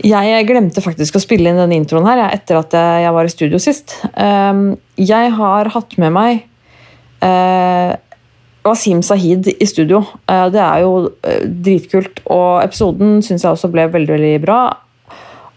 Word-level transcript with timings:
Jeg 0.00 0.46
glemte 0.48 0.80
faktisk 0.80 1.18
å 1.18 1.20
spille 1.22 1.50
inn 1.50 1.58
denne 1.60 1.76
introen 1.76 2.06
her 2.08 2.22
etter 2.30 2.60
at 2.60 2.72
jeg 2.72 3.12
var 3.12 3.26
i 3.26 3.32
studio 3.32 3.58
sist. 3.60 3.98
Um, 4.14 4.78
jeg 4.96 5.32
har 5.36 5.68
hatt 5.74 5.96
med 6.00 6.14
meg 6.14 6.44
uh, 7.24 7.92
Wasim 8.64 9.02
Sahid 9.04 9.50
i 9.52 9.68
studio. 9.68 10.00
Uh, 10.24 10.48
det 10.52 10.62
er 10.64 10.84
jo 10.86 10.92
uh, 11.10 11.42
dritkult, 11.44 12.22
og 12.32 12.62
episoden 12.64 13.20
syns 13.24 13.44
jeg 13.44 13.52
også 13.52 13.72
ble 13.72 13.90
veldig, 13.92 14.14
veldig 14.16 14.34
bra. 14.46 14.60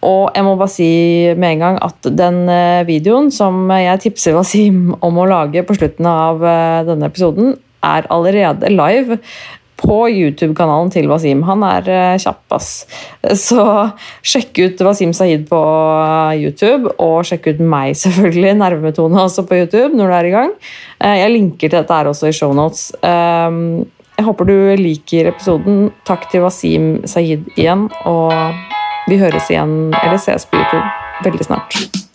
Og 0.04 0.36
jeg 0.36 0.44
må 0.44 0.58
bare 0.60 0.74
si 0.74 0.92
med 1.40 1.54
en 1.54 1.64
gang 1.64 1.82
at 1.86 2.12
den 2.12 2.42
videoen 2.84 3.30
som 3.32 3.70
jeg 3.72 4.02
tipser 4.04 4.36
Wasim 4.36 4.90
om 5.00 5.20
å 5.24 5.28
lage 5.30 5.64
på 5.64 5.78
slutten 5.78 6.10
av 6.12 6.44
denne 6.90 7.08
episoden, 7.08 7.54
er 7.84 8.08
allerede 8.12 8.68
live 8.72 9.22
på 9.84 9.98
YouTube-kanalen 10.10 10.92
til 10.94 11.10
Wasim. 11.12 11.44
Han 11.48 11.64
er 11.68 11.90
uh, 11.90 12.22
kjapp, 12.22 12.44
ass. 12.56 12.70
Så 13.40 13.64
sjekk 14.26 14.62
ut 14.64 14.84
Wasim 14.88 15.14
Sahid 15.16 15.46
på 15.50 15.62
YouTube, 16.40 16.94
og 17.04 17.28
sjekk 17.28 17.52
ut 17.52 17.64
meg, 17.64 17.98
selvfølgelig, 18.04 18.56
Nervemetone, 18.62 19.26
også 19.28 19.46
på 19.50 19.64
YouTube 19.64 19.92
når 19.98 20.08
du 20.08 20.18
er 20.20 20.30
i 20.30 20.38
gang. 20.38 20.56
Uh, 21.02 21.16
jeg 21.20 21.36
linker 21.36 21.68
til 21.68 21.78
dette 21.80 22.00
her 22.00 22.12
også 22.12 22.32
i 22.32 22.38
shownotes. 22.38 22.88
Um, 23.04 23.84
jeg 24.14 24.28
håper 24.28 24.48
du 24.48 24.56
liker 24.80 25.32
episoden. 25.34 25.88
Takk 26.08 26.30
til 26.32 26.46
Wasim 26.46 26.96
Sahid 27.10 27.50
igjen, 27.58 27.90
og 28.08 28.34
vi 29.10 29.20
høres 29.20 29.52
igjen, 29.52 29.94
eller 30.04 30.22
ses 30.22 30.48
på 30.48 30.62
YouTube, 30.62 30.88
veldig 31.26 31.50
snart. 31.52 32.13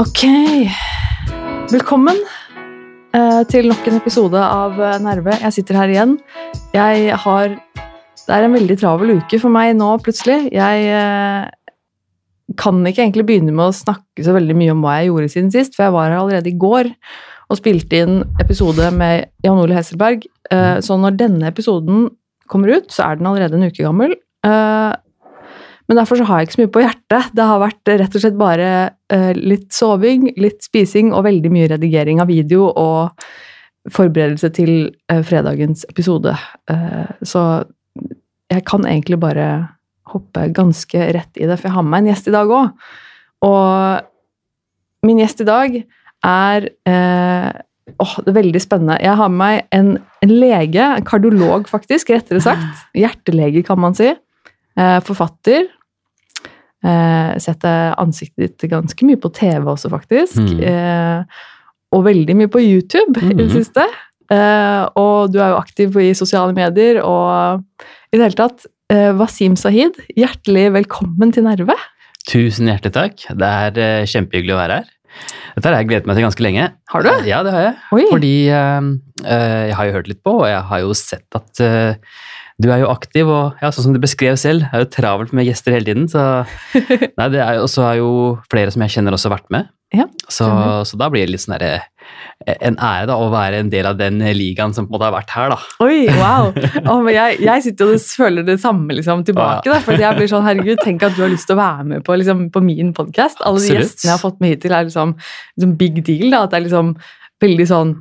Ok. 0.00 0.22
Velkommen 1.68 2.16
uh, 3.12 3.42
til 3.50 3.66
nok 3.68 3.88
en 3.90 3.98
episode 3.98 4.40
av 4.40 4.78
uh, 4.80 4.94
Nerve. 5.04 5.34
Jeg 5.42 5.52
sitter 5.58 5.76
her 5.76 5.92
igjen. 5.92 6.14
Jeg 6.72 7.18
har 7.24 7.52
Det 8.22 8.32
er 8.32 8.46
en 8.46 8.56
veldig 8.56 8.78
travel 8.80 9.18
uke 9.18 9.40
for 9.42 9.52
meg 9.52 9.74
nå, 9.76 9.90
plutselig. 10.00 10.48
Jeg 10.54 10.88
uh, 10.96 11.44
kan 12.56 12.80
ikke 12.88 13.04
egentlig 13.04 13.26
begynne 13.28 13.52
med 13.52 13.68
å 13.68 13.76
snakke 13.76 14.24
så 14.24 14.32
veldig 14.32 14.56
mye 14.56 14.72
om 14.72 14.80
hva 14.80 14.96
jeg 15.00 15.10
gjorde 15.10 15.30
siden 15.34 15.52
sist, 15.52 15.76
for 15.76 15.84
jeg 15.84 15.96
var 15.98 16.08
her 16.08 16.22
allerede 16.22 16.52
i 16.52 16.56
går 16.64 16.88
og 17.52 17.60
spilte 17.60 18.02
inn 18.06 18.22
episode 18.40 18.88
med 18.96 19.28
Jan 19.44 19.60
Ole 19.60 19.76
Hesselberg. 19.76 20.24
så 20.80 20.96
når 20.96 21.18
denne 21.20 21.48
episoden 21.50 22.06
kommer 22.48 22.78
ut, 22.78 22.88
så 22.92 23.10
er 23.10 23.18
den 23.18 23.28
allerede 23.28 23.58
en 23.58 23.68
uke 23.68 23.84
gammel. 23.84 24.14
Men 25.90 25.98
derfor 25.98 26.18
så 26.18 26.26
har 26.28 26.40
jeg 26.40 26.48
ikke 26.48 26.56
så 26.56 26.62
mye 26.62 26.72
på 26.74 26.82
hjertet. 26.84 27.30
Det 27.36 27.46
har 27.48 27.62
vært 27.62 27.92
rett 28.00 28.16
og 28.16 28.24
slett 28.24 28.38
bare 28.38 28.68
uh, 29.12 29.32
litt 29.36 29.68
soving, 29.74 30.28
litt 30.40 30.62
spising 30.64 31.12
og 31.12 31.26
veldig 31.26 31.52
mye 31.52 31.70
redigering 31.74 32.22
av 32.22 32.30
video 32.30 32.68
og 32.70 33.26
forberedelse 33.92 34.52
til 34.54 34.72
uh, 35.10 35.22
fredagens 35.26 35.84
episode. 35.90 36.34
Uh, 36.70 37.10
så 37.26 37.64
jeg 38.52 38.64
kan 38.68 38.86
egentlig 38.86 39.18
bare 39.22 39.48
hoppe 40.12 40.46
ganske 40.54 41.08
rett 41.16 41.40
i 41.40 41.48
det, 41.48 41.56
for 41.58 41.70
jeg 41.70 41.76
har 41.76 41.86
med 41.86 41.94
meg 41.94 42.04
en 42.04 42.12
gjest 42.12 42.28
i 42.28 42.34
dag 42.34 42.52
òg. 42.52 42.88
Og 43.48 45.06
min 45.08 45.22
gjest 45.22 45.42
i 45.42 45.48
dag 45.48 45.78
er 46.22 46.70
Åh, 47.98 48.12
det 48.22 48.30
er 48.30 48.36
veldig 48.36 48.60
spennende. 48.62 48.96
Jeg 49.02 49.18
har 49.18 49.30
med 49.32 49.40
meg 49.40 49.74
en, 49.74 49.88
en 50.22 50.30
lege, 50.30 50.84
en 50.84 51.06
kardiolog 51.06 51.66
faktisk, 51.68 52.12
rettere 52.14 52.40
sagt. 52.40 52.84
Hjertelege, 52.96 53.64
kan 53.66 53.80
man 53.82 53.96
si. 53.98 54.12
Eh, 54.78 54.98
forfatter. 55.04 55.66
Eh, 56.82 57.32
setter 57.42 57.92
ansiktet 58.00 58.56
ditt 58.56 58.70
ganske 58.70 59.06
mye 59.06 59.20
på 59.20 59.30
TV 59.36 59.68
også, 59.74 59.90
faktisk. 59.92 60.40
Mm. 60.40 60.62
Eh, 60.70 61.42
og 61.92 62.06
veldig 62.06 62.36
mye 62.38 62.50
på 62.50 62.62
YouTube 62.64 63.20
mm. 63.20 63.30
i 63.30 63.36
det 63.36 63.50
mm. 63.50 63.54
siste. 63.58 63.86
og 64.96 65.28
du 65.28 65.42
er 65.42 65.50
jo 65.52 65.58
aktiv 65.58 65.96
i 66.00 66.14
sosiale 66.16 66.54
medier 66.56 67.02
og 67.04 67.60
i 68.08 68.16
det 68.16 68.22
hele 68.22 68.38
tatt 68.38 68.64
Wasim 69.18 69.58
Sahid, 69.60 69.98
hjertelig 70.16 70.70
velkommen 70.72 71.34
til 71.36 71.44
Nerve. 71.44 71.76
Tusen 72.30 72.70
hjertelig 72.70 72.94
takk. 72.96 73.26
Det 73.28 73.50
er 73.66 74.08
kjempehyggelig 74.08 74.54
å 74.54 74.60
være 74.62 74.78
her. 74.80 74.88
Dette 75.52 75.68
har 75.68 75.82
jeg 75.82 75.90
gledet 75.90 76.08
meg 76.08 76.16
til 76.16 76.26
ganske 76.26 76.44
lenge. 76.46 76.68
Har 76.94 77.04
du? 77.04 77.10
Ja, 77.28 77.42
det 77.44 77.52
har 77.52 77.66
jeg. 77.66 77.74
Oi. 77.92 78.04
Fordi 78.08 78.34
uh, 78.48 78.88
jeg 79.28 79.76
har 79.76 79.88
jo 79.88 79.96
hørt 79.98 80.08
litt 80.08 80.22
på, 80.24 80.36
og 80.40 80.48
jeg 80.48 80.62
har 80.70 80.84
jo 80.86 80.96
sett 80.96 81.38
at 81.38 81.62
uh, 81.64 82.16
du 82.60 82.68
er 82.70 82.82
jo 82.82 82.90
aktiv, 82.92 83.28
og 83.28 83.62
ja, 83.62 83.70
sånn 83.72 83.88
som 83.88 83.94
du 83.96 84.00
beskrev 84.02 84.36
selv, 84.40 84.66
er 84.72 84.84
jo 84.84 84.90
travelt 84.92 85.32
med 85.36 85.48
gjester 85.48 85.76
hele 85.76 85.88
tiden. 85.88 86.08
Så 86.10 86.22
nei, 87.18 87.30
det 87.32 87.40
er 87.44 87.58
jo, 87.58 87.68
også 87.68 87.86
er 87.88 88.02
jo 88.02 88.10
flere 88.52 88.74
som 88.74 88.84
jeg 88.84 88.98
kjenner 88.98 89.16
også 89.16 89.32
vært 89.32 89.48
med. 89.54 89.70
Ja, 89.92 90.06
så, 90.24 90.46
så, 90.88 90.96
da 90.96 91.10
blir 91.12 91.26
det 91.26 91.34
litt 91.34 91.42
sånn 91.42 91.58
der, 91.60 91.82
en 92.64 92.78
ære 92.80 93.10
da, 93.10 93.18
å 93.20 93.26
være 93.32 93.58
en 93.60 93.68
del 93.72 93.84
av 93.90 93.98
den 93.98 94.22
ligaen 94.38 94.72
som 94.72 94.86
på 94.86 94.94
en 94.94 94.96
måte 94.96 95.08
har 95.10 95.12
vært 95.12 95.34
her. 95.36 95.52
da. 95.52 95.58
Oi, 95.84 96.06
wow! 96.16 96.48
Oh, 96.92 97.04
jeg, 97.12 97.36
jeg, 97.44 97.64
sitter 97.66 97.92
og 97.92 98.06
føler 98.16 98.46
det 98.46 98.56
samme 98.62 98.96
liksom, 98.96 99.20
tilbake. 99.28 99.68
Ja. 99.68 99.76
da, 99.76 99.80
fordi 99.84 100.06
jeg 100.06 100.16
blir 100.16 100.30
sånn, 100.32 100.46
herregud, 100.48 100.80
Tenk 100.80 101.04
at 101.04 101.18
du 101.18 101.20
har 101.26 101.32
lyst 101.32 101.48
til 101.50 101.58
å 101.58 101.60
være 101.60 101.84
med 101.90 102.06
på, 102.06 102.16
liksom, 102.22 102.46
på 102.54 102.64
min 102.64 102.94
podkast. 102.96 103.44
Alle 103.44 103.60
de 103.60 103.76
gjestene 103.76 104.08
jeg 104.08 104.14
har 104.16 104.22
fått 104.22 104.40
med 104.40 104.54
hittil, 104.54 104.72
er 104.72 104.88
liksom, 104.88 105.12
liksom 105.58 105.76
big 105.80 106.00
deal. 106.08 106.30
da, 106.32 106.46
At 106.46 106.54
det 106.54 106.62
er 106.62 106.66
liksom 106.70 106.94
veldig 107.44 107.68
sånn 107.68 107.94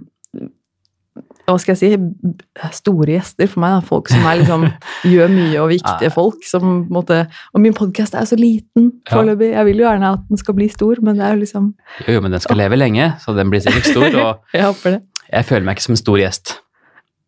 hva 1.52 1.62
skal 1.62 1.76
jeg 1.76 1.82
si, 1.82 2.70
store 2.78 3.16
gjester 3.16 3.50
for 3.52 3.64
meg. 3.64 3.78
Da. 3.78 3.86
Folk 3.92 4.12
som 4.12 4.26
liksom, 4.26 4.66
gjør 5.14 5.32
mye, 5.34 5.60
og 5.64 5.70
viktige 5.74 6.14
folk. 6.14 6.42
Som, 6.48 6.86
måtte, 6.94 7.24
og 7.54 7.64
min 7.64 7.78
podkast 7.78 8.16
er 8.16 8.26
jo 8.26 8.32
så 8.34 8.40
liten 8.40 8.90
foreløpig. 9.12 9.54
Jeg 9.54 9.70
vil 9.70 9.84
jo 9.84 9.88
gjerne 9.88 10.16
at 10.18 10.26
den 10.32 10.42
skal 10.42 10.58
bli 10.58 10.72
stor, 10.72 11.04
men 11.06 11.20
det 11.20 11.28
er 11.28 11.38
jo 11.38 11.44
liksom 11.44 11.72
Jo, 12.08 12.18
jo 12.18 12.26
men 12.26 12.36
den 12.36 12.44
skal 12.44 12.60
leve 12.62 12.80
lenge, 12.80 13.14
så 13.24 13.38
den 13.38 13.54
blir 13.54 13.64
sikkert 13.64 13.92
stor. 13.92 14.10
Og 14.10 14.44
jeg 14.58 14.68
håper 14.68 14.98
det. 14.98 15.02
Jeg 15.32 15.48
føler 15.48 15.68
meg 15.68 15.78
ikke 15.80 15.90
som 15.90 15.98
en 15.98 16.04
stor 16.04 16.22
gjest. 16.22 16.58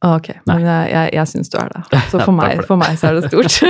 Ok, 0.03 0.33
Nei. 0.43 0.57
men 0.57 0.65
jeg, 0.67 0.87
jeg, 0.91 1.11
jeg 1.15 1.29
syns 1.31 1.51
du 1.53 1.57
er 1.61 1.69
det. 1.71 1.81
Så 2.11 2.19
for, 2.19 2.35
meg, 2.35 2.59
for 2.67 2.79
meg, 2.79 2.97
så 2.99 3.13
er 3.13 3.21
det 3.21 3.29
stort. 3.31 3.61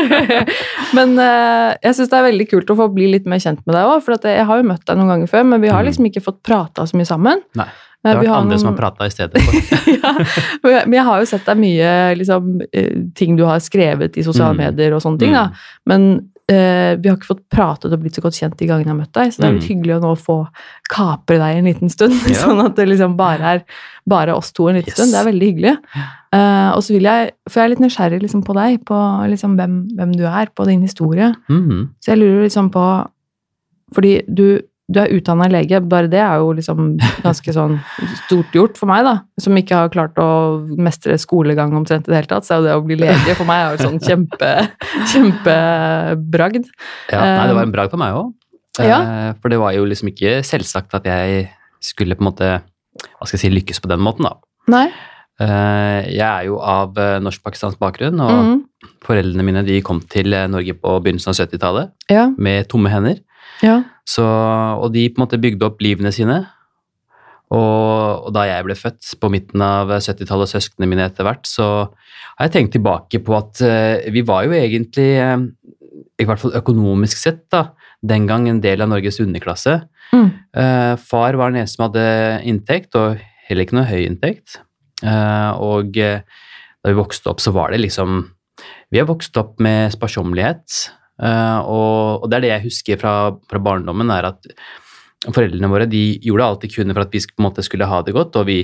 men 0.98 1.14
uh, 1.20 1.76
jeg 1.78 1.94
syns 1.94 2.10
det 2.10 2.18
er 2.18 2.26
veldig 2.26 2.48
kult 2.50 2.74
å 2.74 2.78
få 2.80 2.88
bli 2.96 3.12
litt 3.12 3.28
mer 3.30 3.42
kjent 3.44 3.62
med 3.68 3.78
deg 3.78 3.86
òg. 3.86 4.00
For 4.02 4.18
jeg 4.18 4.48
har 4.50 4.62
jo 4.62 4.66
møtt 4.66 4.82
deg 4.90 4.98
noen 4.98 5.14
ganger 5.14 5.30
før, 5.30 5.46
men 5.52 5.62
vi 5.62 5.70
har 5.70 5.84
mm. 5.84 5.90
liksom 5.92 6.10
ikke 6.10 6.24
fått 6.26 6.40
prata 6.46 6.88
så 6.90 6.98
mye 6.98 7.10
sammen. 7.10 7.44
Nei. 7.60 7.70
Det 8.04 8.12
har 8.12 8.20
vært 8.20 8.36
andre 8.36 8.52
noen... 8.52 8.60
som 8.60 8.70
har 8.74 8.76
prata 8.76 9.08
i 9.08 9.14
stedet. 9.14 9.42
ja, 10.04 10.84
men 10.84 10.98
jeg 10.98 11.08
har 11.08 11.24
jo 11.24 11.28
sett 11.30 11.48
deg 11.48 11.60
mye 11.62 11.92
liksom, 12.20 12.54
eh, 12.68 12.98
ting 13.16 13.38
du 13.40 13.46
har 13.48 13.64
skrevet 13.64 14.20
i 14.20 14.26
sosiale 14.28 14.58
mm. 14.58 14.62
medier 14.66 14.96
og 14.98 15.04
sånne 15.06 15.22
ting. 15.22 15.32
da. 15.32 15.46
Mm. 15.48 15.62
Men 15.88 16.08
uh, 16.52 17.00
vi 17.00 17.10
har 17.10 17.16
ikke 17.16 17.30
fått 17.30 17.46
pratet 17.54 17.94
og 17.94 18.02
blitt 18.02 18.18
så 18.18 18.24
godt 18.26 18.38
kjent 18.40 18.58
de 18.60 18.68
gangene 18.68 18.90
jeg 18.90 18.94
har 18.94 19.00
møtt 19.00 19.16
deg. 19.16 19.32
Så 19.32 19.40
det 19.40 19.48
er 19.48 19.56
litt 19.56 19.64
mm. 19.64 19.70
hyggelig 19.70 19.96
å 19.96 20.02
nå 20.04 20.12
få 20.20 20.38
kapre 20.92 21.40
deg 21.42 21.62
en 21.62 21.70
liten 21.72 21.94
stund. 21.94 22.18
Ja. 22.34 22.42
Sånn 22.42 22.60
at 22.64 22.76
det 22.80 22.88
liksom 22.90 23.16
bare 23.20 23.56
er 23.56 23.64
bare 24.10 24.36
oss 24.36 24.52
to 24.56 24.68
en 24.68 24.80
liten 24.80 24.92
yes. 24.92 24.98
stund. 24.98 25.16
Det 25.16 25.22
er 25.22 25.30
veldig 25.30 25.50
hyggelig. 25.52 25.74
Uh, 26.34 26.70
og 26.74 26.84
så 26.84 26.96
vil 26.96 27.08
jeg, 27.08 27.32
For 27.48 27.62
jeg 27.62 27.66
er 27.66 27.74
litt 27.76 27.86
nysgjerrig 27.86 28.22
liksom, 28.26 28.44
på 28.44 28.58
deg, 28.58 28.84
på 28.90 29.00
liksom, 29.32 29.56
hvem, 29.60 29.80
hvem, 29.96 30.14
du 30.20 30.28
er, 30.28 30.52
på 30.52 30.68
din 30.68 30.84
historie. 30.84 31.32
Mm. 31.48 31.90
Så 32.04 32.14
jeg 32.14 32.24
lurer 32.24 32.48
liksom 32.48 32.72
på 32.74 32.86
Fordi 33.94 34.14
du 34.28 34.48
du 34.94 35.00
er 35.02 35.14
utdanna 35.16 35.50
lege, 35.52 35.80
bare 35.90 36.10
det 36.12 36.22
er 36.22 36.42
jo 36.42 36.52
liksom 36.58 36.94
ganske 37.24 37.56
sånn 37.58 37.80
stort 38.24 38.56
gjort 38.56 38.80
for 38.80 38.90
meg, 38.92 39.04
da. 39.08 39.16
Som 39.42 39.58
ikke 39.60 39.82
har 39.82 39.94
klart 39.94 40.20
å 40.22 40.30
mestre 40.78 41.18
skolegang 41.22 41.74
omtrent 41.78 42.08
i 42.08 42.14
det 42.14 42.22
hele 42.22 42.32
tatt. 42.32 42.48
Så 42.48 42.56
er 42.56 42.62
jo 42.62 42.68
det 42.68 42.78
å 42.78 42.86
bli 42.86 43.00
lege 43.02 43.38
for 43.40 43.50
meg 43.50 43.64
er 43.64 43.76
jo 43.76 43.90
sånn 43.90 44.02
kjempe, 44.08 44.54
kjempebragd. 45.14 46.70
Ja, 47.12 47.24
nei, 47.24 47.48
det 47.50 47.58
var 47.58 47.68
en 47.68 47.76
bragd 47.76 47.96
for 47.96 48.04
meg 48.04 48.20
òg. 48.20 48.32
Ja. 48.82 49.00
Eh, 49.00 49.32
for 49.42 49.54
det 49.54 49.62
var 49.62 49.76
jo 49.76 49.86
liksom 49.86 50.10
ikke 50.14 50.40
selvsagt 50.46 50.96
at 50.98 51.06
jeg 51.10 51.48
skulle 51.84 52.18
på 52.18 52.26
en 52.26 52.32
måte 52.32 52.54
hva 52.54 53.26
skal 53.26 53.38
jeg 53.38 53.48
si, 53.48 53.52
lykkes 53.54 53.82
på 53.84 53.90
den 53.90 54.02
måten, 54.06 54.28
da. 54.28 54.38
Nei. 54.72 54.88
Eh, 55.42 56.14
jeg 56.14 56.24
er 56.24 56.46
jo 56.48 56.60
av 56.62 56.98
eh, 57.02 57.18
norsk-pakistansk 57.26 57.80
bakgrunn, 57.82 58.22
og 58.22 58.34
mm. 58.48 58.58
foreldrene 59.06 59.46
mine 59.46 59.64
de 59.66 59.80
kom 59.86 60.00
til 60.10 60.30
Norge 60.30 60.76
på 60.78 60.94
begynnelsen 61.04 61.34
av 61.34 61.40
70-tallet 61.42 62.14
ja. 62.14 62.28
med 62.38 62.70
tomme 62.72 62.94
hender. 62.94 63.20
Ja. 63.64 63.80
Så, 64.08 64.24
og 64.24 64.92
de 64.94 65.08
på 65.10 65.20
en 65.20 65.26
måte 65.26 65.40
bygde 65.42 65.66
opp 65.68 65.82
livene 65.84 66.12
sine. 66.14 66.44
Og, 67.54 68.28
og 68.28 68.32
da 68.34 68.48
jeg 68.50 68.66
ble 68.66 68.76
født 68.78 69.14
på 69.22 69.30
midten 69.32 69.62
av 69.64 69.92
70-tallet, 69.94 70.52
søsknene 70.52 70.90
mine 70.90 71.06
etter 71.06 71.28
hvert, 71.28 71.46
så 71.48 71.68
har 71.86 72.48
jeg 72.48 72.56
tenkt 72.56 72.74
tilbake 72.78 73.22
på 73.24 73.36
at 73.38 73.62
uh, 73.62 74.12
vi 74.14 74.24
var 74.26 74.48
jo 74.48 74.56
egentlig, 74.58 75.10
uh, 75.22 75.44
i 76.20 76.28
hvert 76.28 76.42
fall 76.42 76.56
økonomisk 76.58 77.20
sett, 77.22 77.46
da, 77.54 77.68
den 78.02 78.26
gang 78.30 78.50
en 78.50 78.62
del 78.64 78.84
av 78.84 78.90
Norges 78.92 79.22
underklasse. 79.24 79.78
Mm. 80.14 80.32
Uh, 80.58 80.94
far 81.00 81.38
var 81.40 81.54
den 81.54 81.62
eneste 81.62 81.78
som 81.78 81.88
hadde 81.88 82.08
inntekt, 82.50 82.98
og 82.98 83.22
heller 83.48 83.68
ikke 83.68 83.78
noe 83.78 83.90
høy 83.92 84.02
inntekt. 84.08 84.60
og 85.04 85.98
da 86.00 86.92
vi 86.92 86.96
vokste 86.96 87.28
opp, 87.28 87.42
så 87.44 87.52
var 87.52 87.74
det 87.74 87.82
liksom 87.82 88.22
Vi 88.94 89.00
har 89.02 89.08
vokst 89.10 89.36
opp 89.38 89.60
med 89.60 89.92
sparsommelighet. 89.92 90.94
Uh, 91.22 91.60
og, 91.70 92.24
og, 92.24 92.30
det 92.30 92.40
er 92.40 92.46
det 92.46 92.54
jeg 92.56 92.66
husker 92.70 93.02
fra, 93.02 93.14
fra, 93.50 93.62
barndommen, 93.62 94.10
er 94.14 94.32
at 94.32 94.50
foreldrene 95.30 95.70
våre 95.72 95.86
de 95.88 96.02
gjorde 96.26 96.48
alt 96.48 96.66
de 96.66 96.72
kunne 96.74 96.96
for 96.96 97.06
at 97.06 97.14
vi 97.14 97.22
på 97.22 97.40
en 97.40 97.48
måte 97.48 97.64
skulle 97.66 97.88
ha 97.88 98.02
det 98.04 98.16
godt, 98.16 98.40
og 98.42 98.50
vi 98.50 98.58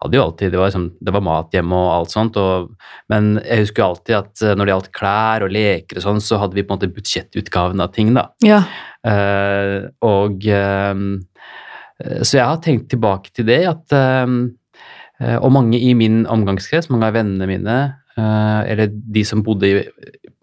hadde 0.00 0.16
jo 0.16 0.22
alltid, 0.24 0.52
Det 0.52 0.58
var, 0.58 0.70
liksom, 0.70 0.86
det 1.00 1.12
var 1.12 1.24
mat 1.24 1.54
hjemme 1.54 1.76
og 1.76 1.90
alt 1.92 2.14
sånt, 2.14 2.38
og, 2.40 2.70
men 3.12 3.34
jeg 3.44 3.66
husker 3.66 3.82
jo 3.82 3.88
alltid 3.90 4.16
at 4.16 4.44
eh, 4.44 4.54
når 4.56 4.66
det 4.66 4.74
gjaldt 4.74 4.92
klær 4.96 5.44
og 5.44 5.52
leker 5.52 6.00
og 6.00 6.06
sånn, 6.06 6.22
så 6.24 6.40
hadde 6.40 6.56
vi 6.56 6.64
på 6.64 6.72
en 6.72 6.80
måte 6.80 6.92
budsjettutgaven 6.94 7.84
av 7.84 7.92
ting, 7.92 8.14
da. 8.16 8.30
Ja. 8.44 8.62
Uh, 9.00 9.88
og 10.04 10.44
eh, 10.44 10.98
Så 12.20 12.36
jeg 12.36 12.44
har 12.44 12.58
tenkt 12.64 12.90
tilbake 12.92 13.32
til 13.32 13.46
det, 13.48 13.62
at 13.64 13.94
eh, 13.96 14.34
eh, 15.24 15.38
Og 15.40 15.54
mange 15.56 15.80
i 15.80 15.94
min 15.96 16.26
omgangskrets, 16.28 16.90
mange 16.92 17.08
av 17.08 17.16
vennene 17.16 17.48
mine, 17.48 17.78
uh, 18.16 18.60
eller 18.68 18.92
de 18.92 19.24
som 19.24 19.44
bodde 19.44 19.68
i, 19.68 19.80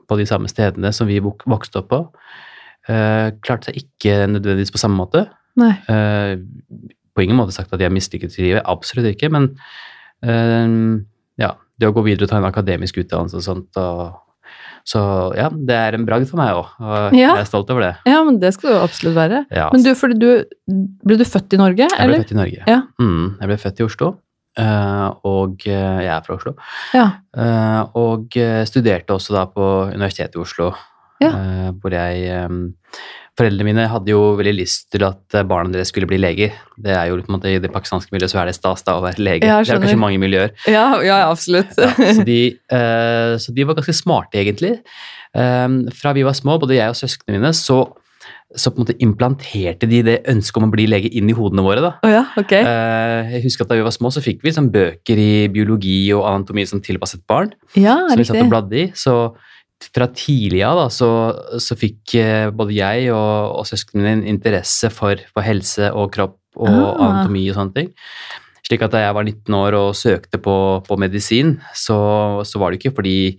på 0.08 0.18
de 0.20 0.26
samme 0.30 0.48
stedene 0.52 0.94
som 0.96 1.08
vi 1.10 1.20
vok 1.24 1.44
vokste 1.48 1.84
opp 1.84 1.90
på, 1.94 2.04
Uh, 2.88 3.34
klarte 3.44 3.68
seg 3.68 3.82
ikke 3.82 4.14
nødvendigvis 4.32 4.70
på 4.72 4.80
samme 4.80 4.96
måte. 4.96 5.26
Nei. 5.60 5.74
Eh, 5.92 6.38
på 7.12 7.20
ingen 7.26 7.36
måte 7.36 7.52
sagt 7.52 7.74
at 7.76 7.82
jeg 7.84 7.92
mislykket 7.92 8.38
i 8.40 8.46
livet, 8.46 8.62
absolutt 8.64 9.10
ikke, 9.10 9.28
men 9.34 9.50
uh, 10.24 11.02
ja, 11.42 11.50
det 11.76 11.90
å 11.90 11.92
gå 11.98 12.06
videre 12.06 12.24
og 12.28 12.32
ta 12.32 12.40
en 12.40 12.48
akademisk 12.48 13.02
utdannelse 13.04 13.42
og 13.42 13.44
sånt, 13.44 13.80
og, 13.82 14.16
så 14.88 15.02
ja, 15.36 15.50
det 15.52 15.76
er 15.76 15.98
en 15.98 16.06
bragd 16.08 16.30
for 16.32 16.40
meg 16.40 16.54
òg, 16.56 16.70
og 16.80 17.18
Ja. 17.18 17.34
jeg 17.36 17.44
er 17.44 17.50
stolt 17.50 17.70
over 17.76 17.84
det. 17.90 17.92
ja, 18.08 18.22
men 18.24 18.40
det 18.40 18.54
skal 18.56 18.72
du 18.72 18.80
absolutt 18.86 19.18
være. 19.20 19.44
Ja, 19.52 19.68
Men 19.74 19.84
du, 19.84 19.92
fordi 20.00 20.16
du 20.24 20.30
Ble 21.04 21.18
du 21.20 21.26
født 21.28 21.58
i 21.58 21.60
Norge, 21.60 21.90
jeg 21.90 21.92
ble 21.92 22.06
eller? 22.08 22.24
født 22.24 22.32
i 22.32 22.40
Norge. 22.40 22.64
Ja. 22.72 22.80
Mm, 23.04 23.36
jeg 23.42 23.52
ble 23.52 23.58
født 23.66 23.82
i 23.84 23.88
Oslo, 23.90 24.14
og 24.64 25.64
eh, 25.68 26.02
jeg 26.06 26.12
er 26.16 26.26
fra 26.26 26.36
Oslo. 26.40 26.56
Ja. 26.98 27.06
Eh, 27.38 27.82
og 28.00 28.38
eh, 28.40 28.64
studerte 28.70 29.14
også 29.16 29.36
da 29.38 29.46
på 29.52 29.68
Universitetet 29.94 30.36
i 30.40 30.44
Oslo, 30.44 30.72
Ja. 31.22 31.30
eh, 31.34 31.72
hvor 31.82 31.94
jeg 31.98 32.28
eh, 32.30 32.60
Foreldrene 33.38 33.68
mine 33.68 33.84
hadde 33.86 34.10
jo 34.10 34.32
veldig 34.34 34.56
lyst 34.58 34.88
til 34.90 35.04
at 35.06 35.36
eh, 35.38 35.44
barna 35.46 35.70
deres 35.70 35.92
skulle 35.94 36.08
bli 36.10 36.18
leger. 36.18 36.56
Det 36.82 36.90
er 36.90 37.12
jo 37.12 37.20
på 37.22 37.30
en 37.30 37.36
måte 37.36 37.52
I 37.54 37.60
det 37.62 37.70
pakistanske 37.70 38.10
miljøet 38.16 38.34
så 38.34 38.40
er 38.42 38.50
det 38.50 38.56
stas 38.58 38.82
da 38.88 38.96
å 38.98 39.04
være 39.04 39.22
lege. 39.22 39.46
Ja, 39.46 39.60
det 39.62 39.70
er 39.70 39.78
jo 39.78 39.84
kanskje 39.84 40.00
mange 40.02 40.18
miljøer. 40.24 40.56
Ja, 40.66 40.88
ja, 41.06 41.20
absolutt. 41.30 41.78
Ja, 41.78 41.92
så, 42.18 42.26
de, 42.26 42.40
eh, 42.74 43.36
så 43.38 43.54
de 43.54 43.68
var 43.70 43.78
ganske 43.78 43.94
smarte, 43.94 44.42
egentlig. 44.42 44.80
Eh, 45.38 45.68
fra 46.00 46.16
vi 46.18 46.26
var 46.26 46.34
små, 46.34 46.58
både 46.64 46.80
jeg 46.80 46.90
og 46.90 46.98
søsknene 46.98 47.38
mine, 47.38 47.54
så, 47.54 47.84
så 48.56 48.72
på 48.72 48.80
en 48.80 48.86
måte 48.86 48.96
implanterte 49.04 49.90
de 49.92 50.00
det 50.08 50.16
ønsket 50.32 50.58
om 50.62 50.70
å 50.70 50.72
bli 50.72 50.86
lege 50.88 51.10
inn 51.20 51.28
i 51.30 51.36
hodene 51.36 51.66
våre. 51.66 51.82
da. 51.84 51.90
Oh 52.06 52.12
ja, 52.14 52.24
ok. 52.40 52.54
Eh, 52.56 53.34
jeg 53.36 53.44
husker 53.44 53.66
at 53.66 53.74
Da 53.74 53.76
vi 53.76 53.84
var 53.84 53.92
små, 53.92 54.08
så 54.14 54.24
fikk 54.24 54.40
vi 54.42 54.50
liksom 54.52 54.70
bøker 54.72 55.20
i 55.20 55.48
biologi 55.52 56.14
og 56.16 56.24
anatomi 56.30 56.64
som 56.66 56.80
tilpasset 56.80 57.26
barn. 57.28 57.52
Ja, 57.76 57.98
som 58.08 58.18
vi 58.18 58.24
satt 58.30 58.40
og 58.42 58.50
bladde 58.54 58.80
i. 58.80 58.88
Så 58.96 59.36
fra 59.94 60.08
tidlig 60.10 60.64
av 60.66 60.80
da, 60.80 60.88
så, 60.90 61.10
så 61.62 61.76
fikk 61.78 62.16
eh, 62.18 62.48
både 62.56 62.74
jeg 62.80 63.12
og, 63.14 63.60
og 63.60 63.68
søsknene 63.70 64.08
mine 64.08 64.32
interesse 64.32 64.90
for, 64.96 65.20
for 65.36 65.46
helse 65.46 65.92
og 65.94 66.12
kropp 66.16 66.38
og 66.58 66.72
Ah. 66.72 66.96
anatomi 67.06 67.44
og 67.52 67.60
sånne 67.60 67.76
ting. 67.76 67.92
Slik 68.66 68.82
at 68.82 68.92
da 68.96 69.04
jeg 69.04 69.14
var 69.14 69.24
19 69.28 69.54
år 69.54 69.76
og 69.78 69.92
søkte 69.96 70.40
på, 70.42 70.56
på 70.88 70.98
medisin, 70.98 71.60
så, 71.78 72.42
så 72.44 72.58
var 72.60 72.72
det 72.74 72.80
ikke 72.82 72.96
fordi 72.98 73.38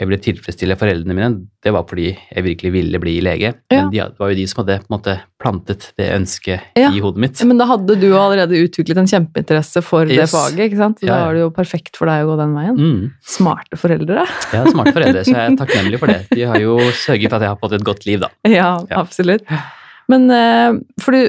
jeg 0.00 0.08
ville 0.08 0.18
tilfredsstille 0.24 0.76
foreldrene 0.80 1.12
mine, 1.16 1.28
det 1.60 1.72
var 1.76 1.84
fordi 1.84 2.06
jeg 2.14 2.44
virkelig 2.46 2.70
ville 2.72 3.00
bli 3.02 3.18
lege. 3.24 3.50
Ja. 3.68 3.82
Men 3.82 3.90
de, 3.92 3.98
det 4.00 4.20
var 4.22 4.30
jo 4.32 4.36
de 4.38 4.46
som 4.48 4.62
hadde 4.62 4.78
måte 4.92 5.16
plantet 5.40 5.90
det 6.00 6.06
ønsket 6.16 6.70
Ja. 6.80 6.88
i 6.88 7.02
hodet 7.04 7.20
mitt. 7.20 7.42
Men 7.44 7.60
da 7.60 7.66
hadde 7.68 7.96
du 8.00 8.06
allerede 8.16 8.56
utviklet 8.64 8.96
en 9.02 9.10
kjempeinteresse 9.10 9.82
for 9.84 10.08
det 10.08 10.24
faget, 10.32 10.62
ikke 10.70 10.78
sant? 10.80 11.02
Så 11.02 11.06
Ja, 11.10 11.18
da 11.18 11.26
var 11.28 11.36
det 11.36 11.42
jo 11.44 11.50
perfekt 11.52 12.00
for 12.00 12.08
deg 12.08 12.24
å 12.24 12.30
gå 12.32 12.38
den 12.40 12.54
veien. 12.56 12.78
Mm. 12.80 13.02
Smarte 13.36 13.76
foreldre. 13.80 14.24
Ja, 14.56 14.62
smarte 14.72 14.94
foreldre, 14.96 15.24
så 15.28 15.36
jeg 15.36 15.52
er 15.52 15.58
takknemlig 15.62 16.00
for 16.00 16.14
det. 16.14 16.22
De 16.32 16.48
har 16.48 16.56
jo 16.64 16.78
sørget 17.04 17.28
for 17.28 17.36
at 17.36 17.44
jeg 17.44 17.52
har 17.52 17.60
fått 17.60 17.76
et 17.76 17.84
godt 17.90 18.08
liv, 18.08 18.24
da. 18.24 18.32
Ja, 18.48 18.70
absolutt. 19.02 19.44
Men 20.10 20.26
eh, 20.32 20.80
for 21.04 21.12
du, 21.12 21.28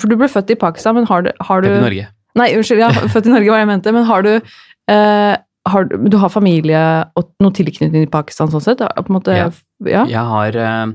for 0.00 0.12
du 0.12 0.18
ble 0.20 0.28
født 0.28 0.52
i 0.52 0.58
Pakistan, 0.60 0.94
men 1.00 1.08
har 1.08 1.24
du, 1.24 1.32
har 1.40 1.64
du 1.64 1.70
Født 1.72 1.80
i 1.80 1.86
Norge. 1.88 2.06
Nei, 2.36 2.50
unnskyld, 2.58 2.80
ja, 2.84 2.92
født 3.14 3.28
i 3.30 3.32
Norge 3.32 3.48
var 3.48 3.60
det 3.60 3.64
jeg 3.64 3.72
mente, 3.72 3.92
men 3.96 4.04
har 4.08 4.24
du 4.26 4.32
eh, 4.36 5.34
har, 5.66 5.84
du- 5.84 6.18
har 6.18 6.28
familie 6.28 6.80
og 7.16 7.30
noe 7.40 7.52
tilknytning 7.56 8.04
til 8.04 8.10
Pakistan 8.12 8.50
sånn 8.52 8.60
sett? 8.64 8.80
Måte, 9.08 9.32
Ja. 9.36 9.50
ja. 9.86 10.04
Jeg 10.06 10.24
har 10.32 10.56
eh, 10.56 10.92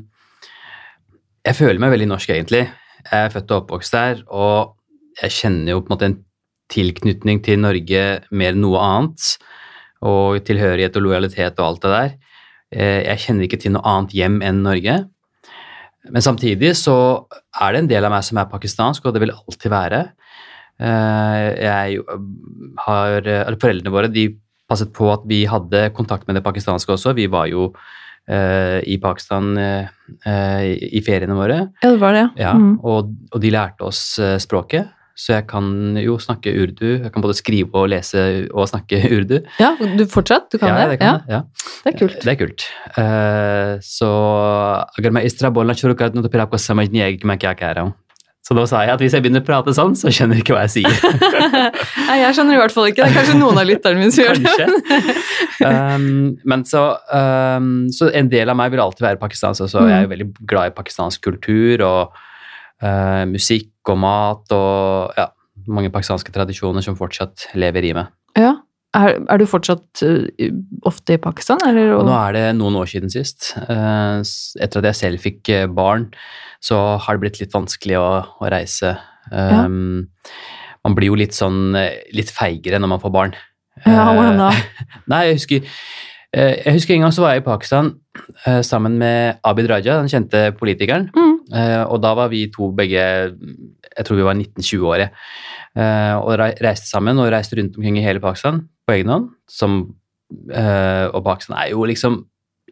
Jeg 1.46 1.56
føler 1.56 1.80
meg 1.80 1.92
veldig 1.96 2.08
norsk, 2.12 2.30
egentlig. 2.30 2.66
Jeg 3.10 3.26
er 3.26 3.30
født 3.34 3.52
og 3.52 3.64
oppvokst 3.64 3.92
der, 3.96 4.24
og 4.30 4.76
jeg 5.22 5.32
kjenner 5.32 5.72
jo 5.74 5.82
på 5.82 5.88
en 5.90 5.96
måte 5.98 6.06
en 6.10 6.18
tilknytning 6.70 7.40
til 7.44 7.58
Norge 7.64 8.02
mer 8.32 8.52
enn 8.54 8.62
noe 8.62 8.78
annet. 8.84 9.38
Og 10.06 10.44
tilhørighet 10.46 10.96
og 10.96 11.04
lojalitet 11.08 11.58
og 11.60 11.66
alt 11.66 11.82
det 11.82 11.92
der. 11.96 12.12
Eh, 12.72 13.04
Jeg 13.08 13.18
kjenner 13.26 13.48
ikke 13.48 13.60
til 13.60 13.72
noe 13.74 13.82
annet 13.84 14.12
hjem 14.14 14.42
enn 14.44 14.62
Norge. 14.64 15.00
Men 16.10 16.22
samtidig 16.22 16.76
så 16.80 17.26
er 17.60 17.72
det 17.74 17.80
en 17.82 17.88
del 17.88 18.06
av 18.06 18.12
meg 18.12 18.24
som 18.24 18.38
er 18.38 18.46
pakistansk, 18.52 19.06
og 19.06 19.14
det 19.14 19.22
vil 19.26 19.32
alltid 19.36 19.72
være. 19.72 20.04
Eh, 20.80 21.48
Jeg 21.60 22.00
har, 22.86 23.22
eller 23.26 23.58
Foreldrene 23.60 23.92
våre 23.92 24.08
de 24.12 24.28
passet 24.70 24.94
på 24.96 25.10
at 25.14 25.26
vi 25.30 25.44
hadde 25.50 25.90
kontakt 25.98 26.28
med 26.28 26.38
det 26.38 26.46
pakistanske 26.46 26.94
også. 26.96 27.16
Vi 27.18 27.28
var 27.32 27.50
jo 27.52 27.72
eh, 28.30 28.80
i 28.86 29.00
Pakistan 29.02 29.58
eh, 29.58 29.90
eh 30.26 30.70
i 31.00 31.02
feriene 31.06 31.38
våre. 31.38 31.60
Ja, 31.82 31.92
det 31.92 32.00
var 32.02 32.16
det. 32.16 32.30
Ja, 32.40 32.54
mm. 32.54 32.80
og, 32.84 33.12
og, 33.32 33.42
de 33.42 33.54
lærte 33.54 33.90
oss 33.90 34.04
eh, 34.20 34.38
språket. 34.42 34.96
Så 35.20 35.34
jeg 35.34 35.50
kan 35.50 35.98
jo 36.00 36.16
snakke 36.22 36.54
urdu. 36.56 37.02
Jeg 37.04 37.12
kan 37.12 37.24
både 37.24 37.36
skrive 37.36 37.76
og 37.76 37.90
lese 37.92 38.22
og 38.54 38.70
snakke 38.72 39.02
urdu. 39.18 39.42
Ja, 39.60 39.74
du 39.76 40.06
fortsatt? 40.08 40.48
Du 40.54 40.58
kan 40.62 40.72
ja, 40.72 40.88
det? 40.88 41.00
Kan 41.02 41.26
ja. 41.28 41.42
Det. 41.44 41.74
det 41.84 41.92
er 41.92 41.98
kult. 42.00 42.20
Det 42.24 42.32
er 42.32 42.40
kult. 42.40 42.68
Uh, 42.96 43.74
så 43.84 44.12
agar 44.96 45.18
main 45.18 45.28
is 45.28 45.36
tarah 45.36 45.52
bolna 45.52 45.76
shuru 45.76 45.98
kar 46.00 46.14
dun 46.14 46.24
to 46.24 46.32
fir 46.32 46.46
aapko 46.46 46.62
samajh 46.62 46.94
nahi 46.94 47.10
aayegi 47.10 47.26
ki 47.26 47.34
main. 47.34 47.92
Så 48.50 48.56
da 48.58 48.64
sa 48.66 48.80
jeg 48.82 48.96
at 48.96 49.02
hvis 49.04 49.14
jeg 49.14 49.22
begynner 49.22 49.44
å 49.44 49.46
prate 49.46 49.76
sånn, 49.78 49.92
så 49.94 50.10
skjønner 50.10 50.40
du 50.40 50.42
ikke 50.42 50.56
hva 50.56 50.64
jeg 50.66 50.80
sier. 50.80 50.96
Nei, 52.08 52.16
jeg 52.18 52.34
skjønner 52.34 52.56
i 52.56 52.62
hvert 52.64 52.74
fall 52.74 52.88
ikke. 52.90 53.06
Det 53.06 53.12
er 53.12 53.18
kanskje 53.20 53.36
noen 53.38 53.60
av 53.62 53.68
lytterne 53.70 54.02
mine 54.02 54.16
som 54.16 54.26
gjør 54.26 54.40
det. 54.42 55.14
Um, 55.60 56.08
men 56.50 56.64
så, 56.66 56.82
um, 57.14 57.68
så 57.94 58.10
en 58.16 58.32
del 58.32 58.50
av 58.50 58.58
meg 58.58 58.72
vil 58.74 58.82
alltid 58.82 59.06
være 59.06 59.22
pakistansk 59.22 59.68
også. 59.68 59.84
Jeg 59.86 60.00
er 60.00 60.08
jo 60.08 60.12
veldig 60.16 60.28
glad 60.50 60.72
i 60.72 60.74
pakistansk 60.80 61.22
kultur 61.28 61.84
og 61.86 62.18
uh, 62.82 63.26
musikk 63.30 63.94
og 63.94 64.02
mat 64.02 64.58
og 64.58 65.20
ja, 65.20 65.28
mange 65.70 65.94
pakistanske 65.94 66.34
tradisjoner 66.34 66.82
som 66.86 66.98
fortsatt 66.98 67.52
lever 67.54 67.92
i 67.92 67.94
meg. 68.00 68.10
Ja. 68.34 68.56
Er, 68.98 69.20
er 69.30 69.38
du 69.38 69.46
fortsatt 69.46 70.02
uh, 70.02 70.48
ofte 70.90 71.14
i 71.14 71.22
Pakistan, 71.22 71.62
eller? 71.68 71.92
Og 72.00 72.08
nå 72.08 72.16
er 72.18 72.34
det 72.34 72.46
noen 72.58 72.80
år 72.80 72.90
siden 72.90 73.12
sist. 73.14 73.52
Uh, 73.70 74.24
etter 74.58 74.82
at 74.82 74.90
jeg 74.90 75.00
selv 75.04 75.22
fikk 75.26 75.52
uh, 75.54 75.68
barn, 75.70 76.08
så 76.64 76.80
har 76.98 77.18
det 77.18 77.24
blitt 77.28 77.38
litt 77.44 77.54
vanskelig 77.54 78.00
å, 78.02 78.10
å 78.42 78.50
reise. 78.50 78.96
Um, 79.30 80.00
Man 80.82 80.96
blir 80.98 81.12
jo 81.12 81.20
litt 81.20 81.38
sånn 81.38 81.78
uh, 81.78 81.92
litt 82.18 82.32
feigere 82.34 82.80
når 82.82 82.96
man 82.96 83.04
får 83.04 83.14
barn. 83.14 83.38
Ja, 83.86 84.10
Uh, 84.10 84.16
hvordan 84.18 84.42
da? 84.42 84.50
Nei, 85.14 85.20
jeg 85.30 85.38
husker, 85.38 85.68
eh, 86.36 86.56
jeg 86.66 86.76
husker 86.76 86.96
en 86.98 87.06
gang 87.06 87.14
så 87.16 87.24
var 87.24 87.36
jeg 87.38 87.44
i 87.44 87.48
Pakistan 87.48 87.94
eh, 88.46 88.60
sammen 88.66 88.98
med 89.00 89.40
Abid 89.48 89.70
Raja, 89.72 90.00
den 90.02 90.12
kjente 90.12 90.50
politikeren. 90.60 91.08
Mm. 91.16 91.36
Eh, 91.56 91.84
og 91.86 92.02
da 92.04 92.12
var 92.18 92.28
vi 92.34 92.44
to 92.54 92.74
begge 92.76 93.00
Jeg 93.00 94.06
tror 94.06 94.20
vi 94.20 94.26
var 94.28 94.36
19-20 94.36 94.84
år. 94.86 95.06
Eh, 95.80 96.16
og 96.20 96.34
reiste 96.60 96.90
sammen 96.90 97.20
og 97.22 97.30
reiste 97.32 97.56
rundt 97.60 97.78
omkring 97.80 98.00
i 98.00 98.04
hele 98.04 98.20
Pakistan 98.24 98.64
på 98.88 98.98
egen 98.98 99.12
hånd. 99.14 99.30
Som, 99.50 99.80
eh, 100.52 101.06
og 101.14 101.24
Pakistan 101.28 101.58
er 101.62 101.72
jo 101.72 101.86
liksom 101.88 102.26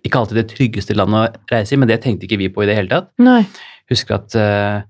ikke 0.06 0.20
alltid 0.20 0.38
det 0.42 0.48
tryggeste 0.52 0.96
landet 0.98 1.38
å 1.40 1.48
reise 1.52 1.74
i, 1.76 1.80
men 1.80 1.90
det 1.90 2.02
tenkte 2.04 2.28
ikke 2.28 2.40
vi 2.42 2.52
på 2.54 2.64
i 2.64 2.68
det 2.70 2.76
hele 2.78 2.92
tatt. 2.92 3.10
Nei. 3.24 3.42
Husker 3.90 4.18
at 4.20 4.36
uh, 4.38 4.84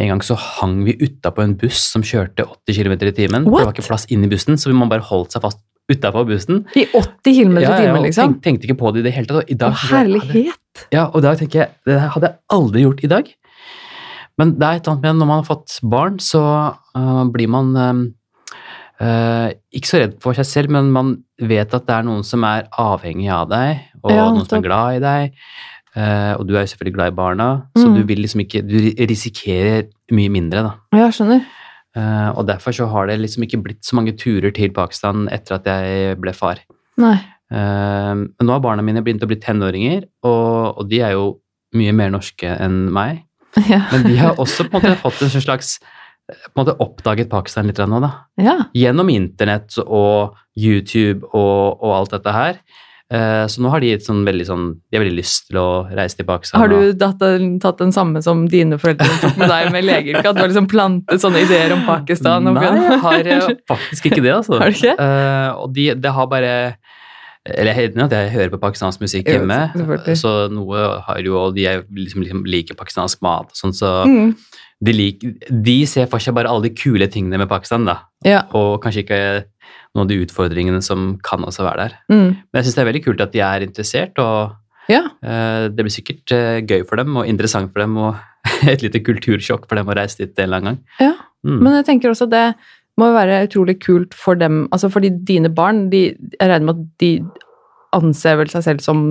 en 0.00 0.08
gang 0.12 0.22
så 0.24 0.36
hang 0.38 0.78
vi 0.86 0.94
utapå 1.00 1.42
en 1.42 1.56
buss 1.58 1.80
som 1.92 2.04
kjørte 2.06 2.44
80 2.46 2.76
km 2.78 2.94
i 2.94 3.14
timen. 3.16 3.48
What? 3.48 3.58
Det 3.58 3.66
var 3.66 3.74
ikke 3.74 3.86
plass 3.88 4.06
inn 4.14 4.24
i 4.24 4.30
bussen, 4.30 4.56
så 4.60 4.70
vi 4.70 4.76
må 4.78 4.86
bare 4.92 5.04
holdt 5.08 5.34
seg 5.34 5.44
fast 5.44 5.60
utapå 5.92 6.22
bussen. 6.28 6.62
I 6.78 6.86
80 6.94 7.36
km 7.40 7.58
i 7.58 7.64
Ja, 7.64 7.72
ja, 7.72 7.80
timen, 7.82 7.98
og 7.98 8.06
liksom? 8.06 8.36
Tenk, 8.36 8.42
tenkte 8.46 8.68
ikke 8.70 8.78
på 8.80 8.92
det 8.94 9.02
i 9.02 9.06
det 9.08 9.14
hele 9.18 9.28
tatt. 9.28 9.42
og 9.42 9.50
I 9.50 9.56
Å, 9.56 9.60
dag, 9.64 9.76
tenker 9.82 9.96
jeg, 9.96 10.22
hadde- 10.22 10.30
herlighet! 10.30 10.84
ja, 10.94 11.04
og 11.10 11.24
da 11.26 11.34
tenker 11.42 11.64
jeg, 11.64 11.74
det 11.90 11.98
hadde 12.14 12.30
jeg 12.30 12.38
aldri 12.54 12.86
gjort 12.86 13.02
i 13.02 13.10
dag. 13.16 13.32
Men 14.40 14.54
det 14.58 14.64
er 14.68 14.80
et 14.80 14.88
annet 14.88 15.02
med 15.04 15.18
når 15.20 15.28
man 15.28 15.40
har 15.42 15.48
fått 15.48 15.74
barn, 15.92 16.18
så 16.22 16.40
uh, 16.96 17.24
blir 17.32 17.50
man 17.52 17.74
øh, 19.02 19.48
ikke 19.74 19.88
så 19.90 20.00
redd 20.02 20.14
for 20.22 20.36
seg 20.38 20.46
selv, 20.48 20.72
men 20.74 20.90
man 20.94 21.12
vet 21.42 21.74
at 21.74 21.86
det 21.88 21.94
er 21.98 22.06
noen 22.06 22.22
som 22.26 22.44
er 22.48 22.68
avhengig 22.80 23.28
av 23.34 23.48
deg, 23.50 23.82
og 24.02 24.12
Ja, 24.14 24.28
noen 24.30 24.46
som 24.48 24.60
er 24.60 24.66
glad 24.68 24.98
i 24.98 25.02
deg. 25.04 25.34
Uh, 25.92 26.32
og 26.38 26.46
du 26.48 26.54
er 26.56 26.62
jo 26.64 26.70
selvfølgelig 26.72 26.94
glad 26.96 27.12
i 27.12 27.16
barna, 27.18 27.48
så 27.76 27.88
Mm. 27.88 27.96
du 27.98 28.02
vil 28.08 28.22
liksom 28.24 28.40
ikke 28.40 28.62
Du 28.64 28.78
risikerer 29.10 29.90
mye 30.10 30.30
mindre, 30.32 30.62
da. 30.64 30.72
Ja, 30.96 31.10
skjønner. 31.12 31.42
Og 32.38 32.46
derfor 32.48 32.72
så 32.72 32.86
har 32.88 33.06
det 33.06 33.18
liksom 33.20 33.42
ikke 33.44 33.60
blitt 33.62 33.84
så 33.84 33.94
mange 33.98 34.14
turer 34.16 34.50
til 34.56 34.70
Pakistan 34.72 35.28
etter 35.28 35.58
at 35.58 35.66
jeg 35.68 36.16
ble 36.18 36.32
far. 36.32 36.56
Nei. 36.96 37.18
Men 37.50 38.30
nå 38.40 38.48
har 38.54 38.62
barna 38.64 38.80
mine 38.80 39.02
begynt 39.04 39.20
å 39.22 39.28
bli 39.28 39.36
tenåringer, 39.36 40.06
og, 40.24 40.78
og 40.78 40.88
de 40.88 41.02
er 41.04 41.12
jo 41.12 41.26
mye 41.76 41.92
mer 41.92 42.08
norske 42.14 42.48
enn 42.48 42.86
meg. 42.90 43.20
Ja. 43.68 43.82
Men 43.92 44.06
de 44.08 44.14
har 44.16 44.38
også 44.40 44.64
på 44.68 44.78
en 44.78 44.86
måte 44.86 45.00
fått 45.02 45.22
en 45.26 45.32
slags 45.34 45.76
på 46.32 46.54
en 46.54 46.62
måte 46.62 46.76
oppdaget 46.80 47.28
Pakistan 47.28 47.66
litt 47.68 47.80
nå, 47.82 47.98
da. 48.00 48.12
ja. 48.40 48.54
Gjennom 48.78 49.10
internett 49.12 49.74
og 49.82 50.38
YouTube 50.56 51.26
og, 51.34 51.82
og 51.82 51.96
alt 51.98 52.14
dette 52.14 52.32
her. 52.32 52.62
Eh, 53.12 53.44
så 53.50 53.60
nå 53.60 53.68
har 53.68 53.82
de 53.84 53.90
sånn 54.00 54.22
veldig 54.24 54.44
sånn 54.48 54.68
De 54.88 54.96
har 54.96 55.02
veldig 55.02 55.18
lyst 55.18 55.50
til 55.50 55.58
å 55.60 55.84
reise 55.92 56.16
til 56.16 56.24
Pakistan. 56.28 56.62
Har 56.62 56.70
du 56.72 56.94
tatt 56.96 57.18
den, 57.20 57.58
tatt 57.60 57.82
den 57.82 57.92
samme 57.92 58.22
som 58.24 58.46
dine 58.48 58.78
foreldre 58.80 59.08
tok 59.20 59.36
med 59.42 59.52
deg 59.52 59.68
med 59.74 59.84
legeyrket? 59.84 60.30
At 60.30 60.38
du 60.38 60.40
har 60.40 60.48
liksom 60.48 60.68
plantet 60.70 61.20
sånne 61.20 61.42
ideer 61.44 61.74
om 61.76 61.84
Pakistan? 61.84 62.48
Nei, 62.48 62.62
jeg 62.70 63.00
har 63.04 63.28
eh, 63.34 63.50
faktisk 63.74 64.08
ikke 64.08 64.22
det, 64.22 64.32
altså. 64.38 64.56
Har 64.62 64.72
du 64.72 64.78
ikke? 64.78 64.96
Uh, 64.96 65.50
og 65.60 65.76
de, 65.76 65.90
det 66.00 66.14
har 66.16 66.30
bare 66.30 66.54
Eller 67.42 67.74
jeg 67.74 67.90
at 67.98 68.12
jeg 68.14 68.30
hører 68.36 68.50
på 68.52 68.58
pakistansk 68.62 69.00
musikk 69.02 69.26
hjemme, 69.26 69.56
så 70.14 70.46
noe 70.52 70.82
har 71.02 71.18
jo 71.24 71.38
Og 71.40 71.56
de 71.56 71.64
liksom, 71.90 72.22
liksom 72.22 72.44
liker 72.46 72.78
pakistansk 72.78 73.18
mat 73.24 73.50
og 73.50 73.58
sånn, 73.58 73.74
så 73.74 74.04
Mm. 74.06 74.36
de, 74.84 74.92
lik, 74.92 75.24
de 75.50 75.86
ser 75.86 76.06
for 76.06 76.22
seg 76.22 76.34
bare 76.34 76.48
alle 76.48 76.68
de 76.68 76.74
kule 76.74 77.06
tingene 77.10 77.38
med 77.38 77.48
Pakistan, 77.50 77.84
da. 77.84 78.04
Ja. 78.24 78.44
Og 78.54 78.80
kanskje 78.82 79.02
ikke 79.02 79.20
noen 79.94 80.04
av 80.04 80.08
de 80.08 80.20
utfordringene 80.24 80.82
som 80.82 81.18
kan 81.22 81.42
også 81.42 81.66
være 81.66 81.88
der. 81.88 81.98
Mm. 82.10 82.30
Men 82.38 82.60
jeg 82.60 82.64
syns 82.64 82.74
det 82.78 82.82
er 82.84 82.90
veldig 82.92 83.04
kult 83.04 83.20
at 83.20 83.32
de 83.32 83.40
er 83.40 83.66
interessert, 83.66 84.18
og 84.18 84.54
ja. 84.88 85.02
uh, 85.22 85.66
det 85.68 85.82
blir 85.82 85.90
sikkert 85.94 86.30
uh, 86.34 86.60
gøy 86.62 86.86
for 86.86 86.96
dem 86.96 87.16
og 87.16 87.26
interessant 87.26 87.72
for 87.72 87.82
dem 87.82 87.98
og 87.98 88.16
et 88.70 88.82
lite 88.82 89.02
kultursjokk 89.02 89.66
for 89.68 89.78
dem 89.78 89.90
å 89.90 89.98
reise 89.98 90.18
dit 90.22 90.32
en 90.38 90.44
eller 90.46 90.62
annen 90.62 90.74
gang. 90.74 90.82
Ja, 91.00 91.12
Mm. 91.42 91.58
Men 91.58 91.72
jeg 91.80 91.86
tenker 91.88 92.12
også 92.12 92.28
det 92.30 92.54
må 93.00 93.08
jo 93.08 93.16
være 93.16 93.42
utrolig 93.46 93.78
kult 93.80 94.14
for 94.14 94.38
dem, 94.38 94.66
altså 94.74 94.90
fordi 94.92 95.12
dine 95.28 95.50
barn, 95.54 95.86
de, 95.92 96.10
jeg 96.12 96.48
regner 96.48 96.68
med 96.68 96.74
at 96.74 96.86
de 97.00 97.12
anser 97.96 98.38
vel 98.40 98.50
seg 98.52 98.64
selv 98.66 98.84
som 98.84 99.02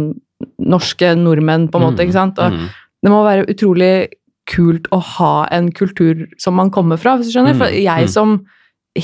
norske 0.62 1.14
nordmenn, 1.18 1.70
på 1.70 1.80
en 1.80 1.86
måte, 1.86 2.02
Mm, 2.02 2.08
ikke 2.08 2.18
sant? 2.18 2.42
Og 2.42 2.54
mm. 2.54 2.66
det 3.04 3.14
må 3.14 3.22
være 3.26 3.50
utrolig 3.52 3.94
kult 4.50 4.88
å 4.92 5.00
ha 5.18 5.36
en 5.54 5.70
kultur 5.72 6.26
som 6.42 6.58
man 6.58 6.72
kommer 6.74 6.98
fra, 6.98 7.16
hvis 7.18 7.30
du 7.30 7.38
skjønner. 7.38 7.58
For 7.58 7.70
Mm, 7.70 7.84
jeg 7.84 8.10
mm. 8.10 8.12
som 8.12 8.42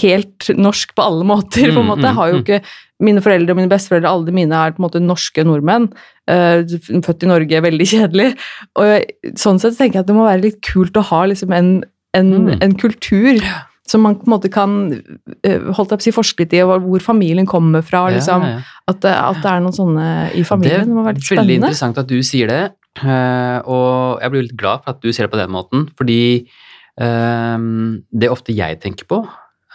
helt 0.01 0.49
norsk 0.57 0.95
på 0.97 1.05
alle 1.05 1.23
måter, 1.23 1.71
på 1.71 1.79
en 1.79 1.91
måte, 1.93 2.13
har 2.13 2.33
jo 2.33 2.43
ikke 2.43 2.61
Mine 2.97 3.21
foreldre 3.21 3.53
og 3.53 3.59
mine 3.59 3.69
besteforeldre, 3.69 4.09
alle 4.09 4.33
mine 4.33 4.57
er 4.57 4.71
på 4.73 4.81
en 4.81 4.87
måte 4.87 4.99
norske 4.99 5.43
nordmenn. 5.45 5.83
eh, 6.27 6.65
født 7.05 7.23
i 7.23 7.27
Norge, 7.29 7.61
veldig 7.61 7.85
kjedelig. 7.85 8.31
Og 8.73 9.35
sånn 9.37 9.59
sett 9.61 9.77
tenker 9.77 9.99
jeg 9.99 10.01
at 10.01 10.07
det 10.07 10.15
må 10.17 10.25
være 10.25 10.41
litt 10.41 10.57
kult 10.65 10.97
å 10.97 11.03
ha 11.05 11.19
liksom 11.29 11.53
en, 11.53 11.83
en, 12.17 12.57
en 12.57 12.73
kultur 12.73 13.37
som 13.87 14.03
man 14.03 14.17
på 14.19 14.27
en 14.27 14.33
måte 14.35 14.49
kan 14.51 14.73
eh, 15.43 15.61
holdt 15.73 15.93
jeg 15.93 15.99
på 15.99 16.03
å 16.03 16.05
si, 16.07 16.15
forske 16.15 16.43
litt 16.43 16.53
i, 16.57 16.61
hvor 16.67 17.03
familien 17.03 17.47
kommer 17.49 17.81
fra. 17.85 18.05
Liksom, 18.13 18.43
Ja, 18.43 18.57
ja. 18.57 18.75
At, 18.87 19.03
at 19.03 19.41
det 19.43 19.51
er 19.51 19.63
noen 19.63 19.75
sånne 19.75 20.07
i 20.35 20.43
familien. 20.47 20.85
Det, 20.87 20.95
må 20.95 21.03
være 21.07 21.19
litt 21.19 21.31
er 21.31 21.41
veldig 21.41 21.57
interessant 21.61 21.97
at 22.03 22.07
du 22.11 22.19
sier 22.23 22.47
det, 22.51 22.61
eh, 23.03 23.57
og 23.67 24.21
jeg 24.23 24.31
blir 24.35 24.47
litt 24.47 24.57
glad 24.59 24.83
for 24.85 24.95
at 24.95 25.01
du 25.03 25.11
ser 25.11 25.27
det 25.27 25.33
på 25.33 25.39
den 25.41 25.51
måten, 25.55 25.87
fordi 25.99 26.21
eh, 26.99 27.57
det 28.11 28.29
er 28.29 28.33
ofte 28.35 28.55
jeg 28.55 28.79
tenker 28.83 29.07
på 29.09 29.23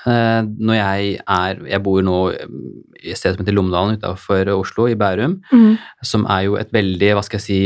når 0.02 0.74
jeg 0.74 1.10
er 1.30 1.58
Jeg 1.70 1.78
bor 1.84 2.00
nå 2.02 2.16
i 2.34 3.12
et 3.12 3.18
sted 3.20 3.36
som 3.36 3.44
heter 3.44 3.54
Lommedalen 3.54 4.00
utenfor 4.00 4.48
Oslo, 4.50 4.88
i 4.90 4.96
Bærum, 4.98 5.36
Mm. 5.52 5.76
som 6.02 6.24
er 6.26 6.40
jo 6.48 6.56
et 6.58 6.72
veldig, 6.74 7.12
hva 7.14 7.22
skal 7.22 7.38
jeg 7.38 7.44
si, 7.44 7.58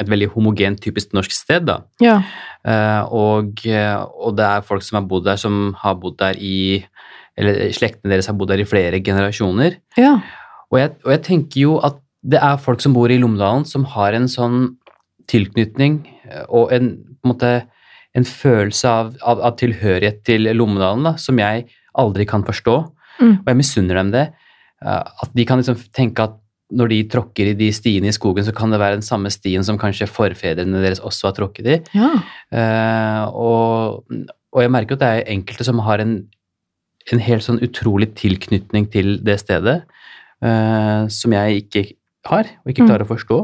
et 0.00 0.08
veldig 0.08 0.30
homogent, 0.32 0.80
typisk 0.80 1.12
norsk 1.12 1.30
sted, 1.36 1.66
da. 1.68 1.82
Ja. 2.00 2.22
Eh, 2.66 3.02
og, 3.14 3.62
eh, 3.66 3.94
og 4.18 4.34
det 4.38 4.46
er 4.46 4.66
folk 4.66 4.82
som 4.84 4.98
har 4.98 5.06
bodd 5.08 5.26
der, 5.28 5.38
som 5.40 5.72
har 5.78 5.98
bodd 6.00 6.18
der 6.20 6.38
i 6.40 6.84
Eller 7.38 7.70
slektene 7.70 8.10
deres 8.10 8.26
har 8.26 8.34
bodd 8.34 8.50
der 8.50 8.58
i 8.58 8.66
flere 8.66 8.98
generasjoner. 8.98 9.78
ja. 9.96 10.18
Og 10.70 10.78
jeg, 10.78 10.90
og 11.04 11.12
jeg 11.12 11.22
tenker 11.22 11.60
jo 11.60 11.78
at 11.80 11.94
det 12.20 12.40
er 12.42 12.58
folk 12.60 12.82
som 12.82 12.92
bor 12.92 13.08
i 13.08 13.16
Lommedalen, 13.16 13.64
som 13.64 13.86
har 13.88 14.12
en 14.12 14.26
sånn 14.28 14.76
tilknytning 15.30 16.02
eh, 16.28 16.42
og 16.48 16.74
en, 16.74 16.90
på 16.98 17.24
en 17.24 17.30
måte, 17.30 17.52
en 18.12 18.26
følelse 18.26 18.90
av, 18.90 19.14
av, 19.22 19.40
av 19.40 19.56
tilhørighet 19.56 20.24
til 20.26 20.50
Lommedalen 20.50 21.06
da, 21.06 21.14
som 21.16 21.38
jeg 21.38 21.68
aldri 21.94 22.26
kan 22.28 22.44
forstå. 22.44 22.76
Mm. 23.22 23.32
Og 23.38 23.48
jeg 23.48 23.60
misunner 23.62 24.02
dem 24.02 24.10
det. 24.12 24.26
At 24.82 25.32
de 25.34 25.46
kan 25.46 25.62
liksom 25.62 25.78
tenke 25.94 26.26
at 26.26 26.36
når 26.70 26.88
de 26.92 26.98
tråkker 27.08 27.48
i 27.48 27.54
de 27.56 27.70
stiene 27.72 28.10
i 28.10 28.12
skogen, 28.12 28.44
så 28.44 28.52
kan 28.52 28.70
det 28.70 28.78
være 28.80 28.98
den 28.98 29.06
samme 29.06 29.30
stien 29.32 29.64
som 29.64 29.78
kanskje 29.80 30.08
forfedrene 30.10 30.82
deres 30.84 31.00
også 31.00 31.30
har 31.30 31.36
tråkket 31.38 31.66
i. 31.66 31.76
ja. 31.96 32.10
Uh, 32.52 33.22
og, 33.32 34.04
og 34.52 34.62
jeg 34.64 34.70
merker 34.72 34.96
at 34.98 35.00
det 35.00 35.08
er 35.08 35.30
enkelte 35.32 35.64
som 35.64 35.80
har 35.86 36.00
en, 36.04 36.18
en 37.12 37.22
helt 37.24 37.44
sånn 37.44 37.60
utrolig 37.64 38.10
tilknytning 38.20 38.90
til 38.92 39.16
det 39.24 39.38
stedet, 39.40 39.82
uh, 40.44 41.08
som 41.08 41.32
jeg 41.32 41.64
ikke 41.64 41.86
har, 42.28 42.44
og 42.64 42.68
ikke 42.74 42.84
Mm. 42.84 42.88
klarer 42.90 43.06
å 43.06 43.12
forstå. 43.16 43.38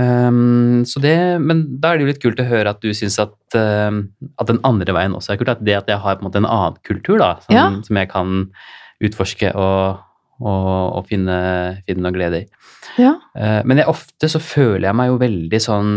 Um, 0.00 0.80
så 0.88 1.00
det, 1.02 1.16
men 1.44 1.64
da 1.80 1.90
er 1.92 1.98
det 1.98 2.04
jo 2.06 2.10
litt 2.12 2.22
kult 2.22 2.40
å 2.40 2.46
høre 2.48 2.70
at 2.72 2.80
du 2.80 2.88
syns 2.96 3.18
at, 3.20 3.34
uh, 3.58 4.00
at 4.40 4.48
den 4.48 4.60
andre 4.64 4.94
veien 4.96 5.12
også 5.16 5.34
er 5.34 5.40
kult. 5.40 5.50
At 5.52 5.64
det 5.66 5.76
at 5.76 5.90
jeg 5.92 6.00
har 6.00 6.16
på 6.16 6.24
en 6.24 6.28
måte 6.30 6.40
en 6.40 6.48
annen 6.48 6.78
kultur 6.86 7.18
da, 7.20 7.34
som, 7.44 7.54
Ja. 7.56 7.66
som 7.84 7.96
jeg 8.00 8.08
kan 8.08 8.38
utforske 9.04 9.52
og, 9.54 10.00
og, 10.40 10.70
og 10.98 11.04
finne, 11.10 11.36
finne 11.86 12.04
noe 12.04 12.16
glede 12.16 12.42
i. 12.44 12.48
ja. 13.00 13.14
Uh, 13.36 13.60
Men 13.68 13.82
jeg, 13.82 13.90
ofte 13.92 14.30
så 14.32 14.40
føler 14.42 14.88
jeg 14.88 14.98
meg 15.00 15.12
jo 15.12 15.20
veldig 15.20 15.60
sånn 15.62 15.92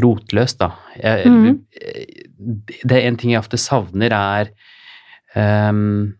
rotløs, 0.00 0.56
da. 0.60 0.70
Jeg, 0.96 1.28
mm. 1.28 1.58
Det 2.88 2.96
er 2.96 3.08
en 3.08 3.18
ting 3.20 3.34
jeg 3.34 3.42
ofte 3.42 3.60
savner, 3.60 4.14
er 4.16 4.52
um, 5.36 6.14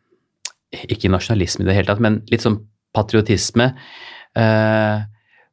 Ikke 0.93 1.11
nasjonalisme 1.13 1.65
i 1.65 1.71
det 1.71 1.79
hele 1.79 1.89
tatt, 1.89 2.03
men 2.05 2.21
litt 2.31 2.45
sånn 2.45 2.61
patriotisme. 2.95 3.71
Uh, 4.37 5.07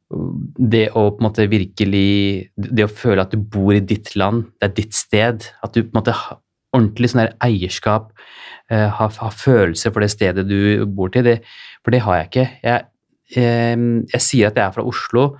det 0.08 0.86
å 0.96 1.08
på 1.12 1.20
en 1.20 1.26
måte 1.26 1.44
virkelig 1.50 2.48
Det 2.56 2.84
å 2.86 2.88
føle 2.88 3.20
at 3.26 3.34
du 3.34 3.42
bor 3.42 3.74
i 3.76 3.82
ditt 3.84 4.14
land, 4.16 4.46
det 4.56 4.70
er 4.70 4.76
ditt 4.76 4.96
sted. 4.96 5.48
At 5.64 5.74
du 5.74 5.82
på 5.82 5.92
en 5.92 6.00
måte 6.00 6.16
ordentlig 6.76 7.10
sånn 7.12 7.22
der 7.24 7.34
eierskap, 7.44 8.10
eh, 8.70 8.88
ha, 8.88 9.08
ha 9.08 9.28
følelser 9.32 9.92
for 9.94 10.00
det 10.04 10.10
stedet 10.12 10.46
du 10.48 10.84
bor 10.86 11.08
til. 11.14 11.24
Det, 11.24 11.38
for 11.84 11.90
det 11.94 12.02
har 12.04 12.16
jeg 12.20 12.28
ikke. 12.30 12.48
Jeg, 12.62 12.84
eh, 13.36 13.76
jeg 14.12 14.20
sier 14.24 14.50
at 14.50 14.56
jeg 14.60 14.66
er 14.66 14.74
fra 14.76 14.84
Oslo, 14.84 15.36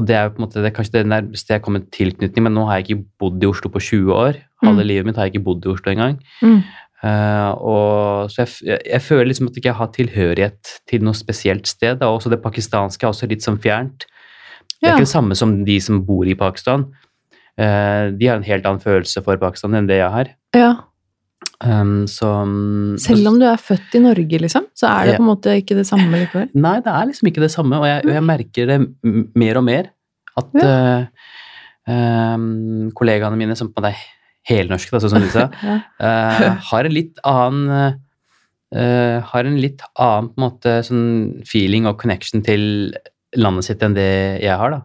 og 0.00 0.06
det 0.08 0.16
er 0.16 0.30
på 0.32 0.40
en 0.40 0.46
måte, 0.46 0.62
det 0.62 0.70
er 0.70 0.76
kanskje 0.78 0.94
det 1.02 1.06
nærmeste 1.12 1.52
jeg 1.52 1.62
kommer 1.62 1.82
tilknytning, 1.92 2.46
men 2.46 2.54
nå 2.56 2.64
har 2.66 2.78
jeg 2.80 2.88
ikke 2.88 3.04
bodd 3.20 3.42
i 3.44 3.50
Oslo 3.50 3.68
på 3.70 3.80
20 3.84 4.14
år. 4.16 4.38
Halve 4.64 4.80
Mm. 4.80 4.86
livet 4.88 5.04
mitt 5.06 5.16
har 5.16 5.26
jeg 5.26 5.34
ikke 5.34 5.44
bodd 5.44 5.66
i 5.66 5.68
Oslo 5.74 5.92
engang. 5.92 6.16
Mm. 6.40 6.62
Uh, 7.02 7.50
og, 7.58 8.30
så 8.30 8.44
jeg, 8.44 8.48
jeg, 8.62 8.78
jeg 8.92 9.02
føler 9.02 9.26
liksom 9.26 9.48
at 9.48 9.56
jeg 9.56 9.64
ikke 9.64 9.72
har 9.74 9.88
tilhørighet 9.92 10.72
til 10.88 11.02
noe 11.02 11.14
spesielt 11.18 11.66
sted. 11.66 11.98
Da. 11.98 12.06
Også 12.06 12.30
det 12.30 12.38
pakistanske 12.44 13.04
er 13.04 13.10
også 13.10 13.26
litt 13.28 13.42
sånn 13.42 13.58
fjernt. 13.60 14.06
Det 14.80 14.86
er 14.86 14.92
Ja. 14.92 14.94
ikke 14.96 15.04
det 15.04 15.12
samme 15.12 15.34
som 15.36 15.64
de 15.66 15.80
som 15.82 15.98
bor 16.06 16.24
i 16.30 16.34
Pakistan. 16.38 16.86
Eh, 17.60 18.06
de 18.16 18.30
har 18.30 18.38
en 18.38 18.46
helt 18.46 18.64
annen 18.68 18.82
følelse 18.82 19.22
for 19.24 19.40
Pakistan 19.40 19.76
enn 19.76 19.90
det 19.90 20.00
jeg 20.00 20.10
har. 20.16 20.32
ja. 20.56 20.72
Um, 21.62 22.08
så, 22.10 22.26
mm, 22.46 22.98
Selv 22.98 23.28
om 23.30 23.36
du 23.38 23.44
er 23.46 23.58
født 23.60 23.94
i 23.94 24.00
Norge, 24.02 24.38
liksom, 24.42 24.64
så 24.78 24.88
er 24.90 25.06
det 25.06 25.16
på 25.18 25.22
en 25.22 25.28
måte 25.28 25.54
ikke 25.60 25.76
det 25.78 25.84
samme 25.86 26.10
likevel. 26.10 26.48
Nei, 26.58 26.74
det 26.82 26.90
er 26.90 27.06
liksom 27.06 27.28
ikke 27.30 27.42
det 27.44 27.50
samme, 27.54 27.78
og 27.78 27.86
jeg, 27.86 28.02
jeg 28.16 28.24
merker 28.26 28.70
det 28.70 28.78
mer 29.38 29.60
og 29.60 29.64
mer. 29.66 29.90
At 30.38 30.56
eh, 30.58 31.04
um, 31.86 32.90
kollegaene 32.98 33.38
mine, 33.38 33.54
som 33.58 33.70
på 33.74 33.84
er 33.86 33.98
helnorske, 34.48 34.90
da, 34.94 35.02
sånn 35.04 35.14
som 35.14 35.22
du 35.22 35.30
sa, 35.30 35.48
Ja. 35.68 35.78
uh, 36.02 36.62
har 36.70 36.88
en 36.88 36.96
litt 36.96 37.22
annen 37.30 37.70
uh, 38.74 39.18
Har 39.30 39.46
en 39.46 39.58
litt 39.60 39.82
annen 40.00 40.32
på 40.32 40.40
en 40.40 40.46
måte 40.48 40.76
sånn 40.88 41.06
feeling 41.46 41.86
og 41.90 41.98
connection 42.02 42.42
til 42.42 42.64
landet 43.38 43.68
sitt 43.68 43.82
enn 43.86 43.94
det 43.96 44.10
jeg 44.42 44.58
har, 44.58 44.74
da. 44.74 44.82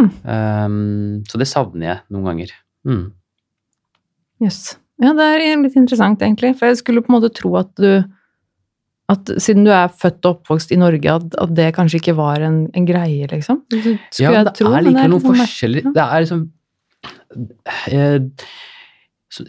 Hmm. 0.00 0.12
Um, 0.24 1.24
så 1.28 1.40
det 1.40 1.48
savner 1.50 1.86
jeg 1.86 1.98
noen 2.12 2.30
ganger. 2.30 2.54
Mm. 2.88 3.04
Yes. 4.40 4.78
Ja, 5.00 5.12
det 5.16 5.26
er 5.26 5.44
litt 5.60 5.76
interessant, 5.76 6.22
egentlig. 6.24 6.54
For 6.58 6.70
jeg 6.70 6.80
skulle 6.80 7.04
på 7.04 7.12
en 7.12 7.18
måte 7.18 7.32
tro 7.36 7.54
at 7.60 7.72
du 7.80 8.02
at 9.10 9.30
Siden 9.42 9.64
du 9.66 9.72
er 9.74 9.88
født 9.90 10.22
og 10.28 10.36
oppvokst 10.36 10.70
i 10.70 10.78
Norge, 10.78 11.10
at, 11.10 11.32
at 11.42 11.54
det 11.56 11.72
kanskje 11.74 11.98
ikke 11.98 12.14
var 12.14 12.44
en, 12.46 12.60
en 12.78 12.84
greie, 12.86 13.26
liksom? 13.26 13.64
Skulle 13.72 13.96
Ja, 14.22 14.44
det 14.46 14.54
tro, 14.54 14.70
er 14.70 14.84
likevel 14.86 15.10
noen 15.10 15.24
sånn 15.24 15.40
forskjeller. 15.40 15.88
Det 15.96 16.04
er 16.04 16.22
liksom 16.22 16.44
jeg, 17.90 18.20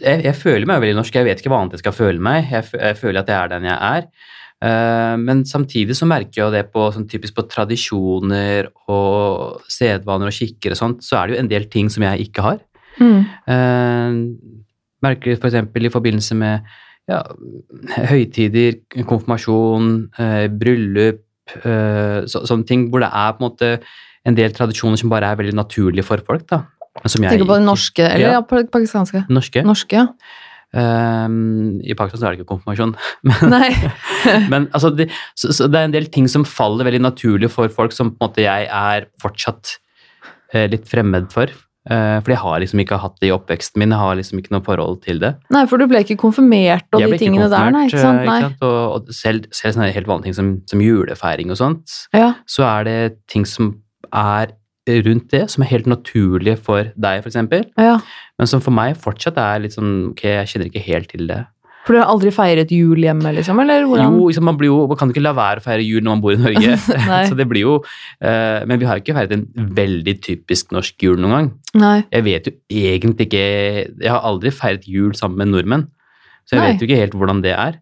jeg, 0.00 0.24
jeg 0.26 0.34
føler 0.38 0.66
meg 0.66 0.82
veldig 0.82 0.98
norsk, 0.98 1.14
jeg 1.14 1.28
vet 1.28 1.42
ikke 1.42 1.52
hva 1.52 1.60
annet 1.62 1.76
jeg 1.78 1.84
skal 1.84 1.94
føle 1.94 2.22
meg. 2.22 2.50
Jeg, 2.50 2.72
jeg 2.74 2.98
føler 2.98 3.22
at 3.22 3.30
jeg 3.30 3.38
er 3.38 3.52
den 3.54 3.68
jeg 3.70 3.78
er. 3.78 4.08
Eh, 4.62 5.14
men 5.18 5.42
samtidig 5.48 5.96
så 5.98 6.06
merker 6.06 6.44
jeg 6.44 6.54
det 6.54 6.66
på, 6.74 6.86
sånn 6.94 7.08
typisk 7.10 7.34
på 7.38 7.46
tradisjoner 7.50 8.68
og 8.92 9.64
sedvaner 9.70 10.30
og 10.30 10.36
kikker 10.36 10.74
og 10.74 10.78
sånt, 10.78 11.02
så 11.02 11.18
er 11.18 11.26
det 11.26 11.34
jo 11.34 11.42
en 11.42 11.50
del 11.50 11.66
ting 11.72 11.90
som 11.92 12.06
jeg 12.06 12.28
ikke 12.28 12.46
har. 12.46 12.62
Mm. 13.00 13.18
Eh, 13.50 14.20
merker 15.02 15.34
f.eks. 15.34 15.58
For 15.72 15.88
i 15.88 15.92
forbindelse 15.92 16.38
med 16.38 16.70
ja, 17.10 17.24
høytider, 18.12 18.78
konfirmasjon, 19.08 19.92
eh, 20.22 20.46
bryllup, 20.48 21.26
så, 21.52 22.44
sånne 22.46 22.64
ting 22.64 22.84
hvor 22.88 23.02
det 23.02 23.08
er 23.10 23.32
på 23.34 23.42
en 23.42 23.48
måte 23.48 23.68
en 24.24 24.36
del 24.38 24.54
tradisjoner 24.54 24.96
som 24.96 25.10
bare 25.10 25.32
er 25.32 25.40
veldig 25.40 25.56
naturlige 25.58 26.06
for 26.06 26.22
folk. 26.24 26.46
da. 26.48 26.62
Som 27.02 27.24
jeg 27.24 27.34
Tenker 27.34 27.48
på 27.48 27.58
det 27.58 27.66
norske, 27.66 28.04
eller 28.06 28.28
Ja. 28.28 28.32
ja, 28.38 28.62
pakistanske? 28.70 29.24
Norske. 29.28 29.64
Norske, 29.66 29.96
ja. 29.96 30.06
Um, 30.72 31.80
I 31.84 31.92
Pakistan 31.98 32.20
så 32.22 32.26
er 32.28 32.34
det 32.36 32.40
ikke 32.42 32.52
konfirmasjon. 32.54 32.94
Men, 33.28 33.66
men 34.52 34.68
altså, 34.72 34.88
det, 34.96 35.10
så, 35.36 35.50
så 35.52 35.66
det 35.68 35.80
er 35.80 35.90
en 35.90 35.96
del 35.96 36.06
ting 36.14 36.28
som 36.32 36.46
faller 36.48 36.88
veldig 36.88 37.02
naturlig 37.04 37.50
for 37.52 37.68
folk 37.72 37.92
som 37.92 38.14
på 38.14 38.16
en 38.22 38.28
måte 38.30 38.46
jeg 38.46 38.70
er 38.72 39.06
fortsatt 39.22 39.74
eh, 40.54 40.64
litt 40.72 40.88
fremmed 40.88 41.28
for. 41.34 41.52
Eh, 41.90 42.16
for 42.22 42.30
jeg 42.30 42.38
har 42.38 42.60
liksom 42.62 42.80
ikke 42.84 42.98
hatt 43.02 43.16
det 43.20 43.28
i 43.28 43.34
oppveksten 43.34 43.82
min. 43.82 43.92
Jeg 43.92 44.00
har 44.00 44.16
liksom 44.20 44.40
ikke 44.40 44.54
noe 44.54 44.64
forhold 44.64 45.00
til 45.04 45.20
det. 45.22 45.32
Nei, 45.52 45.64
for 45.68 45.82
du 45.82 45.88
ble 45.90 46.04
ikke 46.06 46.16
konfirmert 46.22 46.86
og 46.94 47.02
jeg 47.04 47.12
de 47.16 47.20
tingene 47.24 47.50
der, 47.52 47.72
nei. 47.74 47.84
Ikke 47.90 48.00
sant? 48.06 48.22
eh, 48.22 48.30
Nei. 48.30 48.38
Ikke 48.40 48.48
sant? 48.54 48.66
Og, 48.68 48.80
og 49.10 49.14
selv, 49.18 49.48
selv 49.52 49.76
sånne 49.76 49.92
helt 49.92 50.08
vanlige 50.10 50.30
ting 50.30 50.38
som, 50.40 50.52
som 50.72 50.84
julefeiring 50.84 51.52
og 51.52 51.60
sånt, 51.60 52.00
Ja. 52.16 52.32
så 52.48 52.64
er 52.70 52.88
det 52.88 52.98
ting 53.32 53.44
som 53.48 53.74
er 54.08 54.54
rundt 54.88 55.30
det, 55.30 55.44
som 55.50 55.62
er 55.62 55.70
helt 55.70 55.86
naturlige 55.86 56.56
for 56.58 56.90
deg, 56.98 57.22
f.eks. 57.22 57.36
ja. 57.78 57.96
Men 58.38 58.50
som 58.50 58.62
for 58.64 58.74
meg 58.74 58.96
fortsatt 58.98 59.36
er 59.38 59.60
litt 59.62 59.76
sånn 59.76 60.10
Ok, 60.10 60.24
jeg 60.26 60.48
kjenner 60.50 60.70
ikke 60.70 60.82
helt 60.88 61.10
til 61.12 61.28
det. 61.30 61.44
For 61.82 61.94
du 61.94 61.98
har 61.98 62.10
aldri 62.12 62.30
feiret 62.30 62.70
jul 62.70 63.00
hjemme, 63.02 63.32
liksom? 63.34 63.58
Eller 63.58 63.82
hvordan? 63.90 64.14
Jo, 64.14 64.26
liksom, 64.30 64.44
man, 64.46 64.58
blir 64.58 64.70
jo, 64.70 64.82
man 64.86 64.98
kan 65.00 65.10
ikke 65.10 65.22
la 65.24 65.32
være 65.34 65.58
å 65.58 65.64
feire 65.64 65.82
jul 65.82 66.02
når 66.02 66.14
man 66.14 66.22
bor 66.22 66.34
i 66.34 66.38
Norge. 66.38 66.76
Så 67.30 67.38
det 67.38 67.46
blir 67.50 67.64
jo 67.64 67.72
uh, 67.82 68.58
Men 68.70 68.78
vi 68.78 68.86
har 68.86 69.00
ikke 69.02 69.16
feiret 69.16 69.34
en 69.34 69.46
veldig 69.78 70.14
typisk 70.22 70.70
norsk 70.74 71.02
jul 71.02 71.18
noen 71.18 71.34
gang. 71.34 71.48
Nei. 71.82 71.96
Jeg 72.14 72.26
vet 72.28 72.46
jo 72.46 72.54
egentlig 72.70 73.26
ikke 73.26 73.42
Jeg 73.42 74.10
har 74.12 74.22
aldri 74.30 74.54
feiret 74.54 74.86
jul 74.86 75.10
sammen 75.18 75.42
med 75.42 75.50
nordmenn. 75.56 75.88
Så 76.46 76.54
jeg 76.54 76.62
Nei. 76.62 76.70
vet 76.70 76.82
jo 76.82 76.90
ikke 76.90 77.02
helt 77.02 77.18
hvordan 77.18 77.42
det 77.42 77.54
er. 77.54 77.80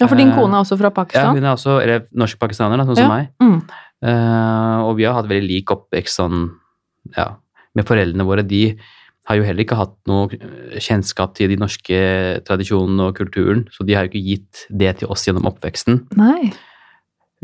Ja, 0.00 0.08
for 0.08 0.18
din 0.18 0.32
Eh, 0.32 0.34
kone 0.34 0.56
er 0.56 0.64
også 0.64 0.76
fra 0.80 0.90
Pakistan? 0.90 1.28
Ja, 1.28 1.32
hun 1.36 1.44
er 1.44 1.52
også 1.54 1.76
eller 1.80 2.00
norsk-pakistaner, 2.18 2.80
sånn 2.82 2.96
Ja. 2.98 3.04
som 3.04 3.12
meg. 3.12 3.28
Mm. 3.40 3.60
Eh, 4.04 4.78
og 4.84 4.96
vi 4.98 5.06
har 5.08 5.16
hatt 5.16 5.30
veldig 5.30 5.48
lik 5.48 5.72
oppvekst 5.72 6.20
sånn, 6.20 6.50
ja, 7.16 7.30
med 7.74 7.88
foreldrene 7.88 8.26
våre. 8.28 8.44
De 8.46 8.76
har 9.26 9.38
jo 9.38 9.46
heller 9.46 9.64
ikke 9.64 9.78
hatt 9.80 9.94
noe 10.10 10.28
kjennskap 10.84 11.32
til 11.38 11.48
de 11.48 11.56
norske 11.56 11.96
tradisjonene 12.44 13.08
og 13.08 13.16
kulturen, 13.16 13.64
så 13.72 13.86
de 13.88 13.96
har 13.96 14.04
jo 14.04 14.12
ikke 14.12 14.26
gitt 14.26 14.66
det 14.68 14.98
til 15.00 15.08
oss 15.08 15.24
gjennom 15.24 15.48
oppveksten. 15.48 16.02
Nei. 16.20 16.52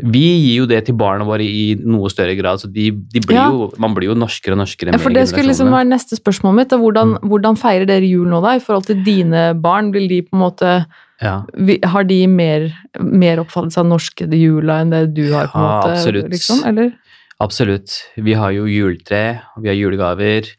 Vi 0.01 0.21
gir 0.21 0.61
jo 0.63 0.65
det 0.69 0.85
til 0.87 0.95
barna 0.97 1.25
våre 1.27 1.45
i 1.45 1.75
noe 1.77 2.09
større 2.09 2.33
grad, 2.37 2.61
så 2.61 2.69
de, 2.71 2.87
de 2.91 3.21
blir 3.21 3.37
Ja. 3.37 3.49
jo, 3.53 3.71
man 3.81 3.93
blir 3.93 4.09
jo 4.09 4.15
norskere 4.17 4.53
og 4.55 4.61
norskere 4.63 4.93
Ja, 4.93 4.97
for 5.01 5.13
det 5.13 5.27
skulle 5.29 5.49
liksom 5.51 5.69
være 5.69 5.89
neste 5.89 6.17
spørsmål 6.17 6.55
mitt. 6.57 6.69
da. 6.69 6.77
Hvordan, 6.77 7.17
Mm. 7.19 7.29
hvordan 7.29 7.57
feirer 7.57 7.85
dere 7.85 8.07
jul 8.09 8.25
nå, 8.27 8.41
da? 8.41 8.55
I 8.55 8.59
forhold 8.63 8.85
til 8.85 9.03
dine 9.03 9.53
barn, 9.61 9.91
vil 9.91 10.07
de 10.07 10.21
på 10.23 10.33
en 10.33 10.39
måte 10.39 10.85
Ja, 11.21 11.45
Har 11.85 12.03
de 12.09 12.25
mer, 12.27 12.63
mer 12.99 13.37
oppfattelse 13.43 13.77
av 13.83 13.85
norske 13.85 14.25
jula 14.33 14.79
enn 14.81 14.89
det 14.89 15.03
du 15.13 15.27
har, 15.33 15.47
på 15.51 15.59
en 15.59 15.63
Ja, 15.67 15.75
måte? 15.77 15.91
absolutt. 15.93 16.29
Liksom, 16.33 16.63
eller? 16.65 16.91
absolutt. 17.39 17.93
Vi 18.17 18.33
har 18.33 18.51
jo 18.55 18.65
juletre, 18.65 19.41
vi 19.61 19.69
har 19.69 19.75
julegaver. 19.77 20.49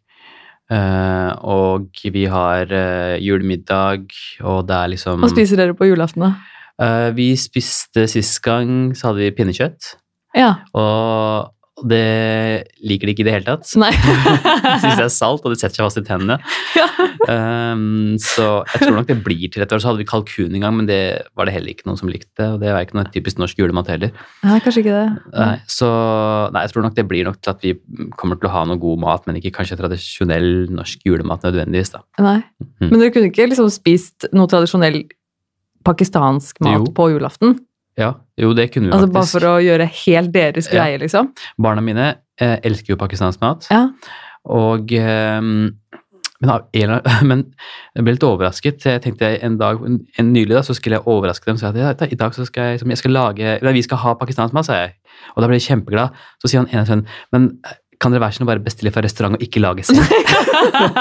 eh, 0.70 1.32
og 1.44 1.88
vi 2.14 2.24
har 2.30 2.70
eh, 2.72 3.18
julemiddag, 3.20 4.06
og 4.40 4.66
det 4.68 4.76
er 4.78 4.88
liksom 4.94 5.20
Hva 5.20 5.28
spiser 5.28 5.56
dere 5.60 5.74
på 5.74 5.84
julaften, 5.90 6.22
da? 6.22 6.32
Eh, 6.80 7.10
vi 7.12 7.34
spiste 7.36 8.06
sist 8.08 8.40
gang, 8.42 8.94
så 8.96 9.10
hadde 9.10 9.18
vi 9.26 9.30
pinnekjøtt. 9.36 9.96
Ja. 10.34 10.54
Og 10.74 11.50
det 11.88 12.68
liker 12.84 13.08
de 13.08 13.14
ikke 13.14 13.24
i 13.24 13.26
det 13.26 13.34
hele 13.34 13.46
tatt. 13.46 13.66
Nei. 13.80 13.90
Syns 14.82 14.98
det 14.98 15.06
er 15.06 15.12
salt, 15.12 15.44
og 15.44 15.54
det 15.54 15.58
setter 15.60 15.80
seg 15.80 15.86
fast 15.86 16.00
i 16.00 16.04
tennene. 16.06 16.36
ja. 16.78 16.86
Um, 17.28 18.18
så 18.22 18.46
jeg 18.72 18.82
tror 18.84 18.96
nok 18.98 19.08
det 19.08 19.18
blir 19.24 19.46
til 19.52 19.62
hvert. 19.62 19.74
Så 19.74 19.90
hadde 19.90 20.02
vi 20.02 20.08
kalkun 20.08 20.54
en 20.56 20.64
gang, 20.66 20.76
men 20.78 20.88
det 20.90 21.00
var 21.38 21.48
det 21.48 21.56
heller 21.56 21.74
ikke 21.74 21.88
noen 21.88 22.00
som 22.00 22.10
likte. 22.12 22.48
Og 22.54 22.60
det 22.62 22.72
var 22.74 22.86
ikke 22.86 22.98
noe 22.98 23.08
typisk 23.14 23.40
norsk 23.42 23.62
julemat 23.62 23.90
heller. 23.92 24.12
Nei, 24.46 24.58
kanskje 24.64 24.84
ikke 24.84 24.98
det. 24.98 25.32
Nei, 25.36 25.56
så 25.70 25.90
nei, 26.54 26.66
jeg 26.66 26.74
tror 26.74 26.86
nok 26.86 26.98
det 26.98 27.06
blir 27.10 27.26
nok 27.28 27.40
til 27.40 27.54
at 27.54 27.66
vi 27.66 27.74
kommer 28.20 28.40
til 28.40 28.50
å 28.50 28.54
ha 28.54 28.66
noe 28.68 28.80
god 28.82 29.02
mat, 29.02 29.26
men 29.28 29.40
ikke 29.40 29.54
kanskje 29.58 29.80
tradisjonell 29.80 30.52
norsk 30.72 31.02
julemat 31.08 31.48
nødvendigvis, 31.48 31.94
da. 31.96 32.04
Nei. 32.22 32.38
Mm. 32.82 32.88
Men 32.88 32.96
dere 32.98 33.14
kunne 33.14 33.32
ikke 33.32 33.50
liksom 33.50 33.70
spist 33.72 34.28
noe 34.36 34.50
tradisjonell 34.50 35.02
pakistansk 35.86 36.62
mat 36.62 36.86
Jo. 36.86 36.92
på 36.94 37.10
julaften? 37.14 37.58
Ja, 37.98 38.14
jo, 38.42 38.52
det 38.58 38.68
kunne 38.74 38.90
vi 38.90 38.96
Altså 38.96 39.12
bare 39.14 39.30
for 39.30 39.48
å 39.48 39.54
gjøre 39.62 39.86
helt 40.04 40.32
deres 40.34 40.68
Ja. 40.70 40.74
greie, 40.80 40.98
liksom? 41.02 41.30
Barna 41.62 41.84
mine 41.84 42.08
eh, 42.40 42.58
elsker 42.62 42.94
jo 42.94 43.00
pakistansk 43.00 43.40
mat. 43.44 43.68
Ja. 43.70 43.86
Og 44.52 44.92
eh, 44.92 45.40
men, 46.42 46.50
men 47.30 47.44
jeg 47.94 48.04
ble 48.06 48.14
litt 48.16 48.26
overrasket. 48.26 48.82
Jeg 48.88 49.02
tenkte 49.04 49.30
en 49.46 49.58
dag, 49.60 49.82
en, 49.86 50.00
en 50.18 50.32
nylig 50.34 50.56
da, 50.56 50.62
så 50.66 50.74
skulle 50.74 50.98
jeg 50.98 51.06
overraske 51.06 51.46
dem. 51.46 51.60
Så 51.60 51.70
jeg, 51.70 51.86
at, 51.86 52.02
ja, 52.02 52.10
i 52.10 52.18
dag 52.18 52.34
så 52.34 52.46
skal 52.48 52.72
jeg, 52.72 52.82
jeg 52.88 52.98
skal 52.98 53.14
lage, 53.14 53.58
nei, 53.62 53.74
vi 53.76 53.84
skal 53.86 54.00
ha 54.02 54.16
pakistansk 54.18 54.56
mat, 54.56 54.66
sa 54.66 54.80
jeg. 54.80 54.96
Og 55.36 55.42
da 55.44 55.48
ble 55.50 55.60
jeg 55.60 55.68
kjempeglad. 55.70 56.18
Så 56.42 56.50
sier 56.50 56.64
han 56.64 56.72
ene 56.72 56.86
sønnen, 56.88 57.06
men 57.34 57.52
kan 58.02 58.12
dere 58.14 58.24
være 58.24 58.36
sånn 58.36 58.46
å 58.46 58.50
bare 58.50 58.62
bestille 58.64 58.90
fra 58.94 59.02
restaurant 59.04 59.36
og 59.38 59.44
ikke 59.44 59.62
lage 59.62 59.84
selv? 59.86 60.02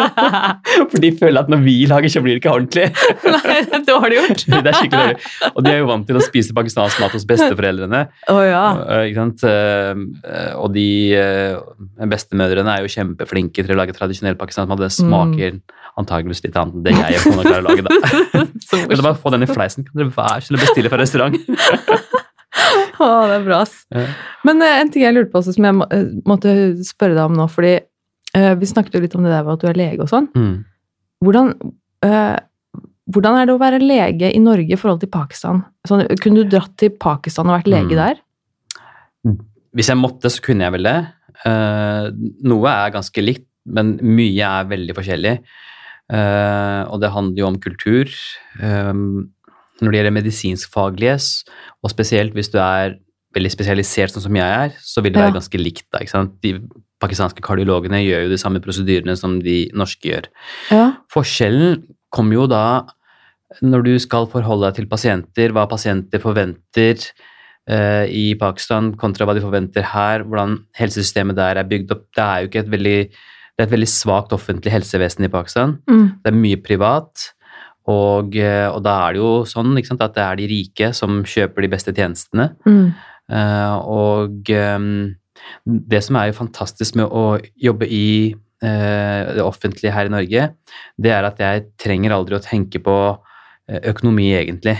For 0.91 0.97
de 1.01 1.11
føler 1.17 1.41
at 1.41 1.49
når 1.51 1.63
vi 1.65 1.75
lager, 1.89 2.11
så 2.13 2.21
blir 2.23 2.37
det 2.37 2.43
ikke 2.43 2.53
ordentlig. 2.53 2.87
Nei, 3.35 3.57
det 3.65 3.79
er 3.79 3.85
dårlig 3.87 4.19
gjort. 4.19 4.45
det 4.53 4.61
er 4.61 4.77
skikkelig 4.77 5.01
dårlig. 5.01 5.33
Og 5.51 5.65
de 5.65 5.73
er 5.73 5.81
jo 5.81 5.89
vant 5.89 6.07
til 6.09 6.19
å 6.19 6.23
spise 6.23 6.55
pakistansk 6.57 7.01
mat 7.03 7.17
hos 7.17 7.27
besteforeldrene. 7.29 8.03
Oh, 8.31 8.41
ja. 8.45 8.63
og, 8.77 9.09
Ikke 9.09 9.21
sant? 9.25 9.45
Eh, 9.49 10.53
Og 10.61 10.71
de 10.75 10.87
eh, 11.17 12.07
bestemødrene 12.11 12.77
er 12.77 12.85
jo 12.85 12.93
kjempeflinke 12.95 13.65
til 13.65 13.75
å 13.75 13.79
lage 13.81 13.95
tradisjonell 13.97 14.37
pakistansk 14.39 14.71
mat. 14.71 14.81
Det 14.85 14.93
smaker 14.95 15.61
antageligvis 15.99 16.45
litt 16.45 16.57
annet 16.59 16.77
enn 16.77 16.85
det 16.85 16.95
jeg 16.95 17.19
og 17.19 17.33
kona 17.33 17.43
klarer 17.49 17.63
å 17.63 17.67
lage. 17.67 17.83
da. 17.83 18.45
Dere 18.87 19.03
bare 19.03 19.19
få 19.19 19.33
den 19.33 19.43
i 19.45 19.49
fleisen? 19.49 19.87
Kan 19.87 19.99
dere 19.99 20.13
være 20.15 20.45
så 20.45 20.51
snill 20.51 20.61
å 20.61 20.65
bestille 20.65 20.93
fra 20.93 21.01
restaurant? 21.01 22.19
Å, 23.01 23.07
det 23.29 23.37
er 23.39 23.45
bra, 23.45 23.61
ass. 23.65 23.75
Ja. 23.93 24.05
Men 24.47 24.61
eh, 24.65 24.79
en 24.81 24.91
ting 24.93 25.03
jeg 25.05 25.15
lurte 25.15 25.31
på 25.33 25.39
også, 25.41 25.55
som 25.55 25.65
jeg 25.67 25.77
må, 25.79 25.87
eh, 25.93 26.07
måtte 26.29 26.53
spørre 26.87 27.15
deg 27.17 27.23
om 27.25 27.37
nå, 27.39 27.47
fordi 27.51 27.73
eh, 27.79 28.53
vi 28.59 28.69
snakket 28.69 28.95
jo 28.97 29.01
litt 29.05 29.15
om 29.17 29.25
det 29.25 29.33
der 29.33 29.43
med 29.47 29.53
at 29.57 29.63
du 29.65 29.69
er 29.71 29.79
lege 29.79 30.05
og 30.05 30.11
sånn. 30.11 30.27
Mm. 30.37 30.53
Hvordan, 31.25 31.51
eh, 32.07 32.37
hvordan 33.11 33.39
er 33.41 33.49
det 33.49 33.55
å 33.55 33.61
være 33.61 33.81
lege 33.83 34.29
i 34.33 34.41
Norge 34.43 34.73
i 34.75 34.79
forhold 34.79 35.01
til 35.03 35.11
Pakistan? 35.13 35.63
Sånn, 35.89 36.05
kunne 36.21 36.43
du 36.45 36.51
dratt 36.53 36.75
til 36.81 36.93
Pakistan 37.01 37.49
og 37.49 37.57
vært 37.59 37.71
lege 37.73 37.95
Mm. 37.97 38.01
der? 38.01 38.21
Hvis 39.75 39.87
jeg 39.91 39.97
måtte, 40.01 40.29
så 40.33 40.41
kunne 40.43 40.65
jeg 40.67 40.73
vel 40.75 40.83
det. 40.89 40.97
Eh, 41.47 42.07
noe 42.43 42.67
er 42.71 42.91
ganske 42.95 43.23
likt, 43.23 43.47
men 43.65 43.95
mye 44.01 44.47
er 44.61 44.65
veldig 44.71 44.95
forskjellig. 44.97 45.35
Og 46.11 46.97
det 46.99 47.11
handler 47.13 47.39
jo 47.39 47.45
om 47.47 47.55
kultur. 47.63 48.09
Eh, 48.59 48.93
når 49.81 49.91
det 49.91 49.99
gjelder 50.01 50.15
medisinskfaglige, 50.19 51.17
og 51.83 51.89
spesielt 51.93 52.33
hvis 52.37 52.51
du 52.53 52.59
er 52.61 52.97
veldig 53.35 53.51
spesialisert 53.53 54.11
sånn 54.13 54.25
som 54.27 54.35
jeg 54.35 54.55
er, 54.65 54.73
så 54.83 55.01
vil 55.01 55.13
det 55.13 55.21
Ja. 55.21 55.27
være 55.29 55.39
ganske 55.39 55.59
likt. 55.61 55.85
Da, 55.91 55.99
ikke 56.03 56.11
sant? 56.11 56.33
De 56.43 56.59
pakistanske 57.01 57.41
kardiologene 57.41 58.01
gjør 58.03 58.25
jo 58.25 58.29
de 58.33 58.37
samme 58.37 58.59
prosedyrene 58.61 59.15
som 59.17 59.39
de 59.41 59.71
norske 59.73 60.03
gjør. 60.11 60.27
Ja. 60.69 60.91
Forskjellen 61.11 61.83
kommer 62.11 62.33
jo 62.33 62.47
da 62.47 62.63
når 63.61 63.83
du 63.83 63.93
skal 63.99 64.27
forholde 64.31 64.67
deg 64.69 64.75
til 64.75 64.87
pasienter, 64.91 65.51
hva 65.51 65.65
pasienter 65.67 66.19
forventer 66.23 66.99
eh, 67.67 68.05
i 68.07 68.35
Pakistan 68.39 68.93
kontra 68.99 69.25
hva 69.27 69.33
de 69.35 69.41
forventer 69.43 69.83
her, 69.91 70.23
hvordan 70.23 70.59
helsesystemet 70.77 71.35
der 71.35 71.57
er 71.59 71.67
bygd 71.67 71.91
opp. 71.91 72.05
Det 72.15 72.23
er 72.23 72.41
jo 72.41 72.47
ikke 72.51 72.63
et 72.65 72.71
veldig, 72.71 72.97
det 73.09 73.59
er 73.59 73.67
et 73.67 73.75
veldig 73.75 73.89
svakt 73.91 74.31
offentlig 74.35 74.71
helsevesen 74.71 75.25
i 75.27 75.31
Pakistan. 75.31 75.79
Mm. 75.89 76.07
Det 76.23 76.31
er 76.31 76.37
mye 76.39 76.61
privat, 76.63 77.31
og, 77.89 78.35
eh, 78.37 78.67
og 78.69 78.81
da 78.85 78.97
er 79.05 79.15
det 79.15 79.21
jo 79.21 79.31
sånn 79.49 79.73
sant, 79.85 80.03
at 80.03 80.13
det 80.13 80.25
er 80.25 80.37
de 80.37 80.49
rike 80.51 80.91
som 80.93 81.23
kjøper 81.25 81.65
de 81.65 81.71
beste 81.71 81.93
tjenestene. 81.97 82.51
Mm. 82.67 82.91
Uh, 83.31 83.75
og 83.87 84.51
um, 84.51 85.15
det 85.65 86.01
som 86.03 86.17
er 86.19 86.29
jo 86.29 86.39
fantastisk 86.41 86.97
med 86.99 87.07
å 87.07 87.39
jobbe 87.55 87.87
i 87.87 88.33
uh, 88.35 89.31
det 89.37 89.45
offentlige 89.45 89.93
her 89.95 90.09
i 90.09 90.13
Norge, 90.13 90.47
det 91.01 91.13
er 91.15 91.27
at 91.27 91.39
jeg 91.41 91.69
trenger 91.81 92.17
aldri 92.17 92.37
å 92.37 92.43
tenke 92.43 92.81
på 92.83 92.97
økonomi, 93.71 94.33
egentlig. 94.35 94.75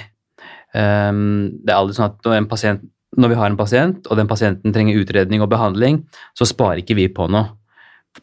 Um, 0.76 1.62
det 1.64 1.72
er 1.72 1.78
aldri 1.78 1.96
sånn 1.96 2.10
at 2.10 2.26
når, 2.28 2.36
en 2.42 2.50
pasient, 2.52 2.82
når 3.16 3.32
vi 3.32 3.38
har 3.40 3.48
en 3.48 3.60
pasient, 3.60 4.10
og 4.10 4.20
den 4.20 4.28
pasienten 4.28 4.76
trenger 4.76 5.00
utredning 5.00 5.44
og 5.44 5.52
behandling, 5.54 6.02
så 6.36 6.48
sparer 6.50 6.84
ikke 6.84 6.98
vi 7.00 7.08
på 7.14 7.30
noe. 7.32 7.54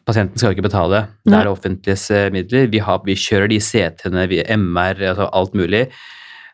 Pasienten 0.05 0.37
skal 0.37 0.53
ikke 0.53 0.67
betale. 0.67 1.07
Det 1.25 1.33
er 1.33 1.47
det 1.47 1.51
offentliges 1.53 2.09
eh, 2.11 2.29
midler. 2.33 2.67
Vi, 2.69 2.79
har, 2.85 2.99
vi 3.05 3.15
kjører 3.17 3.49
de 3.49 3.57
CT-ene, 3.59 4.27
vi- 4.29 4.43
MR, 4.57 4.99
altså 5.13 5.29
alt 5.33 5.53
mulig. 5.57 5.87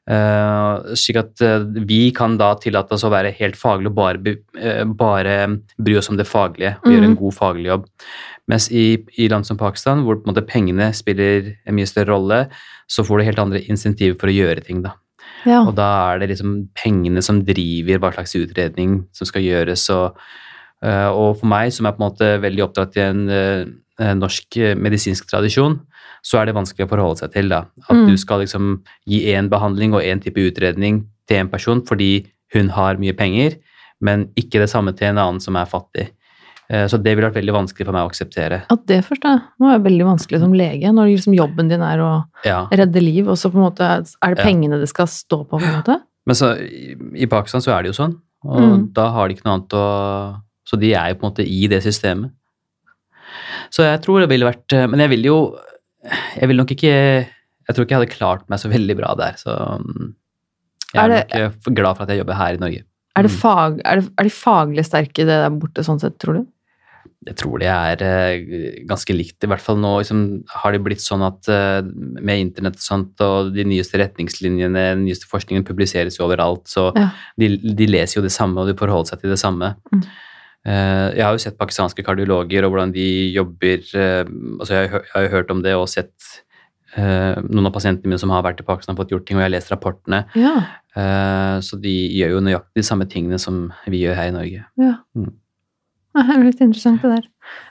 Uh, 0.06 0.93
slik 0.93 1.17
at 1.17 1.41
uh, 1.41 1.63
vi 1.89 2.12
kan 2.13 2.36
da 2.38 2.52
tillate 2.62 2.93
oss 2.93 3.02
å 3.08 3.10
være 3.10 3.32
helt 3.39 3.56
faglige 3.58 3.89
og 3.89 3.95
bare, 3.98 4.36
eh, 4.62 4.84
bare 4.86 5.38
bry 5.82 5.95
oss 5.98 6.12
om 6.12 6.19
det 6.19 6.28
faglige 6.30 6.76
og 6.84 6.91
gjøre 6.91 7.08
en 7.08 7.15
Mhm. 7.15 7.19
god 7.24 7.34
faglig 7.34 7.65
jobb. 7.71 7.88
Mens 8.48 8.67
i, 8.71 8.84
i 9.17 9.28
land 9.28 9.48
som 9.48 9.58
Pakistan, 9.58 10.04
hvor 10.06 10.21
måte 10.28 10.45
pengene 10.45 10.91
spiller 10.93 11.56
en 11.65 11.74
mye 11.76 11.88
større 11.89 12.13
rolle, 12.13 12.50
så 12.88 13.02
får 13.04 13.17
du 13.17 13.26
helt 13.26 13.39
andre 13.41 13.63
insentiver 13.65 14.13
for 14.19 14.28
å 14.30 14.36
gjøre 14.38 14.63
ting. 14.63 14.84
da. 14.84 14.93
Ja. 15.43 15.63
Og 15.65 15.74
da 15.76 16.13
er 16.13 16.19
det 16.19 16.30
liksom 16.36 16.69
pengene 16.76 17.24
som 17.24 17.41
driver 17.43 17.98
hva 18.00 18.13
slags 18.13 18.36
utredning 18.38 19.08
som 19.12 19.26
skal 19.26 19.41
gjøres. 19.41 19.89
Og, 19.89 20.13
og 20.84 21.38
for 21.40 21.48
meg, 21.48 21.72
som 21.74 21.86
er 21.86 21.92
på 21.96 22.02
en 22.04 22.10
måte 22.12 22.42
veldig 22.42 22.64
oppdratt 22.68 22.98
i 22.98 23.02
en 23.02 23.30
eh, 23.30 23.66
eh, 24.00 24.14
norsk 24.14 24.58
eh, 24.58 24.76
medisinsk 24.76 25.28
tradisjon, 25.30 25.80
så 26.26 26.40
er 26.42 26.46
det 26.50 26.56
vanskelig 26.56 26.86
å 26.86 26.90
forholde 26.90 27.18
seg 27.22 27.32
til. 27.34 27.50
da. 27.50 27.66
At 27.90 27.96
Mm. 27.96 28.08
du 28.08 28.18
skal 28.18 28.40
liksom 28.42 28.82
gi 29.08 29.26
én 29.34 29.48
behandling 29.50 29.94
og 29.94 30.02
én 30.02 30.22
type 30.22 30.36
utredning 30.42 31.06
til 31.28 31.38
en 31.38 31.50
person 31.50 31.82
fordi 31.82 32.26
hun 32.54 32.70
har 32.70 32.96
mye 32.98 33.14
penger, 33.16 33.56
men 34.02 34.28
ikke 34.36 34.60
det 34.60 34.70
samme 34.70 34.96
til 34.96 35.08
en 35.08 35.18
annen 35.18 35.40
som 35.42 35.56
er 35.56 35.66
fattig. 35.66 36.10
Eh, 36.70 36.88
Så 36.88 36.98
det 37.02 37.16
ville 37.16 37.30
vært 37.30 37.38
veldig 37.44 37.54
vanskelig 37.54 37.86
for 37.86 37.94
meg 37.94 38.04
å 38.06 38.10
akseptere. 38.10 38.64
At 38.70 38.86
det 38.88 39.04
først 39.06 39.24
er, 39.26 39.42
Nå 39.62 39.70
er 39.70 39.78
det 39.78 39.86
veldig 39.92 40.06
vanskelig 40.06 40.40
som 40.40 40.52
lege, 40.54 40.92
når 40.92 41.14
liksom 41.16 41.36
jobben 41.38 41.70
din 41.70 41.82
er 41.82 42.00
å 42.00 42.26
Ja. 42.44 42.68
redde 42.72 43.02
liv, 43.02 43.28
og 43.30 43.36
så 43.38 43.52
på 43.52 43.56
en 43.56 43.72
måte 43.72 43.82
er 43.82 44.36
det 44.36 44.40
Ja. 44.40 44.44
pengene 44.46 44.80
det 44.80 44.90
skal 44.90 45.06
stå 45.06 45.48
på, 45.48 45.60
på 45.60 45.64
en 45.64 45.82
måte? 45.84 46.02
Men 46.26 46.36
så, 46.36 46.58
i, 46.60 46.96
i 47.22 47.26
Pakistan 47.28 47.62
så 47.62 47.78
er 47.78 47.84
det 47.84 47.94
jo 47.96 48.04
sånn, 48.04 48.16
og 48.44 48.80
Mm. 48.80 48.94
da 48.94 49.12
har 49.12 49.28
de 49.28 49.36
ikke 49.36 49.46
noe 49.46 49.54
annet 49.60 49.70
å 49.70 50.42
Så 50.65 50.80
de 50.82 50.93
er 50.97 51.12
jo 51.12 51.19
på 51.19 51.25
en 51.28 51.32
måte 51.32 51.45
i 51.45 51.67
det 51.71 51.82
systemet. 51.86 52.32
Så 53.73 53.86
jeg 53.86 54.01
tror 54.06 54.21
det 54.23 54.30
ville 54.32 54.47
vært 54.47 54.73
eh, 54.78 54.86
Men 54.88 55.01
jeg 55.04 55.12
vil 55.15 55.25
jo 55.28 55.38
Jeg 56.39 56.47
vil 56.51 56.60
nok 56.62 56.71
ikke 56.75 56.91
Jeg 56.93 57.73
tror 57.73 57.86
ikke 57.86 57.95
jeg 57.95 58.01
hadde 58.04 58.13
klart 58.15 58.43
meg 58.51 58.62
så 58.62 58.69
veldig 58.71 58.95
bra 58.99 59.13
der, 59.19 59.38
så 59.41 59.56
mm, 59.82 60.12
jeg 60.93 61.01
Er 61.01 61.13
er, 61.17 61.47
nok 61.49 61.56
eh, 61.67 61.73
glad 61.75 61.97
for 61.97 62.06
at 62.06 62.12
jeg 62.13 62.21
jobber 62.21 62.38
her 62.39 62.56
i 62.56 62.62
Norge. 62.62 62.84
Er, 63.17 63.23
det 63.25 63.32
Mm. 63.32 63.38
fag, 63.41 63.80
er, 63.84 64.01
det, 64.01 64.12
er 64.19 64.28
de 64.28 64.34
faglig 64.36 64.84
sterke 64.86 65.25
det 65.25 65.39
der 65.41 65.49
borte, 65.56 65.84
sånn 65.84 65.99
sett, 65.99 66.15
tror 66.21 66.38
du? 66.38 66.45
Jeg 67.25 67.36
tror 67.41 67.60
de 67.60 67.67
er 67.71 68.04
eh, 68.06 68.86
ganske 68.88 69.15
likt. 69.17 69.43
I 69.43 69.49
hvert 69.49 69.63
fall 69.65 69.80
nå 69.82 69.95
liksom, 70.04 70.21
har 70.62 70.75
det 70.75 70.84
blitt 70.86 71.01
sånn 71.04 71.23
at 71.25 71.49
med 72.21 72.43
internett 72.43 72.78
og 72.78 72.86
sånt, 72.86 73.23
og 73.25 73.49
de 73.56 73.65
nyeste 73.67 73.97
retningslinjene, 73.99 74.86
den 74.93 75.04
nyeste 75.08 75.28
forskningen 75.32 75.65
publiseres 75.67 76.19
jo 76.19 76.28
overalt, 76.30 76.67
så 76.69 76.91
Ja. 76.95 77.10
de, 77.41 77.49
de 77.58 77.88
leser 77.89 78.19
jo 78.21 78.25
det 78.28 78.32
samme, 78.36 78.62
og 78.62 78.69
de 78.69 78.78
forholder 78.78 79.10
seg 79.15 79.25
til 79.25 79.34
det 79.34 79.41
samme. 79.41 79.73
Mm. 79.91 80.06
Eh, 80.65 81.08
jeg 81.13 81.21
har 81.21 81.36
jo 81.36 81.41
sett 81.43 81.60
pakistanske 81.60 82.01
kardiologer 82.06 82.65
og 82.65 82.73
hvordan 82.73 82.93
de 82.95 83.06
jobber 83.36 83.84
eh, 83.93 84.23
altså 84.58 84.80
jeg, 84.80 85.04
har 85.12 85.28
jo 85.28 85.34
hørt 85.36 85.51
om 85.54 85.62
det 85.62 85.75
og 85.78 85.86
sett 85.91 86.30
eh, 86.97 87.38
noen 87.45 87.69
av 87.69 87.75
pasientene 87.75 88.10
mine 88.10 88.21
som 88.21 88.34
har 88.34 88.41
vært 88.47 88.63
i 88.63 88.65
Pakistan 88.65 88.95
og 88.95 89.04
fått 89.04 89.13
gjort 89.13 89.28
ting, 89.30 89.38
og 89.38 89.43
jeg 89.43 89.51
har 89.51 89.54
lest 89.54 89.73
rapportene. 89.73 90.23
Ja. 90.34 90.58
Så 91.65 91.75
de 91.84 91.91
gjør 92.15 92.38
jo 92.38 92.43
nøyaktig 92.45 92.80
de 92.80 92.88
samme 92.88 93.04
tingene 93.12 93.36
som 93.41 93.65
vi 93.91 93.99
gjør 94.06 94.15
her 94.15 94.30
i 94.32 94.36
Norge. 94.38 94.67
ja. 94.80 94.93
Mm. 95.17 95.34
Ja, 96.15 96.21
Det 96.23 96.36
er 96.38 96.43
litt 96.45 96.62
interessant, 96.63 97.01
det 97.04 97.10
der. 97.12 97.25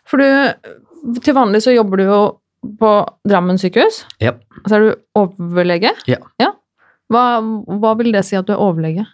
For 0.05 0.21
du, 0.21 1.17
til 1.25 1.33
vanlig 1.33 1.63
så 1.65 1.73
jobber 1.73 1.97
du 1.97 2.05
jo 2.05 2.19
på 2.77 2.91
Drammen 3.25 3.57
sykehus. 3.61 4.03
Ja. 4.21 4.35
Og 4.61 4.69
så 4.69 4.77
er 4.77 4.85
du 4.85 4.91
overlege. 5.17 5.95
Ja. 6.05 6.21
Hva, 7.13 7.25
hva 7.81 7.95
vil 7.97 8.13
det 8.13 8.25
si 8.29 8.37
at 8.37 8.45
du 8.49 8.53
er 8.53 8.61
overlege? 8.61 9.07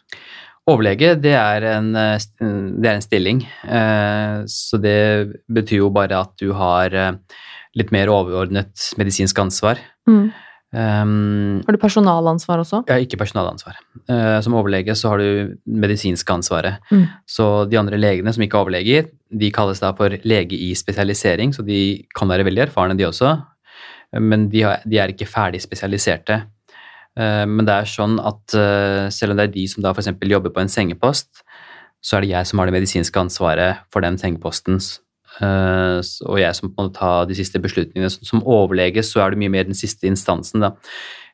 Overlege, 0.71 1.15
det 1.21 1.35
er 1.37 1.65
en, 1.75 1.91
eh, 1.97 2.19
det 2.41 2.87
er 2.87 2.95
en 2.97 3.05
stilling. 3.05 3.43
eh, 3.65 4.43
Så 4.47 4.79
det 4.81 5.33
betyr 5.51 5.83
jo 5.83 5.91
bare 5.91 6.21
at 6.21 6.37
du 6.41 6.53
har 6.57 6.95
eh, 6.95 7.13
litt 7.77 7.91
mer 7.93 8.09
overordnet 8.09 8.93
medisinsk 8.99 9.39
ansvar. 9.39 9.79
Mm. 10.09 10.31
Um, 10.73 11.63
Har 11.67 11.75
du 11.75 11.81
personalansvar 11.83 12.61
også? 12.63 12.85
Ja, 12.87 12.95
ikke 13.03 13.19
personalansvar. 13.19 13.75
Eh, 14.09 14.41
som 14.41 14.55
overlege 14.55 14.95
så 14.95 15.11
har 15.11 15.19
du 15.19 15.57
medisinske 15.67 16.31
ansvaret. 16.31 16.79
Mm. 16.93 17.09
Så 17.27 17.69
de 17.69 17.79
andre 17.81 17.99
legene 17.99 18.31
som 18.33 18.45
ikke 18.45 18.55
er 18.55 18.65
overleger, 18.65 19.09
de 19.35 19.51
kalles 19.51 19.83
da 19.83 19.91
for 19.99 20.15
lege 20.23 20.55
i 20.55 20.71
spesialisering, 20.79 21.51
så 21.57 21.67
de 21.67 22.07
kan 22.15 22.31
være 22.31 22.47
veldig 22.47 22.69
erfarne, 22.69 22.97
de 22.97 23.09
også. 23.09 23.33
Eh, 24.15 24.21
Men 24.23 24.49
de, 24.49 24.63
har, 24.63 24.79
de 24.87 24.99
er 25.03 25.11
ikke 25.11 25.27
ferdig 25.27 25.61
spesialiserte. 25.63 26.45
Eh, 27.19 27.45
Men 27.47 27.67
det 27.67 27.75
er 27.75 27.91
sånn 27.91 28.19
at 28.23 28.55
eh, 28.55 29.09
selv 29.11 29.35
om 29.35 29.41
det 29.41 29.49
er 29.49 29.55
de 29.55 29.67
som 29.69 29.83
da 29.83 29.93
f.eks. 29.95 30.13
jobber 30.23 30.51
på 30.55 30.61
en 30.63 30.73
sengepost, 30.73 31.43
så 32.01 32.17
er 32.17 32.25
det 32.25 32.31
jeg 32.33 32.47
som 32.49 32.59
har 32.61 32.67
det 32.71 32.77
medisinske 32.79 33.21
ansvaret 33.21 33.83
for 33.93 34.01
den 34.01 34.17
sengeposten. 34.21 34.79
Eh, 35.41 36.01
Og 36.27 36.39
jeg 36.41 36.55
som 36.57 36.73
må 36.77 36.89
ta 36.95 37.25
de 37.29 37.35
siste 37.39 37.61
beslutningene. 37.61 38.11
Som 38.11 38.43
overlege 38.45 39.03
så 39.07 39.25
er 39.25 39.31
det 39.31 39.39
mye 39.43 39.53
mer 39.53 39.65
den 39.69 39.75
siste 39.79 40.07
instansen, 40.09 40.61
da. 40.65 40.75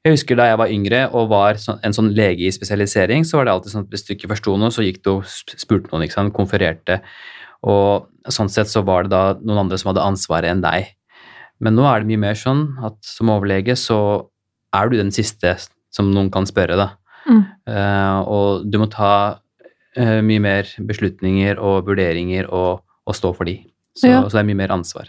Jeg 0.05 0.15
husker 0.15 0.37
da 0.39 0.45
jeg 0.47 0.59
var 0.61 0.71
yngre 0.71 0.99
og 1.19 1.31
var 1.33 1.57
en 1.83 1.95
sånn 1.97 2.13
lege 2.15 2.47
i 2.47 2.53
spesialisering, 2.55 3.25
så 3.27 3.41
var 3.41 3.47
det 3.49 3.55
alltid 3.57 3.73
sånn 3.73 3.87
at 3.89 3.91
hvis 3.91 4.05
du 4.07 4.13
ikke 4.15 4.29
forsto 4.31 4.53
noe, 4.55 4.71
så 4.71 4.85
gikk 4.85 5.01
du 5.03 5.17
og 5.17 5.25
spurte 5.27 5.91
noen, 5.91 6.05
ikke 6.07 6.15
sant, 6.15 6.35
konfererte. 6.37 7.01
Og 7.67 8.07
sånn 8.31 8.51
sett 8.53 8.71
så 8.71 8.85
var 8.87 9.03
det 9.07 9.11
da 9.11 9.35
noen 9.41 9.65
andre 9.65 9.79
som 9.81 9.91
hadde 9.91 10.05
ansvaret 10.07 10.53
enn 10.53 10.63
deg. 10.63 10.93
Men 11.59 11.75
nå 11.75 11.87
er 11.91 12.05
det 12.05 12.11
mye 12.13 12.23
mer 12.23 12.39
sånn 12.39 12.77
at 12.87 13.01
som 13.03 13.33
overlege 13.35 13.75
så 13.81 13.99
er 14.77 14.89
du 14.93 14.97
den 15.01 15.11
siste 15.15 15.57
som 15.95 16.11
noen 16.13 16.31
kan 16.31 16.47
spørre, 16.49 16.77
da. 16.77 16.91
Mm. 17.27 17.43
Uh, 17.67 18.19
og 18.31 18.67
du 18.71 18.79
må 18.79 18.87
ta 18.93 19.13
uh, 19.99 20.21
mye 20.23 20.43
mer 20.45 20.69
beslutninger 20.87 21.59
og 21.59 21.87
vurderinger 21.89 22.47
og, 22.53 22.83
og 23.07 23.15
stå 23.17 23.33
for 23.37 23.49
de. 23.49 23.59
Så, 23.97 24.11
Ja. 24.11 24.21
så 24.29 24.37
det 24.37 24.43
er 24.45 24.51
mye 24.51 24.61
mer 24.61 24.75
ansvar. 24.77 25.09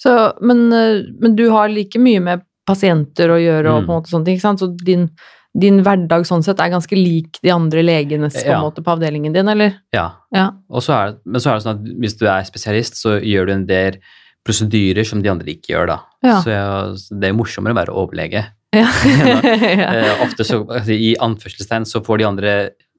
Så, 0.00 0.10
men, 0.42 0.66
eh, 0.72 1.04
men 1.20 1.36
du 1.36 1.50
har 1.52 1.68
like 1.68 1.98
mye 2.00 2.20
med 2.20 2.42
pasienter 2.66 3.28
å 3.30 3.36
gjøre 3.38 3.68
og 3.70 3.82
Mm. 3.82 3.86
på 3.86 3.92
en 3.92 3.98
måte 4.00 4.10
sånne 4.10 4.24
ting, 4.24 4.36
ikke 4.38 4.46
sant? 4.48 4.58
Så 4.62 4.68
din, 4.84 5.10
din 5.54 5.82
hverdag 5.84 6.24
sånn 6.26 6.42
sett 6.42 6.58
er 6.58 6.72
ganske 6.72 6.96
lik 6.96 7.38
de 7.44 7.50
andre 7.54 7.82
legenes 7.84 8.34
på 8.42 8.48
Ja. 8.48 8.60
måte 8.62 8.82
på 8.82 8.90
avdelingen 8.96 9.32
din, 9.36 9.46
eller? 9.48 9.76
Ja. 9.92 10.06
Ja. 10.34 10.50
Og 10.70 10.82
så 10.82 10.94
er 10.96 11.16
men 11.24 11.40
så 11.40 11.50
er 11.52 11.54
det 11.60 11.64
sånn 11.66 11.78
at 11.78 11.98
hvis 12.00 12.18
du 12.18 12.26
er 12.26 12.42
spesialist, 12.48 12.96
så 12.98 13.20
gjør 13.22 13.46
du 13.46 13.52
en 13.52 13.66
del 13.66 13.98
prosedyrer 14.44 15.04
som 15.06 15.22
de 15.22 15.28
andre 15.30 15.46
ikke 15.54 15.72
gjør, 15.74 15.86
da. 15.86 15.98
Ja. 16.24 16.40
Så 16.42 16.50
jeg, 16.50 16.98
så 17.04 17.20
det 17.20 17.28
er 17.30 17.36
morsommere 17.38 17.72
å 17.74 17.80
være 17.82 17.94
overlege. 17.94 18.44
Ja. 19.84 19.90
Eh, 19.92 20.24
ofte 20.24 20.46
så, 20.46 20.62
altså, 20.64 20.92
I 20.94 21.14
anførselstegn 21.22 21.86
så 21.88 22.02
får 22.04 22.20
de 22.20 22.28
andre 22.28 22.54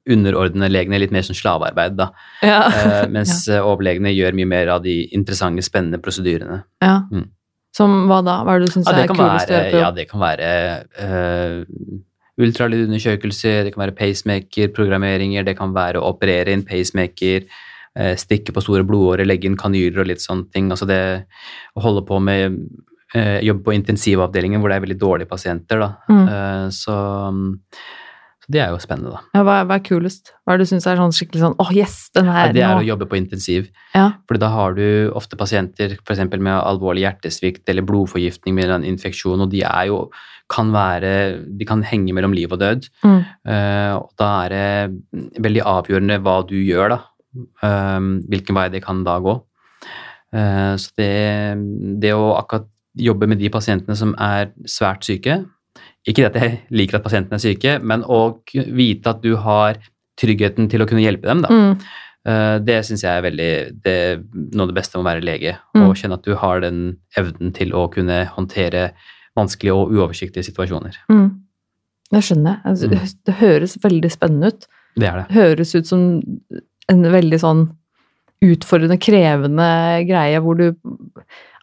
underordnede 0.06 0.70
legene 0.70 1.00
litt 1.02 1.14
mer 1.14 1.24
sånn 1.26 1.38
slavearbeid, 1.38 1.96
da. 1.98 2.10
ja. 2.46 2.60
Eh, 2.70 3.06
mens 3.16 3.44
ja. 3.50 3.62
overlegene 3.66 4.14
gjør 4.14 4.36
mye 4.38 4.50
mer 4.50 4.70
av 4.76 4.84
de 4.86 5.00
interessante, 5.16 5.64
spennende 5.66 6.02
prosedyrene. 6.02 6.62
ja. 6.84 7.00
Mm. 7.12 7.32
Som 7.76 8.06
hva 8.08 8.22
da? 8.24 8.38
Hva 8.40 8.54
er 8.54 8.62
det 8.62 8.70
du 8.70 8.72
syns 8.72 8.86
Ja, 8.88 8.92
det 8.96 9.02
er 9.04 9.10
kulest 9.10 9.50
å 9.50 9.52
gjøre 9.52 9.72
på 9.74 9.80
ja, 9.82 9.88
det 9.92 10.04
kan 10.08 10.22
være 10.22 10.50
uh, 10.96 11.98
ultralydundersøkelser, 12.40 13.66
det 13.66 13.72
kan 13.74 13.82
være 13.82 13.96
pacemaker-programmeringer, 13.98 15.44
det 15.44 15.56
kan 15.58 15.74
være 15.76 16.00
å 16.00 16.10
operere 16.14 16.52
inn 16.52 16.64
pacemaker, 16.68 17.46
eh, 17.96 18.14
stikke 18.20 18.52
på 18.52 18.64
store 18.64 18.84
blodårer, 18.88 19.28
legge 19.28 19.48
inn 19.48 19.56
kanyler 19.60 20.04
og 20.04 20.10
litt 20.10 20.24
sånne 20.24 20.48
ting. 20.52 20.68
Altså 20.72 20.88
det 20.88 21.00
å 21.76 21.84
holde 21.84 22.04
på 22.08 22.20
med 22.20 22.58
uh, 23.14 23.38
Jobbe 23.44 23.62
på 23.66 23.76
intensivavdelingen 23.76 24.62
hvor 24.62 24.72
det 24.72 24.80
er 24.80 24.84
veldig 24.86 24.98
dårlige 25.00 25.30
pasienter, 25.30 25.80
da. 25.82 25.92
Mm. 26.10 26.26
Eh, 26.26 26.66
så, 26.74 26.96
så 28.42 28.52
det 28.52 28.60
er 28.62 28.70
jo 28.74 28.80
spennende, 28.82 29.14
da. 29.14 29.22
Ja, 29.34 29.42
hva, 29.46 29.56
hva 29.68 29.78
er 29.78 29.84
kulest? 29.86 30.32
Hva 30.44 30.54
er 30.54 30.60
det 30.60 30.66
du 30.66 30.70
syns 30.72 30.86
er 30.88 31.00
sånn 31.00 31.14
skikkelig 31.14 31.42
sånn 31.42 31.56
åh, 31.62 31.72
yes, 31.74 31.96
den 32.14 32.30
Ja, 32.30 32.46
det 32.54 32.62
er 32.62 32.76
nå. 32.78 32.84
å 32.84 32.88
jobbe 32.92 33.08
på 33.10 33.18
intensiv. 33.18 33.68
Ja. 33.94 34.06
For 34.28 34.38
da 34.42 34.50
har 34.54 34.76
du 34.78 34.86
ofte 35.18 35.38
pasienter 35.38 35.96
f.eks. 35.98 36.22
med 36.34 36.54
alvorlig 36.54 37.06
hjertesvikt 37.06 37.66
eller 37.72 37.86
blodforgiftning 37.86 38.56
med 38.58 38.72
en 38.78 38.86
infeksjon, 38.86 39.42
og 39.46 39.52
de 39.54 39.64
er 39.66 39.90
jo 39.90 40.06
kan 40.52 40.68
være 40.70 41.10
De 41.58 41.66
kan 41.66 41.80
henge 41.82 42.14
mellom 42.14 42.34
liv 42.36 42.52
og 42.54 42.60
død. 42.62 42.86
Mm. 43.02 43.18
Eh, 43.50 43.92
og 43.98 44.12
da 44.20 44.30
er 44.44 44.54
det 44.54 45.42
veldig 45.42 45.64
avgjørende 45.66 46.20
hva 46.22 46.38
du 46.46 46.54
gjør, 46.60 46.94
da. 46.94 47.00
Eh, 47.66 47.98
hvilken 48.30 48.58
vei 48.58 48.68
det 48.70 48.84
kan 48.86 49.02
da 49.06 49.18
gå. 49.24 49.34
Eh, 50.36 50.74
så 50.78 50.94
det, 51.02 51.12
det 52.02 52.14
å 52.14 52.34
akkurat 52.38 52.70
jobbe 52.96 53.28
med 53.28 53.38
de 53.38 53.48
pasientene 53.52 53.96
som 53.98 54.14
er 54.18 54.50
svært 54.66 55.04
syke 55.04 55.44
Ikke 56.08 56.22
det 56.22 56.30
at 56.30 56.40
jeg 56.42 56.58
liker 56.70 56.96
at 56.98 57.04
pasientene 57.04 57.34
er 57.36 57.42
syke, 57.42 57.72
men 57.82 58.02
å 58.06 58.38
vite 58.54 59.10
at 59.10 59.22
du 59.22 59.34
har 59.42 59.76
tryggheten 60.16 60.68
til 60.70 60.80
å 60.80 60.86
kunne 60.88 61.02
hjelpe 61.02 61.26
dem, 61.26 61.42
da. 61.42 61.48
Mm. 61.50 61.80
Eh, 62.26 62.58
Det 62.64 62.76
syns 62.86 63.02
jeg 63.02 63.10
er 63.10 63.22
veldig 63.26 63.82
det 63.82 63.96
noe 64.54 64.62
av 64.62 64.70
det 64.70 64.76
beste 64.78 64.96
med 64.96 65.04
å 65.04 65.08
være 65.10 65.24
lege. 65.26 65.56
Mm. 65.76 65.88
Kjenne 65.98 66.14
at 66.14 66.22
du 66.24 66.34
har 66.38 66.60
den 66.60 66.96
evnen 67.18 67.52
til 67.52 67.74
å 67.74 67.88
kunne 67.92 68.24
håndtere 68.36 68.92
vanskelige 69.36 69.74
og 69.74 69.90
uoversiktlige 69.92 70.46
situasjoner. 70.46 70.94
Mm. 71.10 71.26
Det 72.10 72.22
skjønner 72.22 72.54
jeg. 72.54 72.60
Altså, 72.64 72.86
Mm. 72.86 72.90
det- 72.90 73.24
Det 73.26 73.34
høres 73.34 73.76
veldig 73.82 74.10
spennende 74.12 74.46
ut. 74.46 74.66
Det 74.96 75.08
er 75.08 75.16
det. 75.26 75.34
høres 75.36 75.74
ut 75.74 75.86
som 75.86 76.22
en 76.88 77.02
veldig 77.02 77.40
sånn 77.40 77.76
utfordrende, 78.42 78.98
krevende 79.00 80.06
greie 80.06 80.40
hvor 80.40 80.56
du 80.56 80.72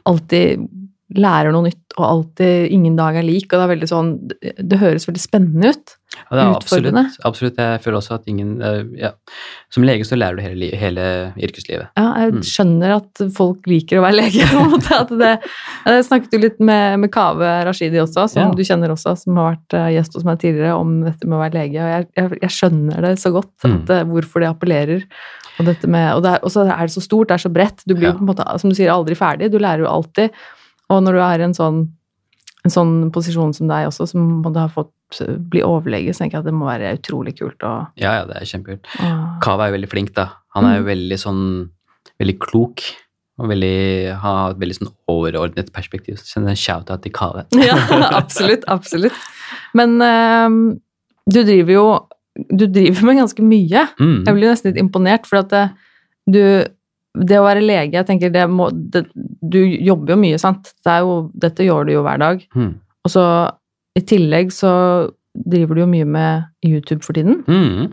alltid 0.05 0.67
lærer 1.15 1.51
noe 1.53 1.67
nytt, 1.67 1.79
og 1.97 2.05
alltid 2.07 2.71
ingen 2.73 2.95
dag 2.97 3.15
er 3.19 3.25
lik, 3.27 3.45
og 3.53 3.59
det 3.59 3.65
er 3.67 3.73
veldig 3.75 3.89
sånn 3.91 4.07
Det 4.69 4.79
høres 4.81 5.05
veldig 5.07 5.21
spennende 5.21 5.69
ut. 5.75 5.91
Ja, 6.13 6.35
det 6.37 6.41
er 6.43 6.51
absolutt, 6.53 7.15
absolutt. 7.25 7.57
Jeg 7.57 7.81
føler 7.81 7.97
også 7.97 8.13
at 8.19 8.27
ingen 8.29 8.61
eh, 8.61 8.83
ja. 9.01 9.09
Som 9.73 9.81
lege 9.85 10.05
så 10.05 10.13
lærer 10.17 10.37
du 10.37 10.43
hele, 10.45 10.67
hele 10.77 11.05
yrkeslivet. 11.41 11.87
Ja, 11.97 12.03
jeg 12.21 12.33
Mm. 12.35 12.41
skjønner 12.45 12.95
at 12.99 13.23
folk 13.33 13.65
liker 13.69 13.97
å 13.97 14.03
være 14.05 14.19
lege. 14.21 14.45
på 14.45 14.61
en 14.61 14.69
måte, 14.75 14.93
at 14.93 15.09
det, 15.09 15.31
Jeg 15.85 16.05
snakket 16.05 16.33
jo 16.37 16.39
litt 16.43 16.59
med, 16.59 16.99
med 17.01 17.11
Kave 17.11 17.49
Rashidi 17.65 17.97
også, 18.01 18.27
som 18.29 18.43
Ja. 18.43 18.51
du 18.53 18.61
kjenner 18.63 18.93
også, 18.93 19.15
som 19.17 19.35
har 19.41 19.55
vært 19.55 19.73
eh, 19.79 19.89
gjest 19.97 20.13
hos 20.13 20.23
meg 20.25 20.39
tidligere, 20.39 20.77
om 20.77 21.01
dette 21.03 21.25
med 21.25 21.37
å 21.37 21.41
være 21.41 21.57
lege. 21.57 21.81
og 21.81 21.89
Jeg, 21.95 22.07
jeg, 22.17 22.39
jeg 22.45 22.49
skjønner 22.59 23.01
det 23.01 23.15
så 23.19 23.31
godt, 23.33 23.53
Mm. 23.65 23.75
at, 23.83 23.89
eh, 23.89 24.03
hvorfor 24.05 24.39
det 24.45 24.49
appellerer. 24.53 25.03
Og, 25.59 25.65
dette 25.65 25.85
med, 25.87 26.13
og, 26.15 26.23
det 26.25 26.31
er, 26.33 26.39
og 26.43 26.49
så 26.49 26.63
er 26.65 26.81
det 26.87 26.93
så 26.93 27.01
stort, 27.05 27.27
det 27.29 27.35
er 27.37 27.49
så 27.49 27.53
bredt. 27.53 27.83
Du 27.85 27.93
blir 27.93 28.09
jo 28.09 28.17
på 28.17 28.21
en 28.25 28.29
måte, 28.35 28.45
som 28.61 28.69
du 28.69 28.75
sier, 28.75 28.89
aldri 28.89 29.13
ferdig. 29.17 29.51
Du 29.53 29.57
lærer 29.61 29.81
jo 29.85 29.89
alltid. 29.89 30.31
Og 30.93 31.03
når 31.05 31.17
du 31.17 31.21
er 31.25 31.43
i 31.43 31.47
en 31.49 31.55
sånn, 31.57 31.79
en 32.63 32.71
sånn 32.73 32.93
posisjon 33.15 33.53
som 33.57 33.67
deg 33.71 33.89
også, 33.89 34.07
som 34.13 34.27
må 34.43 34.51
du 34.53 34.59
ha 34.61 34.69
fått 34.71 35.19
eh, 35.25 35.35
bli 35.37 35.63
overlege, 35.65 36.13
så 36.15 36.23
tenker 36.23 36.37
jeg 36.39 36.45
at 36.45 36.49
det 36.51 36.55
må 36.55 36.69
være 36.69 36.93
utrolig 36.99 37.35
kult. 37.39 37.59
Og... 37.67 37.89
Ja, 37.99 38.19
ja, 38.21 38.25
det 38.29 38.37
er 38.39 38.49
kjempekult. 38.49 38.87
Og... 39.03 39.23
Kava 39.43 39.65
er 39.67 39.73
jo 39.73 39.77
veldig 39.79 39.91
flink, 39.91 40.13
da. 40.17 40.29
Han 40.55 40.69
er 40.69 40.77
jo 40.77 40.83
Mm. 40.85 40.91
veldig 40.93 41.17
sånn 41.21 41.43
Veldig 42.21 42.35
klok. 42.43 42.83
Og 43.41 43.47
veldig, 43.49 44.13
har 44.21 44.51
et 44.53 44.59
veldig 44.61 44.75
sånn 44.77 44.89
overordnet 45.09 45.71
perspektiv. 45.73 46.19
Så 46.21 46.37
en 46.37 46.53
shout-out 46.55 47.01
til 47.01 47.11
Kave. 47.15 47.47
Ja, 47.57 47.73
absolutt, 48.13 48.63
absolutt. 48.69 49.15
Men 49.73 49.97
ehm, 50.05 50.59
du 51.25 51.39
driver 51.41 51.73
jo 51.73 51.85
du 52.53 52.65
driver 52.69 53.05
med 53.09 53.17
ganske 53.23 53.43
mye. 53.45 53.87
Mm. 53.97 54.19
Jeg 54.27 54.35
blir 54.37 54.49
nesten 54.51 54.71
litt 54.71 54.79
imponert, 54.81 55.25
for 55.29 55.41
at 55.41 55.49
det, 55.53 55.63
du 56.29 56.39
Det 57.13 57.37
å 57.37 57.45
være 57.45 57.61
lege, 57.61 57.93
jeg 57.99 58.07
tenker 58.07 58.31
det 58.33 58.47
må 58.49 58.69
det, 58.73 59.03
Du 59.43 59.59
jobber 59.61 60.15
jo 60.15 60.17
mye, 60.17 60.39
sant. 60.41 60.71
Det 60.83 60.95
jo, 61.03 61.29
dette 61.37 61.65
gjør 61.67 61.85
du 61.85 61.93
jo 61.93 62.03
hver 62.05 62.17
dag. 62.21 62.39
Mm. 62.57 62.71
Og 63.05 63.11
så 63.11 63.25
i 63.93 64.01
tillegg 64.01 64.49
så 64.55 64.71
driver 65.33 65.75
du 65.77 65.81
jo 65.83 65.89
mye 65.91 66.05
med 66.09 66.47
YouTube 66.65 67.03
for 67.05 67.13
tiden. 67.13 67.43
Mm. 67.45 67.91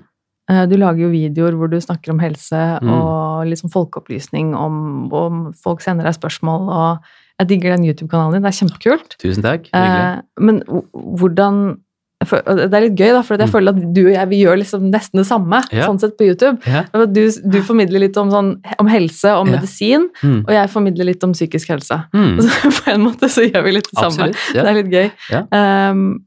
Du 0.70 0.74
lager 0.80 1.04
jo 1.04 1.12
videoer 1.12 1.54
hvor 1.54 1.68
du 1.70 1.76
snakker 1.80 2.10
om 2.14 2.18
helse 2.18 2.58
Mm. 2.80 2.88
og 2.90 3.46
liksom 3.46 3.70
folkeopplysning 3.70 4.54
om, 4.56 5.12
om 5.12 5.52
folk 5.54 5.80
sender 5.84 6.04
deg 6.08 6.16
spørsmål, 6.16 6.68
og 6.68 6.98
jeg 7.40 7.48
digger 7.52 7.76
den 7.76 7.84
YouTube-kanalen 7.86 8.34
din. 8.34 8.42
Det 8.42 8.50
er 8.50 8.58
kjempekult. 8.58 9.14
Tusen 9.20 9.44
takk. 9.44 9.68
Eh, 9.72 10.20
men 10.40 10.62
hvordan 10.92 11.78
Det 12.20 12.74
er 12.76 12.82
litt 12.84 12.98
gøy, 13.00 13.12
da, 13.16 13.22
for 13.24 13.36
jeg 13.38 13.48
Mm. 13.48 13.52
føler 13.52 13.68
at 13.72 13.94
du 13.94 14.00
og 14.06 14.12
jeg 14.12 14.28
vi 14.28 14.40
gjør 14.44 14.58
liksom 14.60 14.90
nesten 14.92 15.16
det 15.22 15.26
samme 15.26 15.62
Ja. 15.72 15.86
sånn 15.88 15.98
sett 15.98 16.18
på 16.18 16.26
YouTube. 16.28 16.58
Ja. 16.66 16.82
Du, 17.06 17.30
du 17.30 17.62
formidler 17.62 17.98
litt 18.00 18.16
om, 18.20 18.28
sånn, 18.30 18.60
om 18.78 18.86
helse 18.88 19.24
og 19.32 19.46
Ja. 19.48 19.52
medisin, 19.56 20.10
Mm. 20.22 20.44
og 20.46 20.50
jeg 20.52 20.68
formidler 20.70 21.04
litt 21.06 21.24
om 21.24 21.32
psykisk 21.32 21.68
helse. 21.68 22.04
Mm. 22.12 22.36
Så 22.42 22.70
på 22.84 22.92
en 22.92 23.00
måte 23.00 23.24
så 23.32 23.40
gjør 23.50 23.64
vi 23.64 23.72
litt 23.72 23.88
det 23.90 23.98
samme. 24.12 24.32
Det 24.52 24.66
er 24.66 24.74
litt 24.82 24.92
gøy. 24.92 25.10
Ehm, 25.50 26.24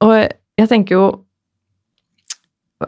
og 0.00 0.28
jeg 0.58 0.68
tenker 0.68 0.90
jo 0.94 1.20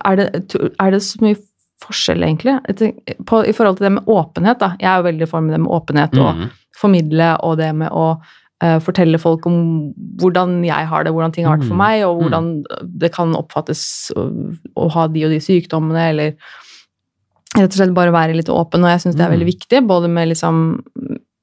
er 0.05 0.17
det, 0.17 0.55
er 0.79 0.91
det 0.91 1.01
så 1.03 1.19
mye 1.25 1.37
forskjell, 1.83 2.23
egentlig? 2.27 2.55
Tenker, 2.77 3.15
på, 3.25 3.41
I 3.49 3.53
forhold 3.53 3.79
til 3.79 3.87
det 3.89 3.93
med 3.93 4.05
åpenhet, 4.07 4.59
da. 4.61 4.77
Jeg 4.79 4.89
er 4.91 4.99
jo 5.03 5.07
veldig 5.11 5.29
for 5.31 5.41
med 5.41 5.55
det 5.57 5.61
med 5.65 5.73
åpenhet 5.73 6.19
og 6.19 6.35
Mm. 6.37 6.51
formidle, 6.79 7.37
og 7.43 7.57
det 7.59 7.75
med 7.75 7.91
å 7.91 8.21
fortelle 8.83 9.19
folk 9.23 9.47
om 9.47 9.59
hvordan 10.19 10.65
jeg 10.67 10.87
har 10.91 11.05
det, 11.05 11.13
hvordan 11.15 11.33
ting 11.33 11.47
har 11.47 11.57
vært 11.59 11.69
for 11.69 11.77
Mm. 11.77 11.79
meg, 11.79 12.05
og 12.05 12.23
hvordan 12.23 12.65
det 12.99 13.13
kan 13.15 13.35
oppfattes 13.39 14.11
å, 14.17 14.25
å 14.77 14.89
ha 14.91 15.07
de 15.07 15.25
og 15.25 15.31
de 15.31 15.39
sykdommene, 15.39 16.09
eller 16.11 16.35
rett 17.57 17.71
og 17.71 17.79
slett 17.79 17.95
bare 17.95 18.11
være 18.13 18.35
litt 18.37 18.49
åpen. 18.51 18.83
Og 18.85 18.91
jeg 18.91 19.01
syns 19.05 19.17
det 19.17 19.23
er 19.25 19.31
Mm. 19.31 19.39
veldig 19.39 19.47
viktig, 19.55 19.87
både 19.87 20.09
med, 20.11 20.29
liksom, 20.29 20.83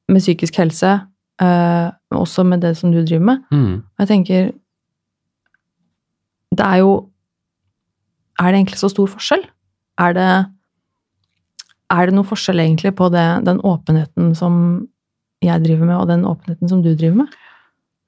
med 0.09 0.21
psykisk 0.21 0.55
helse, 0.59 0.91
eh, 1.39 1.91
men 2.11 2.19
også 2.19 2.45
med 2.45 2.61
det 2.61 2.75
som 2.77 2.91
du 2.91 3.03
driver 3.03 3.25
med. 3.25 3.39
Mm. 3.51 3.75
Og 3.83 3.99
jeg 3.99 4.07
tenker 4.07 4.53
Det 6.55 6.65
er 6.65 6.77
jo 6.77 7.09
Er 8.39 8.51
det 8.51 8.59
egentlig 8.65 8.79
så 8.79 8.89
stor 8.89 9.07
forskjell? 9.07 9.43
Er 9.97 10.13
det 10.13 10.45
Er 11.91 12.05
det 12.05 12.13
noe 12.15 12.23
forskjell 12.23 12.59
egentlig 12.59 12.95
på 12.95 13.09
det, 13.11 13.45
den 13.45 13.59
åpenheten 13.61 14.35
som 14.35 14.87
jeg 15.45 15.63
driver 15.63 15.89
med, 15.89 15.97
og 15.97 16.09
den 16.11 16.25
åpenheten 16.27 16.71
som 16.71 16.81
du 16.83 16.91
driver 16.93 17.23
med? 17.23 17.37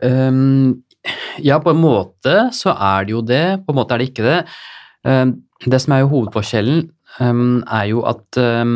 Um, 0.04 0.84
ja, 1.42 1.58
på 1.62 1.72
en 1.74 1.82
måte 1.82 2.36
så 2.54 2.74
er 2.74 3.08
det 3.08 3.16
jo 3.16 3.24
det, 3.26 3.46
på 3.66 3.74
en 3.74 3.80
måte 3.80 3.96
er 3.96 4.02
det 4.02 4.10
ikke 4.12 4.26
det. 4.26 4.40
Um, 5.08 5.38
det 5.66 5.80
som 5.82 5.96
er 5.96 6.04
jo 6.04 6.12
hovedforskjellen, 6.12 6.84
um, 7.24 7.64
er 7.64 7.88
jo 7.92 8.04
at 8.10 8.42
uh, 8.42 8.76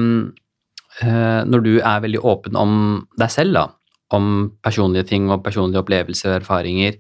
når 1.02 1.66
du 1.66 1.74
er 1.80 2.04
veldig 2.04 2.22
åpen 2.28 2.58
om 2.60 2.74
deg 3.20 3.32
selv, 3.34 3.56
da, 3.58 3.66
om 4.16 4.52
personlige 4.64 5.08
ting 5.14 5.30
og 5.32 5.44
personlige 5.46 5.82
opplevelser 5.82 6.34
og 6.34 6.42
erfaringer 6.42 7.00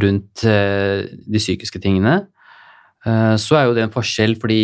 rundt 0.00 0.44
uh, 0.48 1.00
de 1.04 1.40
psykiske 1.42 1.80
tingene, 1.82 2.14
uh, 3.04 3.34
så 3.40 3.58
er 3.58 3.66
jo 3.66 3.74
det 3.76 3.84
en 3.84 3.92
forskjell, 3.92 4.38
fordi 4.40 4.62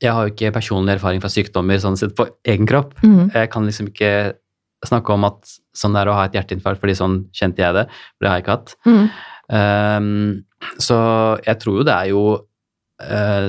jeg 0.00 0.12
har 0.16 0.26
jo 0.26 0.32
ikke 0.32 0.52
personlig 0.56 0.96
erfaring 0.96 1.20
fra 1.22 1.30
sykdommer 1.32 1.80
sånn 1.82 1.98
sett 2.00 2.14
på 2.16 2.26
egen 2.48 2.68
kropp. 2.68 2.94
Jeg 3.34 3.50
kan 3.52 3.66
liksom 3.68 3.90
ikke 3.92 4.12
snakke 4.86 5.12
om 5.12 5.26
at 5.28 5.50
sånn 5.76 5.96
det 5.96 6.02
er 6.02 6.10
å 6.10 6.16
ha 6.16 6.26
et 6.28 6.36
hjerteinfarkt, 6.38 6.80
fordi 6.80 6.96
sånn 6.96 7.18
kjente 7.36 7.62
jeg 7.62 7.76
det. 7.76 7.86
For 8.16 8.24
det 8.24 8.30
har 8.30 8.38
jeg 8.38 8.46
ikke 8.46 8.56
hatt. 8.56 8.74
Mm. 8.88 9.04
Um, 9.50 10.70
så 10.80 10.98
jeg 11.44 11.60
tror 11.60 11.80
jo 11.80 11.86
det 11.88 11.96
er 11.96 12.10
jo 12.12 12.24
uh, 13.04 13.48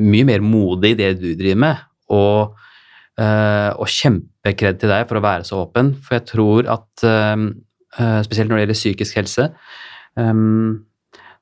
mye 0.00 0.28
mer 0.28 0.44
modig 0.44 0.94
det 0.98 1.12
du 1.20 1.28
driver 1.38 1.60
med, 1.66 1.82
og, 2.14 2.56
uh, 3.20 3.70
og 3.78 3.90
kjempekred 3.90 4.80
til 4.82 4.92
deg 4.92 5.06
for 5.10 5.20
å 5.20 5.24
være 5.24 5.46
så 5.46 5.62
åpen. 5.62 5.94
For 6.02 6.18
jeg 6.18 6.26
tror 6.32 6.70
at 6.74 7.06
um, 7.06 7.50
uh, 8.00 8.20
spesielt 8.26 8.50
når 8.50 8.58
det 8.58 8.66
gjelder 8.66 8.80
psykisk 8.80 9.20
helse, 9.20 9.50
um, 10.18 10.82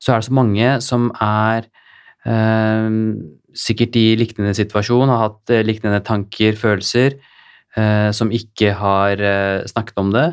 så 0.02 0.12
er 0.12 0.20
det 0.20 0.28
så 0.28 0.36
mange 0.36 0.74
som 0.84 1.08
er 1.22 1.70
sikkert 2.24 3.96
i 3.98 4.06
liknende 4.18 4.54
situasjon, 4.56 5.11
har 5.11 5.24
hatt 5.28 5.50
eh, 5.52 5.64
liknende 5.66 6.02
tanker, 6.06 6.56
følelser, 6.58 7.16
eh, 7.76 8.11
som 8.14 8.30
ikke 8.32 8.74
har 8.78 9.20
eh, 9.20 9.64
snakket 9.70 9.98
om 9.98 10.12
det, 10.14 10.28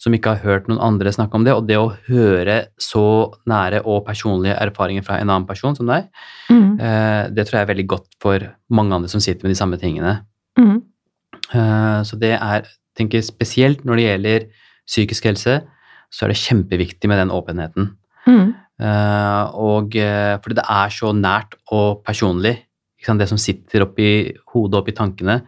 som 0.00 0.14
ikke 0.16 0.32
har 0.32 0.44
hørt 0.44 0.68
noen 0.70 0.80
andre 0.80 1.12
snakke 1.12 1.36
om 1.36 1.44
det. 1.44 1.52
Og 1.56 1.66
det 1.68 1.76
å 1.76 1.90
høre 2.08 2.58
så 2.80 3.02
nære 3.50 3.82
og 3.84 4.06
personlige 4.06 4.56
erfaringer 4.56 5.04
fra 5.04 5.18
en 5.20 5.28
annen 5.28 5.48
person 5.48 5.76
som 5.76 5.86
deg, 5.90 6.08
Mm. 6.50 6.80
eh, 6.80 7.28
det 7.30 7.46
tror 7.46 7.60
jeg 7.60 7.62
er 7.68 7.74
veldig 7.74 7.86
godt 7.86 8.08
for 8.20 8.46
mange 8.70 8.94
andre 8.96 9.08
som 9.08 9.20
sitter 9.20 9.44
med 9.46 9.52
de 9.54 9.58
samme 9.60 9.76
tingene. 9.78 10.24
Mm. 10.58 10.82
Eh, 11.54 12.00
så 12.02 12.18
det 12.18 12.32
er, 12.40 12.64
tenker 12.96 13.22
spesielt 13.22 13.84
når 13.84 13.96
det 13.96 14.06
gjelder 14.08 14.46
psykisk 14.86 15.24
helse, 15.24 15.60
så 16.10 16.24
er 16.24 16.32
det 16.32 16.40
kjempeviktig 16.42 17.06
med 17.06 17.20
den 17.20 17.30
åpenheten. 17.30 17.92
Mm. 18.26 18.54
Eh, 18.80 19.44
og 19.60 19.96
eh, 19.98 20.36
fordi 20.40 20.56
det 20.56 20.66
er 20.72 20.94
så 20.94 21.12
nært 21.16 21.56
og 21.74 22.00
personlig. 22.06 22.56
Det 23.00 23.28
som 23.28 23.40
sitter 23.40 23.86
oppi 23.86 24.08
hodet, 24.52 24.78
oppi 24.80 24.94
tankene. 24.96 25.40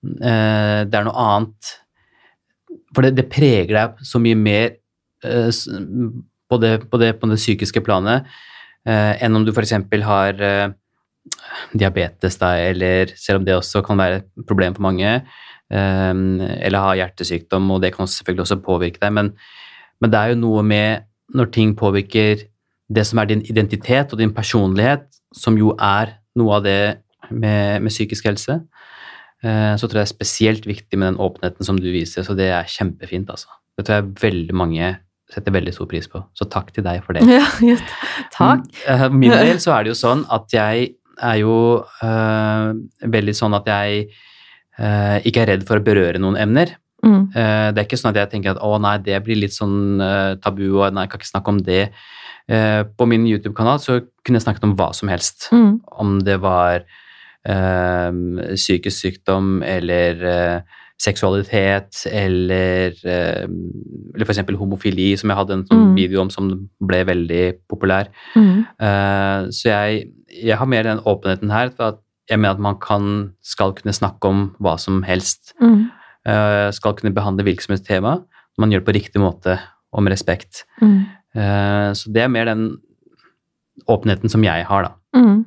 Eh, 0.00 0.80
det 0.88 0.96
er 0.96 1.04
noe 1.04 1.24
annet 1.28 1.72
For 2.96 3.04
det, 3.04 3.12
det 3.18 3.26
preger 3.28 3.74
deg 3.74 4.04
så 4.06 4.20
mye 4.22 4.38
mer 4.38 4.78
på, 5.20 6.56
det, 6.62 6.70
på, 6.88 6.98
det, 6.98 7.10
på 7.20 7.28
det 7.28 7.36
psykiske 7.36 7.82
planet 7.84 8.24
enn 8.88 9.36
om 9.36 9.44
du 9.44 9.50
f.eks. 9.52 9.74
har 10.06 10.38
diabetes, 11.76 12.38
da, 12.40 12.54
eller 12.70 13.12
selv 13.20 13.42
om 13.42 13.44
det 13.44 13.58
også 13.58 13.82
kan 13.84 14.00
være 14.00 14.22
et 14.22 14.46
problem 14.48 14.72
for 14.72 14.86
mange, 14.86 15.10
eller 15.68 16.86
har 16.86 16.96
hjertesykdom, 17.02 17.68
og 17.76 17.84
det 17.84 17.92
kan 17.92 18.08
selvfølgelig 18.08 18.46
også 18.46 18.58
påvirke 18.64 19.02
deg, 19.04 19.12
men, 19.18 19.28
men 20.00 20.14
det 20.14 20.22
er 20.22 20.32
jo 20.32 20.40
noe 20.40 20.64
med 20.64 21.09
når 21.36 21.52
ting 21.54 21.74
påvirker 21.78 22.46
det 22.90 23.04
som 23.06 23.20
er 23.22 23.30
din 23.30 23.44
identitet 23.46 24.12
og 24.12 24.18
din 24.18 24.34
personlighet, 24.34 25.06
som 25.36 25.58
jo 25.58 25.74
er 25.78 26.16
noe 26.38 26.58
av 26.58 26.66
det 26.66 26.80
med, 27.30 27.82
med 27.84 27.92
psykisk 27.92 28.26
helse, 28.26 28.58
eh, 29.44 29.74
så 29.78 29.86
tror 29.86 30.00
jeg 30.00 30.06
det 30.06 30.08
er 30.08 30.14
spesielt 30.16 30.66
viktig 30.66 30.98
med 30.98 31.12
den 31.12 31.20
åpenheten 31.22 31.66
som 31.66 31.78
du 31.78 31.86
viser, 31.92 32.26
så 32.26 32.34
det 32.38 32.50
er 32.50 32.70
kjempefint, 32.70 33.30
altså. 33.30 33.52
Det 33.78 33.86
tror 33.86 34.00
jeg 34.00 34.12
veldig 34.22 34.56
mange 34.58 34.96
setter 35.30 35.54
veldig 35.54 35.72
stor 35.76 35.86
pris 35.90 36.08
på, 36.10 36.22
så 36.34 36.46
takk 36.50 36.72
til 36.74 36.86
deg 36.86 37.04
for 37.06 37.16
det. 37.16 37.22
Ja, 37.30 37.46
ja, 37.62 37.76
takk. 38.34 38.66
For 38.82 39.14
min 39.14 39.30
del 39.30 39.62
så 39.62 39.76
er 39.76 39.86
det 39.86 39.94
jo 39.94 40.00
sånn 40.00 40.26
at 40.32 40.50
jeg 40.54 40.90
er 41.20 41.38
jo 41.42 41.54
øh, 42.02 42.68
veldig 43.12 43.34
sånn 43.36 43.54
at 43.58 43.68
jeg 43.68 44.06
øh, 44.80 45.18
ikke 45.28 45.44
er 45.44 45.52
redd 45.54 45.66
for 45.68 45.80
å 45.80 45.84
berøre 45.84 46.22
noen 46.22 46.38
emner. 46.40 46.74
Mm. 47.04 47.22
Eh, 47.34 47.68
det 47.72 47.78
er 47.80 47.86
ikke 47.88 47.98
sånn 48.00 48.10
at 48.12 48.20
jeg 48.22 48.30
tenker 48.34 48.50
at 48.54 48.62
å 48.62 48.78
nei, 48.82 48.96
det 49.04 49.20
blir 49.24 49.38
litt 49.40 49.54
sånn 49.56 50.00
eh, 50.04 50.34
tabu, 50.42 50.66
og 50.80 50.92
nei, 50.92 51.06
jeg 51.06 51.10
kan 51.14 51.20
ikke 51.22 51.30
snakke 51.32 51.54
om 51.54 51.60
det. 51.64 51.84
Eh, 52.50 52.82
på 52.98 53.06
min 53.08 53.26
YouTube-kanal 53.30 53.78
så 53.80 54.00
kunne 54.24 54.40
jeg 54.40 54.46
snakket 54.48 54.64
om 54.68 54.76
hva 54.76 54.90
som 54.96 55.08
helst. 55.12 55.48
Mm. 55.54 55.80
Om 56.04 56.18
det 56.26 56.40
var 56.42 56.82
øh, 57.48 58.12
psykisk 58.56 58.96
sykdom 59.00 59.62
eller 59.62 60.24
øh, 60.34 60.60
seksualitet 61.00 62.02
eller, 62.12 62.92
øh, 63.04 63.46
eller 64.14 64.26
eksempel 64.28 64.58
homofili, 64.60 65.16
som 65.16 65.30
jeg 65.32 65.38
hadde 65.38 65.54
en 65.56 65.66
sånn 65.70 65.86
Mm. 65.90 65.94
video 65.96 66.20
om 66.20 66.30
som 66.30 66.50
ble 66.86 67.04
veldig 67.08 67.44
populær. 67.70 68.10
Eh, 68.36 69.48
så 69.50 69.64
jeg, 69.70 70.10
jeg 70.42 70.56
har 70.58 70.66
mer 70.66 70.82
den 70.82 71.00
åpenheten 71.00 71.50
her, 71.50 71.70
for 71.76 71.84
at 71.94 71.98
jeg 72.28 72.38
mener 72.38 72.54
at 72.54 72.60
man 72.60 72.76
kan, 72.78 73.32
skal 73.42 73.72
kunne 73.72 73.92
snakke 73.96 74.28
om 74.28 74.54
hva 74.60 74.76
som 74.78 75.02
helst. 75.02 75.54
Mm. 75.60 75.88
Eh, 76.28 76.68
skal 76.76 76.96
kunne 76.98 77.14
behandle 77.16 77.46
virksomhetstema 77.46 78.18
som. 78.18 78.26
Man 78.60 78.72
gjør 78.72 78.82
det 78.82 78.88
på 78.88 78.96
riktig 78.98 79.22
måte 79.22 79.58
og 79.90 80.04
med 80.04 80.12
respekt. 80.12 80.64
Mm. 80.82 81.06
Eh, 81.34 81.88
så 81.96 82.12
det 82.12 82.24
er 82.24 82.32
mer 82.32 82.50
den 82.50 82.78
åpenheten 83.88 84.30
som 84.30 84.44
jeg 84.44 84.66
har, 84.66 84.82
da. 84.82 84.92
Mm. 85.16 85.44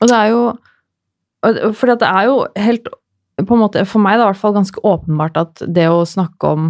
Og 0.00 0.08
det 0.10 0.16
er 0.16 0.30
jo 0.32 0.44
For 1.76 1.90
det 1.90 2.06
er 2.06 2.24
jo 2.24 2.46
helt 2.56 2.88
på 3.36 3.54
en 3.56 3.60
måte, 3.60 3.84
For 3.84 3.98
meg 3.98 4.14
det 4.14 4.22
er 4.22 4.22
det 4.22 4.24
i 4.24 4.32
hvert 4.32 4.40
fall 4.40 4.54
ganske 4.54 4.80
åpenbart 4.80 5.36
at 5.36 5.62
det 5.66 5.88
å 5.90 6.04
snakke 6.06 6.46
om 6.46 6.68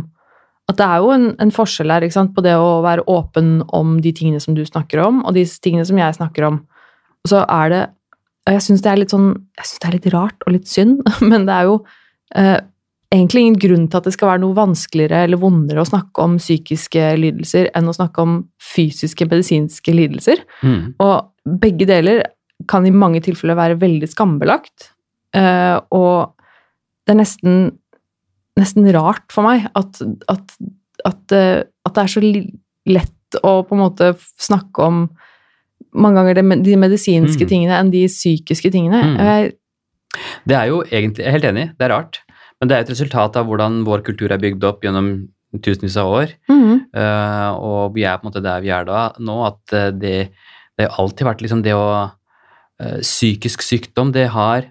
At 0.69 0.79
det 0.79 0.87
er 0.87 1.03
jo 1.03 1.11
en, 1.13 1.27
en 1.39 1.53
forskjell 1.53 1.93
her 1.93 2.07
sant, 2.11 2.35
på 2.35 2.43
det 2.43 2.55
å 2.57 2.81
være 2.83 3.05
åpen 3.07 3.63
om 3.69 3.99
de 4.01 4.13
tingene 4.13 4.41
som 4.41 4.55
du 4.55 4.65
snakker 4.65 5.03
om, 5.05 5.25
og 5.25 5.35
de 5.35 5.45
tingene 5.45 5.85
som 5.85 5.99
jeg 5.99 6.17
snakker 6.17 6.47
om. 6.49 6.63
Og 7.25 7.29
så 7.35 7.45
er 7.45 7.69
det 7.69 7.83
og 8.45 8.53
Jeg 8.53 8.65
syns 8.65 8.83
det 8.85 8.91
er 8.93 9.01
litt 9.01 9.13
sånn 9.13 9.29
Jeg 9.59 9.67
synes 9.67 9.83
det 9.83 9.89
er 9.89 9.97
litt 9.99 10.09
rart 10.15 10.47
og 10.47 10.55
litt 10.57 10.69
synd, 10.69 11.03
men 11.31 11.47
det 11.49 11.59
er 11.59 11.69
jo 11.69 11.77
eh, 12.37 12.59
egentlig 13.15 13.45
ingen 13.45 13.59
grunn 13.63 13.87
til 13.89 14.01
at 14.01 14.09
det 14.09 14.15
skal 14.17 14.33
være 14.33 14.43
noe 14.43 14.57
vanskeligere 14.57 15.25
eller 15.27 15.41
vondere 15.41 15.83
å 15.83 15.89
snakke 15.89 16.25
om 16.25 16.37
psykiske 16.41 17.13
lidelser 17.21 17.71
enn 17.77 17.91
å 17.91 17.95
snakke 17.97 18.25
om 18.25 18.37
fysiske, 18.63 19.29
medisinske 19.31 19.95
lidelser. 19.95 20.43
Mm. 20.65 20.95
Og 21.05 21.57
begge 21.63 21.89
deler 21.91 22.25
kan 22.71 22.87
i 22.87 22.93
mange 22.95 23.23
tilfeller 23.25 23.59
være 23.59 23.79
veldig 23.81 24.09
skambelagt. 24.11 24.91
Eh, 25.37 25.77
og 25.95 26.35
det 27.05 27.15
er 27.15 27.21
nesten, 27.21 27.59
nesten 28.59 28.89
rart 28.95 29.27
for 29.35 29.47
meg 29.47 29.69
at, 29.75 30.01
at, 30.31 30.57
at, 31.05 31.35
eh, 31.35 31.65
at 31.85 31.97
det 31.97 32.05
er 32.05 32.13
så 32.15 32.23
lett 32.25 33.41
å 33.43 33.59
på 33.67 33.75
en 33.75 33.83
måte 33.83 34.13
snakke 34.41 34.85
om 34.85 35.05
mange 35.95 36.19
ganger 36.19 36.41
de 36.65 36.77
medisinske 36.79 37.45
Mm. 37.45 37.51
tingene 37.51 37.79
enn 37.79 37.91
de 37.93 38.07
psykiske 38.11 38.71
tingene. 38.75 39.01
Mm. 39.03 39.17
Jeg, 39.19 39.53
Det 40.47 40.57
er 40.57 40.67
jo 40.71 40.83
egentlig, 40.83 41.23
jeg 41.25 41.27
er 41.27 41.37
helt 41.37 41.51
enig, 41.51 41.67
det 41.79 41.87
er 41.87 41.95
rart. 41.95 42.24
Men 42.65 42.71
det 42.73 42.77
er 42.79 42.85
et 42.87 42.93
resultat 42.95 43.35
av 43.37 43.45
hvordan 43.45 43.83
vår 43.85 44.01
kultur 44.07 44.33
er 44.33 44.41
bygd 44.41 44.65
opp 44.65 44.81
gjennom 44.87 45.09
tusenvis 45.61 45.99
av 46.01 46.09
år. 46.17 46.31
Mhm. 46.49 46.79
Uh, 46.97 47.51
og 47.61 47.95
vi 47.95 48.07
er 48.09 48.17
på 48.17 48.25
en 48.25 48.31
måte 48.33 48.41
der 48.43 48.63
vi 48.65 48.71
er 48.73 48.87
da 48.89 49.11
nå, 49.21 49.35
at 49.51 49.73
eh, 49.77 49.91
det, 49.93 50.31
Det 50.79 50.89
har 50.89 50.97
alltid 51.05 51.27
vært 51.29 51.43
liksom 51.45 51.61
det 51.63 51.75
å 51.77 51.85
uh, 52.09 52.99
Psykisk 53.05 53.63
sykdom, 53.63 54.11
det 54.17 54.29
har 54.33 54.65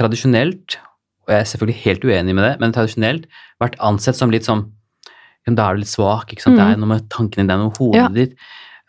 tradisjonelt, 0.00 0.78
og 1.26 1.30
jeg 1.34 1.38
er 1.44 1.50
selvfølgelig 1.52 1.82
helt 1.84 2.04
uenig 2.08 2.34
med 2.34 2.44
det, 2.46 2.54
men 2.62 2.72
tradisjonelt 2.74 3.28
vært 3.62 3.76
ansett 3.78 4.16
som 4.18 4.32
litt 4.32 4.46
sånn 4.48 4.64
Da 5.46 5.68
er 5.68 5.76
du 5.76 5.84
litt 5.84 5.92
svak, 5.92 6.32
ikke 6.32 6.42
sant. 6.42 6.56
Det 6.58 6.64
er 6.64 6.74
Mm. 6.74 6.80
noe 6.80 6.88
med 6.96 7.08
tankene 7.08 7.44
dine, 7.44 7.46
det 7.46 7.54
er 7.54 7.62
noe 7.62 7.70
med 7.70 7.78
hodet 7.78 8.00
Ja. 8.02 8.08
ditt. 8.08 8.34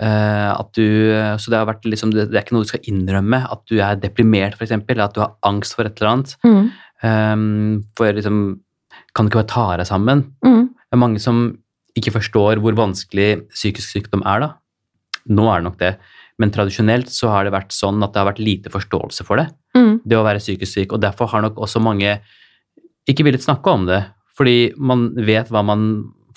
Uh, 0.02 0.54
at 0.60 0.74
du, 0.74 1.38
så 1.42 1.50
det 1.50 1.58
har 1.58 1.66
vært 1.70 1.86
liksom, 1.86 2.12
det, 2.14 2.30
det 2.32 2.38
er 2.38 2.44
ikke 2.46 2.54
noe 2.54 2.66
du 2.66 2.70
skal 2.70 2.86
innrømme, 2.90 3.44
at 3.52 3.62
du 3.70 3.80
er 3.82 3.96
deprimert 3.98 4.54
f.eks., 4.58 4.72
eller 4.72 5.04
at 5.06 5.14
du 5.14 5.22
har 5.22 5.34
angst 5.44 5.74
for 5.76 5.86
et 5.86 5.98
eller 6.02 6.12
annet. 6.16 6.36
Mm. 6.46 6.72
Um, 7.04 7.84
for 7.98 8.10
liksom 8.10 8.60
Kan 9.14 9.26
du 9.26 9.30
ikke 9.30 9.44
bare 9.44 9.52
ta 9.52 9.66
deg 9.78 9.86
sammen? 9.90 10.24
Mm. 10.46 10.64
Det 10.74 10.96
er 10.96 11.02
mange 11.02 11.20
som 11.22 11.58
ikke 11.98 12.14
forstår 12.16 12.60
hvor 12.62 12.74
vanskelig 12.78 13.48
psykisk 13.54 13.90
sykdom 13.96 14.22
er, 14.26 14.40
da. 14.44 14.50
Nå 15.30 15.46
er 15.50 15.60
det 15.62 15.66
nok 15.68 15.78
det, 15.82 15.92
men 16.38 16.52
tradisjonelt 16.54 17.10
så 17.10 17.30
har 17.34 17.46
det 17.48 17.54
vært 17.56 17.74
sånn 17.74 18.02
at 18.06 18.14
det 18.14 18.22
har 18.22 18.28
vært 18.30 18.42
lite 18.44 18.70
forståelse 18.74 19.26
for 19.26 19.42
det, 19.42 19.48
Mm. 19.76 20.00
det 20.06 20.18
å 20.18 20.24
være 20.26 20.40
psykisk 20.42 20.72
syk, 20.74 20.94
og 20.94 21.02
derfor 21.02 21.28
har 21.30 21.42
nok 21.42 21.58
også 21.58 21.82
mange 21.82 22.20
ikke 23.10 23.26
villet 23.26 23.42
snakke 23.44 23.68
om 23.74 23.86
det, 23.90 24.04
fordi 24.38 24.74
man 24.78 25.10
vet 25.16 25.50
hva 25.50 25.64
man, 25.66 25.84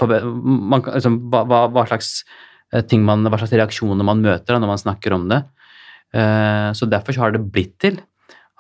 man 0.01 0.83
liksom, 0.83 1.31
hva, 1.31 1.45
hva, 1.69 1.87
slags 1.87 2.25
eh, 2.73 2.81
ting 2.83 3.05
man, 3.05 3.25
hva 3.25 3.39
slags 3.41 3.53
reaksjoner 3.53 4.05
man 4.05 4.21
møter 4.25 4.55
da, 4.55 4.59
når 4.59 4.73
man 4.75 4.81
snakker 4.81 5.13
om 5.17 5.29
det. 5.29 5.43
Eh, 6.13 6.73
Så 6.73 6.89
derfor 6.89 7.13
så 7.13 7.21
har 7.27 7.33
det 7.33 7.45
blitt 7.53 7.79
til 7.79 8.01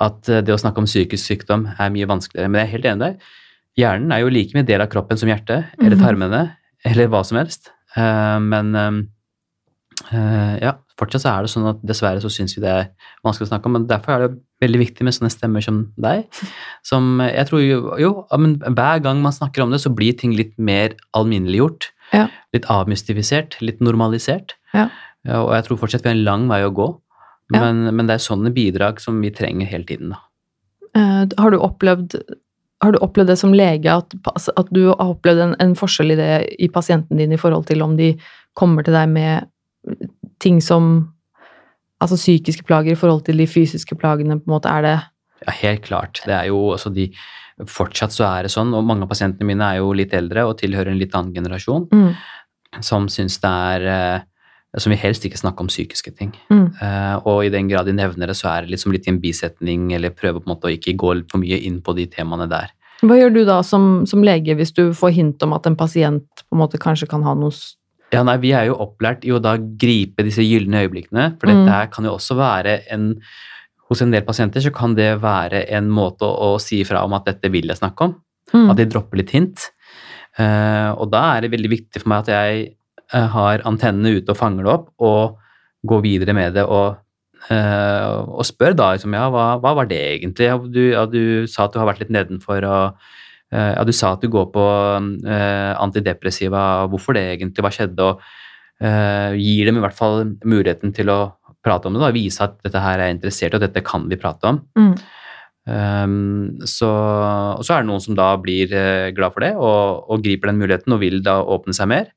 at 0.00 0.28
eh, 0.28 0.40
det 0.42 0.54
å 0.54 0.60
snakke 0.60 0.78
om 0.82 0.88
psykisk 0.88 1.24
sykdom 1.32 1.66
er 1.78 1.90
mye 1.94 2.08
vanskeligere. 2.08 2.48
Men 2.50 2.60
jeg 2.62 2.68
er 2.68 2.74
helt 2.76 2.90
enig 2.92 3.04
der. 3.06 3.16
Hjernen 3.78 4.12
er 4.12 4.20
jo 4.24 4.32
like 4.32 4.56
mye 4.56 4.66
del 4.66 4.80
av 4.82 4.88
kroppen 4.92 5.18
som 5.20 5.28
hjertet, 5.30 5.66
eller 5.80 5.96
Mhm. 5.96 6.04
tarmene, 6.04 6.42
eller 6.84 7.08
hva 7.08 7.24
som 7.24 7.38
helst. 7.38 7.70
Eh, 7.96 8.38
Men 8.40 8.74
eh, 8.74 10.16
eh, 10.16 10.58
ja, 10.62 10.72
fortsatt 10.98 11.22
så 11.24 11.30
er 11.32 11.42
det 11.46 11.50
sånn 11.52 11.68
at 11.70 11.82
dessverre 11.86 12.20
så 12.22 12.30
syns 12.32 12.56
vi 12.56 12.62
det 12.64 12.70
er 12.70 12.88
vanskelig 13.24 13.48
å 13.48 13.52
snakke 13.52 13.66
om. 13.70 13.72
Men 13.78 13.86
derfor 13.90 14.12
er 14.16 14.28
det 14.28 14.38
veldig 14.62 14.80
viktig 14.82 15.02
med 15.06 15.14
sånne 15.16 15.30
stemmer 15.32 15.62
som 15.64 15.92
deg. 16.00 16.26
Som 16.86 17.20
jeg 17.24 17.46
tror 17.48 17.62
jo, 17.64 17.78
jo 18.00 18.10
men 18.38 18.58
hver 18.60 19.02
gang 19.02 19.22
man 19.22 19.32
snakker 19.32 19.62
om 19.64 19.70
det, 19.70 19.80
så 19.80 19.92
blir 19.94 20.16
ting 20.18 20.34
litt 20.36 20.58
mer 20.58 20.94
alminneliggjort. 21.16 21.90
Ja. 22.12 22.26
Litt 22.52 22.66
avmystifisert, 22.66 23.60
litt 23.62 23.80
normalisert. 23.80 24.56
Ja, 24.74 24.88
og 25.44 25.52
jeg 25.54 25.64
tror 25.66 25.78
fortsatt 25.78 26.02
vi 26.02 26.10
har 26.10 26.16
en 26.16 26.24
lang 26.24 26.48
vei 26.48 26.62
å 26.64 26.72
gå. 26.74 26.88
Ja. 27.50 27.64
Men, 27.64 27.96
men 27.96 28.08
det 28.08 28.16
er 28.16 28.24
sånne 28.24 28.52
bidrag 28.54 29.00
som 29.02 29.18
vi 29.22 29.32
trenger 29.34 29.68
hele 29.70 29.88
tiden. 29.88 30.14
da. 30.14 30.22
Uh, 30.96 31.26
har, 31.38 31.54
du 31.54 31.60
opplevd, 31.62 32.16
har 32.82 32.94
du 32.94 32.98
opplevd 33.02 33.30
det 33.30 33.38
som 33.38 33.54
lege, 33.54 33.92
at, 33.92 34.14
at 34.34 34.74
du 34.74 34.84
har 34.88 35.02
opplevd 35.02 35.44
en, 35.44 35.54
en 35.62 35.76
forskjell 35.78 36.14
i 36.14 36.18
det 36.18 36.32
i 36.58 36.70
pasienten 36.72 37.20
din 37.20 37.34
i 37.34 37.38
forhold 37.40 37.68
til 37.70 37.82
om 37.86 37.96
de 37.98 38.12
kommer 38.58 38.86
til 38.86 38.96
deg 38.96 39.10
med 39.12 39.50
ting 40.42 40.60
som 40.64 41.10
Altså 42.00 42.16
psykiske 42.16 42.64
plager 42.64 42.94
i 42.94 42.96
forhold 42.96 43.26
til 43.26 43.36
de 43.36 43.44
fysiske 43.44 43.92
plagene, 44.00 44.38
på 44.40 44.48
en 44.48 44.54
måte, 44.54 44.70
er 44.72 44.86
det 44.86 44.94
Ja, 45.44 45.52
helt 45.52 45.82
klart. 45.84 46.22
Det 46.24 46.32
er 46.32 46.46
jo 46.48 46.72
altså 46.72 46.88
de 46.88 47.10
Fortsatt 47.68 48.14
så 48.14 48.24
er 48.24 48.46
det 48.46 48.52
sånn, 48.54 48.72
og 48.72 48.86
mange 48.88 49.04
av 49.04 49.10
pasientene 49.10 49.44
mine 49.44 49.66
er 49.66 49.82
jo 49.82 49.90
litt 49.92 50.14
eldre 50.16 50.46
og 50.48 50.54
tilhører 50.62 50.94
en 50.94 50.96
litt 50.96 51.12
annen 51.12 51.34
generasjon, 51.36 51.90
mm, 51.92 52.80
som 52.80 53.04
syns 53.12 53.36
det 53.42 53.50
er 53.50 53.84
eh, 53.84 54.22
Som 54.78 54.90
vil 54.92 55.00
helst 55.02 55.24
ikke 55.26 55.38
snakke 55.40 55.60
om 55.64 55.66
psykiske 55.66 56.12
ting. 56.16 56.32
mm, 56.50 56.66
Uh, 56.80 57.16
og 57.26 57.44
i 57.44 57.48
den 57.50 57.66
grad 57.68 57.86
de 57.86 57.92
nevner 57.92 58.26
det, 58.30 58.36
så 58.38 58.48
er 58.52 58.62
det 58.62 58.70
liksom 58.76 58.92
litt 58.92 59.08
i 59.08 59.10
en 59.10 59.18
bisetning, 59.20 59.92
eller 59.92 60.10
prøve 60.14 60.38
på 60.40 60.46
en 60.46 60.54
måte 60.54 60.68
å 60.68 60.74
ikke 60.76 60.94
gå 60.96 61.10
for 61.30 61.38
mye 61.42 61.58
inn 61.66 61.80
på 61.82 61.94
de 61.96 62.06
temaene 62.06 62.46
der. 62.48 62.70
Hva 63.02 63.16
gjør 63.18 63.32
du 63.34 63.44
da 63.48 63.62
som, 63.66 64.06
som 64.06 64.22
lege 64.22 64.54
hvis 64.54 64.72
du 64.76 64.92
får 64.94 65.10
hint 65.16 65.42
om 65.42 65.52
at 65.56 65.66
en 65.66 65.76
pasient 65.76 66.24
på 66.46 66.54
en 66.54 66.60
måte 66.62 66.78
kanskje 66.78 67.08
kan 67.08 67.22
ha 67.24 67.34
noe 67.34 67.50
Ja, 68.12 68.22
nei, 68.22 68.36
Vi 68.38 68.52
er 68.52 68.66
jo 68.66 68.74
opplært 68.76 69.24
i 69.24 69.30
å 69.32 69.40
da 69.40 69.56
gripe 69.56 70.22
disse 70.26 70.42
gylne 70.42 70.84
øyeblikkene. 70.86 71.38
For 71.40 71.46
Mm. 71.48 71.64
dette 71.64 71.72
her 71.74 71.86
kan 71.86 72.04
jo 72.04 72.12
også 72.16 72.36
være 72.36 72.80
en 72.90 73.16
Hos 73.90 74.02
en 74.02 74.12
del 74.12 74.22
pasienter 74.22 74.60
så 74.62 74.70
kan 74.70 74.94
det 74.94 75.20
være 75.20 75.64
en 75.68 75.88
måte 75.90 76.22
å, 76.22 76.54
å 76.54 76.60
si 76.60 76.80
ifra 76.84 77.02
om 77.02 77.12
at 77.14 77.24
dette 77.26 77.50
vil 77.50 77.66
jeg 77.66 77.76
snakke 77.80 78.04
om. 78.04 78.14
mm, 78.54 78.70
At 78.70 78.76
de 78.76 78.84
dropper 78.86 79.16
litt 79.18 79.30
hint. 79.30 79.70
Uh, 80.38 80.94
og 80.94 81.10
da 81.10 81.36
er 81.36 81.40
det 81.42 81.50
veldig 81.50 81.70
viktig 81.72 82.00
for 82.00 82.08
meg 82.12 82.20
at 82.20 82.28
jeg 82.30 82.68
har 83.10 83.62
antennene 83.68 84.20
ute 84.20 84.32
og 84.32 84.38
fanger 84.38 84.66
det 84.66 84.72
opp, 84.72 84.90
og 85.02 85.38
går 85.86 86.02
videre 86.04 86.34
med 86.36 86.54
det 86.58 86.66
og, 86.68 87.00
eh, 87.50 88.04
og 88.28 88.44
spør 88.46 88.76
da 88.76 88.90
liksom, 88.94 89.16
ja, 89.16 89.28
hva, 89.32 89.46
hva 89.62 89.74
var 89.80 89.88
det 89.90 90.00
egentlig? 90.12 90.50
Du, 90.74 90.82
ja, 90.92 91.06
du 91.08 91.48
sa 91.50 91.66
at 91.66 91.74
du 91.74 91.80
har 91.80 91.88
vært 91.90 92.04
litt 92.04 92.12
nedenfor, 92.14 92.66
og 92.68 93.00
eh, 93.54 93.72
ja, 93.74 93.86
du 93.86 93.94
sa 93.96 94.14
at 94.14 94.24
du 94.24 94.30
går 94.32 94.50
på 94.54 94.66
eh, 95.24 95.72
antidepressiva, 95.80 96.86
hvorfor 96.92 97.16
det 97.16 97.26
egentlig? 97.34 97.64
Hva 97.66 97.72
skjedde? 97.74 98.10
Og 98.10 98.84
eh, 98.84 99.38
gir 99.40 99.70
dem 99.70 99.80
i 99.80 99.86
hvert 99.86 99.96
fall 99.96 100.34
muligheten 100.44 100.94
til 100.96 101.12
å 101.12 101.20
prate 101.64 101.88
om 101.88 101.96
det, 101.96 102.04
da, 102.04 102.12
vise 102.14 102.44
at 102.44 102.60
dette 102.64 102.80
her 102.80 103.00
er 103.00 103.12
interessert, 103.12 103.56
og 103.56 103.64
dette 103.64 103.84
kan 103.84 104.06
vi 104.10 104.20
prate 104.20 104.54
om. 104.54 104.62
mm, 104.78 104.94
Um, 105.70 106.56
så, 106.66 106.88
og 106.88 107.60
så 107.62 107.74
er 107.76 107.82
det 107.82 107.90
noen 107.90 108.02
som 108.02 108.16
da 108.18 108.32
blir 108.40 108.72
eh, 108.74 109.10
glad 109.14 109.34
for 109.34 109.44
det 109.44 109.50
og, 109.60 110.08
og 110.10 110.22
griper 110.24 110.50
den 110.50 110.58
muligheten 110.58 110.94
og 110.96 111.02
vil 111.02 111.20
da 111.22 111.36
åpne 111.44 111.76
seg 111.76 111.90
mer. 111.92 112.08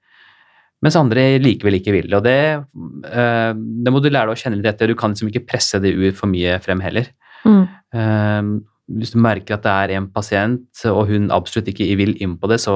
Mens 0.84 0.98
andre 1.00 1.26
likevel 1.40 1.80
ikke 1.80 1.94
vil. 1.96 2.10
Og 2.18 2.26
det, 2.26 2.38
uh, 2.60 3.52
det 3.56 3.94
må 3.94 4.02
du 4.04 4.10
lære 4.10 4.30
deg 4.30 4.36
å 4.36 4.42
kjenne 4.42 4.60
litt 4.60 4.70
etter. 4.74 4.92
Du 4.92 5.00
kan 5.00 5.14
liksom 5.14 5.32
ikke 5.32 5.46
presse 5.54 5.80
det 5.84 5.94
ut 5.96 6.18
for 6.18 6.32
mye 6.32 6.60
frem 6.64 6.84
heller. 6.84 7.10
mm, 7.48 7.64
Uh, 7.94 8.58
hvis 8.90 9.12
du 9.14 9.20
merker 9.22 9.56
at 9.56 9.64
det 9.64 9.72
er 9.72 9.92
en 9.96 10.08
pasient, 10.12 10.66
og 10.90 11.06
hun 11.08 11.30
absolutt 11.32 11.70
ikke 11.70 11.86
vil 11.96 12.16
inn 12.22 12.34
på 12.42 12.50
det, 12.50 12.58
så, 12.60 12.74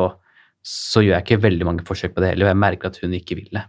så 0.63 1.01
gjør 1.03 1.17
jeg 1.17 1.25
ikke 1.25 1.41
veldig 1.43 1.65
mange 1.67 1.85
forsøk 1.87 2.13
på 2.13 2.21
det 2.23 2.29
heller, 2.31 2.45
og 2.47 2.51
jeg 2.53 2.59
merker 2.61 2.91
at 2.91 2.99
hun 3.01 3.15
ikke 3.17 3.39
vil 3.39 3.49
det. 3.51 3.63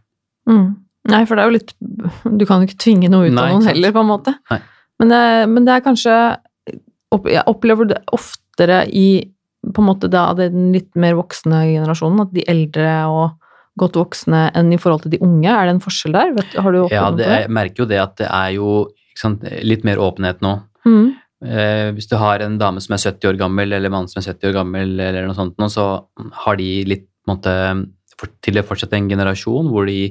mm. 0.51 0.69
Nei, 1.09 1.23
for 1.25 1.39
det 1.39 1.45
er 1.45 1.49
jo 1.49 1.55
litt 1.55 1.71
Du 1.81 2.45
kan 2.45 2.61
jo 2.61 2.69
ikke 2.69 2.83
tvinge 2.83 3.09
noe 3.09 3.29
ut 3.29 3.33
Nei, 3.33 3.47
av 3.47 3.55
noen 3.55 3.69
heller, 3.71 3.93
på 3.95 4.03
en 4.03 4.11
måte. 4.11 4.35
Men 5.01 5.13
det, 5.13 5.23
men 5.55 5.67
det 5.69 5.75
er 5.77 5.85
kanskje 5.87 6.15
Jeg 7.31 7.45
opplever 7.49 7.89
det 7.95 8.01
oftere 8.13 8.83
i 8.93 9.09
på 9.59 9.83
en 9.83 9.89
måte 9.89 10.11
da 10.11 10.31
den 10.39 10.71
litt 10.73 10.91
mer 10.97 11.17
voksne 11.19 11.65
generasjonen, 11.73 12.23
at 12.23 12.31
de 12.33 12.45
eldre 12.49 12.93
og 13.11 13.38
godt 13.81 13.97
voksne 14.01 14.43
enn 14.59 14.73
i 14.75 14.79
forhold 14.81 15.07
til 15.07 15.15
de 15.17 15.23
unge. 15.25 15.49
Er 15.51 15.69
det 15.69 15.77
en 15.77 15.85
forskjell 15.85 16.17
der? 16.19 16.35
Vet, 16.37 16.59
har 16.59 16.75
du 16.75 16.81
Ja, 16.93 17.07
det, 17.15 17.27
jeg 17.31 17.51
merker 17.51 17.85
jo 17.85 17.89
det 17.91 18.01
at 18.03 18.17
det 18.21 18.29
er 18.29 18.53
jo 18.59 18.75
sant, 19.19 19.43
litt 19.67 19.87
mer 19.89 19.99
åpenhet 20.03 20.43
nå. 20.45 20.59
Mm, 20.87 21.09
Eh, 21.39 21.93
hvis 21.95 22.09
du 22.11 22.17
har 22.19 22.43
en 22.43 22.57
dame 22.59 22.81
som 22.83 22.97
er 22.97 22.99
70 22.99 23.29
år 23.31 23.37
gammel, 23.39 23.71
eller 23.71 23.87
en 23.87 23.93
mann 23.95 24.09
som 24.11 24.19
er 24.19 24.25
70 24.27 24.49
år 24.49 24.55
gammel, 24.57 24.97
eller 24.99 25.23
noe 25.29 25.37
sånt, 25.39 25.55
nå, 25.63 25.69
så 25.71 25.85
har 26.45 26.57
de 26.59 26.67
litt 26.91 27.05
måte, 27.31 27.53
for, 28.19 28.27
til 28.43 28.59
å 28.59 28.65
fortsette 28.67 28.99
en 28.99 29.07
generasjon 29.07 29.69
hvor 29.71 29.87
de 29.87 30.09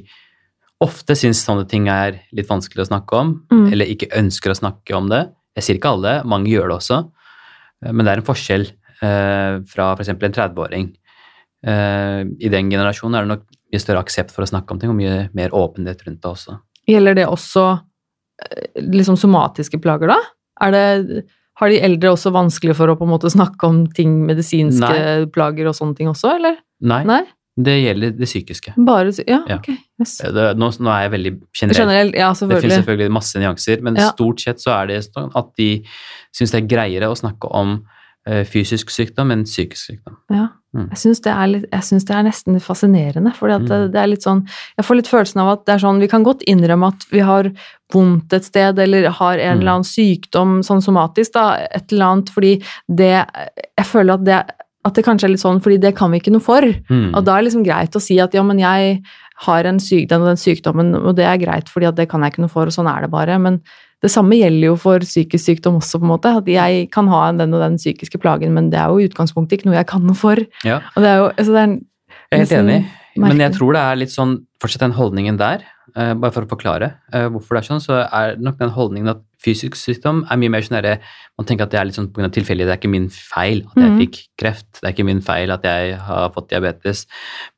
ofte 0.80 1.12
syns 1.18 1.42
sånne 1.44 1.66
ting 1.68 1.90
er 1.92 2.22
litt 2.32 2.48
vanskelig 2.48 2.86
å 2.86 2.88
snakke 2.88 3.12
om, 3.20 3.34
Mm. 3.52 3.66
eller 3.74 3.92
ikke 3.92 4.08
ønsker 4.16 4.54
å 4.54 4.56
snakke 4.56 4.96
om 4.96 5.10
det. 5.12 5.26
Jeg 5.54 5.64
sier 5.66 5.76
ikke 5.76 5.92
alle, 5.92 6.14
mange 6.24 6.48
gjør 6.48 6.68
det 6.72 6.78
også, 6.78 7.10
eh, 7.84 7.92
men 7.92 8.06
det 8.06 8.12
er 8.14 8.22
en 8.22 8.30
forskjell 8.32 8.64
eh, 9.02 9.60
fra 9.68 9.92
f.eks. 9.98 10.08
en 10.08 10.32
30-åring. 10.32 10.88
Eh, 11.66 12.24
I 12.40 12.48
den 12.48 12.70
generasjonen 12.72 13.18
er 13.18 13.26
det 13.26 13.34
nok 13.36 13.44
mye 13.72 13.80
større 13.82 14.00
aksept 14.04 14.32
for 14.34 14.42
å 14.44 14.48
snakke 14.50 14.72
om 14.74 14.78
ting, 14.80 14.90
og 14.90 14.96
mye 14.96 15.28
mer 15.36 15.50
åpenhet 15.56 16.04
rundt 16.06 16.22
det 16.22 16.30
også. 16.30 16.58
Gjelder 16.88 17.14
det 17.20 17.26
også 17.28 17.64
eh, 18.44 18.82
liksom 18.88 19.16
somatiske 19.20 19.80
plager, 19.84 20.08
da? 20.14 20.18
Er 20.64 20.72
det, 20.74 21.24
har 21.60 21.68
de 21.72 21.80
eldre 21.84 22.14
også 22.14 22.32
vanskelig 22.34 22.74
for 22.78 22.90
å 22.90 22.96
på 22.98 23.04
en 23.06 23.12
måte 23.12 23.30
snakke 23.30 23.66
om 23.68 23.82
ting, 23.94 24.20
medisinske 24.26 24.88
Nei. 24.94 25.26
plager 25.34 25.68
og 25.70 25.76
sånne 25.76 25.98
ting 25.98 26.08
også, 26.10 26.36
eller? 26.38 26.56
Nei, 26.80 27.02
Nei? 27.08 27.24
det 27.58 27.74
gjelder 27.82 28.12
det 28.14 28.26
psykiske. 28.30 28.72
Bare 28.86 29.10
Ja, 29.26 29.40
Ja. 29.48 29.56
ok. 29.58 29.68
Yes. 30.00 30.18
Det, 30.18 30.56
nå, 30.56 30.68
nå 30.78 30.90
er 30.94 31.02
jeg 31.08 31.10
veldig 31.16 31.32
generell. 31.52 31.78
Generelt, 31.80 32.14
ja, 32.14 32.28
Det 32.32 32.60
finnes 32.62 32.76
selvfølgelig. 32.78 33.10
masse 33.10 33.34
nyanser, 33.42 33.82
men 33.82 33.96
Ja. 33.96 34.10
stort 34.12 34.38
sett 34.40 34.58
så 34.62 34.70
er 34.80 34.86
det 34.86 35.00
sånn 35.10 35.32
at 35.34 35.48
de 35.56 35.82
syns 36.32 36.52
det 36.52 36.62
er 36.62 36.68
greiere 36.76 37.10
å 37.10 37.18
snakke 37.18 37.50
om 37.50 37.84
fysisk 38.44 38.90
sykdom 38.90 39.30
enn 39.34 39.44
psykisk 39.48 39.90
sykdom. 39.92 40.16
Ja. 40.30 40.48
Mm. 40.76 40.88
Jeg 40.92 40.98
syns 41.00 41.20
det, 41.24 41.32
er 41.32 41.46
litt- 41.48 41.68
jeg 41.72 41.80
synes 41.86 42.04
det 42.04 42.14
er 42.14 42.22
nesten 42.26 42.60
fascinerende, 42.60 43.34
for 43.34 43.48
det, 43.48 43.60
Mm. 43.70 43.90
det 43.92 43.96
er 44.02 44.06
litt 44.06 44.20
sånn 44.22 44.42
Jeg 44.76 44.84
får 44.84 44.96
litt 44.96 45.06
følelsen 45.08 45.40
av 45.40 45.48
at 45.54 45.64
det 45.64 45.74
er 45.74 45.78
sånn 45.86 45.98
Vi 46.00 46.08
kan 46.08 46.22
godt 46.24 46.42
innrømme 46.46 46.88
at 46.92 47.06
vi 47.10 47.20
har 47.20 47.50
vondt 47.92 48.32
et 48.34 48.44
sted, 48.44 48.78
eller 48.78 49.08
har 49.08 49.38
en 49.38 49.56
Mm. 49.56 49.60
eller 49.60 49.72
annen 49.72 49.84
sykdom 49.84 50.60
sånn 50.62 50.82
somatisk, 50.84 51.32
da, 51.32 51.54
et 51.74 51.90
eller 51.90 52.04
annet, 52.04 52.28
fordi 52.28 52.62
det 52.94 53.26
Jeg 53.78 53.86
føler 53.86 54.14
at 54.14 54.24
det 54.24 54.50
at 54.84 54.94
det 54.94 55.04
kanskje 55.04 55.24
er 55.24 55.28
litt 55.30 55.40
sånn, 55.40 55.60
fordi 55.60 55.80
det 55.80 55.96
kan 55.96 56.10
vi 56.10 56.18
ikke 56.20 56.32
noe 56.32 56.40
for. 56.40 56.62
Mm. 56.62 57.14
Og 57.14 57.24
da 57.24 57.36
er 57.36 57.42
det 57.42 57.52
liksom 57.52 57.64
greit 57.66 57.90
å 57.96 58.00
si 58.00 58.18
at 58.20 58.32
ja, 58.32 58.42
men 58.42 58.58
jeg 58.58 59.02
har 59.40 59.64
en 59.66 59.78
sykdom 59.78 60.22
og 60.22 60.28
den 60.28 60.36
sykdommen, 60.36 60.94
og 61.04 61.16
det 61.16 61.24
er 61.26 61.36
greit, 61.36 61.68
fordi 61.68 61.86
at 61.88 61.96
det 61.96 62.08
kan 62.08 62.20
jeg 62.22 62.32
ikke 62.32 62.38
noe 62.40 62.48
for, 62.48 62.62
og 62.64 62.72
sånn 62.72 62.88
er 62.88 63.02
det 63.02 63.10
bare. 63.10 63.38
Men 63.38 63.60
det 64.04 64.10
samme 64.12 64.38
gjelder 64.38 64.70
jo 64.70 64.74
for 64.78 65.02
psykisk 65.02 65.44
sykdom 65.50 65.80
også, 65.80 65.98
på 65.98 66.06
en 66.06 66.12
måte. 66.12 66.32
At 66.40 66.50
jeg 66.50 66.86
kan 66.94 67.08
ha 67.10 67.24
den 67.34 67.56
og 67.56 67.64
den 67.64 67.78
psykiske 67.80 68.20
plagen, 68.22 68.54
men 68.54 68.70
det 68.72 68.78
er 68.80 68.92
jo 68.92 69.02
i 69.02 69.08
utgangspunktet 69.08 69.58
ikke 69.58 69.70
noe 69.70 69.78
jeg 69.80 69.88
kan 69.90 70.04
noe 70.06 70.18
for. 70.18 70.42
Ja, 70.66 70.80
Og 70.94 71.02
det 71.02 71.10
er 71.10 71.22
jo, 71.22 71.30
altså 71.34 71.54
det 71.54 71.60
er 71.60 71.70
en, 71.70 71.80
jeg 72.28 72.36
er 72.36 72.44
helt 72.44 72.54
enig, 72.58 72.76
enig, 72.76 73.24
men 73.24 73.42
jeg 73.42 73.56
tror 73.56 73.74
det 73.74 73.82
er 73.82 74.04
litt 74.04 74.14
sånn 74.14 74.38
Fortsatt 74.58 74.82
den 74.82 74.94
holdningen 74.96 75.36
der, 75.38 75.60
uh, 75.94 76.16
bare 76.18 76.34
for 76.34 76.42
å 76.42 76.50
forklare 76.50 76.88
uh, 77.14 77.28
hvorfor 77.30 77.54
det 77.54 77.60
er 77.60 77.66
sånn, 77.68 77.82
så 77.84 78.00
er 78.02 78.32
nok 78.42 78.56
den 78.58 78.72
holdningen 78.74 79.12
at 79.12 79.20
fysisk 79.38 79.78
sykdom 79.78 80.24
er 80.26 80.40
mye 80.42 80.50
mer 80.50 80.64
sånn 80.66 80.74
derre 80.80 80.96
Man 81.38 81.46
tenker 81.46 81.68
at 81.68 81.70
det 81.70 81.78
er 81.78 81.86
litt 81.86 81.94
sånn 81.94 82.08
pga. 82.10 82.26
tilfeldig, 82.34 82.66
det 82.66 82.74
er 82.74 82.80
ikke 82.80 82.90
min 82.90 83.06
feil 83.14 83.62
at 83.68 83.78
jeg 83.78 83.92
mm. 83.92 84.00
fikk 84.02 84.18
kreft, 84.42 84.80
det 84.80 84.82
er 84.82 84.96
ikke 84.96 85.06
min 85.06 85.22
feil 85.22 85.54
at 85.54 85.68
jeg 85.68 85.94
har 86.08 86.34
fått 86.34 86.50
diabetes, 86.50 87.04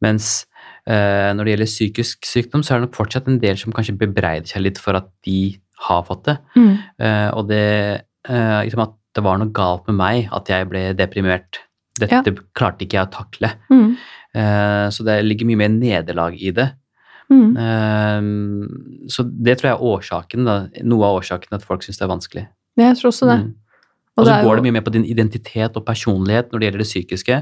mens 0.04 0.42
Eh, 0.88 1.30
når 1.36 1.44
det 1.44 1.52
gjelder 1.54 1.68
psykisk 1.68 2.26
sykdom, 2.26 2.62
så 2.64 2.72
er 2.72 2.80
det 2.80 2.88
nok 2.88 2.96
fortsatt 2.96 3.28
en 3.28 3.40
del 3.42 3.58
som 3.60 3.74
kanskje 3.74 3.98
bebreider 4.00 4.48
seg 4.48 4.64
litt 4.64 4.80
for 4.80 4.96
at 4.96 5.10
de 5.26 5.60
har 5.88 6.02
fått 6.06 6.24
det. 6.28 6.36
Mm. 6.56 6.72
Uh, 7.00 7.28
og 7.38 7.48
det 7.48 8.02
uh, 8.28 8.60
liksom 8.64 8.82
at 8.84 8.96
det 9.16 9.24
var 9.24 9.38
noe 9.40 9.50
galt 9.56 9.86
med 9.88 9.96
meg, 9.98 10.28
at 10.32 10.48
jeg 10.52 10.68
ble 10.70 10.82
deprimert. 10.94 11.58
Dette 11.98 12.20
Ja. 12.30 12.34
klarte 12.54 12.84
ikke 12.86 12.98
jeg 13.00 13.08
å 13.08 13.12
takle. 13.12 13.50
Mm. 13.70 13.96
Uh, 14.36 14.86
så 14.94 15.04
det 15.04 15.16
ligger 15.26 15.48
mye 15.50 15.56
mer 15.64 15.72
nederlag 15.74 16.36
i 16.38 16.52
det. 16.54 16.68
Mm. 17.30 17.54
Så 19.10 19.22
det 19.22 19.58
tror 19.60 19.68
jeg 19.70 19.76
er 19.76 19.88
årsaken, 19.92 20.44
da. 20.48 20.54
noe 20.82 21.06
av 21.06 21.20
årsaken 21.20 21.54
at 21.54 21.62
folk 21.66 21.84
syns 21.86 21.98
det 22.00 22.06
er 22.06 22.10
vanskelig. 22.10 22.44
Jeg 22.80 22.96
tror 22.98 23.10
også 23.12 23.28
det. 23.30 23.36
Mm. 23.44 23.52
Og 24.18 24.22
Og 24.22 24.26
så 24.26 24.30
det 24.34 24.44
går 24.44 24.50
jo- 24.50 24.56
det 24.56 24.64
mye 24.66 24.72
mer 24.72 24.82
på 24.86 24.92
din 24.92 25.04
identitet 25.06 25.76
og 25.76 25.84
personlighet 25.86 26.50
når 26.50 26.58
det 26.58 26.66
gjelder 26.66 26.82
det 26.82 26.90
psykiske, 26.90 27.36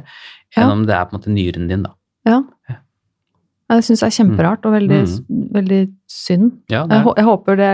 Ja. 0.57 0.63
enn 0.63 0.71
om 0.71 0.87
det 0.87 0.95
er 0.95 1.05
på 1.07 1.15
en 1.15 1.21
måte 1.21 1.33
nyren 1.33 1.69
din, 1.69 1.83
da. 1.83 1.91
Ja. 2.27 2.43
Jeg 3.69 3.85
syns 3.85 4.01
det 4.01 4.07
er 4.07 4.15
kjemperart 4.17 4.65
og 4.65 4.73
veldig, 4.73 5.01
veldig 5.59 5.81
synd. 6.09 6.53
Ja, 6.73 6.87
Jeg, 6.89 7.03
jeg 7.19 7.25
håper 7.27 7.59
det 7.61 7.73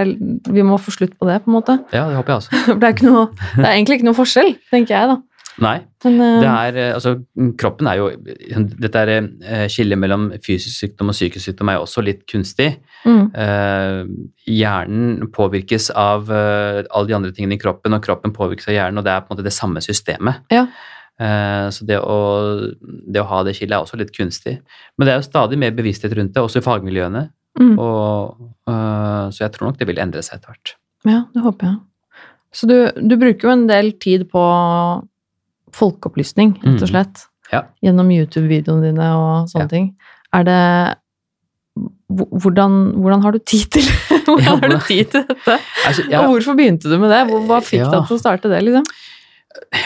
vi 0.57 0.63
må 0.67 0.79
få 0.83 0.91
slutt 0.91 1.15
på 1.21 1.29
det, 1.29 1.37
på 1.45 1.53
en 1.53 1.55
måte. 1.61 1.79
ja, 1.95 2.09
det 2.11 2.17
håper 2.19 2.33
jeg 2.35 2.43
også. 2.43 2.51
For 2.67 2.81
det 2.83 2.89
er, 2.89 2.97
ikke 2.97 3.07
noe, 3.13 3.29
det 3.55 3.63
er 3.69 3.73
egentlig 3.77 4.01
ikke 4.01 4.09
noe 4.11 4.19
forskjell, 4.19 4.51
tenker 4.73 4.97
jeg, 4.97 5.13
da. 5.13 5.21
Nei, 5.63 5.77
Men, 6.03 6.17
eh, 6.19 6.41
det 6.43 6.49
er 6.51 6.77
eh, 6.83 6.93
Altså, 6.97 7.13
kroppen 7.63 7.87
er 7.87 8.01
jo 8.01 8.09
Dette 8.75 9.03
er 9.05 9.11
eh, 9.15 9.69
skillet 9.71 10.01
mellom 10.03 10.25
fysisk 10.43 10.75
sykdom 10.81 11.13
og 11.13 11.15
psykisk 11.15 11.47
sykdom 11.47 11.71
er 11.71 11.77
jo 11.79 11.85
også 11.85 12.03
litt 12.03 12.25
kunstig. 12.27 12.73
mm, 13.05 13.21
Eh, 13.39 14.01
hjernen 14.51 15.29
påvirkes 15.31 15.93
av 15.95 16.27
alle 16.35 17.07
de 17.07 17.15
andre 17.15 17.31
tingene 17.31 17.55
i 17.55 17.63
kroppen, 17.63 17.95
og 17.95 18.03
kroppen 18.03 18.35
påvirkes 18.35 18.67
av 18.69 18.75
hjernen, 18.75 18.99
og 18.99 19.07
det 19.07 19.15
er 19.15 19.23
på 19.23 19.31
en 19.31 19.37
måte 19.37 19.47
det 19.47 19.55
samme 19.55 19.79
systemet. 19.85 20.43
Ja. 20.53 20.67
Eh, 21.21 21.69
så 21.71 21.87
det 21.87 21.99
å, 22.03 22.17
det 22.83 23.21
å 23.23 23.29
ha 23.31 23.43
det 23.47 23.55
skillet 23.55 23.77
er 23.77 23.85
også 23.85 23.97
litt 24.01 24.11
kunstig. 24.17 24.57
Men 24.99 25.07
det 25.07 25.13
er 25.15 25.21
jo 25.23 25.27
stadig 25.29 25.59
mer 25.59 25.71
bevissthet 25.77 26.13
rundt 26.19 26.35
det, 26.35 26.43
også 26.43 26.59
i 26.59 26.67
fagmiljøene. 26.67 27.29
mm. 27.61 27.75
Og, 27.79 28.35
øh, 28.69 29.31
så 29.31 29.45
jeg 29.45 29.53
tror 29.55 29.69
nok 29.71 29.79
det 29.79 29.87
vil 29.87 29.99
endre 30.03 30.23
seg 30.27 30.41
etter 30.41 30.51
hvert. 30.55 30.75
Ja, 31.07 31.21
det 31.35 31.43
håper 31.45 31.67
jeg. 31.71 31.79
Så 32.55 32.67
du, 32.71 32.75
du 33.09 33.17
bruker 33.19 33.49
jo 33.49 33.53
en 33.55 33.67
del 33.71 33.93
tid 34.03 34.27
på 34.31 34.43
folkeopplysning, 35.75 36.57
rett 36.63 36.83
og 36.83 36.89
Mm. 36.89 36.91
slett. 36.91 37.25
Ja. 37.53 37.63
Gjennom 37.85 38.11
YouTube-videoene 38.11 38.83
dine 38.91 39.09
og 39.15 39.49
sånne 39.51 39.65
Ja. 39.65 39.69
ting. 39.69 39.95
Er 40.33 40.45
det 40.45 40.97
hvordan, 42.15 42.75
hvordan 43.03 43.23
har 43.23 43.33
du 43.33 43.39
tid 43.39 43.67
til 43.75 43.83
Hvordan 44.25 44.61
har 44.63 44.69
du 44.71 44.79
tid 44.87 45.11
til 45.11 45.25
dette? 45.29 45.57
Altså, 45.87 46.05
ja. 46.11 46.21
Og 46.23 46.31
hvorfor 46.35 46.55
begynte 46.57 46.89
du 46.89 46.99
med 46.99 47.11
det? 47.11 47.23
Hva 47.49 47.59
fikk 47.61 47.83
deg 47.91 48.07
til 48.09 48.17
å 48.17 48.21
starte 48.21 48.49
det, 48.53 48.61
liksom? 48.65 48.85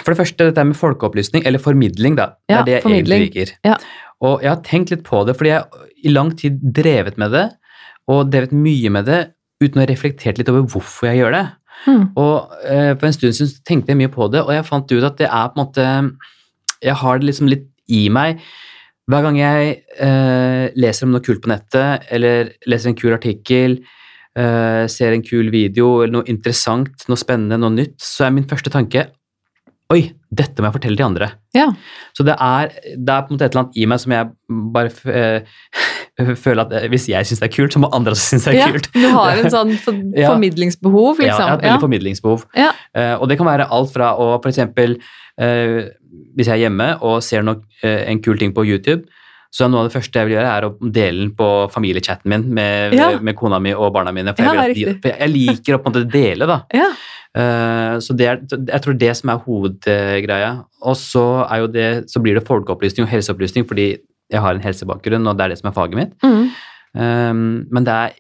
For 0.04 0.12
det 0.14 0.18
første, 0.22 0.46
dette 0.48 0.64
med 0.64 0.76
folkeopplysning, 0.78 1.44
eller 1.46 1.58
formidling, 1.60 2.16
da. 2.16 2.30
Det 2.48 2.54
Ja, 2.54 2.60
er 2.60 2.64
det 2.64 2.72
jeg 2.78 2.82
formidling. 2.82 3.22
egentlig 3.22 3.46
liker. 3.46 3.52
Ja. 3.64 3.76
Og 4.24 4.42
jeg 4.42 4.50
har 4.50 4.62
tenkt 4.64 4.90
litt 4.90 5.04
på 5.04 5.24
det, 5.26 5.36
fordi 5.36 5.50
jeg 5.52 5.64
i 6.04 6.08
lang 6.14 6.30
tid 6.38 6.58
drevet 6.74 7.18
med 7.18 7.30
det, 7.32 7.46
og 8.08 8.30
drevet 8.32 8.52
mye 8.52 8.90
med 8.90 9.04
det, 9.06 9.18
uten 9.62 9.80
å 9.80 9.84
ha 9.84 9.90
reflektert 9.90 10.38
litt 10.38 10.48
over 10.48 10.62
hvorfor 10.70 11.08
jeg 11.10 11.18
gjør 11.20 11.32
det. 11.36 11.44
Mm. 11.86 12.06
Og 12.16 12.54
eh, 12.64 12.94
for 12.98 13.06
en 13.06 13.12
stund 13.12 13.34
siden 13.36 13.52
tenkte 13.68 13.92
jeg 13.92 13.98
mye 14.00 14.08
på 14.14 14.30
det, 14.32 14.40
og 14.42 14.50
jeg 14.54 14.64
fant 14.66 14.90
ut 14.92 15.04
at 15.04 15.18
det 15.20 15.28
er 15.28 15.48
på 15.52 15.58
en 15.60 15.66
måte 15.66 15.84
Jeg 16.82 16.94
har 16.94 17.18
det 17.18 17.26
liksom 17.26 17.48
litt 17.50 17.66
i 17.90 18.08
meg. 18.08 18.38
Hver 19.10 19.22
gang 19.24 19.36
jeg 19.38 19.82
eh, 19.98 20.70
leser 20.78 21.06
om 21.06 21.12
noe 21.14 21.20
kult 21.24 21.42
på 21.42 21.50
nettet, 21.50 22.04
eller 22.10 22.50
leser 22.70 22.90
en 22.92 22.94
kul 22.98 23.12
artikkel, 23.16 23.78
eh, 24.38 24.86
ser 24.86 25.12
en 25.12 25.22
kul 25.26 25.50
video, 25.50 26.02
eller 26.02 26.12
noe 26.20 26.28
interessant, 26.30 27.04
noe 27.08 27.16
spennende, 27.18 27.58
noe 27.58 27.70
nytt, 27.74 27.96
så 27.98 28.26
er 28.26 28.30
min 28.36 28.44
første 28.46 28.70
tanke 28.70 29.06
Oi, 29.88 30.02
dette 30.36 30.60
må 30.60 30.68
jeg 30.68 30.74
fortelle 30.76 30.98
til 31.00 31.06
andre. 31.06 31.26
Ja. 31.56 31.70
Så 32.12 32.24
det 32.28 32.34
er, 32.36 32.74
det 32.92 33.08
er 33.14 33.22
på 33.24 33.32
en 33.32 33.38
måte 33.38 33.46
et 33.46 33.54
eller 33.54 33.62
annet 33.64 33.78
i 33.80 33.86
meg 33.88 34.00
som 34.02 34.12
jeg 34.12 34.28
bare 34.74 34.90
eh, 35.16 35.54
føler 36.44 36.60
at 36.66 36.74
eh, 36.76 36.88
hvis 36.92 37.06
jeg 37.08 37.24
syns 37.30 37.40
det 37.40 37.48
er 37.48 37.54
kult, 37.54 37.72
så 37.72 37.80
må 37.80 37.88
andre 37.96 38.12
også 38.12 38.34
synes 38.34 38.44
det 38.50 38.52
er 38.52 38.58
Ja, 38.58 38.66
kult. 38.74 38.90
du 38.92 39.06
har 39.14 39.40
en 39.40 39.48
sånn 39.56 39.72
for, 39.80 39.96
Ja. 40.12 40.28
formidlingsbehov, 40.34 41.22
Ja, 41.22 41.24
jeg 41.24 41.30
liksom. 41.32 41.48
har 41.48 41.56
et 41.56 41.64
veldig 41.64 41.84
formidlingsbehov. 41.86 42.44
Ja. 42.58 42.68
Eh, 42.92 43.14
og 43.16 43.30
det 43.32 43.38
kan 43.40 43.48
være 43.48 43.68
alt 43.78 43.94
fra 43.96 44.12
å 44.20 44.34
f.eks. 44.42 44.60
Uh, 45.38 45.86
hvis 46.34 46.48
jeg 46.50 46.56
er 46.56 46.64
hjemme 46.66 46.86
og 47.06 47.20
ser 47.22 47.44
nok, 47.46 47.60
uh, 47.84 48.00
en 48.10 48.18
kul 48.24 48.36
ting 48.40 48.50
på 48.56 48.64
YouTube, 48.66 49.04
så 49.54 49.68
noe 49.70 49.80
av 49.80 49.88
det 49.88 49.94
første 49.96 50.20
jeg 50.20 50.28
vil 50.28 50.36
gjøre, 50.36 50.54
er 50.56 50.66
å 50.66 50.90
dele 50.92 51.22
den 51.24 51.30
på 51.36 51.46
familiechatten 51.72 52.28
min 52.28 52.44
med, 52.54 52.94
Ja. 52.94 53.10
med 53.18 53.36
kona 53.38 53.58
mi 53.58 53.72
og 53.72 53.92
barna 53.94 54.12
mine. 54.12 54.34
For, 54.36 54.44
Ja, 54.44 54.66
jeg, 54.68 54.74
de, 54.76 54.96
for 55.00 55.14
jeg 55.14 55.32
liker 55.32 55.78
å 55.78 55.80
på 55.80 55.88
en 55.88 55.94
måte 55.94 56.10
dele, 56.12 56.46
da. 56.50 56.60
Ja. 56.76 56.90
Uh, 57.38 57.96
så 58.02 58.16
det 58.16 58.26
er, 58.26 58.40
jeg 58.50 58.82
tror 58.84 58.96
det 58.98 59.16
som 59.16 59.30
er 59.32 59.40
hovedgreia. 59.44 60.52
Og 60.82 60.96
så, 60.96 61.24
er 61.48 61.62
jo 61.62 61.66
det, 61.72 61.88
så 62.10 62.20
blir 62.24 62.38
det 62.38 62.46
folkeopplysning 62.48 63.06
og 63.06 63.12
helseopplysning 63.12 63.66
fordi 63.68 63.88
jeg 64.28 64.40
har 64.44 64.54
en 64.56 64.64
helsebakgrunn, 64.64 65.26
og 65.26 65.38
det 65.38 65.44
er 65.46 65.54
det 65.54 65.58
som 65.62 65.70
er 65.70 65.76
faget 65.76 65.96
mitt. 65.96 66.12
Mm. 66.22 66.50
Um, 66.94 67.66
men 67.74 67.86
det 67.86 67.94
er 67.94 68.16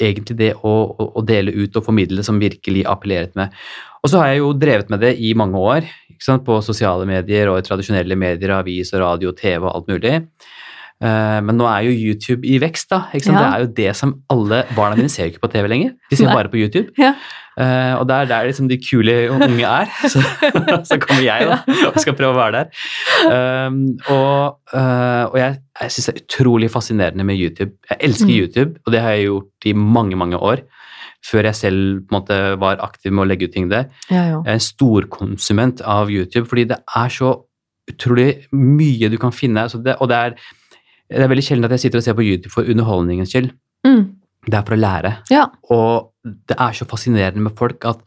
egentlig 0.00 0.36
det 0.38 0.52
å, 0.66 0.74
å, 0.94 1.22
dele 1.26 1.54
ut 1.54 1.76
og 1.76 1.86
formidle 1.86 2.24
som 2.26 2.40
virkelig 2.42 2.84
appelleret 2.90 3.34
med. 3.38 3.54
Og 4.04 4.10
så 4.12 4.20
har 4.20 4.32
jeg 4.32 4.42
jo 4.42 4.52
drevet 4.58 4.90
med 4.92 5.02
det 5.04 5.14
i 5.22 5.32
mange 5.38 5.60
år, 5.60 5.88
på 6.24 6.56
sosiale 6.64 7.04
medier 7.08 7.50
og 7.50 7.58
i 7.58 7.64
tradisjonelle 7.66 8.16
medier, 8.16 8.54
avis 8.56 8.94
og 8.94 9.02
radio, 9.02 9.32
TV 9.36 9.66
og 9.66 9.72
alt 9.74 9.90
mulig. 9.90 10.14
Uh, 11.02 11.40
men 11.44 11.58
nå 11.58 11.66
er 11.68 11.88
jo 11.88 11.92
YouTube 11.92 12.46
i 12.46 12.58
vekst, 12.62 12.86
da. 12.92 13.02
Ja. 13.12 13.18
Det 13.24 13.40
er 13.44 13.64
jo 13.64 13.70
det 13.76 13.88
som 13.98 14.12
alle 14.30 14.62
barna 14.76 14.96
mine 14.96 15.10
ser 15.12 15.26
jo 15.26 15.34
ikke 15.34 15.42
på 15.42 15.50
TV 15.52 15.66
lenger. 15.68 15.96
De 16.10 16.16
ser 16.16 16.30
Nei. 16.30 16.36
bare 16.38 16.52
på 16.52 16.60
YouTube. 16.60 16.94
Ja. 17.00 17.10
Uh, 17.54 18.00
og 18.00 18.08
der, 18.08 18.24
der 18.30 18.46
liksom 18.48 18.68
de 18.70 18.78
kule 18.82 19.12
unge 19.30 19.66
er, 19.68 19.90
så, 20.12 20.22
så 20.86 20.98
kommer 21.02 21.22
jeg 21.22 21.46
da, 21.50 21.58
og 21.90 21.98
skal 22.02 22.16
prøve 22.18 22.32
å 22.32 22.38
være 22.38 22.62
der. 22.62 22.86
Um, 23.68 23.82
og, 24.10 24.56
uh, 24.74 25.24
og 25.28 25.36
jeg, 25.38 25.58
jeg 25.82 25.94
syns 25.94 26.08
det 26.08 26.14
er 26.14 26.22
utrolig 26.24 26.70
fascinerende 26.72 27.26
med 27.26 27.38
YouTube. 27.42 27.74
Jeg 27.90 28.00
elsker 28.08 28.30
Mm. 28.30 28.38
YouTube, 28.40 28.78
og 28.86 28.92
det 28.94 29.00
har 29.04 29.14
jeg 29.18 29.26
gjort 29.28 29.68
i 29.70 29.74
mange, 29.76 30.16
mange 30.16 30.38
år. 30.40 30.64
Før 31.24 31.46
jeg 31.48 31.56
selv 31.56 32.00
på 32.04 32.12
en 32.14 32.18
måte 32.18 32.36
var 32.60 32.80
aktiv 32.84 33.12
med 33.12 33.24
å 33.24 33.28
legge 33.30 33.46
ut 33.48 33.54
ting 33.54 33.68
der. 33.70 33.86
Ja, 34.10 34.24
ja. 34.28 34.40
Jeg 34.44 34.50
er 34.50 34.58
en 34.58 34.64
storkonsument 34.64 35.80
av 35.88 36.10
YouTube, 36.12 36.48
fordi 36.50 36.66
det 36.72 36.78
er 36.96 37.12
så 37.12 37.30
utrolig 37.90 38.26
mye 38.56 39.08
du 39.12 39.16
kan 39.20 39.32
finne. 39.32 39.62
Altså 39.66 39.78
det, 39.84 39.96
og 40.00 40.08
det 40.10 40.16
er, 40.18 40.36
det 41.14 41.26
er 41.26 41.30
veldig 41.32 41.46
sjelden 41.46 41.68
at 41.68 41.76
jeg 41.76 41.86
sitter 41.86 42.00
og 42.00 42.06
ser 42.06 42.18
på 42.18 42.26
YouTube 42.26 42.52
for 42.54 42.70
underholdningens 42.70 43.32
skyld. 43.34 43.52
Mm. 43.86 44.04
Det 44.44 44.58
er 44.58 44.66
for 44.66 44.76
å 44.76 44.80
lære. 44.80 45.12
Ja. 45.32 45.46
Og 45.72 46.10
det 46.24 46.56
er 46.60 46.76
så 46.76 46.86
fascinerende 46.88 47.44
med 47.46 47.56
folk 47.58 47.86
at 47.88 48.02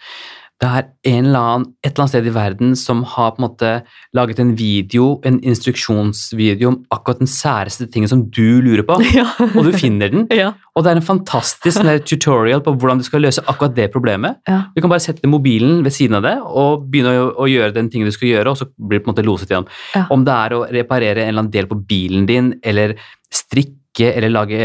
det 0.58 0.68
er 0.74 0.86
en 1.12 1.26
eller 1.28 1.38
annen, 1.39 1.66
et 1.86 1.91
eller 1.91 2.01
annet 2.08 2.12
sted 2.16 2.28
i 2.28 2.32
verden 2.34 2.72
som 2.80 3.03
har 3.05 3.36
på 3.36 3.41
en 3.41 3.45
måte 3.45 3.72
laget 4.18 4.39
en 4.41 4.55
video, 4.58 5.20
en 5.28 5.38
instruksjonsvideo 5.45 6.72
om 6.72 6.78
akkurat 6.93 7.20
den 7.22 7.30
særeste 7.30 7.86
tingen 7.93 8.10
som 8.10 8.24
du 8.34 8.58
lurer 8.66 8.82
på, 8.88 8.97
Ja. 9.20 9.28
og 9.53 9.68
du 9.68 9.72
finner 9.78 10.10
den. 10.14 10.26
ja. 10.34 10.53
Og 10.78 10.84
det 10.86 10.91
er 10.91 10.99
en 10.99 11.05
fantastisk 11.05 11.80
sånn 11.80 11.88
tutorial 12.05 12.62
på 12.66 12.74
hvordan 12.78 12.99
du 13.01 13.05
skal 13.05 13.24
løse 13.26 13.41
akkurat 13.49 13.74
det 13.78 13.88
problemet. 13.93 14.38
Ja. 14.49 14.60
Du 14.76 14.82
kan 14.84 14.91
bare 14.91 15.01
sette 15.01 15.26
mobilen 15.30 15.80
ved 15.86 15.93
siden 15.95 16.20
av 16.20 16.26
det 16.26 16.36
og 16.45 16.84
begynne 16.91 17.16
å, 17.18 17.32
å 17.45 17.47
gjøre 17.49 17.74
den 17.74 17.89
tingen 17.93 18.05
du 18.10 18.14
skal 18.14 18.30
gjøre, 18.30 18.51
og 18.53 18.60
så 18.60 18.68
blir 18.78 18.99
det 18.99 19.05
på 19.05 19.10
en 19.10 19.16
måte 19.16 19.26
loset 19.26 19.49
igjen. 19.53 19.66
Ja. 19.95 20.03
Om 20.14 20.26
det 20.28 20.36
er 20.38 20.53
å 20.58 20.64
reparere 20.70 21.24
en 21.26 21.32
eller 21.32 21.45
annen 21.47 21.53
del 21.53 21.70
på 21.72 21.80
bilen 21.89 22.26
din, 22.30 22.51
eller 22.62 22.93
strikke, 23.34 24.12
eller 24.14 24.30
lage 24.30 24.62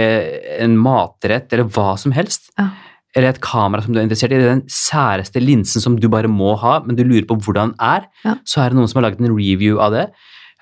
en 0.60 0.74
matrett, 0.76 1.48
eller 1.56 1.68
hva 1.72 1.94
som 2.00 2.12
helst. 2.12 2.50
Ja. 2.60 2.68
Eller 3.14 3.28
et 3.28 3.40
kamera 3.44 3.82
som 3.84 3.92
du 3.92 3.98
er 4.00 4.06
interessert 4.06 4.32
i, 4.32 4.38
det 4.40 4.46
er 4.46 4.54
den 4.56 4.66
særeste 4.72 5.40
linsen 5.42 5.82
som 5.84 5.98
du 6.00 6.08
bare 6.08 6.28
må 6.32 6.54
ha, 6.56 6.78
men 6.86 6.96
du 6.96 7.02
lurer 7.04 7.26
på 7.28 7.36
hvordan 7.36 7.74
den 7.74 7.80
er, 7.80 8.06
Ja. 8.24 8.36
så 8.48 8.62
er 8.64 8.70
det 8.70 8.78
noen 8.78 8.88
som 8.88 9.02
har 9.02 9.10
laget 9.10 9.20
en 9.20 9.36
review 9.36 9.78
av 9.84 9.92
det. 9.92 10.06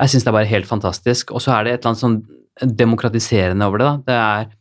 Jeg 0.01 0.09
syns 0.11 0.25
det 0.25 0.29
er 0.33 0.39
bare 0.41 0.51
helt 0.51 0.67
fantastisk. 0.67 1.31
Og 1.31 1.41
så 1.45 1.53
er 1.55 1.65
det 1.65 1.73
et 1.75 1.85
eller 1.85 1.93
annet 1.95 2.03
sånn 2.03 2.77
demokratiserende 2.77 3.67
over 3.69 3.79
det. 3.79 3.87
da. 3.87 3.97
Det 4.07 4.17
er 4.17 4.57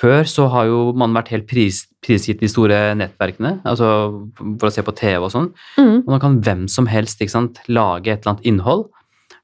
før 0.00 0.24
så 0.26 0.48
har 0.50 0.66
jo 0.66 0.78
man 0.98 1.12
vært 1.14 1.28
helt 1.30 1.46
pris, 1.50 1.84
prisgitt 2.02 2.40
de 2.40 2.48
store 2.50 2.94
nettverkene, 2.98 3.60
altså 3.64 3.88
for 4.58 4.66
å 4.68 4.72
se 4.74 4.82
på 4.82 4.94
TV 4.98 5.20
og 5.22 5.30
sånn. 5.30 5.52
Mm. 5.78 6.00
Og 6.02 6.10
nå 6.14 6.20
kan 6.22 6.40
hvem 6.42 6.64
som 6.68 6.88
helst 6.90 7.20
ikke 7.22 7.30
sant, 7.36 7.60
lage 7.68 8.10
et 8.10 8.24
eller 8.24 8.34
annet 8.34 8.48
innhold, 8.50 8.88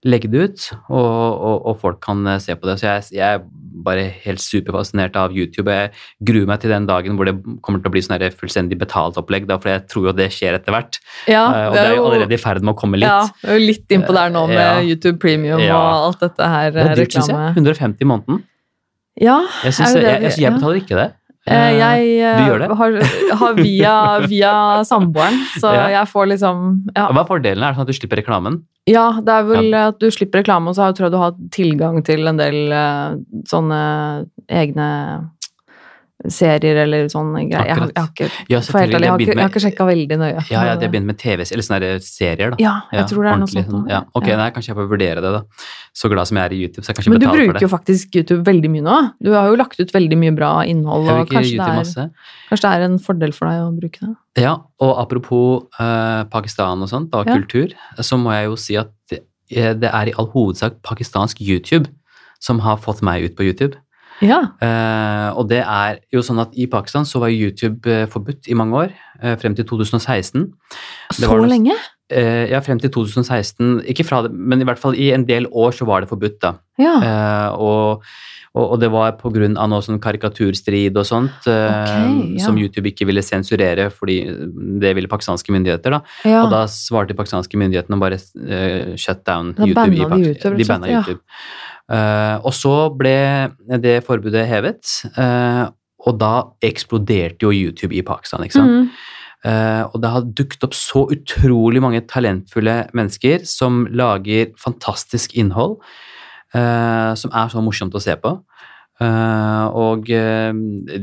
legge 0.08 0.30
det 0.32 0.44
ut, 0.48 0.62
og, 0.88 0.96
og, 0.96 1.56
og 1.68 1.80
folk 1.82 1.98
kan 2.04 2.22
eh, 2.26 2.38
se 2.40 2.54
på 2.56 2.68
det. 2.70 2.78
Så 2.80 2.86
jeg, 2.88 3.02
jeg 3.18 3.40
er 3.40 3.42
bare 3.84 4.06
helt 4.24 4.40
superfascinert 4.40 5.14
av 5.16 5.32
YouTube. 5.36 5.72
Jeg 5.72 5.92
gruer 6.26 6.48
meg 6.48 6.60
til 6.62 6.72
den 6.72 6.86
dagen 6.88 7.16
hvor 7.16 7.28
det 7.28 7.34
kommer 7.64 7.80
til 7.80 7.88
å 7.90 7.92
bli 7.94 8.02
sånn 8.04 8.20
fullstendig 8.36 8.78
betalt 8.80 9.16
opplegg, 9.20 9.46
da, 9.48 9.56
for 9.60 9.72
jeg 9.72 9.84
tror 9.92 10.10
jo 10.10 10.14
det 10.16 10.30
skjer 10.36 10.56
etter 10.58 10.72
hvert. 10.76 10.98
Ja, 11.28 11.44
Eh, 11.50 11.66
og 11.68 11.76
det 11.76 11.84
er 11.84 11.94
jo 11.96 12.06
allerede 12.08 12.36
i 12.36 12.40
ferd 12.40 12.64
med 12.64 12.74
å 12.74 12.78
komme 12.80 13.00
litt. 13.00 13.08
Ja, 13.08 13.28
vi 13.42 13.48
er 13.52 13.60
jo 13.60 13.66
litt 13.72 13.94
innpå 13.96 14.16
der 14.16 14.32
nå 14.32 14.46
med 14.48 14.60
Ja. 14.60 14.80
YouTube 14.84 15.18
Premium 15.20 15.60
Ja. 15.60 15.76
og 15.76 16.08
alt 16.10 16.20
dette 16.26 16.48
her. 16.54 16.70
Det 16.72 16.86
er 16.86 16.94
dyrt, 17.02 17.16
syns 17.16 17.28
jeg. 17.32 17.54
150 17.60 18.00
i 18.00 18.08
måneden. 18.08 18.42
Ja, 19.20 19.40
Jeg, 19.64 19.74
synes, 19.76 19.92
det 19.94 20.00
det 20.02 20.10
jeg, 20.12 20.22
jeg, 20.22 20.38
jeg 20.46 20.52
betaler 20.56 20.80
ikke 20.80 20.96
det. 20.96 21.08
eh, 21.50 21.70
jeg 21.76 22.10
eh, 22.24 22.74
har, 22.78 22.98
har 23.40 23.54
via, 23.58 23.94
via 24.28 24.52
samboeren, 24.92 25.40
så 25.60 25.72
jeg 25.92 26.08
får 26.08 26.28
liksom 26.36 26.62
ja. 26.94 27.08
Hva 27.12 27.24
er 27.24 27.28
fordelen? 27.28 27.64
Er 27.64 27.72
det 27.74 27.76
sånn 27.80 27.88
at 27.88 27.92
du 27.92 27.98
slipper 28.00 28.20
reklamen? 28.22 28.62
Ja, 28.90 29.06
det 29.22 29.34
er 29.34 29.48
vel 29.48 29.76
at 29.78 30.00
du 30.02 30.08
slipper 30.12 30.42
reklame, 30.42 30.70
og 30.70 30.78
så 30.78 30.90
tror 30.94 31.08
jeg 31.08 31.14
du 31.14 31.20
har 31.22 31.36
tilgang 31.54 32.00
til 32.06 32.30
en 32.30 32.40
del 32.40 32.74
eh, 32.74 33.18
sånne 33.50 33.82
egne 34.50 34.88
serier 36.28 36.76
eller 36.82 37.06
sånne 37.08 37.46
greier. 37.48 37.66
Jeg, 37.70 37.76
har- 37.78 37.92
jeg 37.94 38.02
har 38.02 38.08
ikke, 38.10 38.28
Ja, 38.50 38.60
for 38.60 38.78
jeg 38.80 38.92
har 38.92 39.18
ikke, 39.18 39.34
jeg 39.34 39.40
har 39.40 39.48
ikke 39.50 39.62
sjekka 39.64 39.86
veldig 39.88 40.18
nøye. 40.20 40.50
Ja, 40.50 40.64
ja, 40.68 40.74
de 40.76 40.84
har 40.86 40.92
begynt 40.92 41.06
med 41.06 41.18
TV, 41.18 41.40
eller 41.50 41.62
sånne 41.64 42.02
serier, 42.04 42.50
da. 42.50 42.56
Ja, 42.60 42.74
jeg 42.92 43.06
tror 43.08 43.24
det 43.24 43.32
er 43.32 43.38
noe 43.38 43.46
sånt. 43.48 43.66
sånn, 43.70 43.88
Ja. 43.88 44.00
Ok, 44.14 44.26
Ja. 44.28 44.36
nei, 44.36 44.50
kanskje 44.50 44.68
jeg 44.68 44.76
får 44.76 44.88
vurdere 44.90 45.20
det, 45.24 45.32
da. 45.32 45.42
Så 45.94 46.10
glad 46.10 46.26
som 46.28 46.36
jeg 46.36 46.44
er 46.50 46.54
i 46.54 46.60
YouTube, 46.60 46.84
så 46.84 46.88
jeg 46.88 46.96
kanskje 46.96 47.10
Men 47.10 47.20
du 47.20 47.26
bruker 47.26 47.60
jo 47.60 47.68
faktisk 47.68 48.14
YouTube 48.14 48.44
veldig 48.44 48.70
mye 48.70 48.82
nå. 48.82 49.12
Du 49.22 49.32
har 49.32 49.48
jo 49.48 49.56
lagt 49.56 49.80
ut 49.80 49.90
veldig 49.92 50.18
mye 50.18 50.34
bra 50.36 50.52
innhold, 50.64 51.08
og 51.08 51.28
kanskje 51.28 51.56
det, 51.56 51.96
er, 51.96 52.10
kanskje 52.50 52.60
det 52.60 52.72
er 52.76 52.82
en 52.84 52.98
fordel 52.98 53.32
for 53.32 53.48
deg 53.48 53.60
å 53.64 53.80
bruke 53.80 54.00
det. 54.00 54.16
Ja, 54.42 54.56
og 54.80 54.98
apropos 54.98 55.66
eh, 55.80 56.24
Pakistan 56.24 56.82
og 56.82 56.88
sånt, 56.88 57.10
Ja. 57.12 57.24
kultur, 57.24 57.72
så 57.98 58.18
må 58.18 58.30
jeg 58.32 58.44
jo 58.50 58.56
si 58.56 58.76
at 58.76 58.90
det, 59.08 59.24
det 59.80 59.90
er 59.92 60.06
i 60.08 60.12
all 60.16 60.26
hovedsak 60.28 60.82
pakistansk 60.82 61.40
YouTube 61.40 61.88
som 62.38 62.60
har 62.60 62.76
fått 62.76 63.02
meg 63.02 63.24
ut 63.24 63.36
på 63.36 63.42
YouTube. 63.44 63.74
Ja. 64.22 64.40
Eh, 64.60 65.28
og 65.38 65.48
det 65.48 65.62
er 65.64 66.00
jo 66.12 66.20
sånn 66.26 66.40
at 66.42 66.52
i 66.60 66.66
Pakistan 66.70 67.06
så 67.08 67.20
var 67.22 67.32
YouTube 67.32 67.86
eh, 67.88 68.06
forbudt 68.10 68.48
i 68.52 68.56
mange 68.58 68.76
år, 68.84 68.92
eh, 69.22 69.36
frem 69.40 69.54
til 69.56 69.64
2016. 69.64 70.50
Så 71.16 71.26
noe- 71.30 71.48
lenge? 71.48 71.76
Eh, 72.10 72.48
ja, 72.50 72.58
frem 72.60 72.80
til 72.82 72.90
2016, 72.90 73.84
ikke 73.86 74.04
fra 74.04 74.22
det, 74.26 74.32
men 74.34 74.60
i 74.60 74.64
hvert 74.66 74.80
fall 74.82 74.96
i 74.98 75.12
en 75.14 75.24
del 75.28 75.46
år 75.46 75.70
så 75.72 75.86
var 75.86 76.00
det 76.02 76.10
forbudt, 76.10 76.40
da. 76.42 76.56
Ja. 76.82 76.96
Eh, 77.06 77.52
og, 77.54 78.02
og, 78.50 78.64
og 78.72 78.80
det 78.82 78.88
var 78.90 79.12
på 79.20 79.30
grunn 79.30 79.54
av 79.56 79.68
noe 79.70 79.78
sånn 79.86 80.00
karikaturstrid 80.02 80.98
og 80.98 81.06
sånt, 81.06 81.46
eh, 81.46 81.70
Ok, 81.70 82.34
ja. 82.34 82.42
som 82.44 82.58
YouTube 82.58 82.90
ikke 82.90 83.06
ville 83.06 83.22
sensurere, 83.22 83.92
fordi 83.94 84.18
det 84.82 84.90
ville 84.98 85.06
pakistanske 85.12 85.54
myndigheter, 85.54 85.94
da. 86.00 86.02
ja. 86.26 86.42
Og 86.42 86.50
da 86.50 86.64
svarte 86.66 87.14
pakistanske 87.14 87.54
myndighetene 87.62 88.00
bare 88.02 88.18
shut 88.98 89.22
down 89.24 89.54
Da 89.54 89.62
i 89.62 89.70
YouTube, 89.70 90.56
De 90.58 90.66
banna. 90.66 90.90
YouTube. 90.90 91.20
Eh, 91.90 92.36
og 92.46 92.54
så 92.54 92.74
ble 92.94 93.50
det 93.82 94.00
forbudet 94.06 94.46
hevet, 94.46 94.92
eh, 95.18 95.64
og 96.06 96.20
da 96.20 96.34
eksploderte 96.64 97.44
jo 97.44 97.52
YouTube 97.52 97.96
i 97.96 98.04
Pakistan, 98.06 98.44
ikke 98.46 98.60
sant. 98.60 98.76
Mm. 98.76 99.08
Uh, 99.40 99.88
og 99.88 100.02
det 100.02 100.08
har 100.12 100.24
dukket 100.36 100.64
opp 100.66 100.74
så 100.76 101.06
utrolig 101.14 101.80
mange 101.80 102.02
talentfulle 102.04 102.74
mennesker 102.92 103.46
som 103.48 103.86
lager 103.88 104.50
fantastisk 104.60 105.32
innhold, 105.40 105.78
uh, 106.52 107.16
som 107.16 107.32
er 107.32 107.48
så 107.48 107.62
morsomt 107.64 107.96
å 107.96 108.02
se 108.04 108.18
på. 108.20 108.34
Eh, 109.00 109.66
og 109.80 110.10
uh, 110.12 110.50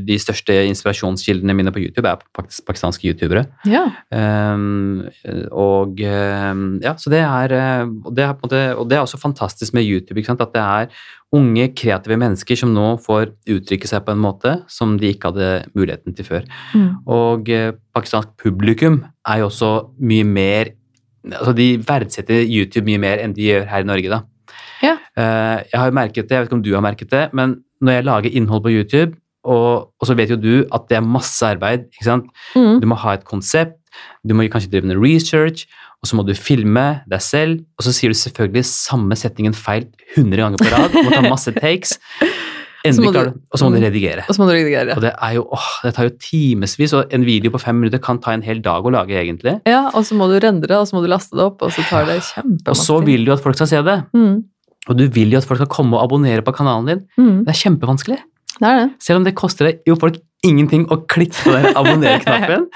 de 0.06 0.16
største 0.22 0.54
inspirasjonskildene 0.68 1.54
mine 1.56 1.72
på 1.74 1.80
YouTube 1.82 2.06
er 2.06 2.20
faktisk 2.36 2.66
pakistanske 2.68 3.10
youtubere. 3.10 3.42
ja. 3.66 3.88
Um, 4.14 5.08
og 5.50 5.98
um, 5.98 6.62
ja, 6.82 6.94
så 6.98 7.10
det 7.10 7.24
er, 7.24 7.54
uh, 7.58 8.12
det 8.14 8.24
er 8.24 8.36
måte, 8.38 8.62
og 8.78 8.86
det 8.90 8.98
er 8.98 9.02
også 9.02 9.18
fantastisk 9.18 9.74
med 9.74 9.88
YouTube, 9.88 10.22
at 10.22 10.54
det 10.54 10.62
er 10.62 10.86
unge, 11.34 11.68
kreative 11.74 12.16
mennesker 12.16 12.56
som 12.56 12.70
nå 12.72 12.96
får 13.02 13.32
uttrykke 13.50 13.90
seg 13.90 14.06
på 14.06 14.14
en 14.14 14.22
måte 14.22 14.54
som 14.70 14.94
de 15.00 15.10
ikke 15.12 15.32
hadde 15.32 15.50
muligheten 15.74 16.14
til 16.14 16.28
før. 16.28 16.46
Mm. 16.74 16.90
Og 17.04 17.50
uh, 17.50 17.74
pakistansk 17.98 18.36
publikum 18.38 19.02
er 19.26 19.42
jo 19.42 19.50
også 19.50 19.72
mye 19.98 20.24
mer 20.24 20.74
altså 21.28 21.52
De 21.52 21.64
verdsetter 21.84 22.46
YouTube 22.46 22.86
mye 22.86 23.00
mer 23.02 23.20
enn 23.20 23.34
de 23.36 23.42
gjør 23.42 23.66
her 23.68 23.82
i 23.82 23.88
Norge, 23.88 24.08
da. 24.08 24.22
Ja. 24.86 24.94
Uh, 25.18 25.58
jeg 25.66 25.74
har 25.74 25.90
jo 25.90 25.96
merket 25.98 26.28
det, 26.28 26.36
jeg 26.36 26.44
vet 26.44 26.48
ikke 26.48 26.56
om 26.60 26.62
du 26.64 26.70
har 26.76 26.84
merket 26.84 27.10
det, 27.10 27.24
men 27.36 27.58
når 27.82 27.92
jeg 27.98 28.06
lager 28.08 28.36
innhold 28.40 28.62
på 28.64 28.72
YouTube, 28.74 29.16
og, 29.48 29.88
og 30.00 30.04
så 30.08 30.16
vet 30.18 30.32
jo 30.34 30.36
du 30.36 30.54
at 30.74 30.88
det 30.90 30.98
er 30.98 31.04
masse 31.06 31.44
arbeid, 31.46 31.86
ikke 31.94 32.04
sant. 32.08 32.26
Mm. 32.56 32.80
Du 32.82 32.88
må 32.90 32.98
ha 33.00 33.14
et 33.16 33.24
konsept, 33.28 33.78
du 34.26 34.34
må 34.36 34.44
kanskje 34.52 34.72
drive 34.74 34.90
med 34.90 34.98
research, 35.00 35.64
og 36.02 36.06
så 36.10 36.18
må 36.18 36.22
du 36.26 36.34
filme 36.38 37.00
deg 37.10 37.22
selv, 37.24 37.62
og 37.78 37.86
så 37.86 37.94
sier 37.96 38.12
du 38.12 38.18
selvfølgelig 38.18 38.64
samme 38.68 39.16
setningen 39.18 39.54
feil 39.56 39.88
100 40.16 40.36
ganger 40.44 40.60
på 40.60 40.68
rad, 40.74 40.92
du 40.94 41.00
må 41.08 41.14
ta 41.14 41.22
masse 41.24 41.54
takes, 41.56 41.96
endelig 42.86 43.10
du, 43.14 43.32
og 43.50 43.58
så 43.58 43.66
må 43.66 43.72
du 43.74 43.78
Mm. 43.80 43.86
redigere. 43.88 44.22
Og 44.28 44.34
så 44.36 44.42
må 44.42 44.46
du 44.46 44.52
redigere. 44.54 44.94
Og 44.94 45.02
det 45.02 45.10
er 45.16 45.32
jo, 45.34 45.42
åh, 45.56 45.70
det 45.82 45.94
tar 45.96 46.06
jo 46.06 46.12
timevis, 46.22 46.92
og 46.94 47.10
en 47.14 47.24
video 47.26 47.50
på 47.54 47.58
fem 47.62 47.74
minutter 47.80 47.98
kan 48.04 48.20
ta 48.22 48.34
en 48.36 48.44
hel 48.46 48.60
dag 48.62 48.86
å 48.86 48.92
lage 48.94 49.16
egentlig. 49.18 49.56
Ja, 49.66 49.88
og 49.94 50.04
så 50.06 50.14
må 50.18 50.28
du 50.30 50.38
rendre, 50.44 50.78
og 50.78 50.86
så 50.86 50.96
må 50.96 51.02
du 51.02 51.10
laste 51.10 51.34
det 51.36 51.42
opp, 51.48 51.62
og 51.66 51.72
så 51.74 51.82
tar 51.88 52.06
det 52.06 52.20
Og 52.68 52.76
så 52.78 53.00
vil 53.04 53.24
du 53.26 53.32
at 53.34 53.42
folk 53.42 53.58
skal 53.58 53.70
se 53.70 53.82
det, 53.82 53.98
mm. 54.14 54.36
Og 54.88 54.98
du 54.98 55.04
vil 55.12 55.32
jo 55.32 55.40
at 55.40 55.46
folk 55.48 55.60
skal 55.60 55.70
komme 55.72 55.98
og 55.98 56.06
abonnere 56.06 56.44
på 56.44 56.54
kanalen 56.56 56.88
din. 56.88 57.02
Mm. 57.20 57.42
Det 57.46 57.52
er 57.52 57.60
kjempevanskelig. 57.62 58.18
Det 58.58 58.68
er 58.68 58.80
det. 58.80 58.86
Selv 59.04 59.20
om 59.20 59.26
det 59.26 59.36
koster 59.38 59.68
deg 59.68 59.82
jo 59.88 59.98
folk 60.00 60.18
ingenting 60.46 60.86
å 60.92 61.00
klikke 61.10 61.44
på 61.44 61.54
den 61.54 61.68
abonner-knappen. 61.78 62.68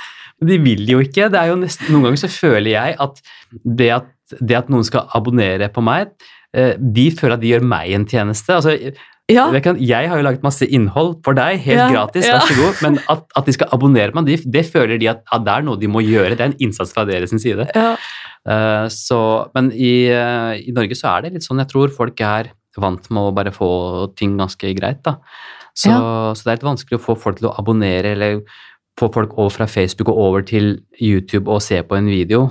De 0.43 0.59
vil 0.63 0.85
jo 0.91 1.01
ikke. 1.03 1.31
Det 1.33 1.39
er 1.39 1.53
jo 1.53 1.59
nesten, 1.61 1.89
noen 1.93 2.09
ganger 2.09 2.23
så 2.25 2.31
føler 2.33 2.73
jeg 2.75 2.99
at 3.03 3.23
det 3.63 3.91
at, 3.95 4.13
det 4.41 4.59
at 4.59 4.71
noen 4.73 4.87
skal 4.87 5.11
abonnere 5.17 5.69
på 5.73 5.85
meg, 5.85 6.13
eh, 6.57 6.75
de 6.79 7.09
føler 7.15 7.37
at 7.37 7.45
de 7.45 7.53
gjør 7.53 7.67
meg 7.73 7.95
en 7.97 8.07
tjeneste. 8.09 8.59
Altså, 8.59 8.77
Ja. 9.33 9.47
jeg, 9.53 10.09
har 10.11 10.19
jo 10.21 10.25
laget 10.27 10.45
masse 10.45 10.67
innhold 10.69 11.15
for 11.25 11.37
deg, 11.39 11.61
helt 11.65 11.81
Ja, 11.81 11.89
gratis, 11.93 12.29
vær 12.29 12.45
så 12.49 12.57
god, 12.59 12.83
men 12.85 12.99
at, 13.13 13.25
at 13.39 13.49
de 13.49 13.55
skal 13.57 13.73
abonnere 13.73 14.15
meg, 14.17 14.29
det, 14.29 14.43
det 14.53 14.67
føler 14.69 15.01
de 15.01 15.09
at, 15.13 15.23
at 15.33 15.47
det 15.47 15.55
er 15.55 15.67
noe 15.67 15.81
de 15.81 15.91
må 15.91 16.05
gjøre. 16.05 16.37
Det 16.37 16.45
er 16.45 16.53
en 16.53 16.61
innsats 16.69 16.93
fra 16.95 17.07
deres 17.09 17.35
side. 17.35 17.69
ja. 17.75 17.97
Uh, 18.43 18.89
så, 18.91 19.17
men 19.55 19.71
i, 19.71 20.11
uh, 20.11 20.57
i 20.59 20.75
Norge 20.75 20.97
så 20.99 21.13
er 21.13 21.23
det 21.23 21.37
litt 21.37 21.47
sånn, 21.47 21.61
jeg 21.63 21.71
tror 21.71 21.93
folk 21.95 22.19
er 22.27 22.51
vant 22.83 23.05
med 23.13 23.29
å 23.29 23.35
bare 23.37 23.53
få 23.55 23.69
ting 24.19 24.35
ganske 24.41 24.73
greit, 24.75 25.03
da. 25.07 25.19
Så, 25.79 25.93
så 25.93 26.45
det 26.45 26.51
er 26.51 26.59
litt 26.59 26.67
vanskelig 26.67 26.99
å 26.99 27.05
få 27.05 27.15
folk 27.17 27.39
til 27.39 27.49
å 27.49 27.55
abonnere, 27.61 28.17
eller 28.17 28.43
få 28.99 29.09
folk 29.15 29.37
over 29.39 29.55
fra 29.55 29.69
Facebook 29.71 30.11
og 30.13 30.19
over 30.21 30.45
til 30.45 30.75
YouTube 30.99 31.47
og 31.47 31.63
se 31.65 31.79
på 31.87 31.97
en 31.97 32.11
video. 32.11 32.49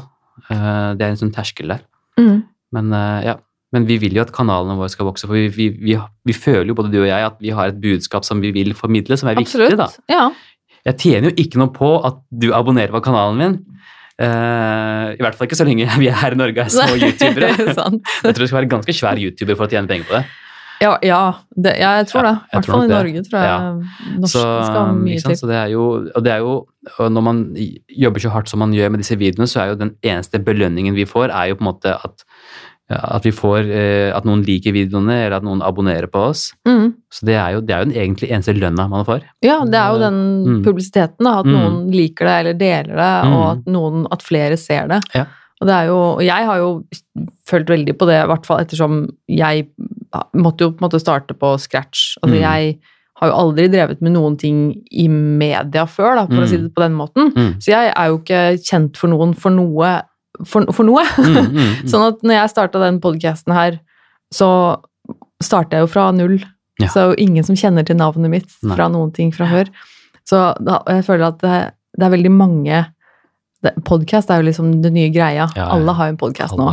Uh, 0.48 0.96
det 0.96 1.06
er 1.06 1.12
en 1.12 1.20
sånn 1.20 1.36
terskel 1.36 1.76
der. 1.76 1.84
Mm. 2.18 2.40
Men 2.72 2.96
ja, 3.26 3.36
men 3.72 3.88
vi 3.88 3.98
vil 4.02 4.18
jo 4.18 4.24
at 4.26 4.34
kanalene 4.36 4.76
våre 4.80 4.92
skal 4.92 5.08
vokse, 5.08 5.28
for 5.30 5.38
vi, 5.38 5.48
vi, 5.56 5.70
vi, 5.80 5.98
vi 6.28 6.36
føler 6.36 6.72
jo 6.74 6.78
både 6.78 6.92
du 6.92 7.00
og 7.02 7.10
jeg 7.10 7.28
at 7.28 7.38
vi 7.44 7.54
har 7.56 7.72
et 7.72 7.80
budskap 7.82 8.28
som 8.28 8.44
vi 8.44 8.52
vil 8.56 8.74
formidle, 8.78 9.18
som 9.20 9.32
er 9.32 9.40
viktig, 9.40 9.78
da. 9.80 9.88
Ja. 10.12 10.30
Jeg 10.90 10.98
tjener 11.00 11.30
jo 11.30 11.36
ikke 11.44 11.62
noe 11.62 11.72
på 11.76 11.94
at 12.08 12.20
du 12.44 12.52
abonnerer 12.58 12.94
på 12.94 13.04
kanalen 13.06 13.40
min. 13.40 13.58
Uh, 14.22 15.16
I 15.16 15.24
hvert 15.24 15.38
fall 15.38 15.48
ikke 15.48 15.58
så 15.58 15.66
lenge 15.66 15.88
vi 16.02 16.12
er 16.12 16.20
her 16.20 16.36
i 16.36 16.38
Norge 16.38 16.68
er 16.68 16.74
små 16.74 17.00
youtubere. 17.02 17.56
Jeg 17.58 17.74
tror 17.74 18.44
du 18.44 18.48
skal 18.48 18.60
være 18.60 18.72
ganske 18.76 18.96
svær 18.98 19.22
youtuber 19.22 19.58
for 19.58 19.70
å 19.70 19.72
tjene 19.72 19.90
penger 19.90 20.10
på 20.10 20.20
det. 20.20 20.26
Ja, 20.82 20.96
ja 21.06 21.20
det, 21.54 21.76
ja, 21.78 21.92
jeg 22.00 22.08
tror 22.10 22.26
det. 22.26 22.34
I 22.50 22.58
hvert 22.58 22.70
fall 22.72 22.86
i. 22.86 22.90
Norge, 22.90 23.24
tror 23.28 23.44
jeg. 23.46 23.90
Norsk 24.18 24.34
Så, 24.34 24.46
skal 24.66 24.96
mye 24.98 25.14
ikke 25.14 25.24
sant, 25.24 25.36
til. 25.36 25.42
så 25.44 25.50
det 25.52 25.58
er 25.60 25.74
jo, 25.76 25.84
og 26.10 26.26
det 26.26 26.32
er 26.34 26.42
jo 26.42 26.56
Når 27.14 27.22
man 27.22 27.42
jobber 27.94 28.24
så 28.24 28.32
hardt 28.34 28.50
som 28.50 28.64
man 28.64 28.74
gjør 28.74 28.90
med 28.90 29.04
disse 29.04 29.18
videoene, 29.22 29.50
så 29.50 29.62
er 29.62 29.72
jo 29.72 29.82
den 29.84 29.94
eneste 30.02 30.42
belønningen 30.42 30.98
vi 30.98 31.06
får, 31.06 31.30
er 31.30 31.52
jo 31.52 31.60
på 31.60 31.66
en 31.66 31.70
måte 31.70 31.94
at, 31.94 32.26
at 32.98 33.24
vi 33.24 33.32
får 33.32 33.70
eh, 33.72 34.12
at 34.16 34.26
noen 34.28 34.44
liker 34.46 34.74
videoene, 34.76 35.26
eller 35.26 35.38
at 35.38 35.44
noen 35.44 35.62
abonnerer 35.62 36.08
på 36.12 36.20
oss. 36.30 36.54
Mm. 36.68 36.94
Så 37.12 37.26
det 37.26 37.36
er 37.36 37.52
jo, 37.56 37.62
det 37.62 37.76
er 37.76 37.84
jo 37.86 37.90
den 37.92 38.00
egentlig 38.02 38.30
eneste 38.32 38.54
lønna 38.58 38.88
man 38.90 39.06
får. 39.06 39.22
Ja, 39.44 39.60
det 39.66 39.76
er 39.80 39.92
jo 39.94 40.00
den 40.00 40.22
Mm. 40.46 40.64
publisiteten, 40.66 41.24
da, 41.24 41.40
at 41.40 41.46
Mm. 41.46 41.52
noen 41.54 41.92
liker 41.92 42.26
det 42.26 42.36
eller 42.40 42.54
deler 42.54 42.96
det, 42.96 43.14
og 43.32 43.42
Mm. 43.42 43.52
at, 43.52 43.66
noen, 43.66 44.08
at 44.12 44.22
flere 44.22 44.58
ser 44.58 44.88
det. 44.88 45.02
Ja. 45.16 45.26
Og 45.62 45.68
det 45.68 45.74
er 45.76 45.86
jo, 45.88 45.98
og 46.18 46.22
jeg 46.24 46.46
har 46.46 46.58
jo 46.58 46.84
følt 47.48 47.68
veldig 47.68 47.94
på 47.98 48.06
det, 48.08 48.24
i 48.24 48.28
hvert 48.28 48.46
fall 48.46 48.60
ettersom 48.62 49.10
jeg 49.30 49.68
måtte 50.36 50.62
jo 50.66 50.72
på 50.72 50.82
en 50.82 50.90
måte 50.90 51.00
starte 51.00 51.34
på 51.38 51.60
scratch. 51.60 52.18
Altså 52.24 52.36
Mm. 52.36 52.42
jeg 52.42 52.80
har 53.22 53.30
jo 53.30 53.36
aldri 53.36 53.68
drevet 53.70 54.02
med 54.02 54.14
noen 54.14 54.36
ting 54.38 54.82
i 54.92 55.08
media 55.08 55.86
før, 55.86 56.16
da, 56.16 56.26
for 56.26 56.34
Mm. 56.42 56.44
å 56.44 56.48
si 56.48 56.58
det 56.58 56.74
på 56.74 56.82
den 56.82 56.94
måten. 56.98 57.32
Mm. 57.36 57.54
Så 57.62 57.66
jeg 57.70 57.94
er 57.96 58.08
jo 58.08 58.18
ikke 58.18 58.58
kjent 58.64 58.98
for 58.98 59.08
noen 59.10 59.36
for 59.36 59.52
noe. 59.52 60.02
For, 60.48 60.66
for 60.74 60.88
noe. 60.88 61.04
Mm, 61.20 61.36
mm, 61.36 61.50
mm. 61.58 61.74
Sånn 61.92 62.06
at 62.08 62.22
når 62.24 62.38
jeg 62.38 62.54
starta 62.54 62.82
den 62.84 63.02
podkasten 63.04 63.54
her, 63.56 63.80
så 64.34 64.48
starta 65.44 65.78
jeg 65.78 65.86
jo 65.88 65.92
fra 65.92 66.08
null. 66.16 66.38
Ja. 66.82 66.88
Så 66.88 66.94
det 66.96 67.04
er 67.04 67.12
jo 67.12 67.28
ingen 67.28 67.46
som 67.46 67.58
kjenner 67.60 67.86
til 67.86 68.00
navnet 68.00 68.32
mitt 68.32 68.50
Nei. 68.64 68.76
fra 68.78 68.88
noen 68.90 69.12
ting 69.14 69.34
fra 69.36 69.50
før. 69.52 69.70
Så 70.28 70.40
da, 70.64 70.80
jeg 70.88 71.06
føler 71.06 71.28
at 71.28 71.42
det, 71.44 71.60
det 72.00 72.08
er 72.08 72.16
veldig 72.16 72.34
mange 72.34 72.82
Podkast 73.86 74.32
er 74.34 74.40
jo 74.42 74.48
liksom 74.48 74.72
det 74.82 74.90
nye 74.90 75.12
greia. 75.14 75.44
Ja, 75.54 75.60
ja. 75.60 75.66
Alle 75.76 75.94
har 75.94 76.08
jo 76.10 76.16
en 76.16 76.18
podkast 76.18 76.56
nå. 76.58 76.66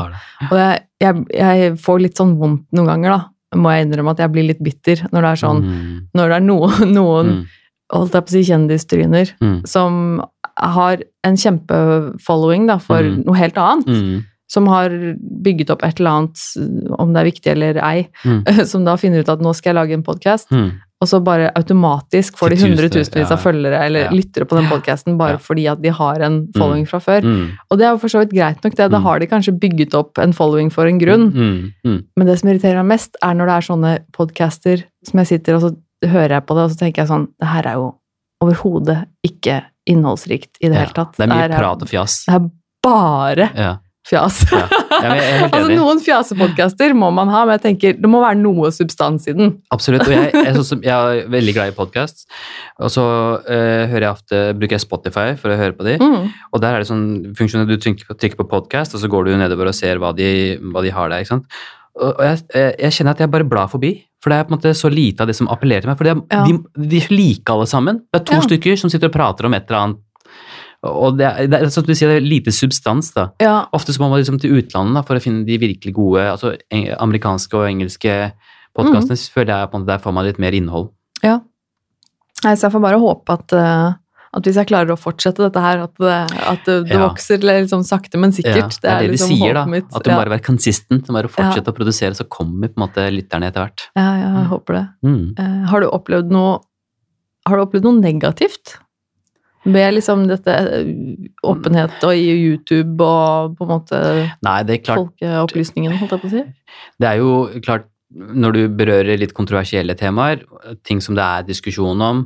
Og 0.46 0.54
jeg, 0.56 0.78
jeg, 1.04 1.18
jeg 1.36 1.74
får 1.84 1.98
litt 2.00 2.16
sånn 2.16 2.30
vondt 2.40 2.62
noen 2.72 2.88
ganger, 2.88 3.12
da. 3.12 3.58
Må 3.60 3.74
jeg 3.74 3.84
innrømme 3.84 4.14
at 4.14 4.22
jeg 4.22 4.32
blir 4.32 4.46
litt 4.48 4.62
bitter 4.64 5.02
når 5.12 5.24
det 5.26 5.28
er 5.34 5.40
sånn 5.42 5.60
Mm, 5.64 5.92
Når 6.16 6.32
det 6.32 6.38
er 6.38 6.46
noen, 6.46 6.94
noen 6.96 7.28
mm, 7.34 7.42
holdt 7.92 8.12
jeg 8.12 8.22
på 8.24 8.28
å 8.32 8.36
si 8.36 8.42
kjendistryner, 8.52 9.30
mm, 9.40 9.66
som 9.66 10.22
har 10.58 11.02
en 11.24 11.36
kjempefollowing 11.36 12.66
da, 12.66 12.78
for 12.78 13.02
Mm. 13.02 13.24
noe 13.26 13.36
helt 13.36 13.54
annet 13.56 13.86
mm, 13.86 14.24
som 14.50 14.66
har 14.66 14.88
bygget 15.44 15.70
opp 15.70 15.82
et 15.84 16.00
eller 16.00 16.10
annet, 16.10 16.38
om 16.98 17.12
det 17.12 17.20
er 17.20 17.30
viktig 17.30 17.46
eller 17.52 17.78
ei, 17.84 18.08
Mm. 18.24 18.44
som 18.66 18.84
da 18.84 18.96
finner 18.96 19.20
ut 19.20 19.28
at 19.28 19.40
nå 19.40 19.54
skal 19.54 19.74
jeg 19.74 19.76
lage 19.76 19.92
en 19.94 20.02
podkast, 20.02 20.48
mm. 20.50 20.70
og 21.00 21.06
så 21.08 21.20
bare 21.22 21.52
automatisk 21.54 22.36
får 22.40 22.50
de 22.50 22.56
hundretusenvis 22.64 23.28
ja. 23.28 23.36
av 23.36 23.38
følgere 23.42 23.82
eller 23.86 24.00
Ja. 24.08 24.10
lyttere 24.10 24.44
på 24.48 24.56
den 24.58 24.66
podkasten 24.66 25.16
bare 25.18 25.36
Ja. 25.36 25.38
fordi 25.38 25.66
at 25.70 25.80
de 25.82 25.90
har 25.90 26.20
en 26.22 26.48
following 26.56 26.86
fra 26.88 26.98
før. 26.98 27.22
Mm, 27.22 27.50
Og 27.70 27.78
det 27.78 27.84
er 27.86 27.90
jo 27.92 27.98
for 27.98 28.08
så 28.08 28.18
vidt 28.24 28.32
greit 28.34 28.64
nok, 28.64 28.74
det. 28.74 28.90
Da 28.90 28.98
Mm. 28.98 29.02
har 29.04 29.18
de 29.20 29.26
kanskje 29.26 29.58
bygget 29.60 29.94
opp 29.94 30.18
en 30.18 30.32
following 30.32 30.70
for 30.72 30.86
en 30.86 30.98
grunn. 30.98 31.30
mm, 31.32 31.72
mm. 31.84 32.02
Men 32.16 32.26
det 32.26 32.38
som 32.40 32.48
irriterer 32.50 32.82
meg 32.82 32.98
mest, 32.98 33.16
er 33.22 33.34
når 33.34 33.46
det 33.46 33.56
er 33.56 33.68
sånne 33.74 33.98
podcaster 34.12 34.84
som 35.04 35.18
jeg 35.20 35.26
sitter 35.26 35.54
og 35.54 35.62
så 35.62 35.76
hører 36.06 36.36
jeg 36.38 36.46
på 36.46 36.54
det, 36.58 36.64
og 36.68 36.70
så 36.70 36.78
tenker 36.84 37.02
jeg 37.02 37.10
sånn 37.10 37.26
Det 37.40 37.48
her 37.50 37.66
er 37.72 37.80
jo 37.80 37.88
overhodet 38.44 39.00
ikke 39.26 39.60
innholdsrikt 39.88 40.60
i 40.60 40.68
det 40.68 40.76
Ja, 40.76 40.84
hele 40.86 40.94
tatt. 40.94 41.16
Det 41.16 41.24
er 41.26 41.32
mye 41.32 41.44
her 41.46 41.54
prat 41.58 41.82
og 41.82 41.90
fjas. 41.90 42.20
det 42.28 42.34
er 42.36 42.48
bare 42.84 43.46
Ja. 43.56 43.70
fjas. 44.08 44.36
Ja, 44.52 44.60
jeg 45.02 45.24
er 45.24 45.42
altså, 45.52 45.68
noen 45.74 45.98
fjasepodkaster 46.00 46.94
må 46.96 47.10
man 47.12 47.28
ha, 47.32 47.42
men 47.44 47.58
jeg 47.58 47.62
tenker 47.66 47.96
det 47.98 48.08
må 48.08 48.20
være 48.22 48.38
noe 48.40 48.70
substans 48.72 49.26
i 49.28 49.34
den. 49.36 49.56
Absolutt. 49.74 50.06
Og 50.06 50.12
jeg, 50.14 50.30
jeg, 50.32 50.46
er 50.46 50.60
sånn 50.64 50.84
jeg 50.90 50.94
er 50.94 51.28
veldig 51.34 51.54
glad 51.56 51.72
i 51.72 51.76
podkast. 51.76 52.28
Og 52.78 52.92
så 52.94 53.04
uh, 53.04 53.82
hører 53.90 54.06
jeg 54.06 54.12
ofte, 54.14 54.42
bruker 54.60 54.78
jeg 54.78 54.84
Spotify 54.86 55.26
for 55.40 55.52
å 55.52 55.58
høre 55.58 55.76
på 55.76 55.84
de. 55.88 55.98
Mm. 56.00 56.30
Og 56.52 56.62
der 56.62 56.78
er 56.78 56.84
det 56.84 56.88
sånn 56.92 57.34
funksjon 57.36 57.66
at 57.66 57.72
du 57.72 57.76
trykker, 57.76 58.14
trykker 58.14 58.40
på 58.44 58.48
podkast, 58.54 58.94
og 58.94 59.02
så 59.02 59.10
går 59.10 59.28
du 59.28 59.36
nedover 59.40 59.72
og 59.72 59.76
ser 59.76 59.98
hva 60.00 60.14
de, 60.16 60.30
hva 60.72 60.84
de 60.86 60.94
har 60.94 61.10
der. 61.12 61.26
ikke 61.26 61.34
sant? 61.34 61.58
Og 61.98 62.22
jeg, 62.22 62.44
jeg, 62.54 62.74
jeg 62.86 62.94
kjenner 62.94 63.16
at 63.16 63.24
jeg 63.24 63.32
bare 63.34 63.48
blar 63.50 63.68
forbi. 63.72 63.96
For 64.22 64.30
det 64.30 64.38
er 64.40 64.44
på 64.48 64.52
en 64.52 64.58
måte 64.58 64.74
så 64.74 64.90
lite 64.90 65.20
av 65.22 65.28
det 65.30 65.36
som 65.38 65.46
appellerer 65.48 65.82
til 65.84 65.90
meg. 65.92 65.98
For 66.00 66.04
det 66.08 66.16
er, 66.16 66.22
Ja. 66.32 66.44
de, 66.44 66.88
de 66.88 67.00
liker 67.14 67.54
alle 67.54 67.66
sammen. 67.70 68.00
Det 68.12 68.20
er 68.20 68.24
to 68.24 68.34
Ja. 68.34 68.40
stykker 68.40 68.78
som 68.78 68.90
sitter 68.90 69.06
og 69.08 69.14
prater 69.14 69.46
om 69.46 69.54
et 69.54 69.66
eller 69.70 69.78
annet. 69.80 69.98
Og 70.82 71.16
det 71.18 71.26
er, 71.26 71.46
det 71.50 71.60
er 71.62 71.68
som 71.74 71.82
du 71.84 71.92
sier, 71.94 72.08
det 72.08 72.22
er 72.22 72.26
lite 72.26 72.52
substans, 72.54 73.12
da. 73.14 73.28
Ja, 73.42 73.66
Ofte 73.74 73.90
så 73.92 73.98
må 74.00 74.10
man 74.10 74.20
liksom 74.20 74.38
til 74.40 74.52
utlandet 74.58 74.94
da, 74.94 75.02
for 75.02 75.16
å 75.18 75.22
finne 75.22 75.44
de 75.46 75.56
virkelig 75.58 75.92
gode 75.94 76.22
altså 76.30 76.56
amerikanske 76.98 77.54
og 77.58 77.66
engelske 77.66 78.32
podkastene. 78.78 79.18
Føler 79.34 79.54
jeg 79.58 79.70
på 79.70 79.74
en 79.74 79.82
måte 79.82 79.86
Der 79.90 79.98
får 79.98 80.12
man 80.14 80.24
litt 80.26 80.38
mer 80.38 80.52
innhold. 80.52 80.90
ja. 81.22 81.40
Så 82.44 82.62
jeg 82.62 82.70
får 82.70 82.80
bare 82.80 83.00
håpe 83.02 83.32
at, 83.34 83.52
eh, 83.52 83.92
at 84.38 84.48
hvis 84.48 84.58
jeg 84.60 84.68
klarer 84.70 84.94
å 84.94 84.98
fortsette 84.98 85.42
dette 85.44 85.60
her, 85.62 85.82
at 85.84 85.94
det, 86.00 86.16
at 86.54 86.64
det, 86.68 86.76
det 86.88 86.96
Ja. 86.96 87.02
vokser 87.08 87.42
liksom 87.44 87.84
sakte, 87.86 88.18
men 88.18 88.30
Ja, 88.30 88.38
sikkert. 88.38 88.80
det 88.80 88.90
er 88.90 88.98
det 89.02 89.06
de 89.08 89.12
liksom 89.16 89.34
sier, 89.34 89.54
da. 89.54 89.64
mitt. 89.66 89.86
At 89.94 90.04
du 90.04 90.10
ja. 90.10 90.16
bare 90.16 90.32
være 90.36 90.44
consistent, 90.46 91.06
du 91.06 91.12
bare 91.12 91.28
fortsette 91.28 91.70
å 91.72 91.76
produsere, 91.76 92.14
så 92.18 92.26
kommer 92.28 92.68
på 92.72 92.80
en 92.80 92.86
måte 92.88 93.06
lytterne 93.12 93.50
etter 93.50 93.66
hvert. 93.66 93.88
ja, 93.96 94.08
jeg 94.22 94.34
jeg 94.38 94.50
håper 94.54 94.74
det. 94.78 94.84
Mm. 95.04 95.22
Uh, 95.38 95.66
har 95.70 95.80
du 95.80 95.88
opplevd 95.90 96.30
noe 96.34 96.60
Har 97.48 97.56
du 97.56 97.62
opplevd 97.64 97.84
noe 97.84 98.00
negativt? 98.00 98.76
Med 99.64 99.94
liksom 99.94 100.26
dette 100.28 100.48
eh, 100.48 100.90
åpenhet 101.44 102.02
og 102.06 102.12
i 102.14 102.28
YouTube 102.30 103.02
og 103.04 103.56
på 103.58 103.64
en 103.66 103.72
måte 103.72 103.98
Nei, 104.44 104.62
det 104.68 104.74
er 104.78 104.82
klart 104.84 105.00
folkeopplysningen, 105.02 105.96
holdt 105.98 106.12
jeg 106.14 106.20
på 106.22 106.28
å 106.28 106.32
si? 106.34 106.42
Det 107.00 107.08
er 107.08 107.18
jo 107.18 107.32
klart, 107.64 107.88
når 108.14 108.52
du 108.54 108.60
berører 108.68 109.18
litt 109.18 109.34
kontroversielle 109.36 109.96
temaer, 109.98 110.44
ting 110.84 111.00
som 111.04 111.16
det 111.18 111.24
er 111.24 111.42
diskusjon 111.48 112.00
om, 112.00 112.22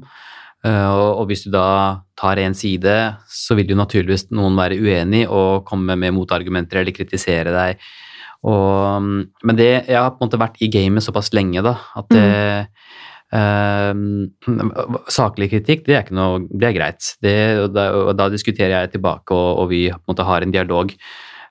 og 0.70 1.22
og 1.22 1.26
hvis 1.26 1.44
du 1.46 1.50
da 1.54 2.02
tar 2.18 2.38
en 2.38 2.54
side, 2.54 2.94
så 3.26 3.56
vil 3.58 3.72
jo 3.72 3.78
naturligvis 3.78 4.28
noen 4.30 4.54
være 4.58 4.78
uenig 4.78 5.24
og 5.26 5.64
komme 5.66 5.96
med 5.98 6.14
motargumenter 6.14 6.80
eller 6.80 6.94
kritisere 6.94 7.50
deg. 7.54 7.82
Og, 8.46 9.02
men 9.46 9.58
det, 9.58 9.70
jeg 9.86 9.98
har 9.98 10.14
på 10.14 10.22
en 10.22 10.26
måte 10.26 10.40
vært 10.40 10.62
i 10.62 10.70
gamet 10.70 11.04
såpass 11.04 11.30
lenge 11.34 11.62
da, 11.62 11.76
at 11.98 12.08
det, 12.10 12.66
øh, 13.38 13.92
saklig 15.14 15.50
kritikk, 15.52 15.84
det 15.86 15.94
er 15.94 16.02
ikke 16.02 16.18
noe, 16.18 16.40
det 16.50 16.70
er 16.70 16.78
greit. 16.78 17.12
Det, 17.22 17.36
og, 17.62 17.68
da, 17.74 17.88
og 17.98 18.16
da 18.18 18.26
diskuterer 18.32 18.74
jeg 18.80 18.96
tilbake, 18.96 19.34
og, 19.34 19.62
og 19.62 19.70
vi 19.70 19.84
på 19.92 20.00
en 20.00 20.10
måte 20.14 20.26
har 20.26 20.42
en 20.42 20.54
dialog. 20.54 20.90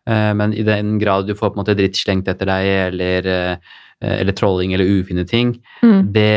Eh, 0.07 0.34
Men 0.36 0.55
i 0.55 0.68
den 0.68 0.97
grad 0.99 1.28
du 1.28 1.36
får 1.36 1.53
på 1.53 1.59
en 1.59 1.64
måte 1.64 1.78
dritt 1.80 1.99
slengt 1.99 2.28
etter 2.32 2.51
deg, 2.51 2.68
eller, 2.91 3.32
eh, 3.38 3.80
eller 4.02 4.34
trolling 4.34 4.74
eller 4.74 4.86
ufine 4.86 5.26
ting, 5.28 5.60
Mm. 5.84 6.12
det, 6.14 6.28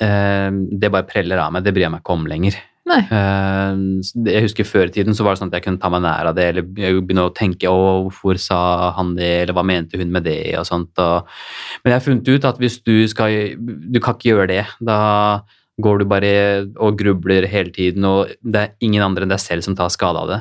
eh, 0.00 0.50
det 0.80 0.90
bare 0.92 1.06
preller 1.08 1.38
av 1.38 1.52
meg. 1.52 1.64
Det 1.64 1.72
bryr 1.74 1.86
jeg 1.88 1.90
meg 1.92 2.02
ikke 2.02 2.12
om 2.18 2.26
lenger. 2.26 2.54
Nei. 2.90 3.00
Eh, 3.12 4.00
Jeg 4.24 4.42
husker 4.42 4.64
Før 4.66 4.86
i 4.88 4.90
tiden 4.90 5.14
så 5.14 5.22
var 5.22 5.34
det 5.34 5.40
sånn 5.42 5.50
at 5.52 5.58
jeg 5.60 5.62
kunne 5.62 5.78
ta 5.80 5.88
meg 5.92 6.02
nær 6.02 6.26
av 6.26 6.34
det, 6.34 6.48
eller 6.48 6.62
begynne 6.62 7.28
å 7.28 7.34
tenke 7.34 7.68
å, 7.70 8.08
hvorfor 8.10 8.38
sa 8.40 8.90
han 8.96 9.14
det, 9.14 9.42
eller 9.42 9.54
hva 9.54 9.62
mente 9.64 9.96
hun 10.00 10.10
med 10.10 10.24
det, 10.24 10.56
og 10.58 10.64
sånt. 10.66 10.90
Og, 10.98 11.24
men 11.84 11.92
jeg 11.92 12.00
har 12.00 12.06
funnet 12.08 12.28
ut 12.28 12.44
at 12.44 12.58
hvis 12.58 12.82
du 12.82 13.06
skal 13.06 13.54
Du 13.56 14.00
kan 14.00 14.14
ikke 14.14 14.32
gjøre 14.34 14.48
det. 14.48 14.66
Da 14.82 15.42
går 15.80 15.98
du 16.00 16.04
bare 16.04 16.66
og 16.78 16.98
grubler 16.98 17.46
hele 17.48 17.70
tiden, 17.72 18.04
og 18.04 18.28
det 18.44 18.60
er 18.60 18.72
ingen 18.82 19.02
andre 19.02 19.22
enn 19.24 19.30
deg 19.32 19.38
selv 19.40 19.62
som 19.64 19.74
tar 19.76 19.88
skade 19.88 20.16
av 20.18 20.28
det. 20.28 20.40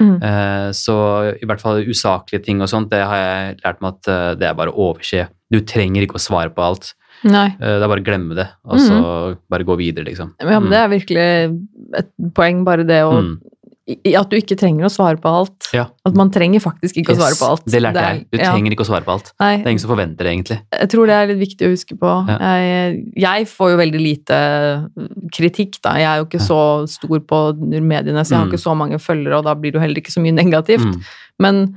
Mm. 0.00 0.16
Eh, 0.22 0.70
Så 0.72 0.96
i 1.40 1.46
hvert 1.46 1.60
fall 1.60 1.84
usaklige 1.84 2.42
ting 2.44 2.60
og 2.60 2.68
sånt, 2.68 2.90
det 2.90 3.00
har 3.06 3.16
jeg 3.16 3.56
lært 3.64 3.80
meg 3.80 3.94
at 3.94 4.08
eh, 4.08 4.34
det 4.34 4.48
er 4.50 4.54
bare 4.58 4.72
å 4.72 4.90
overse. 4.90 5.28
Du 5.54 5.60
trenger 5.62 6.02
ikke 6.08 6.18
å 6.18 6.24
svare 6.26 6.50
på 6.54 6.66
alt. 6.66 6.92
Nei. 7.24 7.46
Eh, 7.54 7.78
Det 7.78 7.86
er 7.86 7.88
bare 7.88 8.02
å 8.02 8.08
glemme 8.10 8.34
det, 8.36 8.48
og 8.66 8.78
så 8.82 8.98
bare 9.48 9.64
gå 9.64 9.78
videre, 9.78 10.04
liksom. 10.10 10.34
Ja, 10.42 10.58
men 10.60 10.68
det 10.74 10.80
er 10.82 10.88
virkelig 10.92 11.26
et 12.02 12.10
poeng, 12.34 12.64
bare 12.66 12.84
det 12.84 13.02
å 13.06 13.14
Mm. 13.22 13.34
At 14.16 14.30
du 14.32 14.38
ikke 14.38 14.56
trenger 14.56 14.86
å 14.86 14.88
svare 14.88 15.18
på 15.20 15.28
alt. 15.28 15.66
Ja. 15.76 15.82
At 16.08 16.14
man 16.16 16.30
trenger 16.32 16.56
faktisk 16.64 16.96
ikke 17.02 17.12
å 17.12 17.18
svare 17.18 17.36
på 17.36 17.44
alt. 17.50 17.64
Det 17.68 17.82
lærte 17.84 18.00
er- 18.00 18.14
jeg. 18.14 18.26
Du 18.32 18.38
ja. 18.38 18.46
trenger 18.50 18.72
ikke 18.72 18.80
å 18.80 18.88
svare 18.88 19.04
på 19.04 19.12
alt. 19.12 19.26
Nei, 19.38 19.58
Det 19.58 19.66
er 19.66 19.70
ingen 19.74 19.82
som 19.82 19.90
forventer 19.90 20.24
det, 20.24 20.32
egentlig. 20.32 20.58
jeg 20.72 20.88
tror 20.88 21.06
det 21.06 21.12
er 21.18 21.26
litt 21.28 21.42
viktig 21.44 21.66
å 21.68 21.72
huske 21.74 21.98
på. 22.00 22.12
Ja. 22.26 22.38
Jeg, 22.40 23.12
jeg 23.14 23.44
får 23.52 23.70
jo 23.72 23.76
veldig 23.76 24.00
lite 24.00 24.38
kritikk, 25.36 25.80
da. 25.82 25.92
Jeg 26.00 26.08
er 26.08 26.16
jo 26.22 26.24
ikke 26.24 26.40
så 26.40 26.88
stor 26.88 27.20
på 27.20 27.40
mediene, 27.82 28.24
så 28.24 28.30
jeg 28.32 28.38
har 28.38 28.46
Mm. 28.46 28.52
ikke 28.52 28.64
så 28.64 28.74
mange 28.76 28.98
følgere, 28.98 29.36
og 29.38 29.44
da 29.44 29.54
blir 29.54 29.72
det 29.72 29.74
jo 29.74 29.80
heller 29.84 30.00
ikke 30.00 30.16
så 30.16 30.22
mye 30.24 30.32
negativt. 30.32 30.80
Mm. 30.80 31.02
Men, 31.40 31.76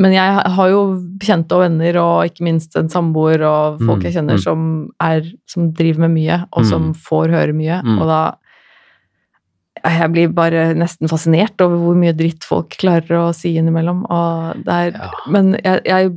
men 0.00 0.14
jeg 0.16 0.42
har 0.56 0.68
jo 0.72 0.80
bekjente 1.20 1.52
og 1.56 1.60
venner, 1.66 1.96
og 2.00 2.24
ikke 2.30 2.44
minst 2.46 2.76
en 2.80 2.88
samboer 2.92 3.42
og 3.44 3.80
folk 3.82 4.00
Mm, 4.00 4.06
jeg 4.08 4.14
kjenner 4.16 4.38
mm. 4.38 4.42
som, 4.44 4.62
er, 5.04 5.26
som 5.50 5.66
driver 5.76 6.06
med 6.06 6.14
mye, 6.16 6.38
og 6.56 6.64
som 6.66 6.88
Mm. 6.90 6.94
får 7.06 7.34
høre 7.36 7.52
mye. 7.56 7.80
Og 8.00 8.06
da 8.08 8.20
Jeg 9.82 10.10
blir 10.12 10.28
bare 10.36 10.74
nesten 10.76 11.08
fascinert 11.08 11.60
over 11.64 11.76
hvor 11.80 11.94
mye 11.96 12.12
dritt 12.12 12.44
folk 12.44 12.74
klarer 12.76 13.16
å 13.16 13.34
si 13.34 13.54
innimellom. 13.56 14.02
Er, 14.68 14.90
Ja. 14.92 15.10
Men 15.26 15.54
jeg, 15.64 15.80
jeg, 15.86 16.10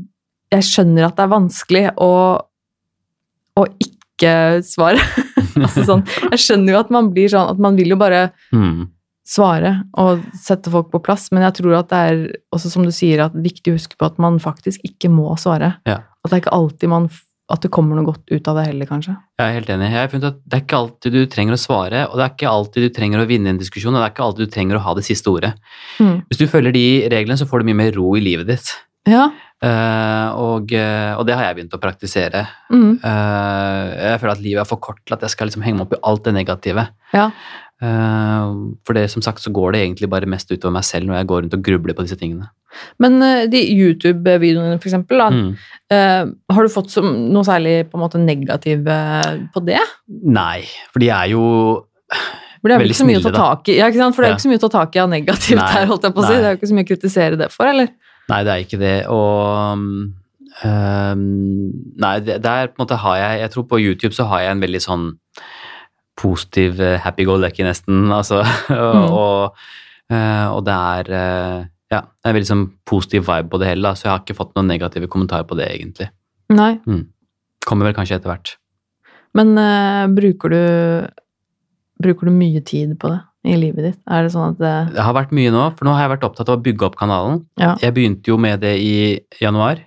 jeg 0.52 0.64
skjønner 0.68 1.06
at 1.08 1.16
det 1.16 1.24
er 1.24 1.32
vanskelig 1.32 1.86
å, 1.96 2.42
å 3.56 3.64
ikke 3.80 4.60
svare. 4.68 5.00
altså 5.64 5.86
sånn, 5.88 6.04
jeg 6.32 6.40
skjønner 6.44 6.74
jo 6.76 6.80
at 6.82 6.92
man 6.92 7.12
blir 7.14 7.30
sånn 7.32 7.50
at 7.54 7.60
man 7.60 7.76
vil 7.80 7.96
jo 7.96 7.96
bare 8.02 8.32
Mm. 8.52 8.90
Svare 9.24 9.76
og 10.00 10.24
sette 10.36 10.72
folk 10.72 10.90
på 10.92 11.02
plass, 11.04 11.30
men 11.32 11.46
jeg 11.48 11.62
tror 11.62 11.78
at 11.80 11.92
det 11.92 12.00
er 12.10 12.24
også 12.56 12.74
som 12.74 12.88
du 12.88 12.92
sier, 12.92 13.24
at 13.24 13.36
det 13.36 13.44
er 13.44 13.52
viktig 13.52 13.72
å 13.72 13.78
huske 13.78 14.00
på 14.00 14.10
at 14.10 14.20
man 14.22 14.40
faktisk 14.44 14.84
ikke 14.88 15.12
må 15.12 15.32
svare. 15.40 15.78
Ja. 15.88 16.02
At 16.24 16.32
det 16.32 16.38
er 16.38 16.44
ikke 16.44 16.58
alltid 16.58 16.92
man 16.92 17.08
at 17.52 17.64
det 17.66 17.74
kommer 17.76 17.98
noe 17.98 18.08
godt 18.08 18.32
ut 18.32 18.48
av 18.50 18.58
det 18.58 18.64
heller, 18.70 18.88
kanskje. 18.88 19.14
Jeg 19.38 19.46
er 19.46 19.58
helt 19.58 19.72
enig. 19.74 19.90
Jeg 19.92 20.00
har 20.00 20.12
funnet 20.12 20.30
at 20.30 20.38
Det 20.48 20.58
er 20.58 20.64
ikke 20.64 20.80
alltid 20.80 21.14
du 21.14 21.22
trenger 21.30 21.58
å 21.58 21.60
svare, 21.60 22.06
og 22.08 22.16
det 22.18 22.24
er 22.24 22.32
ikke 22.32 22.54
alltid 22.54 22.86
du 22.86 22.94
trenger 22.96 23.22
å 23.22 23.28
vinne 23.30 23.52
en 23.52 23.60
diskusjon, 23.60 23.94
og 23.94 24.00
det 24.00 24.08
er 24.08 24.14
ikke 24.14 24.26
alltid 24.28 24.48
du 24.48 24.54
trenger 24.54 24.80
å 24.80 24.84
ha 24.86 24.96
det 24.98 25.06
siste 25.06 25.30
ordet. 25.30 25.52
Mm. 26.00 26.16
Hvis 26.30 26.40
du 26.40 26.48
følger 26.50 26.76
de 26.76 26.86
reglene, 27.12 27.38
så 27.40 27.48
får 27.50 27.62
du 27.62 27.70
mye 27.70 27.82
mer 27.84 27.92
ro 27.98 28.14
i 28.18 28.24
livet 28.24 28.50
ditt. 28.50 28.72
Ja. 29.10 29.28
Eh, 29.64 30.30
og, 30.44 30.74
eh, 30.76 31.14
og 31.16 31.24
det 31.28 31.38
har 31.40 31.46
jeg 31.48 31.60
begynt 31.62 31.76
å 31.78 31.82
praktisere. 31.82 32.42
Mm. 32.74 32.98
Uh, 33.00 33.84
jeg 33.96 34.20
føler 34.20 34.34
at 34.36 34.42
livet 34.44 34.64
er 34.66 34.68
for 34.68 34.82
kort 34.84 35.00
til 35.08 35.16
at 35.16 35.24
jeg 35.24 35.32
skal 35.32 35.48
liksom 35.48 35.64
henge 35.64 35.80
meg 35.80 35.86
opp 35.88 35.96
i 35.96 36.02
alt 36.10 36.26
det 36.28 36.36
negative. 36.40 36.90
ja. 37.16 37.30
Uh, 37.84 38.72
for 38.88 38.96
det, 38.96 39.10
som 39.12 39.20
sagt, 39.26 39.42
så 39.44 39.52
går 39.52 39.74
det 39.76 39.80
egentlig 39.82 40.08
bare 40.08 40.28
mest 40.30 40.48
utover 40.54 40.72
meg 40.72 40.86
selv 40.88 41.10
når 41.10 41.18
jeg 41.18 41.28
går 41.28 41.42
rundt 41.42 41.56
og 41.58 41.64
grubler 41.66 41.96
på 41.98 42.06
disse 42.06 42.16
tingene. 42.16 42.46
Men 43.04 43.18
de 43.52 43.60
YouTube-videoene, 43.60 44.78
for 44.80 44.88
eksempel, 44.88 45.20
da, 45.20 45.26
Mm. 45.34 46.32
har 46.56 46.64
du 46.64 46.72
fått 46.72 46.94
som, 46.94 47.10
noe 47.34 47.44
særlig 47.44 47.90
på 47.92 48.00
en 48.00 48.04
måte 48.06 48.22
negativ 48.24 48.88
på 48.88 49.66
det? 49.68 49.82
Nei, 50.08 50.64
for 50.94 51.04
de 51.04 51.10
er 51.12 51.28
jo 51.34 51.44
For 52.62 52.72
det 52.72 52.78
er 52.78 52.80
vel 52.80 52.88
Veldig 52.88 52.96
ikke 52.96 53.04
så 53.04 53.10
mye 53.10 53.20
å 53.20 53.26
ta 53.28 53.36
tak 53.36 53.68
i 53.68 53.76
ja? 53.82 53.92
For 53.92 54.00
det 54.00 54.24
er 54.24 54.32
jo 54.32 54.32
Ja. 54.32 54.38
ikke 54.38 54.46
så 54.48 54.54
mye 54.54 54.62
å 54.62 54.64
ta 54.64 54.72
tak 54.80 54.96
i 54.96 55.00
av 55.04 55.10
negativt 55.12 55.60
Nei, 55.60 55.72
her, 55.74 55.86
holdt 55.92 56.08
jeg 56.08 56.16
på 56.16 56.24
å 56.24 56.28
si. 56.30 56.34
Det 56.40 56.46
er 56.46 56.56
jo 56.56 56.58
ikke 56.62 56.72
så 56.72 56.78
mye 56.80 56.88
å 56.88 56.92
kritisere 56.94 57.38
det 57.44 57.52
for, 57.52 57.68
eller? 57.68 57.92
Nei, 58.32 58.40
det 58.48 58.52
er 58.54 58.62
ikke 58.64 58.80
det. 58.82 58.96
Og 59.12 59.74
um, 59.74 60.14
Nei, 62.04 62.14
det, 62.24 62.40
der 62.44 62.70
på 62.72 62.78
en 62.78 62.84
måte 62.86 63.00
har 63.02 63.18
jeg 63.20 63.40
Jeg 63.42 63.52
tror 63.56 63.66
på 63.68 63.80
YouTube 63.82 64.14
så 64.16 64.28
har 64.32 64.44
jeg 64.46 64.56
en 64.56 64.64
veldig 64.64 64.82
sånn 64.84 65.06
positiv 66.20 66.78
eh, 66.84 67.00
happy-go-lucky, 67.02 67.64
nesten. 67.66 68.12
Altså, 68.14 68.44
Mm. 68.70 69.08
og, 69.10 69.56
eh, 70.14 70.48
og 70.54 70.62
det 70.68 70.76
er 70.78 71.10
eh, 71.10 71.64
Ja, 71.92 72.00
det 72.06 72.26
er 72.26 72.30
en 72.32 72.38
veldig 72.38 72.50
sånn 72.52 72.68
positiv 72.90 73.26
vibe 73.28 73.50
på 73.50 73.60
det 73.62 73.68
hele, 73.72 73.82
da, 73.88 73.96
så 73.98 74.06
jeg 74.08 74.12
har 74.14 74.22
ikke 74.22 74.38
fått 74.38 74.54
noen 74.56 74.70
negative 74.70 75.10
kommentarer 75.10 75.46
på 75.50 75.58
det, 75.58 75.68
egentlig. 75.74 76.08
Nei. 76.54 76.78
Kommer 77.66 77.90
vel 77.90 77.98
kanskje 77.98 78.18
etter 78.20 78.30
hvert. 78.32 78.54
Men 79.34 79.56
uh, 79.58 80.06
bruker 80.14 80.54
du 80.54 80.64
Bruker 82.04 82.28
du 82.30 82.34
mye 82.36 82.62
tid 82.66 82.94
på 83.00 83.10
det 83.10 83.20
i 83.46 83.56
livet 83.60 83.84
ditt? 83.90 84.00
Er 84.08 84.24
det 84.24 84.32
sånn 84.34 84.54
at 84.54 84.60
det 84.62 84.74
Det 84.96 85.04
har 85.04 85.14
vært 85.14 85.32
mye 85.36 85.52
nå, 85.52 85.64
for 85.78 85.86
nå 85.86 85.94
har 85.96 86.06
jeg 86.08 86.14
vært 86.18 86.28
opptatt 86.30 86.50
av 86.50 86.60
å 86.60 86.64
bygge 86.64 86.86
opp 86.88 86.96
kanalen. 87.00 87.42
Ja. 87.60 87.74
Jeg 87.82 87.94
begynte 87.94 88.32
jo 88.32 88.38
med 88.38 88.62
det 88.64 88.78
i 88.80 89.20
januar, 89.42 89.82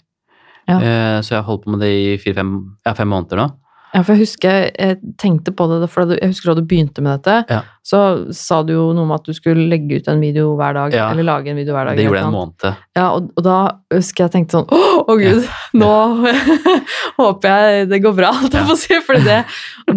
Ja. 0.68 0.78
eh, 0.80 1.20
så 1.22 1.36
jeg 1.36 1.42
har 1.42 1.46
holdt 1.48 1.64
på 1.64 1.70
med 1.70 1.80
det 1.80 1.90
i 1.94 2.16
fire-fem 2.18 2.52
ja, 2.84 2.92
fem 2.92 3.08
måneder 3.08 3.36
nå. 3.36 3.50
Ja, 3.96 4.02
for 4.04 4.12
jeg 4.12 4.26
husker 4.26 4.56
jeg 4.76 4.98
tenkte 5.16 5.54
på 5.56 5.64
det, 5.70 5.86
for 5.88 6.10
jeg 6.12 6.28
husker 6.28 6.50
da 6.52 6.60
du 6.60 6.66
begynte 6.68 7.00
med 7.00 7.22
dette, 7.24 7.36
Ja. 7.48 7.62
så 7.86 8.00
sa 8.36 8.58
du 8.62 8.74
jo 8.74 8.92
noe 8.92 9.06
om 9.06 9.12
at 9.16 9.24
du 9.24 9.32
skulle 9.32 9.64
legge 9.70 10.02
ut 10.02 10.08
en 10.12 10.20
video 10.20 10.50
hver 10.58 10.74
dag, 10.76 10.92
Ja. 10.92 11.06
eller 11.14 11.24
lage 11.24 11.48
en 11.48 11.56
video 11.56 11.72
hver 11.72 11.86
dag. 11.88 11.96
Det 11.96 12.04
gjorde 12.04 12.20
jeg 12.20 12.26
en 12.28 12.34
måned. 12.36 12.76
Ja, 12.98 13.06
og, 13.16 13.30
og 13.36 13.42
da 13.46 13.56
husker 13.94 14.26
jeg 14.26 14.32
tenkte 14.36 14.58
sånn, 14.58 14.68
å, 14.68 15.06
å 15.08 15.16
gud, 15.16 15.48
nå 15.80 15.92
håper 17.22 17.48
jeg 17.56 17.88
det 17.94 18.02
går 18.04 18.14
bra, 18.18 18.34
alt 18.36 18.52
jeg 18.52 18.62
Ja. 18.62 18.68
får 18.68 18.76
si, 18.84 19.00
for 19.06 19.14
det, 19.24 19.40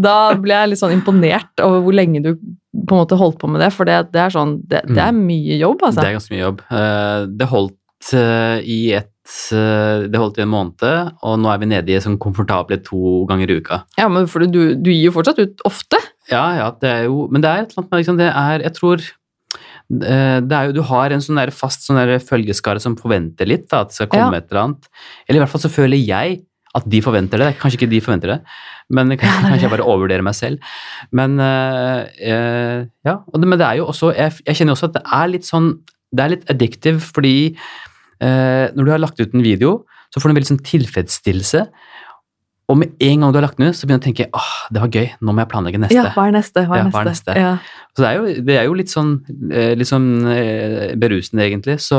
da 0.01 0.15
ble 0.39 0.53
jeg 0.55 0.69
litt 0.73 0.79
sånn 0.81 0.95
imponert 0.95 1.59
over 1.65 1.81
hvor 1.83 1.93
lenge 1.99 2.23
du 2.23 2.31
på 2.39 2.95
en 2.95 3.01
måte 3.03 3.17
holdt 3.19 3.39
på 3.41 3.49
med 3.51 3.61
det, 3.61 3.71
for 3.75 3.83
det, 3.89 3.99
det 4.13 4.21
er 4.21 4.29
sånn, 4.33 4.59
det, 4.69 4.83
det 4.87 5.01
er 5.03 5.11
mye 5.15 5.57
jobb, 5.59 5.81
altså. 5.83 5.99
Mm. 5.99 6.03
Det 6.05 6.09
er 6.09 6.17
ganske 6.19 6.35
mye 6.35 6.45
jobb. 6.45 6.61
Eh, 6.71 7.25
Det 7.39 7.47
holdt 7.51 8.13
eh, 8.15 8.59
i 8.63 8.79
et 8.95 9.11
Det 9.29 10.19
holdt 10.19 10.39
i 10.39 10.43
en 10.45 10.51
måned, 10.51 11.13
og 11.21 11.35
nå 11.41 11.51
er 11.51 11.61
vi 11.61 11.69
nede 11.69 11.93
i 11.93 12.01
sånn 12.01 12.17
komfortable 12.21 12.79
to 12.85 13.23
ganger 13.29 13.51
i 13.51 13.59
uka. 13.61 13.83
Ja, 13.99 14.07
men 14.09 14.25
du, 14.25 14.61
du 14.73 14.89
gir 14.89 15.09
jo 15.09 15.15
fortsatt 15.15 15.41
ut 15.41 15.63
ofte. 15.69 15.99
Ja, 16.31 16.43
ja, 16.57 16.67
det 16.81 16.89
er 16.89 17.07
jo 17.07 17.27
Men 17.31 17.43
det 17.43 17.49
er 17.49 17.63
et 17.63 17.71
eller 17.71 17.83
annet 17.83 17.93
med 17.93 18.01
liksom, 18.03 18.17
det 18.19 18.27
er 18.29 18.63
Jeg 18.65 18.75
tror 18.77 19.01
eh, 19.01 20.37
det 20.45 20.57
er 20.57 20.67
jo, 20.69 20.75
Du 20.77 20.83
har 20.89 21.15
en 21.15 21.23
sånn 21.25 21.39
der 21.41 21.51
fast 21.55 21.87
sånn 21.87 21.97
der 21.97 22.21
følgeskare 22.21 22.81
som 22.83 22.97
forventer 22.99 23.49
litt 23.49 23.67
da, 23.71 23.83
at 23.83 23.93
det 23.93 23.99
skal 23.99 24.11
komme 24.13 24.37
et 24.37 24.49
eller 24.51 24.63
annet. 24.67 24.89
Eller 25.25 25.39
i 25.39 25.43
hvert 25.43 25.53
fall 25.53 25.65
så 25.65 25.73
føler 25.73 26.01
jeg 26.01 26.43
at 26.77 26.85
de 26.85 27.01
forventer 27.01 27.41
det. 27.41 27.53
Kanskje 27.57 27.79
ikke 27.79 27.91
de 27.91 28.01
forventer 28.05 28.35
det, 28.35 28.39
men 28.93 29.15
kanskje 29.17 29.63
jeg 29.63 29.73
bare 29.73 29.85
overvurderer 29.85 30.25
meg 30.25 30.37
selv. 30.37 30.73
Men 31.15 31.39
eh, 31.41 32.01
eh, 32.29 32.87
ja, 33.07 33.19
men 33.33 33.57
det 33.57 33.65
er 33.65 33.79
jo 33.81 33.89
også 33.89 34.13
jeg, 34.13 34.41
jeg 34.45 34.61
kjenner 34.61 34.77
også 34.77 34.91
at 34.91 34.99
det 34.99 35.05
er 35.21 35.31
litt 35.33 35.49
sånn 35.49 35.71
Det 36.09 36.23
er 36.23 36.33
litt 36.33 36.47
addictive 36.49 37.01
fordi 37.05 37.35
eh, 37.53 37.57
når 38.19 38.85
du 38.85 38.91
har 38.91 38.99
lagt 38.99 39.19
ut 39.21 39.33
en 39.33 39.41
video, 39.45 39.85
så 40.13 40.19
får 40.19 40.29
du 40.29 40.33
en 40.33 40.39
veldig 40.39 40.49
sånn 40.53 40.63
tilfredsstillelse. 40.65 41.61
Og 42.69 42.77
med 42.77 42.91
en 43.01 43.23
gang 43.23 43.31
du 43.33 43.37
har 43.39 43.45
lagt 43.47 43.57
den 43.57 43.71
ut, 43.71 43.77
så 43.77 43.87
begynner 43.87 44.03
du 44.03 44.05
å 44.05 44.09
tenke 44.11 44.27
åh, 44.37 44.49
det 44.75 44.81
var 44.83 44.91
gøy, 44.93 45.07
nå 45.25 45.33
må 45.33 45.41
jeg 45.41 45.49
planlegge 45.49 45.79
neste. 45.81 45.95
Ja, 45.97 46.11
hva 46.13 46.27
er 46.29 46.35
neste? 46.35 46.65
Hva 46.69 46.75
er 46.77 46.83
Ja, 46.83 46.89
hva 46.93 47.01
er 47.01 47.07
neste? 47.09 47.35
Ja. 47.39 47.53
Så 47.97 48.03
det 48.03 48.09
er 48.11 48.19
jo, 48.19 48.43
det 48.45 48.57
er 48.59 48.67
jo 48.67 48.75
litt 48.77 48.91
sånn, 48.93 49.11
eh, 49.49 49.71
litt 49.79 49.89
sånn 49.89 50.09
eh, 50.29 50.91
berusende, 51.01 51.47
egentlig. 51.47 51.79
Så, 51.81 51.97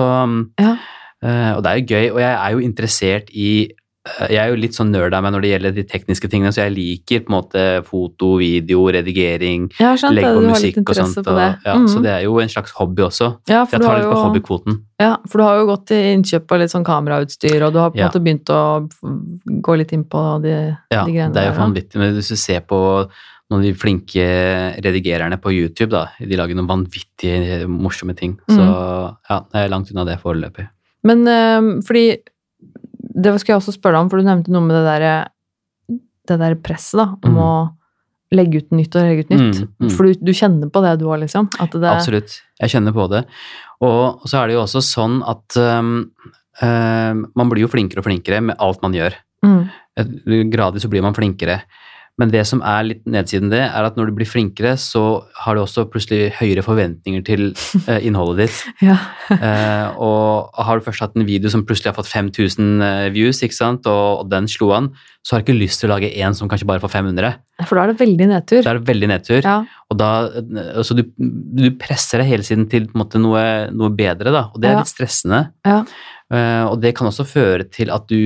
Ja. 0.62 0.76
eh, 1.24 1.50
og 1.56 1.64
det 1.66 1.72
er 1.72 1.80
jo 1.80 1.86
gøy, 1.90 2.06
og 2.14 2.20
jeg 2.22 2.34
er 2.36 2.50
jo 2.54 2.62
interessert 2.68 3.30
i 3.34 3.48
eh, 3.66 3.79
Jeg 4.00 4.38
er 4.40 4.48
jo 4.48 4.56
litt 4.56 4.72
sånn 4.72 4.88
nerd 4.94 5.12
av 5.12 5.20
meg 5.20 5.34
når 5.34 5.42
det 5.44 5.48
gjelder 5.50 5.74
de 5.76 5.82
tekniske 5.84 6.28
tingene, 6.32 6.48
så 6.56 6.62
jeg 6.62 6.72
liker 6.72 7.20
på 7.26 7.28
en 7.28 7.34
måte 7.34 7.64
foto, 7.84 8.30
video, 8.40 8.86
redigering, 8.96 9.66
har 9.76 10.00
legge 10.16 10.30
på 10.38 10.44
musikk 10.46 10.78
og 10.80 10.96
sånt. 10.96 11.18
Og, 11.20 11.40
ja, 11.66 11.74
Mhm. 11.76 11.88
Så 11.92 12.00
det 12.02 12.10
er 12.14 12.22
jo 12.24 12.38
en 12.40 12.48
slags 12.48 12.72
hobby 12.78 13.02
også. 13.02 13.28
ja, 13.46 13.66
jeg 13.66 13.80
tar 13.80 13.98
litt 13.98 14.08
på 14.08 14.16
jo, 14.16 14.22
hobbykvoten. 14.24 14.78
ja, 14.98 15.16
for 15.28 15.38
du 15.38 15.44
har 15.44 15.58
jo 15.58 15.66
gått 15.66 15.86
til 15.88 16.00
innkjøp 16.16 16.50
av 16.50 16.58
litt 16.60 16.70
sånn 16.70 16.84
kamerautstyr, 16.84 17.62
og 17.66 17.72
du 17.74 17.78
har 17.78 17.90
på 17.90 17.96
en 17.96 18.00
Ja. 18.00 18.08
måte 18.08 18.24
begynt 18.24 18.48
å 18.48 18.88
gå 19.60 19.76
litt 19.76 19.92
inn 19.92 20.04
på 20.04 20.42
de, 20.42 20.76
Ja, 20.90 21.04
de 21.04 21.12
greiene 21.12 21.34
det 21.34 21.42
er 21.44 21.52
jo 21.52 21.60
vanvittig. 21.60 21.96
Men 21.96 22.14
hvis 22.14 22.28
du 22.30 22.36
ser 22.36 22.60
på 22.62 23.06
noen 23.50 23.60
av 23.60 23.62
de 23.62 23.74
flinke 23.74 24.80
redigererne 24.80 25.36
på 25.38 25.52
YouTube, 25.52 25.90
da, 25.90 26.06
de 26.18 26.36
lager 26.36 26.54
noen 26.54 26.68
vanvittige 26.68 27.68
morsomme 27.68 28.16
ting. 28.16 28.38
Så 28.48 28.56
mm. 28.56 29.16
ja, 29.28 29.44
jeg 29.52 29.64
er 29.64 29.68
langt 29.68 29.90
unna 29.92 30.06
det 30.06 30.20
foreløpig. 30.22 30.68
Men 31.04 31.26
øh, 31.26 31.82
fordi 31.82 32.16
Det 33.20 33.34
skal 33.42 33.54
jeg 33.54 33.60
også 33.60 33.76
spørre 33.76 33.98
deg 33.98 34.06
om, 34.06 34.10
for 34.12 34.20
du 34.20 34.28
nevnte 34.28 34.54
noe 34.54 34.64
med 34.64 34.76
det 34.78 34.84
der, 34.86 35.28
det 36.30 36.40
der 36.40 36.56
presset 36.62 37.00
da, 37.02 37.06
om 37.26 37.36
mm. 37.36 37.40
å 37.44 37.52
legge 38.36 38.62
ut 38.62 38.74
nytt 38.76 38.94
og 38.94 39.06
legge 39.06 39.24
ut 39.26 39.32
nytt. 39.34 39.62
Mm, 39.64 39.70
mm. 39.86 39.94
For 39.96 40.06
du, 40.06 40.20
du 40.30 40.32
kjenner 40.36 40.70
på 40.72 40.82
det 40.84 40.94
du 41.00 41.08
òg, 41.08 41.18
liksom? 41.24 41.50
At 41.62 41.74
det, 41.74 41.88
Absolutt. 41.90 42.36
Jeg 42.62 42.74
kjenner 42.76 42.94
på 42.94 43.08
det. 43.10 43.24
Og 43.86 44.28
så 44.28 44.40
er 44.40 44.50
det 44.50 44.56
jo 44.58 44.62
også 44.62 44.82
sånn 44.84 45.18
at 45.28 45.58
um, 45.58 45.94
uh, 46.62 47.12
man 47.16 47.50
blir 47.50 47.64
jo 47.64 47.72
flinkere 47.72 48.02
og 48.02 48.06
flinkere 48.06 48.42
med 48.50 48.60
alt 48.62 48.82
man 48.84 48.94
gjør. 48.94 49.16
Mm, 49.40 49.62
Gradvis 50.52 50.84
så 50.86 50.90
blir 50.92 51.02
man 51.04 51.16
flinkere. 51.16 51.62
Men 52.20 52.28
det 52.32 52.42
som 52.48 52.60
er 52.66 52.84
litt 52.84 53.06
nedsiden 53.08 53.48
det, 53.52 53.62
er 53.64 53.86
at 53.88 53.96
når 53.96 54.10
du 54.10 54.16
blir 54.18 54.28
flinkere, 54.28 54.74
så 54.80 55.02
har 55.44 55.56
du 55.56 55.62
også 55.62 55.86
plutselig 55.88 56.34
høyere 56.36 56.64
forventninger 56.66 57.22
til 57.24 57.46
eh, 57.88 58.02
innholdet 58.08 58.44
ditt. 58.50 58.58
ja. 58.84 58.98
Eh, 59.32 59.86
og 60.02 60.50
har 60.66 60.78
du 60.80 60.84
først 60.84 61.00
hatt 61.04 61.16
en 61.16 61.24
video 61.28 61.48
som 61.52 61.62
plutselig 61.64 61.92
har 61.92 61.96
fått 61.96 62.10
5000 62.12 62.84
eh, 62.84 63.06
views, 63.14 63.40
ikke 63.46 63.56
sant, 63.56 63.88
og, 63.88 64.24
og 64.24 64.28
den 64.32 64.48
slo 64.50 64.72
an, 64.76 64.90
så 65.24 65.34
har 65.36 65.42
du 65.42 65.48
ikke 65.48 65.58
lyst 65.62 65.80
til 65.82 65.88
å 65.90 65.94
lage 65.94 66.10
en 66.24 66.36
som 66.36 66.48
kanskje 66.50 66.68
bare 66.68 66.80
får 66.82 66.92
500. 66.98 67.32
For 67.68 67.76
da 67.76 67.86
er 67.86 67.92
det 67.94 68.00
veldig 68.00 68.28
nedtur. 68.30 68.62
Da 68.64 68.72
er 68.74 68.80
det 68.80 68.88
veldig 68.88 69.10
nedtur. 69.14 69.40
Ja. 69.44 69.56
Og 69.92 69.98
da, 70.00 70.10
altså 70.80 70.96
du, 70.96 71.02
du 71.16 71.66
presser 71.80 72.22
deg 72.22 72.30
hele 72.34 72.46
tiden 72.46 72.68
til 72.72 72.86
måte, 72.96 73.20
noe, 73.20 73.42
noe 73.74 73.92
bedre, 73.96 74.32
da, 74.32 74.46
og 74.52 74.60
det 74.62 74.70
er 74.70 74.78
Ja. 74.78 74.84
litt 74.84 74.92
stressende. 74.92 75.42
Ja. 75.68 75.82
Eh, 76.30 76.64
og 76.70 76.78
det 76.82 76.94
kan 76.96 77.08
også 77.10 77.26
føre 77.28 77.64
til 77.74 77.90
at 77.92 78.06
du 78.08 78.16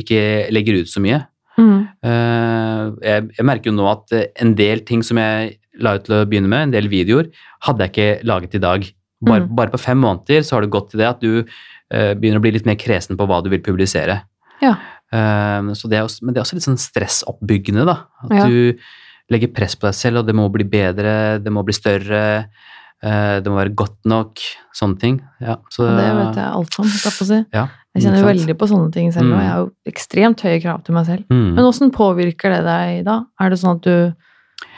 ikke 0.00 0.48
legger 0.54 0.80
ut 0.82 0.90
så 0.90 1.02
mye. 1.04 1.22
Mm, 1.60 1.80
Eh, 2.02 2.84
jeg, 3.04 3.26
jeg 3.36 3.44
merker 3.46 3.70
jo 3.70 3.76
nå 3.76 3.86
at 3.90 4.12
eh, 4.16 4.26
en 4.40 4.54
del 4.56 4.80
ting 4.88 5.02
som 5.04 5.18
jeg 5.20 5.58
la 5.80 5.94
ut 5.98 6.04
til 6.06 6.14
å 6.16 6.24
begynne 6.28 6.48
med, 6.48 6.62
en 6.68 6.72
del 6.74 6.88
videoer, 6.88 7.28
hadde 7.66 7.84
jeg 7.86 7.92
ikke 7.92 8.24
laget 8.26 8.54
i 8.56 8.62
dag. 8.62 8.86
Bare, 9.20 9.42
Mm. 9.44 9.54
bare 9.54 9.70
på 9.74 9.78
fem 9.80 9.98
måneder 10.00 10.40
så 10.42 10.56
har 10.56 10.62
det 10.64 10.70
gått 10.72 10.90
til 10.90 11.00
det 11.02 11.08
at 11.10 11.20
du 11.20 11.44
eh, 11.92 12.14
begynner 12.16 12.40
å 12.40 12.44
bli 12.44 12.52
litt 12.56 12.64
mer 12.66 12.76
kresen 12.80 13.16
på 13.20 13.26
hva 13.28 13.42
du 13.44 13.50
vil 13.52 13.60
publisere. 13.60 14.22
Ja. 14.62 14.76
Så 15.12 15.88
det 15.90 15.98
også, 16.04 16.22
men 16.22 16.32
det 16.34 16.38
er 16.38 16.44
også 16.44 16.54
litt 16.54 16.62
sånn 16.68 16.78
stressoppbyggende, 16.78 17.82
da. 17.84 17.96
At 18.22 18.30
Ja. 18.30 18.44
du 18.46 18.78
legger 19.28 19.50
press 19.52 19.74
på 19.74 19.88
deg 19.88 19.94
selv, 19.98 20.18
og 20.20 20.26
det 20.26 20.34
må 20.38 20.44
bli 20.52 20.62
bedre, 20.64 21.42
det 21.42 21.50
må 21.52 21.64
bli 21.66 21.74
større, 21.74 22.46
det 23.02 23.44
må 23.50 23.56
være 23.58 23.74
godt 23.74 23.98
nok, 24.06 24.38
sånne 24.72 24.98
ting. 25.00 25.20
Ja, 25.40 25.56
så, 25.68 25.88
det 25.98 26.06
vet 26.14 26.36
jeg 26.38 26.46
alt 26.46 26.78
om, 26.78 26.86
skal 26.86 27.10
jeg 27.10 27.18
på 27.18 27.24
å 27.24 27.30
si. 27.32 27.40
Ja, 27.52 27.66
Jeg 27.96 28.04
kjenner 28.04 28.22
veldig 28.24 28.54
på 28.56 28.66
sånne 28.70 28.92
ting 28.94 29.10
selv, 29.12 29.32
og 29.32 29.38
Mm. 29.38 29.40
jeg 29.42 29.50
har 29.50 29.60
jo 29.64 29.70
ekstremt 29.90 30.40
høye 30.46 30.60
krav 30.62 30.84
til 30.84 30.94
meg 30.94 31.06
selv. 31.06 31.24
Mm. 31.30 31.54
Men 31.56 31.64
åssen 31.64 31.90
påvirker 31.90 32.50
det 32.54 32.62
deg 32.64 33.04
da? 33.04 33.24
Er 33.40 33.50
det 33.50 33.58
sånn 33.58 33.76
at 33.76 33.82
du 33.82 34.14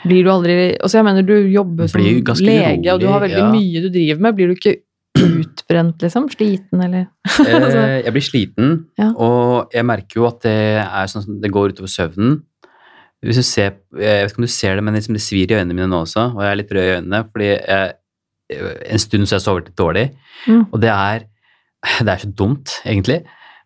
Blir 0.07 0.23
du 0.23 0.29
aldri 0.31 0.77
Altså, 0.81 0.95
jeg 1.01 1.03
mener, 1.05 1.21
du 1.27 1.47
jobber 1.51 1.87
som 1.91 1.99
lege, 2.01 2.23
lege, 2.41 2.93
og 2.93 2.99
du 3.01 3.07
har 3.07 3.19
veldig 3.19 3.37
ja. 3.37 3.51
mye 3.51 3.81
du 3.83 3.89
driver 3.89 4.19
med. 4.21 4.35
Blir 4.35 4.47
du 4.47 4.55
ikke 4.55 4.77
utbrent, 5.19 5.97
liksom? 6.01 6.29
Sliten, 6.31 6.81
eller 6.83 7.07
Eh, 7.47 8.03
jeg 8.05 8.13
blir 8.13 8.23
sliten, 8.25 8.85
Ja. 8.97 9.11
og 9.15 9.69
jeg 9.73 9.85
merker 9.85 10.15
jo 10.21 10.25
at 10.27 10.39
det 10.41 10.55
er 10.83 11.05
sånn 11.11 11.39
det 11.41 11.51
går 11.51 11.73
utover 11.75 11.91
søvnen. 11.91 12.41
Hvis 13.23 13.35
du 13.39 13.43
ser, 13.43 13.75
jeg 13.95 14.23
vet 14.25 14.31
ikke 14.31 14.39
om 14.41 14.47
du 14.47 14.51
ser 14.51 14.75
det, 14.75 14.83
men 14.83 14.95
liksom 14.95 15.13
det 15.15 15.21
svir 15.23 15.51
i 15.51 15.55
øynene 15.55 15.73
mine 15.77 15.87
nå 15.87 16.01
også, 16.03 16.33
og 16.35 16.41
jeg 16.43 16.51
er 16.51 16.55
litt 16.59 16.71
rød 16.75 16.83
i 16.87 16.95
øynene, 16.97 17.21
fordi 17.31 17.51
jeg, 17.67 17.93
en 18.91 18.99
stund 18.99 19.27
så 19.27 19.35
har 19.35 19.39
jeg 19.39 19.45
sovet 19.47 19.65
litt 19.69 19.77
dårlig, 19.79 20.09
Mm. 20.47 20.65
og 20.73 20.81
det 20.81 20.89
er, 20.91 21.23
det 22.05 22.09
er 22.13 22.21
så 22.23 22.31
dumt, 22.31 22.77
egentlig, 22.85 23.21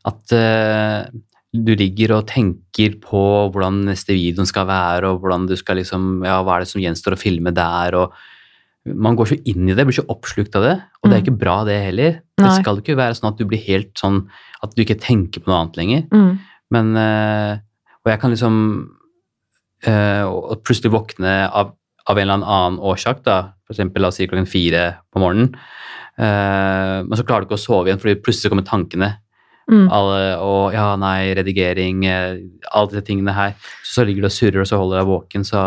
at 0.07 0.34
uh, 0.34 1.09
du 1.57 1.72
ligger 1.76 2.15
og 2.18 2.28
tenker 2.30 2.97
på 3.01 3.22
hvordan 3.53 3.84
neste 3.89 4.13
videoen 4.15 4.47
skal 4.49 4.68
være, 4.70 5.09
og 5.09 5.22
hvordan 5.24 5.47
du 5.49 5.55
skal 5.59 5.80
liksom, 5.80 6.24
ja, 6.28 6.41
hva 6.45 6.57
er 6.57 6.65
det 6.65 6.72
som 6.72 6.82
gjenstår 6.84 7.15
å 7.15 7.22
filme 7.22 7.53
der, 7.55 7.95
og 7.97 8.13
man 8.88 9.18
går 9.20 9.28
så 9.34 9.38
inn 9.51 9.68
i 9.68 9.74
det, 9.76 9.84
blir 9.88 9.97
så 9.97 10.05
oppslukt 10.07 10.53
av 10.55 10.63
det, 10.63 10.76
og 11.01 11.09
det 11.09 11.15
er 11.18 11.20
Mm. 11.20 11.26
ikke 11.26 11.39
bra 11.41 11.55
det 11.68 11.78
heller. 11.84 12.22
Det 12.39 12.51
skal 12.61 12.78
ikke 12.80 12.95
være 12.95 13.18
sånn 13.18 13.34
at 13.34 13.38
du 13.39 13.43
blir 13.45 13.59
helt 13.65 13.91
sånn 13.99 14.22
at 14.63 14.76
du 14.76 14.84
ikke 14.84 14.95
tenker 15.01 15.41
på 15.43 15.51
noe 15.51 15.59
annet 15.59 15.76
lenger. 15.80 16.03
mm. 16.11 16.38
Men 16.72 16.95
eh, 16.95 17.57
Og 18.05 18.11
jeg 18.13 18.20
kan 18.22 18.32
liksom 18.32 18.55
eh, 19.84 20.24
og 20.24 20.63
plutselig 20.63 20.91
våkne 20.93 21.34
av, 21.51 21.74
av 22.07 22.18
en 22.18 22.24
eller 22.30 22.45
annen 22.47 22.80
årsak, 22.80 23.24
da. 23.28 23.53
For 23.68 23.76
eksempel 23.76 24.01
la 24.01 24.07
oss 24.11 24.15
si 24.22 24.28
klokken 24.28 24.47
fire 24.47 24.86
på 25.11 25.20
morgenen. 25.20 25.51
Eh, 26.18 26.97
men 27.05 27.13
så 27.18 27.26
klarer 27.28 27.45
du 27.45 27.49
ikke 27.51 27.59
å 27.59 27.65
sove 27.68 27.88
igjen, 27.89 27.99
fordi 28.01 28.18
plutselig 28.26 28.51
kommer 28.53 28.65
tankene. 28.68 29.13
Mm. 29.68 29.86
Alle, 29.91 30.20
og 30.39 30.72
ja, 30.74 30.95
nei, 30.95 31.34
redigering, 31.36 32.05
eh, 32.07 32.38
alle 32.72 32.89
disse 32.93 33.03
tingene 33.09 33.34
her. 33.36 33.55
Så, 33.84 34.05
ligger 34.07 34.24
du 34.24 34.30
og 34.30 34.36
surrer, 34.36 34.61
og 34.63 34.68
så 34.70 34.80
holder 34.80 35.01
deg 35.01 35.09
våken. 35.11 35.43
Så 35.47 35.63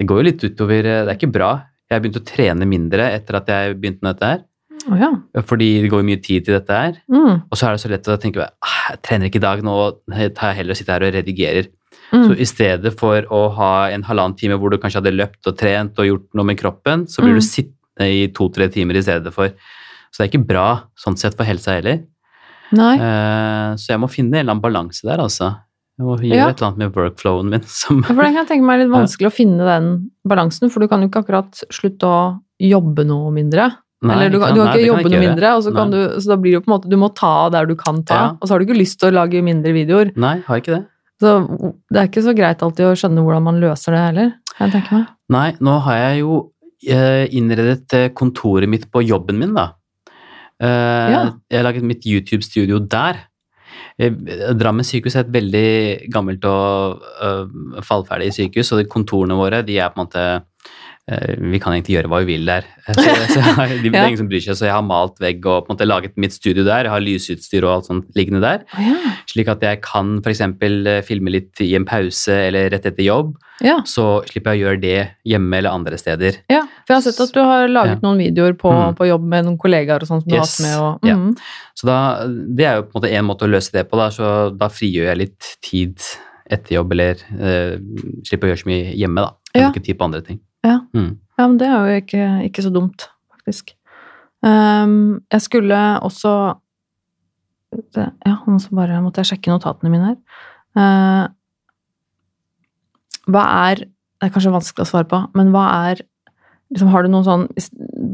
det 0.00 0.06
går 0.08 0.22
jo 0.22 0.26
litt 0.30 0.44
utover. 0.46 0.78
eh, 0.86 1.04
Det 1.04 1.12
er 1.12 1.18
ikke 1.20 1.32
bra. 1.32 1.50
Jeg 1.90 1.96
har 1.96 2.00
begynt 2.02 2.20
å 2.20 2.26
trene 2.26 2.66
mindre 2.66 3.12
etter 3.14 3.36
at 3.36 3.46
jeg 3.46 3.76
begynte 3.80 4.02
med 4.02 4.16
dette 4.16 4.26
her. 4.32 4.44
Oh, 4.90 4.96
ja. 4.98 5.10
Fordi 5.42 5.82
det 5.82 5.90
går 5.90 6.02
mye 6.04 6.22
tid 6.22 6.44
til 6.46 6.54
dette 6.58 6.70
her. 6.70 6.96
Mm. 7.10 7.42
Og 7.50 7.54
så 7.58 7.66
er 7.68 7.72
det 7.76 7.80
så 7.82 7.88
lett 7.90 8.08
å 8.08 8.18
tenke 8.22 8.42
«Ah, 8.62 8.90
jeg 8.92 9.02
trener 9.02 9.26
ikke 9.30 9.36
i 9.40 9.44
dag, 9.46 9.62
nå 9.62 9.76
tar 10.34 10.52
jeg 10.52 10.56
heller 10.62 10.70
og 10.70 10.76
sitter 10.76 10.92
her 10.94 11.06
og 11.08 11.14
redigerer. 11.14 11.68
Mm. 12.12 12.22
Så 12.28 12.36
i 12.38 12.44
stedet 12.46 12.92
for 12.98 13.20
å 13.34 13.40
ha 13.56 13.88
en 13.90 14.02
halvannen 14.06 14.36
time 14.38 14.56
hvor 14.58 14.70
du 14.70 14.78
kanskje 14.78 15.00
hadde 15.02 15.14
løpt 15.16 15.46
og 15.50 15.56
trent 15.58 15.98
og 15.98 16.06
gjort 16.06 16.28
noe 16.38 16.44
med 16.46 16.58
kroppen, 16.60 17.06
så 17.10 17.20
blir 17.22 17.34
Mm. 17.34 17.40
du 17.40 17.46
sittende 17.46 17.74
i 18.04 18.26
to-tre 18.34 18.68
timer 18.72 18.96
i 18.98 19.02
stedet 19.02 19.32
for. 19.32 19.48
Så 20.12 20.20
det 20.22 20.26
er 20.26 20.32
ikke 20.38 20.46
bra 20.48 20.66
sånn 20.98 21.16
sett 21.16 21.36
for 21.36 21.44
helsa 21.48 21.76
heller. 21.78 22.02
Nei. 22.76 22.94
Eh, 22.98 23.76
så 23.78 23.92
jeg 23.94 24.00
må 24.02 24.08
finne 24.10 24.34
en 24.36 24.42
eller 24.42 24.56
annen 24.56 24.64
balanse 24.64 25.06
der, 25.06 25.22
altså. 25.22 25.52
Jeg 25.96 26.04
må 26.04 26.16
gjøre 26.20 26.36
Ja. 26.36 26.48
et 26.50 26.58
eller 26.60 26.68
annet 26.72 26.78
med 26.82 26.92
workflowen 26.96 27.48
min 27.48 27.62
som 27.66 28.02
Ja, 28.02 28.12
For 28.12 28.22
den 28.22 28.34
kan 28.34 28.42
jeg 28.44 28.48
tenke 28.50 28.66
meg 28.68 28.80
er 28.80 28.84
litt 28.84 28.92
vanskelig 28.92 29.30
å 29.30 29.32
finne 29.32 29.64
den 29.64 29.86
balansen, 30.28 30.68
for 30.70 30.80
du 30.84 30.88
kan 30.88 31.00
jo 31.00 31.08
ikke 31.08 31.22
akkurat 31.24 31.62
slutte 31.72 32.04
å 32.10 32.18
jobbe 32.60 33.04
noe 33.08 33.30
mindre. 33.32 33.70
Nei, 34.04 34.12
Eller 34.12 34.28
du, 34.34 34.36
kan, 34.42 34.52
du 34.52 34.60
kan 34.60 34.66
Nei, 34.66 34.74
ikke 34.74 34.82
det 34.82 34.88
jobbe 34.90 35.00
jeg 35.00 35.08
noe 35.08 35.16
gjøre. 35.16 35.28
mindre, 35.30 35.52
så, 35.64 35.72
kan 35.72 35.90
du, 35.94 36.00
så 36.20 36.28
da 36.28 36.36
blir 36.36 36.52
det 36.52 36.58
jo 36.58 36.64
på 36.66 36.68
en 36.68 36.74
måte 36.76 36.90
Du 36.92 36.96
må 37.00 37.08
ta 37.16 37.48
der 37.54 37.64
du 37.70 37.74
kan 37.80 38.02
ta, 38.04 38.14
Ja. 38.14 38.26
og 38.36 38.44
så 38.44 38.52
har 38.52 38.60
du 38.60 38.66
ikke 38.66 38.76
lyst 38.78 38.98
til 39.00 39.08
å 39.08 39.14
lage 39.16 39.40
mindre 39.42 39.72
videoer. 39.72 40.10
Nei, 40.20 40.34
har 40.44 40.60
ikke 40.60 40.74
det. 40.76 40.82
Så 41.22 41.32
det 41.88 41.96
er 42.02 42.10
ikke 42.10 42.22
så 42.26 42.34
greit 42.36 42.60
alltid 42.60 42.84
å 42.90 42.92
skjønne 42.92 43.24
hvordan 43.24 43.42
man 43.46 43.60
løser 43.62 43.96
det 43.96 44.02
heller, 44.04 44.34
kan 44.52 44.68
jeg 44.68 44.74
tenke 44.82 44.92
meg. 44.98 45.06
Nei, 45.32 45.46
nå 45.64 45.78
har 45.86 45.96
jeg 45.96 46.20
jo 46.20 46.42
innredet 46.84 47.94
eh, 47.96 48.10
kontoret 48.12 48.68
mitt 48.68 48.90
på 48.92 49.02
jobben 49.06 49.38
min, 49.38 49.54
da. 49.54 49.72
Eh, 50.60 51.12
Ja. 51.12 51.22
Jeg 51.50 51.58
har 51.58 51.64
laget 51.64 51.82
mitt 51.82 52.04
YouTube-studio 52.06 52.78
der. 52.86 53.24
Eh, 53.98 54.12
Drammen 54.56 54.84
sykehus 54.84 55.16
er 55.16 55.24
et 55.24 55.32
veldig 55.32 56.10
gammelt 56.12 56.44
og 56.44 57.00
uh, 57.22 57.80
fallferdig 57.82 58.32
sykehus, 58.34 58.72
og 58.72 58.82
de 58.82 58.88
kontorene 58.88 59.36
våre 59.36 59.62
de 59.64 59.78
er 59.78 59.88
på 59.88 60.00
en 60.00 60.06
måte 60.06 60.20
eh, 60.20 60.40
vi 61.06 61.58
kan 61.62 61.70
egentlig 61.72 61.94
gjøre 62.00 62.08
hva 62.10 62.18
vi 62.24 62.32
vil 62.34 62.46
der. 62.48 62.64
Så, 62.86 63.02
så 63.34 63.40
har- 63.40 63.68
de, 63.68 63.90
det 63.90 63.94
er 63.94 64.08
ingen 64.08 64.18
som 64.18 64.28
bryr 64.30 64.42
seg, 64.42 64.56
så 64.58 64.66
jeg 64.66 64.74
har 64.74 64.82
malt 64.82 65.20
vegg 65.22 65.44
og 65.46 65.66
på 65.66 65.70
en 65.70 65.76
måte 65.76 65.86
laget 65.86 66.16
mitt 66.18 66.32
studio 66.34 66.64
der. 66.66 66.88
Jeg 66.88 66.90
har 66.90 67.02
lysutstyr 67.04 67.62
og 67.66 67.72
alt 67.76 67.86
sånt 67.86 68.08
liggende 68.18 68.40
der. 68.42 68.64
Oh, 68.74 68.82
ja. 68.82 69.12
Slik 69.30 69.46
at 69.52 69.62
jeg 69.62 69.80
kan 69.86 70.16
f.eks. 70.24 70.42
filme 71.06 71.30
litt 71.30 71.62
i 71.62 71.72
en 71.78 71.86
pause 71.86 72.34
eller 72.48 72.70
rett 72.74 72.86
etter 72.90 73.06
jobb. 73.06 73.36
ja. 73.62 73.78
Så 73.86 74.06
slipper 74.26 74.54
jeg 74.56 74.62
å 74.62 74.64
gjøre 74.66 74.80
det 74.82 74.96
hjemme 75.30 75.58
eller 75.60 75.70
andre 75.78 75.98
steder. 75.98 76.40
Ja, 76.50 76.64
for 76.86 76.94
jeg 76.94 76.98
har 76.98 77.06
sett 77.06 77.20
at 77.28 77.32
du 77.34 77.40
har 77.42 77.68
laget 77.70 78.00
Ja. 78.00 78.02
noen 78.08 78.18
videoer 78.18 78.54
på, 78.58 78.70
Mm. 78.74 78.96
på 78.98 79.06
jobb 79.08 79.22
med 79.30 79.44
noen 79.46 79.58
kollegaer 79.58 80.02
og 80.02 80.08
sånn 80.10 80.22
som 80.22 80.28
du 80.28 80.34
har 80.36 80.42
hatt 80.46 80.60
med. 80.60 80.76
Og, 80.78 81.06
Ja. 81.08 81.14
mm. 81.16 81.36
Så 81.78 81.86
da, 81.86 81.98
det 82.26 82.66
er 82.66 82.76
jo 82.76 82.82
på 82.90 82.96
en 82.96 83.02
måte 83.02 83.12
en 83.14 83.24
måte 83.30 83.46
å 83.46 83.50
løse 83.54 83.70
det 83.72 83.86
på, 83.90 83.96
da, 83.96 84.08
så 84.10 84.50
da 84.58 84.68
frigjør 84.68 85.06
jeg 85.12 85.18
litt 85.18 85.56
tid 85.62 85.98
etter 86.50 86.74
jobb, 86.76 86.92
eller 86.92 87.16
eh, 87.40 87.78
slipper 88.26 88.46
å 88.46 88.50
gjøre 88.54 88.62
så 88.64 88.66
mye 88.70 88.92
hjemme, 88.96 89.22
da. 89.22 89.32
Jeg 89.54 89.62
Ja. 89.62 89.70
Ikke 89.70 89.82
tid 89.84 89.98
på 89.98 90.04
andre 90.04 90.20
ting. 90.22 90.40
Ja. 90.64 90.80
Mm. 90.96 91.18
ja, 91.38 91.46
men 91.46 91.58
det 91.60 91.66
er 91.68 91.76
jo 91.76 92.02
ikke, 92.02 92.28
ikke 92.48 92.64
så 92.64 92.70
dumt, 92.74 93.08
faktisk. 93.36 93.74
Um, 94.46 95.22
jeg 95.32 95.42
skulle 95.42 95.78
også 96.04 96.32
det, 97.94 98.04
Ja, 98.26 98.36
nå 98.46 98.58
bare 98.76 99.00
måtte 99.02 99.22
jeg 99.22 99.32
sjekke 99.32 99.50
notatene 99.52 99.90
mine 99.92 100.12
her. 100.12 100.18
Uh, 100.76 101.24
hva 103.32 103.44
er 103.70 103.86
Det 103.86 104.28
er 104.28 104.32
kanskje 104.32 104.52
vanskelig 104.54 104.86
å 104.86 104.88
svare 104.88 105.08
på, 105.10 105.18
men 105.36 105.50
hva 105.52 105.64
er 105.90 106.00
liksom, 106.72 106.88
Har 106.92 107.04
du 107.04 107.10
noen 107.12 107.26
sånn 107.26 107.46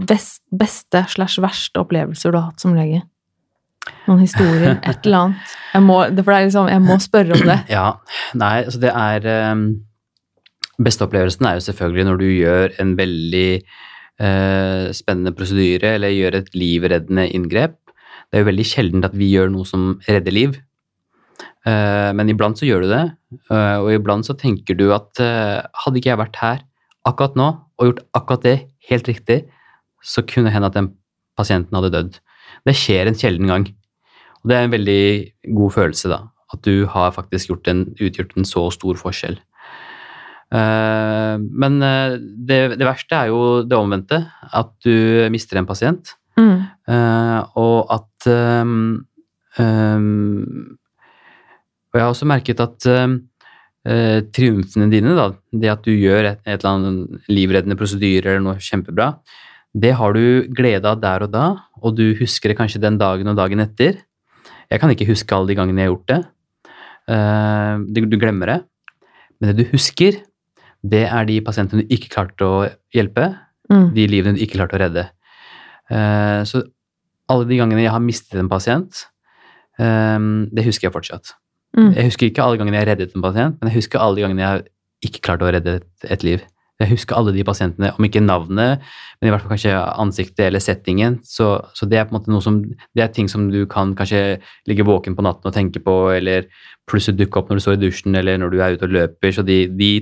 best, 0.09 0.41
beste 0.51 1.05
slash 1.13 1.43
verste 1.43 1.83
opplevelser 1.83 2.33
du 2.33 2.41
har 2.41 2.49
hatt 2.51 2.65
som 2.65 2.75
lege? 2.75 3.05
Noen 4.09 4.23
historier? 4.23 4.79
Et 4.81 4.99
eller 5.07 5.19
annet? 5.19 5.55
Jeg 5.75 5.87
må, 5.87 5.99
for 6.03 6.33
det 6.33 6.39
er 6.39 6.49
liksom, 6.49 6.71
jeg 6.73 6.85
må 6.85 6.99
spørre 7.03 7.39
om 7.39 7.47
det. 7.49 7.59
Ja, 7.73 7.87
nei, 8.39 8.55
altså 8.65 8.83
det 8.83 8.93
er 8.93 9.29
um, 9.53 9.67
Beste 10.83 11.07
opplevelsen 11.07 11.47
er 11.49 11.59
jo 11.59 11.65
selvfølgelig 11.69 12.09
når 12.09 12.21
du 12.21 12.27
gjør 12.29 12.75
en 12.83 12.93
veldig 12.99 13.49
eh, 13.59 14.85
spennende 14.97 15.35
prosedyre 15.37 15.97
eller 15.97 16.15
gjør 16.15 16.39
et 16.41 16.53
livreddende 16.57 17.29
inngrep. 17.37 17.79
Det 18.31 18.39
er 18.39 18.45
jo 18.45 18.51
veldig 18.51 18.67
sjelden 18.67 19.07
at 19.07 19.17
vi 19.17 19.31
gjør 19.35 19.53
noe 19.53 19.69
som 19.69 19.97
redder 20.09 20.35
liv. 20.35 20.57
Eh, 21.69 22.11
men 22.17 22.33
iblant 22.33 22.59
så 22.59 22.67
gjør 22.69 22.87
du 22.87 22.91
det, 22.91 23.05
uh, 23.53 23.79
og 23.85 23.93
iblant 23.95 24.27
så 24.27 24.35
tenker 24.39 24.75
du 24.79 24.89
at 24.97 25.21
hadde 25.21 26.01
ikke 26.01 26.11
jeg 26.11 26.21
vært 26.21 26.41
her 26.43 26.65
akkurat 27.07 27.37
nå 27.39 27.49
og 27.79 27.89
gjort 27.89 28.03
akkurat 28.19 28.47
det 28.47 28.57
helt 28.89 29.09
riktig, 29.11 29.39
så 30.03 30.25
kunne 30.27 30.49
det 30.49 30.57
hende 30.57 30.71
at 30.71 30.77
den 30.77 30.91
pasienten 31.39 31.77
hadde 31.79 31.93
dødd. 31.95 32.19
Det 32.67 32.75
skjer 32.79 33.09
en 33.09 33.19
sjelden 33.19 33.51
gang. 33.51 33.67
Og 34.43 34.51
det 34.51 34.59
er 34.59 34.67
en 34.67 34.75
veldig 34.75 35.03
god 35.57 35.75
følelse, 35.77 36.11
da. 36.11 36.21
At 36.53 36.63
du 36.67 36.87
har 36.91 37.15
faktisk 37.15 37.55
en, 37.71 37.87
utgjort 37.97 38.35
en 38.37 38.47
så 38.49 38.67
stor 38.75 38.99
forskjell. 39.01 39.39
Uh, 40.53 41.41
men 41.41 41.79
uh, 41.81 42.19
det, 42.21 42.77
det, 42.77 42.85
verste 42.85 43.17
er 43.17 43.31
jo 43.33 43.63
det 43.65 43.79
omvendte. 43.79 44.21
At 44.53 44.75
du 44.85 45.29
mister 45.33 45.61
en 45.61 45.69
pasient. 45.69 46.15
Mm. 46.37 46.59
Uh, 46.89 47.41
og 47.61 47.93
at 47.93 48.29
um, 48.65 49.05
um, 49.61 50.77
Og 51.93 51.99
jeg 51.99 52.05
har 52.05 52.13
også 52.13 52.29
merket 52.29 52.61
at 52.65 52.89
um, 52.89 53.19
triumfene 53.83 54.87
dine, 54.93 55.17
da, 55.19 55.33
det 55.59 55.71
at 55.73 55.83
du 55.83 55.91
gjør 55.91 56.29
et, 56.29 56.43
et 56.47 56.55
eller 56.55 56.71
annet 56.71 57.33
livreddende 57.33 57.77
prosedyre 57.77 58.31
eller 58.31 58.45
noe 58.45 58.61
kjempebra, 58.63 59.09
det 59.75 59.91
har 59.99 60.15
du 60.15 60.47
glede 60.55 60.87
av 60.87 61.01
der 61.03 61.25
og 61.27 61.33
da, 61.33 61.47
og 61.83 61.97
du 61.99 62.13
husker 62.21 62.53
det 62.53 62.59
kanskje 62.61 62.81
den 62.85 63.01
dagen 63.01 63.33
og 63.33 63.39
dagen 63.41 63.65
etter. 63.65 63.99
Jeg 64.71 64.81
kan 64.81 64.93
ikke 64.93 65.09
huske 65.09 65.35
alle 65.35 65.51
de 65.51 65.57
gangene 65.59 65.83
jeg 65.83 65.91
har 65.91 65.97
gjort 65.97 66.13
det. 66.13 66.21
Uh, 67.11 68.07
du 68.07 68.17
glemmer 68.21 68.53
det. 68.53 68.59
Men 69.43 69.51
det 69.51 69.65
du 69.65 69.75
husker, 69.75 70.21
det 70.83 71.05
er 71.07 71.27
de 71.29 71.39
pasientene 71.45 71.85
du 71.85 71.95
ikke 71.95 72.11
klarte 72.13 72.47
å 72.47 72.63
hjelpe. 72.95 73.31
Mm. 73.71 73.89
De 73.97 74.07
livene 74.11 74.37
du 74.37 74.43
ikke 74.45 74.59
klarte 74.59 74.79
å 74.79 74.83
redde. 74.83 75.07
Uh, 75.93 76.43
så 76.49 76.65
alle 77.33 77.49
de 77.49 77.59
gangene 77.61 77.85
jeg 77.85 77.95
har 77.95 78.03
mistet 78.03 78.41
en 78.41 78.51
pasient, 78.51 79.05
um, 79.79 80.49
det 80.53 80.67
husker 80.67 80.89
jeg 80.89 80.95
fortsatt. 80.95 81.35
Mm. 81.79 81.93
Jeg 81.97 82.09
husker 82.11 82.29
ikke 82.29 82.45
alle 82.45 82.61
gangene 82.61 82.81
jeg 82.81 82.91
reddet 82.91 83.17
en 83.17 83.25
pasient, 83.25 83.59
men 83.61 83.71
jeg 83.71 83.81
husker 83.81 84.03
alle 84.03 84.19
de 84.19 84.27
gangene 84.27 84.45
jeg 84.45 84.67
ikke 85.09 85.23
klarte 85.29 85.47
å 85.47 85.53
redde 85.55 85.79
et, 85.81 86.09
et 86.17 86.27
liv. 86.27 86.43
Jeg 86.83 86.91
husker 86.97 87.15
alle 87.15 87.33
de 87.35 87.45
pasientene, 87.47 87.93
om 87.95 88.07
ikke 88.07 88.23
navnet, 88.25 88.83
men 89.21 89.29
i 89.29 89.33
hvert 89.33 89.45
fall 89.45 89.55
kanskje 89.55 89.75
ansiktet 90.03 90.49
eller 90.49 90.63
settingen. 90.63 91.21
Så, 91.27 91.55
så, 91.79 91.87
det 91.87 92.01
er 92.01 92.09
på 92.09 92.15
en 92.15 92.19
måte 92.19 92.33
noe 92.35 92.43
som, 92.45 92.59
det 92.97 93.05
er 93.05 93.13
ting 93.15 93.31
som 93.31 93.47
du 93.53 93.61
kan 93.71 93.95
kanskje 93.99 94.41
ligge 94.71 94.87
våken 94.89 95.15
på 95.19 95.25
natten 95.25 95.51
og 95.51 95.55
tenke 95.55 95.83
på, 95.85 95.97
eller 96.17 96.49
plutselig 96.91 97.21
dukke 97.21 97.39
opp 97.39 97.53
når 97.53 97.61
du 97.61 97.65
står 97.65 97.79
i 97.79 97.83
dusjen 97.85 98.19
eller 98.19 98.41
når 98.43 98.53
du 98.53 98.59
er 98.59 98.77
ute 98.77 98.89
og 98.89 98.97
løper. 98.97 99.35
Så 99.37 99.47
de, 99.47 99.61
de, 99.79 99.93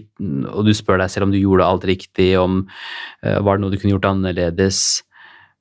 og 0.49 0.65
du 0.69 0.73
spør 0.77 1.03
deg 1.03 1.13
selv 1.13 1.29
om 1.29 1.35
du 1.35 1.41
gjorde 1.41 1.69
alt 1.69 1.87
riktig, 1.91 2.31
om 2.41 2.63
uh, 2.65 3.39
var 3.45 3.59
det 3.59 3.65
noe 3.65 3.75
du 3.75 3.79
kunne 3.81 3.97
gjort 3.97 4.09
annerledes. 4.15 4.85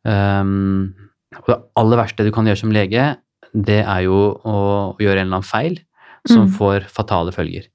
Um, 0.08 0.94
og 1.36 1.52
det 1.52 1.60
aller 1.82 2.00
verste 2.00 2.26
du 2.26 2.32
kan 2.36 2.48
gjøre 2.48 2.64
som 2.64 2.72
lege, 2.74 3.12
det 3.52 3.82
er 3.82 4.06
jo 4.06 4.22
å, 4.32 4.56
å 4.96 5.04
gjøre 5.04 5.24
en 5.24 5.28
eller 5.28 5.42
annen 5.42 5.52
feil 5.52 5.82
som 6.28 6.46
mm. 6.48 6.56
får 6.56 6.88
fatale 6.94 7.34
følger 7.36 7.68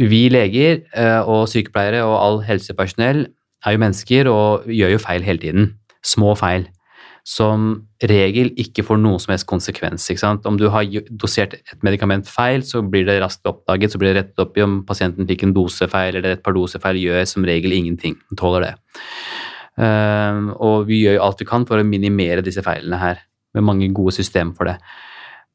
vi 0.00 0.26
leger 0.32 0.84
eh, 0.96 1.20
og 1.28 1.48
sykepleiere 1.52 2.04
og 2.06 2.14
all 2.16 2.38
helsepersonell 2.46 3.26
er 3.62 3.74
jo 3.74 3.82
mennesker 3.82 4.30
og 4.30 4.70
gjør 4.70 4.94
jo 4.94 5.02
feil 5.02 5.26
hele 5.26 5.42
tiden. 5.42 5.74
Små 6.04 6.32
feil. 6.38 6.64
Som 7.28 7.84
regel 8.02 8.50
ikke 8.58 8.82
får 8.82 8.98
noen 8.98 9.20
som 9.22 9.30
helst 9.30 9.46
konsekvens. 9.46 10.08
Om 10.26 10.56
du 10.58 10.66
har 10.74 10.88
dosert 11.10 11.54
et 11.54 11.84
medikament 11.86 12.26
feil, 12.26 12.64
så 12.66 12.82
blir 12.82 13.06
det 13.06 13.20
raskt 13.22 13.46
oppdaget, 13.46 13.92
så 13.92 14.00
blir 14.00 14.10
det 14.10 14.22
rettet 14.22 14.42
opp 14.42 14.58
i 14.58 14.64
om 14.64 14.80
pasienten 14.88 15.28
fikk 15.28 15.44
en 15.46 15.54
dosefeil 15.54 16.18
eller 16.18 16.34
et 16.34 16.42
par 16.42 16.56
dosefeil, 16.56 16.98
gjør 16.98 17.22
som 17.28 17.46
regel 17.46 17.76
ingenting. 17.76 18.16
Tåler 18.34 18.66
det. 18.66 18.74
Uh, 19.78 20.50
og 20.60 20.88
vi 20.90 21.04
gjør 21.04 21.20
jo 21.20 21.22
alt 21.28 21.40
vi 21.40 21.48
kan 21.48 21.62
for 21.68 21.80
å 21.80 21.86
minimere 21.86 22.42
disse 22.44 22.64
feilene 22.64 22.98
her, 23.00 23.22
med 23.54 23.68
mange 23.68 23.92
gode 23.94 24.16
system 24.18 24.50
for 24.56 24.68
det. 24.68 24.80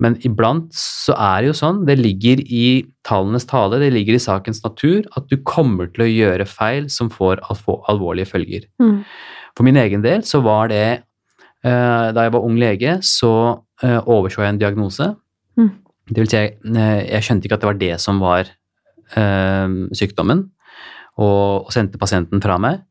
Men 0.04 0.18
iblant 0.26 0.70
så 0.78 1.16
er 1.18 1.42
det 1.42 1.50
jo 1.50 1.58
sånn, 1.58 1.82
det 1.88 1.98
ligger 1.98 2.42
i 2.44 2.68
tallenes 3.08 3.48
tale, 3.50 3.80
det 3.82 3.90
ligger 3.96 4.18
i 4.18 4.22
sakens 4.22 4.62
natur, 4.62 5.08
at 5.18 5.26
du 5.32 5.40
kommer 5.42 5.90
til 5.90 6.06
å 6.06 6.10
gjøre 6.12 6.46
feil 6.50 6.90
som 6.94 7.10
får 7.14 7.42
alvorlige 7.50 8.30
følger. 8.30 8.68
Mm. 8.82 9.00
For 9.58 9.66
min 9.66 9.80
egen 9.82 10.04
del 10.06 10.22
så 10.28 10.44
var 10.46 10.70
det 10.70 10.86
eh, 11.66 12.08
Da 12.14 12.28
jeg 12.28 12.34
var 12.36 12.46
ung 12.46 12.60
lege, 12.62 13.00
så 13.02 13.32
eh, 13.82 13.98
overså 13.98 14.44
jeg 14.44 14.54
en 14.54 14.62
diagnose. 14.62 15.10
Mm. 15.58 15.72
Det 16.12 16.22
vil 16.22 16.30
si, 16.30 16.44
eh, 16.44 17.00
jeg 17.08 17.26
skjønte 17.26 17.50
ikke 17.50 17.58
at 17.58 17.66
det 17.66 17.72
var 17.72 17.82
det 17.82 17.96
som 18.04 18.22
var 18.24 18.54
sykdommen, 19.08 20.42
og, 21.16 21.64
og 21.64 21.70
sendte 21.72 21.96
pasienten 22.02 22.42
fra 22.44 22.58
meg. 22.60 22.82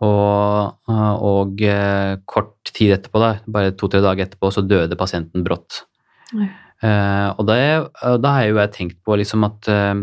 Og, 0.00 0.88
og, 0.88 1.60
kort 2.24 2.70
tid 2.72 2.94
etterpå, 2.94 3.20
da, 3.20 3.28
bare 3.44 3.74
to-tre 3.76 4.00
dager 4.00 4.24
etterpå, 4.24 4.48
så 4.56 4.64
døde 4.64 4.96
pasienten 4.96 5.44
brått. 5.44 5.82
Uh, 6.80 7.36
og 7.36 7.44
da, 7.48 7.56
da, 8.22 8.32
har 8.36 8.46
jo 8.48 8.60
jeg 8.60 8.72
tenkt 8.76 8.98
på 9.04 9.18
liksom 9.20 9.44
at 9.44 9.68
uh, 9.68 10.00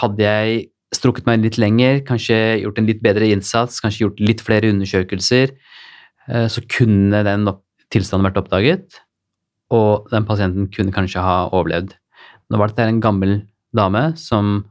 hadde 0.00 0.24
jeg 0.24 0.64
strukket 0.94 1.28
meg 1.28 1.44
litt 1.44 1.58
lenger, 1.60 2.00
kanskje 2.08 2.38
gjort 2.64 2.80
en 2.80 2.88
litt 2.88 3.02
bedre 3.04 3.28
innsats, 3.30 3.78
kanskje 3.84 4.06
gjort 4.06 4.22
litt 4.24 4.42
flere 4.44 4.72
undersøkelser, 4.72 5.52
uh, 6.32 6.48
så 6.50 6.64
kunne 6.66 7.22
den 7.26 7.46
tilstanden 7.92 8.26
vært 8.26 8.40
oppdaget, 8.42 8.98
og 9.74 10.08
den 10.12 10.26
pasienten 10.28 10.66
kunne 10.72 10.94
kanskje 10.94 11.22
ha 11.22 11.44
overlevd. 11.52 11.94
Nå 12.48 12.58
var 12.60 12.72
dette 12.72 12.88
en 12.88 13.02
gammel 13.04 13.42
dame 13.76 14.00
som, 14.16 14.62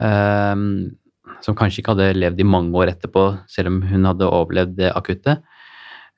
som 0.00 1.56
kanskje 1.58 1.82
ikke 1.82 1.92
hadde 1.92 2.14
levd 2.16 2.40
i 2.40 2.46
mange 2.48 2.72
år 2.80 2.94
etterpå, 2.94 3.24
selv 3.52 3.68
om 3.68 3.82
hun 3.84 4.08
hadde 4.08 4.28
overlevd 4.28 4.78
det 4.78 4.94
akutte. 4.96 5.34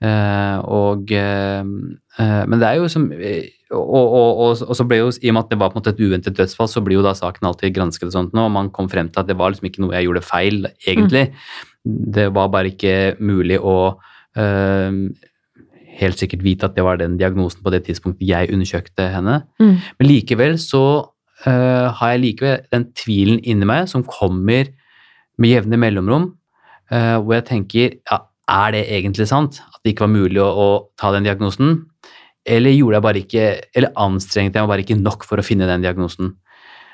Uh, 0.02 0.58
og, 0.66 1.12
uh, 1.14 1.62
men 2.50 2.58
det 2.58 2.66
er 2.66 2.80
jo 2.80 2.88
som 2.90 3.04
og, 3.12 3.82
og, 3.86 4.30
og, 4.42 4.62
og, 4.66 4.72
så 4.74 4.84
ble 4.88 4.98
jo, 4.98 5.10
I 5.22 5.30
og 5.30 5.36
med 5.36 5.44
at 5.44 5.52
det 5.52 5.58
var 5.60 5.70
på 5.70 5.78
en 5.78 5.80
måte 5.80 5.92
et 5.94 6.00
uventet 6.02 6.36
dødsfall, 6.36 6.68
så 6.68 6.82
blir 6.84 6.98
jo 6.98 7.04
da 7.06 7.12
saken 7.16 7.46
alltid 7.48 7.76
gransket. 7.76 8.08
og 8.10 8.16
sånt 8.16 8.34
nå, 8.34 8.48
og 8.48 8.52
Man 8.52 8.72
kom 8.74 8.90
frem 8.90 9.12
til 9.12 9.22
at 9.22 9.30
det 9.30 9.38
var 9.38 9.52
liksom 9.52 9.68
ikke 9.70 9.84
noe 9.84 9.94
jeg 9.94 10.08
gjorde 10.08 10.24
feil, 10.26 10.66
egentlig. 10.82 11.28
Mm. 11.86 12.00
Det 12.18 12.26
var 12.34 12.50
bare 12.52 12.72
ikke 12.72 12.96
mulig 13.22 13.60
å 13.62 13.76
uh, 13.94 14.98
helt 16.02 16.20
sikkert 16.20 16.44
vite 16.44 16.66
at 16.66 16.76
det 16.76 16.84
var 16.84 16.98
den 16.98 17.16
diagnosen 17.20 17.62
på 17.62 17.72
det 17.72 17.84
tidspunktet 17.86 18.26
jeg 18.26 18.50
undersøkte 18.52 19.06
henne. 19.14 19.40
Mm. 19.62 19.74
Men 20.00 20.10
likevel 20.10 20.58
så 20.60 20.84
har 21.42 22.12
jeg 22.12 22.20
likevel 22.22 22.60
den 22.70 22.84
tvilen 22.94 23.40
inni 23.42 23.66
meg 23.66 23.88
som 23.90 24.04
kommer 24.06 24.68
med 25.42 25.50
jevne 25.50 25.78
mellomrom, 25.82 26.28
hvor 26.86 27.34
jeg 27.34 27.46
tenker 27.48 27.96
ja, 27.98 28.18
er 28.46 28.74
det 28.76 28.84
egentlig 28.94 29.26
sant 29.26 29.58
det 29.82 29.92
ikke 29.92 30.06
var 30.06 30.14
mulig 30.14 30.40
å, 30.42 30.46
å, 30.48 30.68
ta 30.98 31.10
den 31.14 31.26
diagnosen? 31.26 31.82
Eller 32.42 32.74
gjorde 32.74 32.98
jeg 32.98 33.06
bare 33.06 33.22
ikke, 33.22 33.44
eller 33.78 33.94
anstrengte 34.02 34.58
jeg 34.58 34.64
meg 34.64 34.72
bare 34.72 34.84
ikke 34.86 34.98
nok 34.98 35.26
for 35.26 35.38
å 35.38 35.46
finne 35.46 35.68
den 35.70 35.84
diagnosen? 35.84 36.34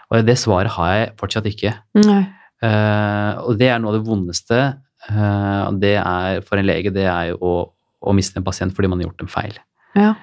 Og 0.08 0.24
det 0.24 0.38
svaret 0.40 0.72
har 0.76 0.92
jeg 0.94 1.08
fortsatt 1.20 1.48
ikke. 1.48 1.74
Uh, 1.98 3.32
og 3.44 3.58
det 3.60 3.68
er 3.70 3.80
noe 3.80 3.92
av 3.92 3.98
det 4.00 4.08
vondeste 4.08 4.60
uh, 5.06 5.68
det 5.78 5.94
er 6.00 6.40
for 6.46 6.58
en 6.58 6.66
lege, 6.66 6.92
det 6.94 7.06
er 7.06 7.30
jo 7.32 7.38
å, 7.38 7.54
å, 8.02 8.14
miste 8.16 8.40
en 8.40 8.46
pasient 8.46 8.74
fordi 8.74 8.90
man 8.90 9.02
har 9.02 9.08
gjort 9.08 9.24
en 9.24 9.32
feil. 9.32 9.60
Ja. 9.98 10.14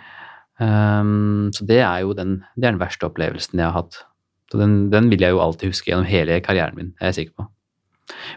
Um, 0.60 1.52
så 1.56 1.68
det 1.68 1.82
er 1.84 2.04
jo 2.06 2.16
den, 2.18 2.40
det 2.56 2.68
er 2.68 2.76
den 2.76 2.82
verste 2.82 3.08
opplevelsen 3.08 3.60
jeg 3.60 3.68
har 3.68 3.78
hatt. 3.84 4.02
Så 4.52 4.62
den, 4.62 4.86
den 4.94 5.10
vil 5.12 5.24
jeg 5.26 5.36
jo 5.36 5.44
alltid 5.44 5.74
huske 5.74 5.92
gjennom 5.92 6.08
hele 6.08 6.40
karrieren 6.46 6.78
min, 6.78 6.94
er 7.00 7.12
jeg 7.12 7.22
sikker 7.22 7.42
på. 7.42 7.48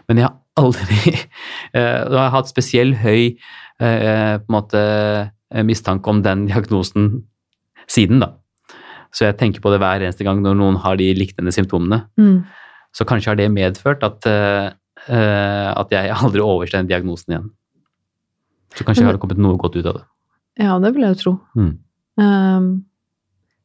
Men 0.09 0.21
jeg 0.21 0.29
har 0.29 0.37
aldri 0.59 1.13
uh, 1.77 2.03
Da 2.09 2.15
har 2.15 2.23
jeg 2.23 2.35
hatt 2.37 2.53
spesiell 2.53 2.95
høy 3.03 3.23
på 3.79 3.85
en 3.87 4.53
måte 4.53 4.81
Eh, 5.49 5.65
mistanke 5.65 6.09
om 6.09 6.21
den 6.21 6.45
diagnosen 6.45 7.23
siden, 7.89 8.21
da. 8.21 8.35
Så 9.09 9.25
jeg 9.25 9.39
tenker 9.39 9.63
på 9.63 9.71
det 9.73 9.79
hver 9.81 10.03
eneste 10.03 10.25
gang 10.25 10.43
når 10.43 10.57
noen 10.59 10.77
har 10.83 10.99
de 10.99 11.07
lignende 11.17 11.53
symptomene. 11.55 12.03
Mm. 12.21 12.43
Så 12.93 13.05
kanskje 13.09 13.31
har 13.31 13.39
det 13.39 13.47
medført 13.53 14.03
at, 14.05 14.27
uh, 14.29 14.69
at 15.09 15.93
jeg 15.93 16.13
aldri 16.13 16.43
overser 16.45 16.77
den 16.77 16.91
diagnosen 16.91 17.33
igjen. 17.33 17.47
Så 18.77 18.85
kanskje 18.85 19.01
jeg 19.01 19.09
har 19.09 19.17
kommet 19.21 19.41
noe 19.41 19.57
godt 19.57 19.79
ut 19.79 19.87
av 19.89 19.97
det. 19.97 20.05
Ja, 20.61 20.77
det 20.83 20.93
vil 20.93 21.07
jeg 21.07 21.15
jo 21.15 21.19
tro. 21.23 21.33
Mm. 21.57 21.71
Um, 22.21 22.69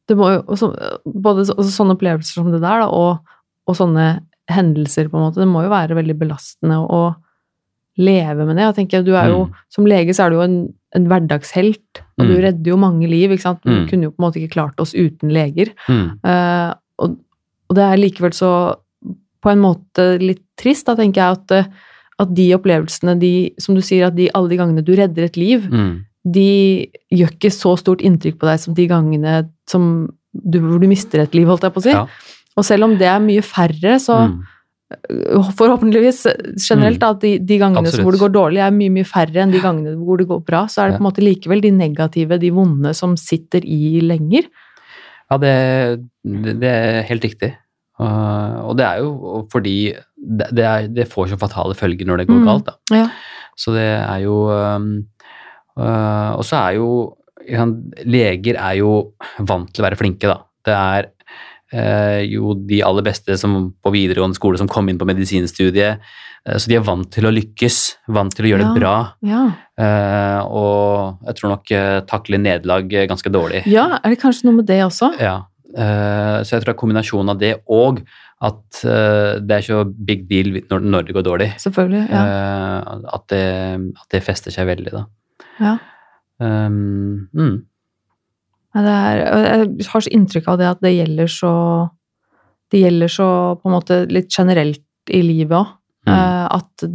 det 0.09 0.17
må 0.17 0.31
jo 0.31 0.41
også, 0.55 0.71
Både 1.05 1.45
så, 1.45 1.57
sånne 1.69 1.93
opplevelser 1.97 2.39
som 2.39 2.49
det 2.49 2.63
der, 2.63 2.81
da, 2.81 2.89
og, 2.89 3.37
og, 3.67 3.77
sånne 3.77 4.07
hendelser, 4.49 5.11
på 5.11 5.19
en 5.19 5.27
måte, 5.27 5.43
det 5.43 5.49
må 5.51 5.65
jo 5.65 5.73
være 5.73 5.97
veldig 5.97 6.17
belastende 6.17 6.81
å 6.81 7.03
leve 7.97 8.45
med 8.45 8.55
det. 8.57 8.63
Jeg 8.65 8.75
tenker, 8.75 9.03
du 9.05 9.13
er 9.15 9.29
jo, 9.29 9.45
Mm. 9.45 9.51
Som 9.69 9.85
lege 9.85 10.09
så 10.15 10.25
er 10.25 10.29
du 10.29 10.35
jo 10.37 10.41
en, 10.41 10.73
en 10.95 11.05
hverdagshelt, 11.07 12.01
og 12.19 12.27
du 12.27 12.33
Mm. 12.35 12.41
redder 12.43 12.65
jo 12.71 12.77
mange 12.77 13.07
liv. 13.09 13.29
ikke 13.31 13.41
sant? 13.41 13.59
Vi 13.63 13.71
Mm. 13.71 13.87
kunne 13.89 14.03
jo 14.03 14.11
på 14.11 14.19
en 14.19 14.25
måte 14.31 14.39
ikke 14.41 14.53
klart 14.53 14.79
oss 14.79 14.93
uten 14.93 15.29
leger. 15.31 15.71
Eh, 15.89 16.73
og, 16.99 17.17
og 17.69 17.75
det 17.75 17.83
er 17.83 17.97
likevel 17.97 18.33
så 18.33 18.75
på 19.43 19.51
en 19.51 19.59
måte 19.59 20.19
litt 20.19 20.41
trist, 20.57 20.85
da 20.87 20.95
tenker 20.95 21.21
jeg 21.21 21.31
at, 21.37 21.51
eh, 21.51 21.65
at 22.19 22.33
de 22.33 22.53
opplevelsene, 22.55 23.19
de, 23.19 23.53
som 23.59 23.75
du 23.75 23.81
sier, 23.81 24.07
at 24.07 24.15
de, 24.15 24.29
alle 24.33 24.49
de 24.49 24.57
gangene 24.57 24.83
du 24.83 24.95
redder 24.95 25.23
et 25.25 25.37
liv, 25.37 25.61
Mm. 25.69 26.03
de 26.25 26.87
gjør 27.13 27.31
ikke 27.31 27.51
så 27.53 27.77
stort 27.77 28.01
inntrykk 28.01 28.39
på 28.39 28.47
deg 28.49 28.59
som 28.59 28.73
de 28.73 28.87
gangene 28.87 29.49
som 29.67 30.09
du, 30.33 30.59
hvor 30.59 30.79
du 30.81 30.87
mister 30.87 31.19
et 31.21 31.33
liv, 31.35 31.45
holdt 31.47 31.61
jeg 31.61 31.73
på 31.73 31.77
å 31.79 31.83
si. 31.83 31.91
Ja. 31.91 32.07
Og 32.57 32.63
selv 32.65 32.83
om 32.85 32.97
det 32.97 33.07
er 33.07 33.19
mye 33.19 33.41
færre, 33.43 33.99
så. 33.99 34.33
Forhåpentligvis 35.57 36.19
generelt 36.61 36.99
da, 37.01 37.09
at 37.15 37.23
de, 37.23 37.31
de 37.41 37.57
gangene 37.61 37.81
Absolutt. 37.87 38.05
hvor 38.05 38.15
det 38.15 38.21
går 38.21 38.33
dårlig, 38.35 38.61
er 38.61 38.75
mye 38.75 38.93
mye 38.93 39.07
færre 39.09 39.41
enn 39.43 39.53
de 39.53 39.61
gangene 39.63 39.95
hvor 39.97 40.19
det 40.21 40.27
går 40.29 40.43
bra, 40.45 40.65
så 40.69 40.83
er 40.83 40.91
det 40.91 40.99
på 40.99 41.03
en 41.03 41.07
måte 41.09 41.25
likevel 41.25 41.63
de 41.63 41.71
negative, 41.73 42.37
de 42.41 42.51
vonde, 42.53 42.93
som 42.97 43.15
sitter 43.17 43.65
i 43.65 43.99
lenger. 44.05 44.45
Ja, 45.31 45.39
det, 45.41 45.53
det, 46.61 46.69
er 46.69 47.01
helt 47.09 47.25
riktig. 47.25 47.51
Og 47.97 48.75
det 48.77 48.85
er 48.85 49.01
jo 49.01 49.41
fordi 49.51 49.75
det, 50.15 50.61
er, 50.65 50.87
det 50.91 51.07
får 51.09 51.31
så 51.33 51.39
fatale 51.41 51.73
følger 51.77 52.05
når 52.05 52.21
det 52.21 52.27
går 52.29 52.41
Mm. 52.43 52.45
galt. 52.45 52.69
Da. 52.69 52.77
Ja. 52.93 53.07
Så 53.57 53.73
det 53.73 53.87
er 53.87 54.19
jo 54.19 54.35
um, 54.51 54.89
uh, 55.79 56.35
Og 56.35 56.43
så 56.45 56.57
er 56.59 56.71
jo 56.77 56.89
Leger 58.05 58.57
er 58.57 58.73
jo 58.79 59.13
vant 59.45 59.69
til 59.71 59.83
å 59.83 59.85
være 59.85 59.97
flinke, 59.99 60.25
da. 60.27 60.39
Det 60.65 60.73
er 60.73 61.07
jo 62.29 62.53
de 62.69 62.81
aller 62.85 63.03
beste 63.05 63.35
som 63.37 63.57
på 63.83 63.91
videregående 63.91 64.37
skole 64.37 64.57
som 64.61 64.69
kom 64.71 64.87
inn 64.89 64.99
på 65.01 65.07
medisinstudiet. 65.09 65.99
uh, 66.47 66.55
så 66.57 66.69
de 66.71 66.77
er 66.77 66.85
vant 66.85 67.09
til 67.11 67.25
å 67.27 67.33
lykkes, 67.33 67.79
vant 68.07 68.35
til 68.35 68.45
å 68.45 68.51
gjøre 68.53 68.67
Ja. 68.67 68.69
det 68.73 68.79
bra. 68.79 68.93
Ja. 69.25 69.41
uh, 69.81 70.41
og 70.47 71.25
jeg 71.27 71.39
tror 71.39 71.55
nok 71.55 71.73
takler 72.07 72.39
nederlag 72.39 72.87
ganske 73.09 73.31
dårlig. 73.33 73.65
ja, 73.67 73.99
er 74.03 74.09
det 74.13 74.21
kanskje 74.21 74.47
noe 74.47 74.61
med 74.61 74.69
det 74.69 74.83
også? 74.85 75.11
Ja, 75.19 75.41
eh, 75.75 76.37
så 76.43 76.55
jeg 76.55 76.61
tror 76.61 76.69
det 76.69 76.75
er 76.75 76.79
kombinasjonen 76.83 77.33
av 77.33 77.41
det 77.41 77.55
og 77.67 78.05
at 78.45 78.81
eh, 78.83 79.39
det 79.41 79.55
er 79.57 79.63
så 79.65 79.83
big 79.85 80.25
deal 80.29 80.51
når, 80.69 81.07
det 81.07 81.15
går 81.15 81.23
dårlig. 81.25 81.47
Selvfølgelig. 81.63 82.03
Ja. 82.11 82.23
Eh, 82.25 83.05
at, 83.15 83.23
det, 83.31 83.43
at 83.95 84.09
det 84.11 84.23
fester 84.25 84.53
seg 84.53 84.67
veldig, 84.69 84.91
da. 84.91 85.05
ja. 85.63 85.77
Um, 86.35 87.29
mm, 87.31 87.53
er, 88.81 89.21
jeg 89.79 89.87
har 89.91 90.03
så 90.03 90.11
inntrykk 90.11 90.51
av 90.51 90.59
det 90.59 90.67
at 90.73 90.83
det 90.83 90.95
gjelder 90.97 91.31
så 91.31 91.53
Det 92.73 92.81
gjelder 92.81 93.11
så 93.13 93.27
på 93.61 93.69
en 93.69 93.75
måte 93.75 93.97
litt 94.11 94.33
generelt 94.33 94.83
i 95.13 95.21
livet 95.21 95.55
òg. 95.55 95.73
mm, 96.09 96.47
At 96.57 96.85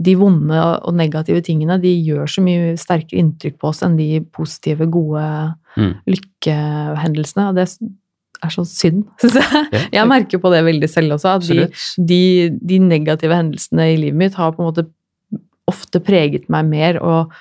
de 0.00 0.14
vonde 0.16 0.60
og 0.60 0.94
negative 0.96 1.42
tingene 1.44 1.80
de 1.82 1.90
gjør 1.90 2.30
så 2.30 2.44
mye 2.44 2.76
sterkere 2.78 3.20
inntrykk 3.20 3.58
på 3.60 3.70
oss 3.72 3.82
enn 3.86 3.98
de 3.98 4.22
positive, 4.32 4.86
gode 4.90 5.24
mm. 5.76 5.92
lykkehendelsene. 6.14 7.48
Og 7.50 7.58
det 7.58 7.66
er 7.66 8.54
så 8.54 8.64
synd, 8.64 9.04
syns 9.20 9.36
jeg. 9.40 9.66
Ja, 9.74 9.82
Jeg 10.00 10.10
merker 10.14 10.42
på 10.42 10.54
det 10.54 10.64
veldig 10.66 10.90
selv 10.90 11.18
også. 11.18 11.36
At 11.36 11.46
de, 11.50 11.68
de, 11.98 12.22
de 12.72 12.80
negative 12.86 13.36
hendelsene 13.36 13.90
i 13.92 14.00
livet 14.06 14.22
mitt 14.24 14.38
har 14.40 14.54
på 14.54 14.62
en 14.62 14.70
måte 14.70 14.88
ofte 15.70 16.02
preget 16.02 16.48
meg 16.50 16.66
mer 16.70 16.98
og 17.02 17.34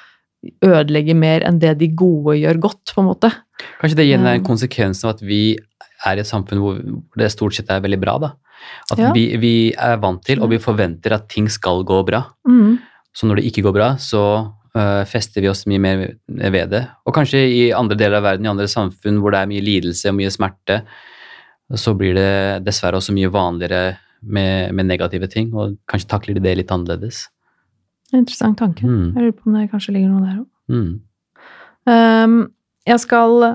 ødelegger 0.64 1.18
mer 1.18 1.44
enn 1.48 1.60
det 1.62 1.78
de 1.82 1.90
gode 1.98 2.38
gjør 2.40 2.60
godt, 2.70 2.94
på 2.94 3.04
en 3.04 3.10
måte. 3.10 3.32
Kanskje 3.82 3.98
det 4.00 4.06
igjen 4.08 4.26
er 4.28 4.38
en 4.40 4.46
konsekvens 4.48 5.04
av 5.06 5.16
at 5.18 5.24
vi 5.26 5.58
er 6.08 6.20
i 6.20 6.24
et 6.24 6.30
samfunn 6.30 6.62
hvor 6.64 6.78
det 7.20 7.32
stort 7.34 7.58
sett 7.58 7.72
er 7.74 7.82
veldig 7.84 8.00
bra. 8.00 8.18
da. 8.20 8.34
At 8.92 9.00
Ja. 9.00 9.12
vi, 9.16 9.26
vi 9.38 9.74
er 9.74 9.98
vant 9.98 10.24
til, 10.24 10.42
og 10.42 10.50
vi 10.52 10.60
forventer 10.60 11.14
at 11.16 11.28
ting 11.30 11.50
skal 11.50 11.84
gå 11.84 12.04
bra. 12.08 12.26
Mm. 12.48 12.80
Så 13.14 13.28
når 13.28 13.40
det 13.40 13.46
ikke 13.50 13.64
går 13.66 13.74
bra, 13.76 13.90
så 14.00 14.22
uh, 14.76 15.04
fester 15.06 15.42
vi 15.42 15.50
oss 15.50 15.66
mye 15.68 15.80
mer 15.80 16.04
ved 16.28 16.70
det. 16.72 16.84
Og 17.06 17.14
kanskje 17.16 17.42
i 17.48 17.72
andre 17.76 17.98
deler 18.00 18.20
av 18.20 18.24
verden, 18.24 18.46
i 18.46 18.52
andre 18.52 18.68
samfunn 18.68 19.20
hvor 19.20 19.32
det 19.36 19.42
er 19.42 19.52
mye 19.52 19.64
lidelse 19.66 20.12
og 20.12 20.16
mye 20.20 20.32
smerte, 20.32 20.84
så 21.76 21.94
blir 21.98 22.16
det 22.18 22.64
dessverre 22.66 22.98
også 22.98 23.14
mye 23.14 23.30
vanligere 23.30 23.98
med, 24.24 24.74
med 24.74 24.86
negative 24.90 25.28
ting, 25.32 25.52
og 25.54 25.78
kanskje 25.88 26.10
takler 26.10 26.38
de 26.38 26.44
det 26.48 26.56
litt 26.58 26.72
annerledes. 26.74 27.28
Interessant 28.14 28.58
tanke. 28.58 28.86
Mm. 28.88 29.12
Jeg 29.14 29.22
lurer 29.22 29.36
på 29.38 29.50
om 29.50 29.58
det 29.60 29.68
kanskje 29.72 29.94
ligger 29.94 30.10
noe 30.10 30.26
der 30.26 30.40
òg. 30.40 30.48
Mm. 30.70 30.96
Um, 31.90 32.40
jeg 32.88 33.02
skal 33.04 33.54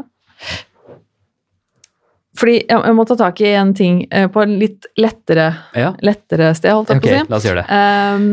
Fordi 2.39 2.57
jeg, 2.69 2.95
må 2.99 3.05
ta 3.09 3.17
tak 3.19 3.41
i 3.45 3.53
en 3.55 3.73
ting 3.77 4.03
eh, 4.11 4.27
på 4.33 4.43
en 4.43 4.57
litt 4.61 4.89
lettere, 4.99 5.49
Ja, 5.79 5.93
lettere 6.03 6.53
sted, 6.59 6.75
holdt 6.75 6.91
jeg 6.91 7.03
okay, 7.03 7.21
på 7.23 7.23
å 7.23 7.25
si. 7.25 7.31
la 7.31 7.39
oss 7.39 7.47
gjøre 7.49 7.63
det. 7.63 7.79
Um, 7.79 8.25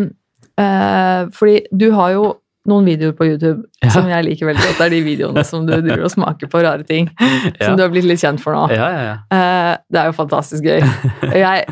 uh, 0.58 1.22
fordi 1.38 1.60
du 1.72 1.92
har 1.96 2.16
jo 2.16 2.24
noen 2.70 2.86
videoer 2.86 3.14
på 3.18 3.26
YouTube 3.26 3.64
Ja. 3.82 3.90
som 3.94 4.10
jeg 4.10 4.26
liker 4.26 4.50
veldig 4.50 4.62
godt. 4.62 4.78
Det 4.78 4.86
er 4.86 4.94
de 4.94 5.02
videoene 5.06 5.44
som 5.46 5.66
du 5.66 5.74
driver 5.74 6.04
og 6.06 6.14
smaker 6.14 6.50
på 6.52 6.62
rare 6.66 6.86
ting. 6.88 7.10
Ja. 7.62 7.68
Som 7.68 7.78
du 7.78 7.86
har 7.86 7.94
blitt 7.94 8.06
litt 8.10 8.22
kjent 8.22 8.42
for 8.42 8.58
nå. 8.58 8.68
Ja, 8.74 8.90
ja, 8.90 9.02
ja. 9.06 9.16
Eh, 9.38 9.72
det 9.90 10.02
er 10.02 10.10
jo 10.10 10.18
fantastisk 10.18 10.66
gøy. 10.66 10.82
Og 11.30 11.38
jeg, 11.38 11.66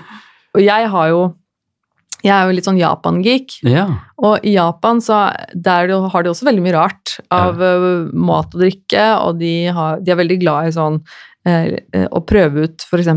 og 0.53 0.61
jeg 0.63 0.89
har 0.93 1.11
jo 1.13 1.22
Jeg 2.26 2.34
er 2.36 2.49
jo 2.49 2.55
litt 2.57 2.67
sånn 2.67 2.80
Japan-geek. 2.80 3.59
Ja, 3.63 3.86
Og 4.20 4.43
i 4.43 4.53
Japan 4.57 4.99
så 5.03 5.22
der 5.55 5.88
har 6.11 6.24
de 6.26 6.30
også 6.34 6.47
veldig 6.49 6.63
mye 6.65 6.76
rart 6.76 7.17
av 7.32 7.59
ja. 7.63 7.74
mat 8.13 8.53
og 8.53 8.61
drikke, 8.65 9.05
og 9.24 9.39
de, 9.39 9.53
har, 9.76 9.99
de 10.03 10.11
er 10.11 10.20
veldig 10.20 10.39
glad 10.41 10.67
i 10.67 10.74
sånn 10.76 10.97
eh, 11.47 12.05
å 12.11 12.20
prøve 12.28 12.65
ut 12.67 12.84
f.eks. 12.84 13.07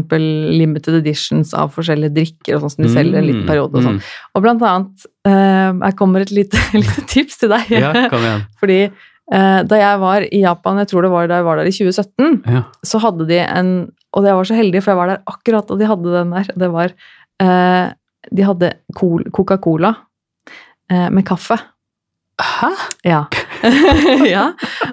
limited 0.55 1.01
editions 1.01 1.51
av 1.59 1.73
forskjellige 1.75 2.15
drikker 2.15 2.57
og 2.57 2.63
sånn 2.67 2.75
som 2.77 2.85
de 2.87 2.93
selger 2.95 3.19
en 3.19 3.27
liten 3.27 3.49
periode 3.49 3.81
og 3.81 3.87
sånn. 3.89 3.99
Og 4.37 4.45
blant 4.45 4.63
annet 4.63 5.09
eh, 5.27 5.73
Her 5.83 5.97
kommer 5.99 6.23
et 6.23 6.31
lite, 6.35 6.61
lite 6.85 7.03
tips 7.11 7.41
til 7.43 7.51
deg. 7.55 7.67
Mm. 7.73 7.81
Ja, 7.83 8.05
kom 8.13 8.23
igjen. 8.27 8.45
Fordi 8.63 8.79
eh, 8.87 9.59
da 9.67 9.81
jeg 9.81 10.03
var 10.05 10.29
i 10.29 10.45
Japan, 10.45 10.79
jeg 10.85 10.93
tror 10.93 11.09
det 11.09 11.11
var 11.17 11.27
da 11.33 11.41
jeg 11.41 11.49
var 11.49 11.59
der 11.59 11.73
i 11.73 11.75
2017, 11.75 12.39
Ja. 12.55 12.63
så 12.87 13.03
hadde 13.03 13.27
de 13.33 13.43
en 13.43 13.73
Og 14.15 14.27
jeg 14.29 14.37
var 14.39 14.45
så 14.47 14.55
heldig, 14.61 14.85
for 14.85 14.93
jeg 14.93 15.01
var 15.03 15.11
der 15.11 15.23
akkurat 15.27 15.67
da 15.73 15.81
de 15.81 15.87
hadde 15.91 16.15
den 16.15 16.33
der. 16.37 16.55
Det 16.63 16.71
var 16.71 16.95
eh, 17.43 17.91
De 18.31 18.43
hadde 18.47 18.73
Coca-Cola 18.97 19.95
eh, 20.91 21.09
med 21.11 21.27
kaffe. 21.27 21.59
Hæ? 22.43 22.71
Ja. 23.07 23.25
ja. 24.27 24.47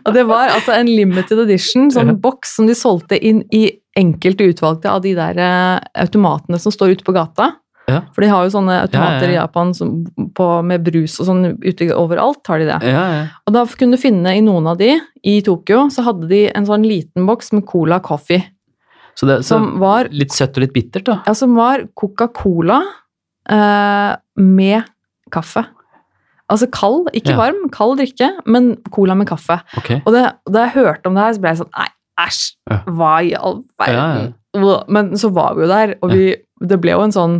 Og 0.05 0.13
det 0.13 0.25
var 0.29 0.51
altså 0.53 0.75
en 0.77 0.89
limited 0.89 1.39
edition, 1.45 1.89
sånn 1.93 2.15
boks 2.21 2.55
som 2.57 2.67
de 2.69 2.75
solgte 2.77 3.17
inn 3.17 3.43
i 3.55 3.67
enkelte 3.97 4.45
utvalgte 4.51 4.91
av 4.91 5.01
de 5.05 5.15
der 5.17 5.39
eh, 5.41 5.79
automatene 6.03 6.59
som 6.61 6.73
står 6.73 6.97
ute 6.97 7.07
på 7.07 7.15
gata. 7.15 7.51
Ja. 7.89 8.03
For 8.13 8.21
de 8.21 8.27
har 8.29 8.45
jo 8.45 8.51
sånne 8.53 8.75
automater 8.83 9.23
Ja, 9.25 9.31
ja, 9.31 9.33
i 9.33 9.37
Japan 9.39 9.71
som, 9.73 9.93
på, 10.37 10.47
med 10.61 10.83
brus 10.85 11.15
og 11.23 11.25
sånn 11.25 11.39
ute 11.63 11.87
overalt. 11.97 12.43
har 12.45 12.61
de 12.61 12.67
det. 12.69 12.77
Ja, 12.85 13.05
ja. 13.15 13.23
Og 13.49 13.55
da 13.55 13.63
kunne 13.79 13.97
du 13.97 14.01
finne 14.03 14.35
i 14.37 14.43
noen 14.45 14.67
av 14.69 14.77
de 14.77 14.91
i 15.25 15.39
Tokyo, 15.45 15.87
så 15.89 16.05
hadde 16.05 16.29
de 16.29 16.43
en 16.53 16.67
sånn 16.69 16.85
liten 16.85 17.25
boks 17.25 17.49
med 17.57 17.65
Cola 17.65 17.97
Coffee. 18.05 18.43
Så 19.17 19.25
det 19.25 19.39
så 19.41 19.55
Som 19.57 19.79
var- 19.81 20.07
litt 20.13 20.31
søtt 20.31 20.53
og 20.55 20.67
litt 20.67 20.73
bittert, 20.75 21.07
da. 21.09 21.17
Ja, 21.25 21.33
som 21.33 21.55
var 21.57 21.81
Coca-Cola 21.97 22.77
eh, 23.49 24.15
med 24.39 24.83
kaffe. 25.33 25.65
Altså 26.49 26.65
kald, 26.73 27.09
ikke 27.13 27.35
Ja. 27.35 27.37
varm, 27.37 27.69
kald 27.69 27.99
drikke, 27.99 28.29
men 28.49 28.75
cola 28.91 29.13
med 29.15 29.27
kaffe. 29.29 29.59
Okay. 29.77 30.01
Og 30.05 30.13
det, 30.15 30.23
da 30.49 30.63
jeg 30.65 30.73
hørte 30.79 31.05
om 31.11 31.13
det 31.17 31.23
her, 31.23 31.33
så 31.37 31.41
ble 31.43 31.49
jeg 31.53 31.59
sånn 31.61 31.73
Nei, 31.77 31.87
æsj! 32.25 32.43
Ja. 32.71 32.77
Hva 32.87 33.11
i 33.23 33.33
all 33.37 33.59
verden? 33.79 34.33
Ja. 34.57 34.83
Men 34.89 35.11
så 35.21 35.29
var 35.31 35.53
vi 35.55 35.61
jo 35.61 35.67
der, 35.69 35.95
og 36.01 36.09
vi, 36.11 36.35
det 36.65 36.79
ble 36.81 36.95
jo 36.95 37.03
en 37.05 37.13
sånn, 37.13 37.35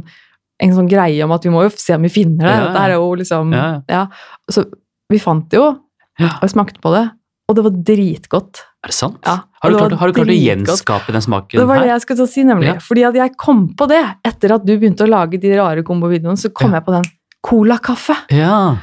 en 0.62 0.76
sånn 0.76 0.90
greie 0.92 1.24
om 1.26 1.32
at 1.34 1.44
vi 1.48 1.50
må 1.50 1.64
jo 1.66 1.72
se 1.74 1.96
om 1.98 2.06
vi 2.06 2.12
finner 2.14 2.46
det. 2.46 2.58
Dette 2.68 2.84
er 2.86 2.94
jo 3.00 3.08
liksom 3.18 3.52
Ja. 3.90 4.04
Så 4.52 4.68
vi 5.10 5.18
fant 5.18 5.50
det 5.50 5.58
jo, 5.58 5.72
og 6.20 6.50
smakte 6.52 6.80
på 6.84 6.94
det, 6.94 7.08
og 7.50 7.56
det 7.58 7.64
var 7.66 7.72
dritgodt. 7.72 8.62
Er 8.86 8.92
det 8.94 8.94
sant? 8.96 9.18
Ja, 9.26 9.40
Har, 9.62 9.72
du 9.72 9.78
klart, 9.78 9.94
har 10.00 10.08
du 10.08 10.14
klart 10.14 10.32
å 10.32 10.36
gjenskape 10.40 11.12
den 11.16 11.22
smaken 11.26 11.58
her? 11.58 11.64
Det 11.64 11.68
var 11.68 11.82
det 11.84 11.90
jeg 11.92 12.02
skulle 12.06 12.28
si, 12.32 12.44
nemlig. 12.48 12.70
Ja. 12.74 12.78
Fordi 12.84 13.04
at 13.10 13.18
jeg 13.20 13.34
kom 13.38 13.66
på 13.76 13.88
det 13.92 14.04
etter 14.26 14.54
at 14.56 14.66
du 14.66 14.72
begynte 14.78 15.04
å 15.04 15.10
lage 15.12 15.40
de 15.42 15.52
rare 15.58 15.84
kombovideoene. 15.84 16.40
Så 16.40 16.54
kom 16.54 16.72
Ja. 16.72 16.80
jeg 16.80 16.86
på 16.86 16.96
den. 16.96 17.04
Cola-kaffe! 17.44 18.16
Ja. 18.32 18.78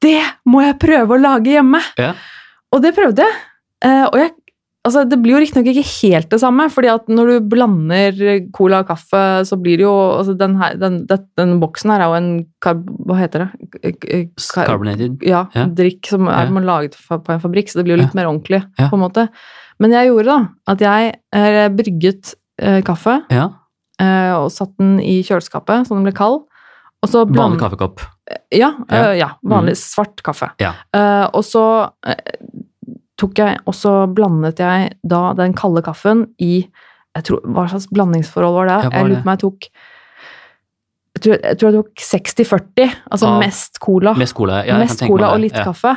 Det 0.00 0.20
må 0.48 0.62
jeg 0.64 0.78
prøve 0.80 1.16
å 1.16 1.20
lage 1.20 1.56
hjemme! 1.56 1.80
Ja. 1.98 2.12
Og 2.72 2.82
det 2.84 2.94
prøvde 2.96 3.24
jeg. 3.24 3.40
Eh, 3.84 4.04
og 4.10 4.16
jeg 4.20 4.30
altså 4.86 5.02
det 5.08 5.18
blir 5.20 5.34
jo 5.34 5.40
riktignok 5.42 5.66
ikke 5.74 5.88
helt 6.00 6.30
det 6.32 6.38
samme, 6.40 6.64
fordi 6.72 6.88
at 6.88 7.08
når 7.12 7.26
du 7.34 7.48
blander 7.52 8.20
cola 8.56 8.78
og 8.80 8.88
kaffe, 8.88 9.44
så 9.44 9.58
blir 9.60 9.76
det 9.76 9.84
jo 9.84 9.92
altså 10.16 10.32
den, 10.40 10.54
her, 10.56 10.76
den, 10.80 11.06
den, 11.06 11.26
den 11.36 11.60
boksen 11.60 11.90
her 11.92 12.00
er 12.00 12.08
jo 12.08 12.16
en 12.16 12.30
karb... 12.64 12.86
Hva 13.08 13.18
heter 13.20 13.44
det? 13.44 14.30
Carbonated. 14.48 15.18
ja, 15.22 15.46
Ja. 15.54 15.66
drikk 15.66 16.06
som 16.08 16.28
er 16.28 16.48
Ja. 16.48 16.60
laget 16.60 16.96
på 16.96 17.20
en 17.32 17.40
fabrikk, 17.40 17.68
så 17.68 17.80
det 17.80 17.84
blir 17.84 17.96
jo 17.98 18.02
litt 18.04 18.14
mer 18.14 18.26
ordentlig, 18.26 18.62
på 18.78 18.92
en 18.96 19.04
måte. 19.04 19.28
Men 19.80 19.94
jeg 19.96 20.10
gjorde 20.10 20.28
da 20.28 20.38
at 20.74 20.84
jeg 20.84 21.14
eh, 21.34 21.68
brygget 21.72 22.34
eh, 22.60 22.80
kaffe 22.86 23.18
Ja. 23.32 23.48
eh, 24.00 24.32
og 24.36 24.50
satt 24.52 24.74
den 24.80 24.98
i 25.00 25.20
kjøleskapet 25.26 25.86
så 25.88 25.96
den 25.96 26.04
ble 26.04 26.12
kald. 26.16 26.42
Så 27.08 27.22
Vanlig 27.24 27.60
kaffekopp. 27.62 28.02
Ja, 28.52 28.74
Ja. 28.90 28.98
eh, 29.10 29.14
ja 29.22 29.30
vanlig 29.42 29.76
svart 29.80 30.20
kaffe. 30.22 30.50
Ja. 30.60 30.74
Eh, 30.92 31.26
og 31.32 31.40
så 31.48 31.62
eh, 32.06 32.36
tok 33.16 33.38
jeg, 33.40 33.58
og 33.66 33.74
så 33.74 33.94
blandet 34.12 34.60
jeg 34.60 34.92
da 35.02 35.32
den 35.36 35.54
kalde 35.56 35.82
kaffen 35.82 36.26
i 36.40 36.66
tror, 37.24 37.40
Hva 37.42 37.64
slags 37.68 37.88
blandingsforhold 37.90 38.54
var 38.54 38.68
det? 38.68 38.76
Ja, 38.84 38.90
var 38.90 38.98
jeg 39.00 39.08
lurer 39.10 39.22
på 39.24 39.28
om 39.28 39.32
jeg 39.32 39.40
tok 39.46 39.70
jeg 41.10 41.22
tror, 41.24 41.40
jeg 41.42 41.58
tror 41.58 41.68
jeg 41.70 41.76
tok 41.80 42.04
60-40. 42.06 42.92
Altså 43.10 43.26
ah, 43.28 43.38
mest 43.42 43.80
cola. 43.82 44.12
Mest 44.16 44.34
cola, 44.38 44.60
Ja, 44.64 44.78
mest 44.78 45.02
cola 45.04 45.32
og 45.34 45.40
litt 45.42 45.56
ja. 45.56 45.64
kaffe. 45.66 45.96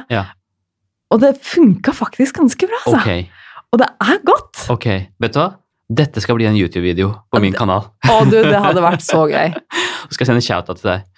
Og 1.13 1.21
det 1.21 1.35
funka 1.45 1.93
faktisk 1.95 2.39
ganske 2.41 2.67
bra, 2.67 2.79
altså. 2.87 2.99
Ok, 2.99 3.42
Og 3.73 3.79
det 3.81 3.87
er 4.05 4.19
godt! 4.27 4.63
ok. 4.69 4.87
Vet 5.23 5.33
du 5.35 5.39
hva? 5.41 5.49
Dette 5.93 6.21
skal 6.23 6.37
bli 6.39 6.45
en 6.47 6.55
YouTube-video 6.57 7.09
på 7.33 7.41
min 7.43 7.53
kanal. 7.57 7.89
Å, 8.07 8.19
du, 8.29 8.37
det 8.39 8.59
hadde 8.61 8.81
vært 8.85 9.03
så 9.05 9.25
gøy. 9.33 9.51
Så 10.07 10.13
skal 10.15 10.23
jeg 10.23 10.29
sende 10.31 10.45
shout-out 10.45 10.79
til 10.79 10.91
deg. 10.93 11.09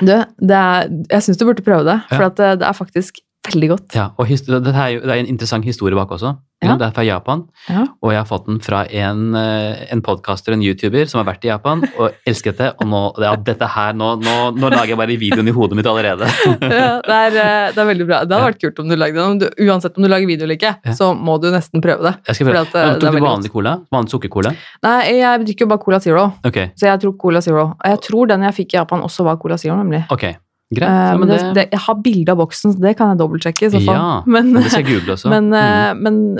Du, 0.00 0.12
det 0.42 0.58
er, 0.58 0.88
jeg 1.12 1.24
syns 1.26 1.38
du 1.40 1.44
burde 1.48 1.64
prøve 1.66 1.84
det, 1.86 1.96
for 2.12 2.26
Ja. 2.26 2.30
det, 2.40 2.48
det 2.62 2.66
er 2.68 2.76
faktisk 2.76 3.20
veldig 3.50 3.68
godt. 3.74 3.94
Ja, 3.94 4.08
og 4.18 4.26
det, 4.28 4.74
er 4.74 4.88
jo, 4.96 5.00
det 5.04 5.10
er 5.12 5.20
en 5.22 5.30
interessant 5.30 5.64
historie 5.64 5.96
bak 5.98 6.10
også. 6.16 6.36
Ja. 6.64 6.78
Det 6.80 6.86
er 6.86 6.92
fra 6.96 7.02
Japan, 7.04 7.42
Ja. 7.68 7.82
og 8.00 8.12
jeg 8.14 8.16
har 8.22 8.24
fått 8.24 8.46
den 8.46 8.58
fra 8.64 8.84
en, 8.88 9.34
eh, 9.36 9.82
en 9.92 10.00
podcaster, 10.00 10.54
en 10.54 10.62
YouTuber, 10.64 11.04
som 11.10 11.20
har 11.20 11.26
vært 11.34 11.44
i 11.44 11.50
Japan 11.50 11.82
og 12.00 12.14
elsket 12.26 12.56
det. 12.56 12.70
Og 12.80 12.88
nå, 12.88 13.00
ja, 13.20 13.34
dette 13.36 13.68
her, 13.68 13.92
nå, 13.92 14.14
nå, 14.22 14.36
nå 14.56 14.70
lager 14.72 14.94
jeg 14.94 14.96
bare 15.02 15.16
videoen 15.20 15.50
i 15.50 15.52
hodet 15.52 15.76
mitt 15.76 15.88
allerede. 15.90 16.24
Ja, 16.74 17.00
det, 17.04 17.18
er, 17.18 17.36
eh, 17.36 17.66
det 17.74 17.82
er 17.82 17.88
veldig 17.90 18.06
bra. 18.08 18.22
Det 18.24 18.32
hadde 18.32 18.48
vært 18.48 18.62
kult 18.62 18.80
om 18.80 18.88
du 18.88 18.96
lagde 18.96 19.18
den. 19.20 19.34
Om 19.34 19.42
du, 19.42 19.46
uansett 19.66 19.98
om 20.00 20.06
du 20.06 20.08
lager 20.08 20.30
video 20.30 20.46
eller 20.48 20.56
ikke, 20.56 20.72
så 20.96 21.10
må 21.12 21.36
du 21.42 21.50
nesten 21.52 21.84
prøve 21.84 22.06
det. 22.08 22.14
Jeg 22.30 22.38
skal 22.38 22.48
prøve. 22.48 22.62
At, 22.64 22.74
eh, 22.80 22.88
er 22.94 23.02
Tok 23.04 23.18
du 23.18 23.26
vanlig 23.26 23.52
cola? 23.52 23.74
Vanlig 23.92 24.14
sukkercola? 24.14 24.54
Nei, 24.88 24.96
jeg 25.18 25.44
drikker 25.50 25.66
jo 25.66 25.72
bare 25.74 25.84
Cola 25.84 26.00
Zero, 26.00 26.24
Ok, 26.48 26.58
så 26.80 26.88
jeg 26.88 27.02
tror 27.04 27.16
Cola 27.20 27.44
Zero. 27.44 27.66
Og 27.76 27.92
jeg 27.92 28.00
tror 28.08 28.32
den 28.32 28.48
jeg 28.48 28.56
fikk 28.62 28.72
i 28.78 28.80
Japan 28.80 29.04
også 29.04 29.28
var 29.28 29.36
Cola 29.42 29.60
Zero, 29.60 29.76
nemlig. 29.76 30.06
ok. 30.08 30.30
Greit. 30.72 30.88
Eh, 30.88 31.10
Ja, 31.12 31.16
men 31.20 31.28
det, 31.28 31.38
det, 31.54 31.64
jeg 31.72 31.80
har 31.86 31.94
bilde 32.02 32.32
av 32.32 32.38
boksen, 32.40 32.72
så 32.74 32.80
det 32.80 32.94
kan 32.96 33.12
jeg 33.12 33.18
dobbeltsjekke 33.20 33.66
i 33.66 33.72
så 33.74 33.80
fall. 33.84 33.98
Ja, 33.98 34.22
men, 34.26 34.48
men 34.54 34.62
det 34.62 34.70
skal 34.72 34.84
jeg 34.84 34.92
google 34.94 35.12
også. 35.18 35.28
men, 35.30 35.50
Mm. 35.50 35.58
eh, 35.60 35.94
men 35.94 36.36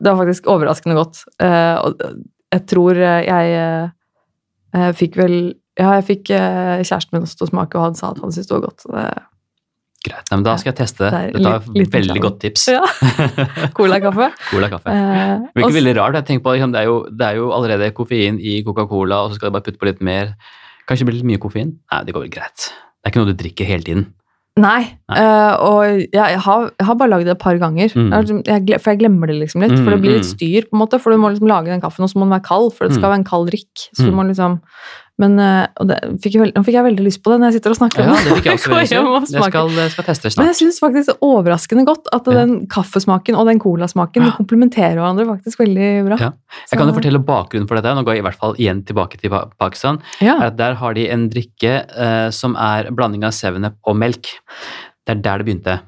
det 0.00 0.06
var 0.12 0.20
faktisk 0.22 0.46
overraskende 0.48 0.94
godt. 0.96 1.24
Eh, 1.42 2.14
jeg 2.54 2.66
tror 2.66 2.94
jeg, 2.96 3.26
jeg 4.74 4.94
fikk 4.96 5.16
vel 5.20 5.34
Ja, 5.80 5.94
jeg 6.00 6.04
fikk 6.04 6.30
kjæresten 6.30 7.14
min 7.14 7.22
også 7.24 7.38
til 7.40 7.46
å 7.46 7.50
smake, 7.54 7.78
og 7.78 7.84
han 7.88 7.94
sa 7.96 8.10
at 8.10 8.18
han 8.20 8.32
syntes 8.34 8.48
det 8.50 8.56
var 8.58 8.64
godt. 8.68 8.82
Så 8.84 8.90
det, 8.92 9.04
Greit, 10.00 10.26
Nei, 10.30 10.36
men 10.40 10.44
da 10.46 10.54
skal 10.56 10.70
jeg 10.72 10.78
teste 10.80 11.04
det. 11.04 11.10
Det 11.34 11.40
Dette 11.42 11.50
er 11.52 11.74
litt 11.76 11.92
veldig 11.94 12.20
godt 12.24 12.38
tips. 12.40 12.62
Ja. 12.72 12.80
Cola-kaffe. 13.76 14.30
Cola-kaffe. 14.50 14.92
Eh, 14.92 15.32
Det 15.54 15.60
virker 15.62 15.76
veldig 15.76 15.94
rart. 15.98 16.14
Jeg 16.20 16.26
tenker 16.30 16.44
på, 16.46 16.54
liksom, 16.56 16.72
det, 16.72 16.80
er 16.82 16.88
jo, 16.88 16.96
det 17.12 17.26
er 17.26 17.36
jo 17.40 17.50
allerede 17.56 17.90
koffein 17.96 18.38
i 18.40 18.54
Coca-Cola, 18.66 19.18
og 19.26 19.30
så 19.34 19.36
skal 19.38 19.50
jeg 19.50 19.56
bare 19.58 19.66
putte 19.68 19.80
på 19.82 19.88
litt 19.90 20.00
mer. 20.04 20.32
Kanskje 20.88 21.04
det 21.04 21.08
blir 21.10 21.18
litt 21.20 21.28
mye 21.32 21.42
koffein? 21.42 21.74
Nei, 21.92 22.00
det 22.08 22.14
går 22.16 22.24
vel 22.26 22.32
greit. 22.38 22.70
Det 23.00 23.08
er 23.08 23.12
ikke 23.14 23.22
noe 23.24 23.32
du 23.32 23.38
drikker 23.42 23.64
hele 23.66 23.82
tiden. 23.86 24.06
Nei, 24.60 24.80
Nei. 25.08 25.16
Uh, 25.22 25.54
og 25.62 25.84
jeg, 25.86 26.10
jeg, 26.12 26.40
har, 26.44 26.64
jeg 26.76 26.86
har 26.86 26.96
bare 27.00 27.08
lagd 27.08 27.24
det 27.24 27.32
et 27.32 27.40
par 27.40 27.56
ganger. 27.56 27.88
Mm. 27.96 28.10
Jeg, 28.12 28.26
liksom- 28.26 28.80
for 28.82 28.90
jeg 28.90 28.98
glemmer 29.00 29.26
det 29.30 29.36
liksom 29.38 29.62
litt. 29.62 29.76
For 29.78 29.90
det 29.94 30.00
blir 30.02 30.16
litt 30.18 30.26
Mm, 30.26 30.32
mm. 30.32 30.36
styr, 30.36 30.66
på 30.68 30.74
en 30.76 30.82
måte, 30.82 31.00
for 31.00 31.10
du 31.14 31.16
må 31.22 31.30
liksom 31.32 31.48
lage 31.48 31.70
den 31.70 31.80
kaffen, 31.80 32.02
og 32.04 32.10
så 32.10 32.18
må 32.18 32.26
den 32.26 32.34
være 32.34 32.44
kald, 32.44 32.72
for 32.74 32.84
det 32.84 32.94
skal 32.98 33.08
Mm. 33.08 33.12
være 33.14 33.20
en 33.22 33.30
kald 33.30 33.48
drikk. 33.48 33.72
Så 33.96 34.04
du 34.04 34.10
Mm. 34.10 34.16
må 34.18 34.26
liksom 34.28 34.60
men 35.20 35.34
eh, 35.42 35.66
det, 35.90 35.98
fikk 36.24 36.36
jeg 36.38 36.52
Nå 36.56 36.62
fikk 36.64 36.76
jeg 36.78 36.86
veldig 36.86 37.04
lyst 37.04 37.20
på 37.24 37.32
det 37.32 37.38
når 37.42 37.50
jeg 37.50 37.58
sitter 37.60 37.74
og 37.74 37.78
snakker 37.80 38.00
Ja, 38.02 38.14
om 38.14 38.24
det 38.24 38.36
fikk 38.38 38.46
jeg 38.48 38.56
også. 38.60 39.34
Jeg 39.36 39.44
skal, 39.50 39.70
jeg 39.76 39.92
skal 39.94 40.06
teste 40.08 40.32
Men 40.40 40.48
jeg 40.50 40.58
syns 40.62 40.80
faktisk 40.82 41.10
det 41.10 41.16
er 41.16 41.26
overraskende 41.28 41.84
godt 41.88 42.08
at 42.16 42.30
Ja. 42.30 42.38
den 42.40 42.54
kaffesmaken 42.72 43.36
og 43.36 43.46
den 43.50 43.60
colasmaken 43.62 44.26
Ja. 44.26 44.32
komplementerer 44.38 44.96
hverandre 44.98 45.26
faktisk 45.28 45.60
veldig 45.60 45.90
bra. 46.08 46.20
Ja. 46.22 46.30
Jeg 46.72 46.78
kan 46.80 46.88
jo 46.88 46.96
fortelle 46.96 47.22
bakgrunnen 47.30 47.68
for 47.68 47.76
dette. 47.80 47.92
Nå 47.98 48.04
går 48.06 48.16
jeg 48.16 48.24
i 48.24 48.26
hvert 48.30 48.40
fall 48.40 48.56
igjen 48.56 48.82
tilbake 48.88 49.20
til 49.20 49.30
Pakistan. 49.60 50.00
Ja. 50.24 50.38
er 50.46 50.50
Der 50.56 50.74
har 50.80 50.94
de 50.96 51.08
en 51.10 51.28
drikke 51.32 51.74
eh, 51.84 52.30
som 52.34 52.56
er 52.56 52.90
blanding 52.90 53.24
av 53.28 53.36
7up 53.36 53.76
og 53.86 53.96
melk. 53.96 54.32
Det 55.06 55.16
er 55.18 55.22
der 55.24 55.38
det 55.42 55.46
begynte. 55.50 55.80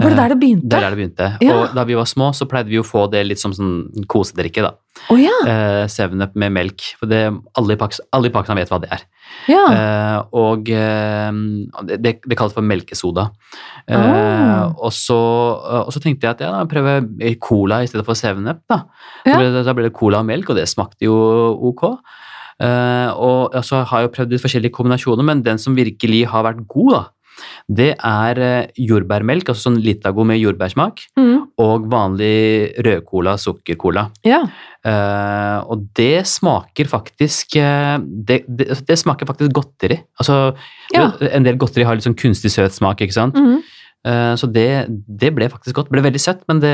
Var 0.00 0.10
det 0.12 0.18
der 0.18 0.28
det 0.32 0.36
Eh, 0.36 0.40
begynte? 0.40 0.68
Det 0.68 0.76
er 0.78 0.84
der 0.84 0.94
det 0.94 0.98
begynte. 1.00 1.28
Ja. 1.44 1.54
Og 1.56 1.74
da 1.74 1.84
vi 1.84 1.96
var 1.98 2.08
små, 2.08 2.30
så 2.36 2.46
pleide 2.48 2.68
vi 2.72 2.78
å 2.80 2.86
få 2.86 3.06
det 3.10 3.24
litt 3.26 3.40
som 3.42 3.52
sånn 3.52 4.06
kosedrikke. 4.06 4.62
da. 4.62 4.72
Oh, 5.10 5.16
ja! 5.20 5.32
Eh, 5.46 5.86
7up 5.88 6.34
med 6.34 6.52
melk. 6.52 6.80
For 6.98 7.06
det, 7.10 7.22
alle, 7.56 7.74
i 7.74 7.80
Pakistan, 7.80 8.06
alle 8.12 8.28
i 8.30 8.34
Pakistan 8.34 8.56
vet 8.56 8.72
hva 8.72 8.80
det 8.82 8.90
er. 8.92 9.04
ja. 9.48 9.64
Eh, 9.72 10.18
og 10.36 10.68
eh, 10.68 11.30
det, 11.96 12.20
det, 12.26 12.36
kalles 12.36 12.52
for 12.56 12.62
melkesoda. 12.66 13.30
Eh, 13.86 13.96
Ah. 14.00 14.72
og, 14.76 14.92
så, 14.92 15.16
og 15.86 15.92
så 15.94 16.00
tenkte 16.02 16.26
jeg 16.26 16.36
at 16.36 16.40
ja, 16.44 16.50
da 16.52 16.64
prøver 16.68 17.06
cola 17.40 17.82
i 17.82 17.86
stedet 17.90 18.04
for 18.04 18.14
7up. 18.18 18.64
Da. 18.68 18.82
Da, 19.24 19.36
ble 19.36 19.50
det, 19.52 19.64
da 19.66 19.74
ble 19.76 19.88
det 19.88 19.94
cola 19.96 20.20
og 20.20 20.26
melk, 20.28 20.50
og 20.50 20.56
det 20.58 20.68
smakte 20.68 21.06
jo 21.08 21.14
ok. 21.70 21.86
Eh, 22.60 23.08
og 23.16 23.54
så 23.64 23.70
så 23.70 23.84
har 23.88 24.02
jeg 24.02 24.08
jo 24.10 24.14
prøvd 24.18 24.34
litt 24.34 24.42
forskjellige 24.44 24.74
kombinasjoner, 24.76 25.24
men 25.24 25.42
den 25.46 25.60
som 25.62 25.76
virkelig 25.78 26.26
har 26.28 26.44
vært 26.44 26.66
god, 26.68 26.90
da, 26.92 27.02
det 27.68 27.94
er 27.98 28.38
eh, 28.38 28.66
jordbærmelk, 28.76 29.48
altså 29.52 29.68
sånn 29.70 29.80
Litago 29.82 30.24
med 30.24 30.40
jordbærsmak, 30.40 31.00
Mm. 31.18 31.46
og 31.58 31.86
vanlig 31.90 32.74
rødcola, 32.84 33.36
sukkercola. 33.38 34.10
ja. 34.24 34.42
Uh, 34.80 35.60
og 35.68 35.82
det 35.94 36.22
smaker 36.26 36.88
faktisk 36.88 37.54
eh, 37.60 37.98
det, 38.00 38.38
det, 38.48 38.70
altså, 38.70 38.84
det 38.88 38.96
smaker 38.96 39.26
faktisk 39.28 39.52
godteri. 39.52 39.98
Altså, 40.18 40.54
Ja. 40.94 41.10
En 41.20 41.44
del 41.44 41.58
godteri 41.60 41.84
har 41.84 41.94
litt 41.94 42.06
sånn 42.08 42.16
kunstig 42.16 42.48
søt 42.50 42.72
smak, 42.72 43.02
ikke 43.04 43.12
sant. 43.12 43.34
Mm. 43.36 43.60
Så 44.40 44.48
det, 44.50 44.86
det 44.88 45.28
ble 45.36 45.50
faktisk 45.52 45.76
godt. 45.76 45.90
Det 45.90 45.92
ble 45.92 46.02
veldig 46.06 46.20
søtt, 46.24 46.40
men 46.48 46.58
det, 46.62 46.72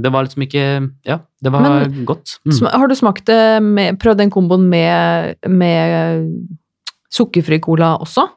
det 0.00 0.12
var 0.14 0.22
liksom 0.22 0.44
ikke 0.46 0.62
Ja, 1.04 1.16
det 1.42 1.50
var 1.50 1.64
Men- 1.66 2.04
godt. 2.06 2.36
Mm. 2.46 2.68
Har 2.70 2.86
du 2.86 2.94
smakt 2.94 3.24
det 3.26 3.60
med 3.60 3.98
Prøvd 3.98 4.18
den 4.22 4.30
komboen 4.30 4.68
med, 4.70 5.34
med 5.48 6.30
sukkerfri 7.10 7.58
cola 7.60 7.96
også? 7.98 8.28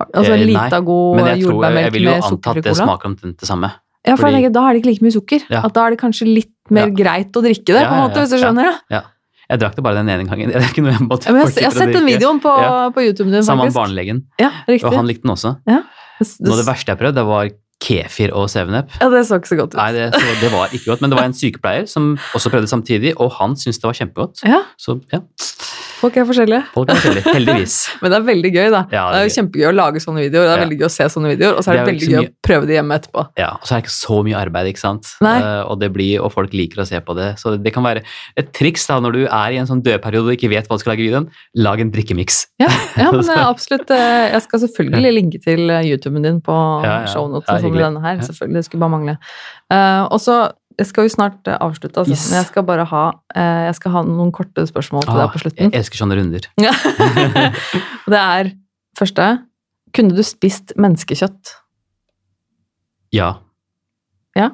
Altså 0.00 0.32
Eh, 0.32 0.36
nei, 0.36 0.50
Litago 0.50 0.98
Men 1.16 1.26
jeg, 1.32 1.44
tror, 1.46 1.64
jeg, 1.68 1.92
vil 1.92 2.02
jo 2.08 2.10
med 2.10 2.28
anta 2.28 2.50
at 2.50 2.64
det 2.64 2.76
smaker 2.76 3.10
omtrent 3.10 3.38
det 3.40 3.48
samme. 3.48 3.72
Ja, 4.02 4.16
for 4.16 4.26
fordi- 4.26 4.52
da 4.52 4.68
er 4.68 4.72
det 4.72 4.82
ikke 4.82 4.90
like 4.90 5.04
mye 5.04 5.14
sukker. 5.14 5.40
Ja. 5.48 5.62
At 5.64 5.74
da 5.74 5.86
er 5.86 5.90
det 5.90 6.00
kanskje 6.00 6.26
litt 6.26 6.52
mer 6.70 6.88
Ja. 6.88 6.94
greit 6.94 7.32
å 7.32 7.42
drikke 7.42 7.64
det, 7.70 7.86
på 7.86 7.92
en 7.92 8.02
måte, 8.10 8.18
hvis 8.18 8.30
du 8.30 8.36
ja. 8.36 8.42
skjønner 8.46 8.64
det. 8.90 9.02
Jeg 9.52 9.60
drakk 9.60 9.74
det 9.76 9.82
bare 9.84 9.94
den 10.00 10.08
ene 10.08 10.24
gangen. 10.24 10.50
Jeg 10.52 10.82
men 10.82 10.94
jeg, 10.96 11.56
jeg 11.56 11.64
har 11.64 11.76
sett 11.76 11.92
den 11.92 12.06
videoen 12.06 12.40
på, 12.40 12.52
på 12.94 13.04
YouTube 13.04 13.30
din, 13.30 13.42
Sammen 13.44 13.68
med 13.68 13.74
barnelegen, 13.74 14.24
Ja, 14.40 14.50
og 14.66 14.94
han 14.94 15.06
likte 15.06 15.22
den 15.26 15.34
også. 15.34 15.58
Ja. 15.68 15.82
Noe 16.40 16.54
av 16.54 16.62
det 16.62 16.66
verste 16.66 16.92
jeg 16.92 16.98
prøvde, 16.98 17.14
det 17.18 17.26
var 17.26 17.50
kefir 17.82 18.32
og 18.32 18.48
7up. 18.48 18.88
ja, 19.00 19.08
det 19.10 19.24
så 19.26 19.38
ikke 19.40 19.50
så 19.50 19.58
godt 19.58 19.74
ut. 19.74 19.80
Nei, 19.80 19.90
det, 19.92 20.14
så 20.14 20.34
det 20.40 20.52
var 20.52 20.68
ikke 20.70 20.86
godt, 20.92 21.02
men 21.02 21.10
det 21.10 21.18
var 21.18 21.26
en 21.26 21.34
sykepleier 21.36 21.88
som 21.90 22.12
også 22.36 22.52
prøvde 22.52 22.70
samtidig, 22.70 23.14
og 23.18 23.32
han 23.40 23.56
syntes 23.58 23.82
det 23.82 23.88
var 23.90 23.98
kjempegodt. 23.98 24.44
Ja, 24.46 24.62
Så 24.78 25.00
ja, 25.12 25.20
folk 26.02 26.18
er 26.18 26.26
forskjellige. 26.28 26.62
folk 26.74 26.90
er 26.90 26.98
forskjellige, 26.98 27.34
heldigvis. 27.36 27.76
Men 28.02 28.12
det 28.12 28.18
er 28.18 28.26
veldig 28.26 28.52
gøy, 28.52 28.68
da. 28.74 28.82
Ja, 28.92 29.04
det 29.12 29.20
er 29.20 29.28
jo 29.28 29.34
kjempegøy 29.36 29.68
å 29.70 29.74
lage 29.76 30.02
sånne 30.02 30.24
videoer, 30.26 30.48
det 30.48 30.52
er 30.52 30.60
Ja. 30.60 30.64
veldig 30.66 30.78
gøy 30.80 30.88
å 30.88 30.92
se 30.96 31.08
sånne 31.14 31.32
videoer, 31.32 31.56
og 31.56 31.64
så 31.64 31.72
er 31.72 31.78
det, 31.78 31.82
Det 31.82 31.84
er 31.84 31.92
veldig 31.92 32.10
gøy 32.12 32.18
mye... 32.18 32.32
å 32.32 32.48
prøve 32.48 32.68
det 32.68 32.76
hjemme 32.78 32.98
etterpå. 33.00 33.24
Ja, 33.40 33.50
og 33.56 33.68
så 33.68 33.74
er 33.74 33.80
det 33.80 33.86
ikke 33.86 33.94
så 33.96 34.18
mye 34.26 34.38
arbeid, 34.42 34.70
ikke 34.72 34.82
sant? 34.82 35.12
Eh, 35.22 35.62
og, 35.62 35.74
det 35.82 35.90
blir, 35.94 36.14
og 36.22 36.32
folk 36.34 36.56
liker 36.56 36.82
å 36.82 36.88
se 36.88 37.00
på 37.00 37.16
det. 37.18 37.28
Så 37.40 37.54
det 37.56 37.74
kan 37.74 37.86
være 37.86 38.04
et 38.36 38.52
triks 38.56 38.86
da, 38.90 38.98
når 39.02 39.16
du 39.16 39.22
er 39.24 39.56
i 39.56 39.60
en 39.62 39.70
sånn 39.70 39.82
dødperiode 39.84 40.32
og 40.32 40.36
ikke 40.36 40.52
vet 40.52 40.68
hva 40.68 40.78
du 40.78 40.84
skal 40.84 40.94
lage 40.94 41.06
i 41.06 41.08
videoen. 41.08 41.30
Lag 41.62 41.80
en 41.82 41.92
drikkemiks. 41.94 42.42
Ja, 42.62 42.70
ja 42.98 43.10
men 43.14 43.30
absolutt 43.52 43.90
eh, 43.94 44.32
Jeg 44.32 44.44
skal 44.46 44.64
selvfølgelig 44.66 45.14
linke 45.16 45.42
til 45.42 45.70
eh, 45.70 45.86
YouTuben 45.92 46.24
din 46.26 46.40
på 46.44 46.56
Ja, 46.84 47.02
shownotes 47.10 47.50
Ja, 47.50 47.60
som 47.62 47.76
denne 47.76 48.02
her. 48.04 48.20
Selvfølgelig, 48.26 48.60
det 48.60 48.68
skulle 48.68 48.84
bare 48.84 48.96
mangle. 48.96 49.16
Uh, 49.72 50.04
og 50.12 50.18
så 50.20 50.34
jeg 50.78 50.86
skal 50.88 51.04
jo 51.08 51.12
snart 51.14 51.48
eh, 51.48 51.56
avslutte, 51.60 52.00
altså. 52.00 52.12
Yes. 52.14 52.30
men 52.30 52.38
jeg 52.40 52.46
skal 52.50 52.62
bare 52.68 52.84
ha, 52.88 53.02
eh, 53.34 53.62
jeg 53.68 53.74
skal 53.78 53.92
ha 53.92 54.02
noen 54.08 54.32
korte 54.32 54.64
spørsmål 54.68 55.02
til 55.06 55.12
Ah, 55.14 55.22
deg 55.26 55.32
på 55.34 55.42
slutten. 55.44 55.70
jeg 55.72 55.80
elsker 55.80 56.00
sånne 56.02 56.16
runder. 56.18 56.48
Det 58.12 58.18
er 58.20 58.52
første 58.98 59.26
Kunne 59.92 60.16
du 60.16 60.22
spist 60.24 60.72
menneskekjøtt? 60.80 61.50
Ja. 63.12 63.34
Ja. 64.38 64.48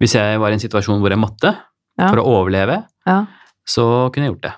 Hvis 0.00 0.12
jeg 0.18 0.40
var 0.42 0.52
i 0.52 0.58
en 0.58 0.60
situasjon 0.62 1.00
hvor 1.00 1.08
jeg 1.14 1.20
måtte, 1.22 1.54
Ja. 1.98 2.08
for 2.12 2.20
å 2.20 2.26
overleve, 2.28 2.84
Ja. 3.06 3.24
så 3.66 4.12
kunne 4.12 4.26
jeg 4.28 4.34
gjort 4.34 4.42
det. 4.42 4.52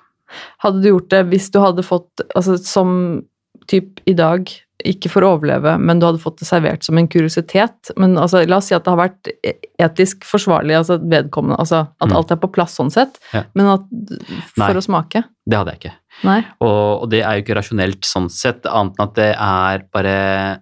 Hadde 0.63 0.81
du 0.83 0.89
gjort 0.91 1.09
det 1.09 1.21
hvis 1.29 1.49
du 1.51 1.59
hadde 1.59 1.83
fått 1.83 2.21
Altså 2.35 2.57
som 2.59 3.23
typ 3.67 3.99
i 4.07 4.13
dag, 4.13 4.47
ikke 4.85 5.09
for 5.11 5.21
å 5.25 5.33
overleve, 5.37 5.77
men 5.79 5.99
du 5.99 6.05
hadde 6.07 6.21
fått 6.21 6.39
det 6.39 6.47
servert 6.47 6.83
som 6.83 6.97
en 6.97 7.07
kuriositet. 7.07 7.91
Men 7.97 8.15
altså, 8.17 8.41
la 8.47 8.57
oss 8.57 8.67
si 8.71 8.75
at 8.75 8.83
det 8.85 8.91
har 8.93 9.01
vært 9.09 9.31
e- 9.43 9.55
etisk 9.79 10.23
forsvarlig, 10.27 10.75
altså 10.77 10.97
vedkommende, 11.01 11.57
altså 11.59 11.87
at 12.01 12.09
Mm. 12.09 12.15
alt 12.17 12.31
er 12.31 12.35
på 12.37 12.51
plass 12.51 12.75
sånn 12.77 12.91
sett, 12.91 13.19
Ja. 13.33 13.43
men 13.53 13.65
at 13.67 13.81
Nei. 13.91 14.67
for 14.67 14.73
å 14.73 14.83
smake. 14.83 15.23
Det 15.47 15.57
hadde 15.57 15.71
jeg 15.75 15.79
ikke. 15.79 15.93
Nei. 16.23 16.45
Og, 16.61 17.01
og 17.03 17.09
det 17.09 17.21
er 17.23 17.37
jo 17.39 17.43
ikke 17.43 17.57
rasjonelt 17.57 18.01
sånn 18.05 18.29
sett, 18.29 18.65
annet 18.65 18.93
enn 18.99 19.07
at 19.07 19.13
det 19.15 19.35
er 19.35 19.83
bare 19.93 20.59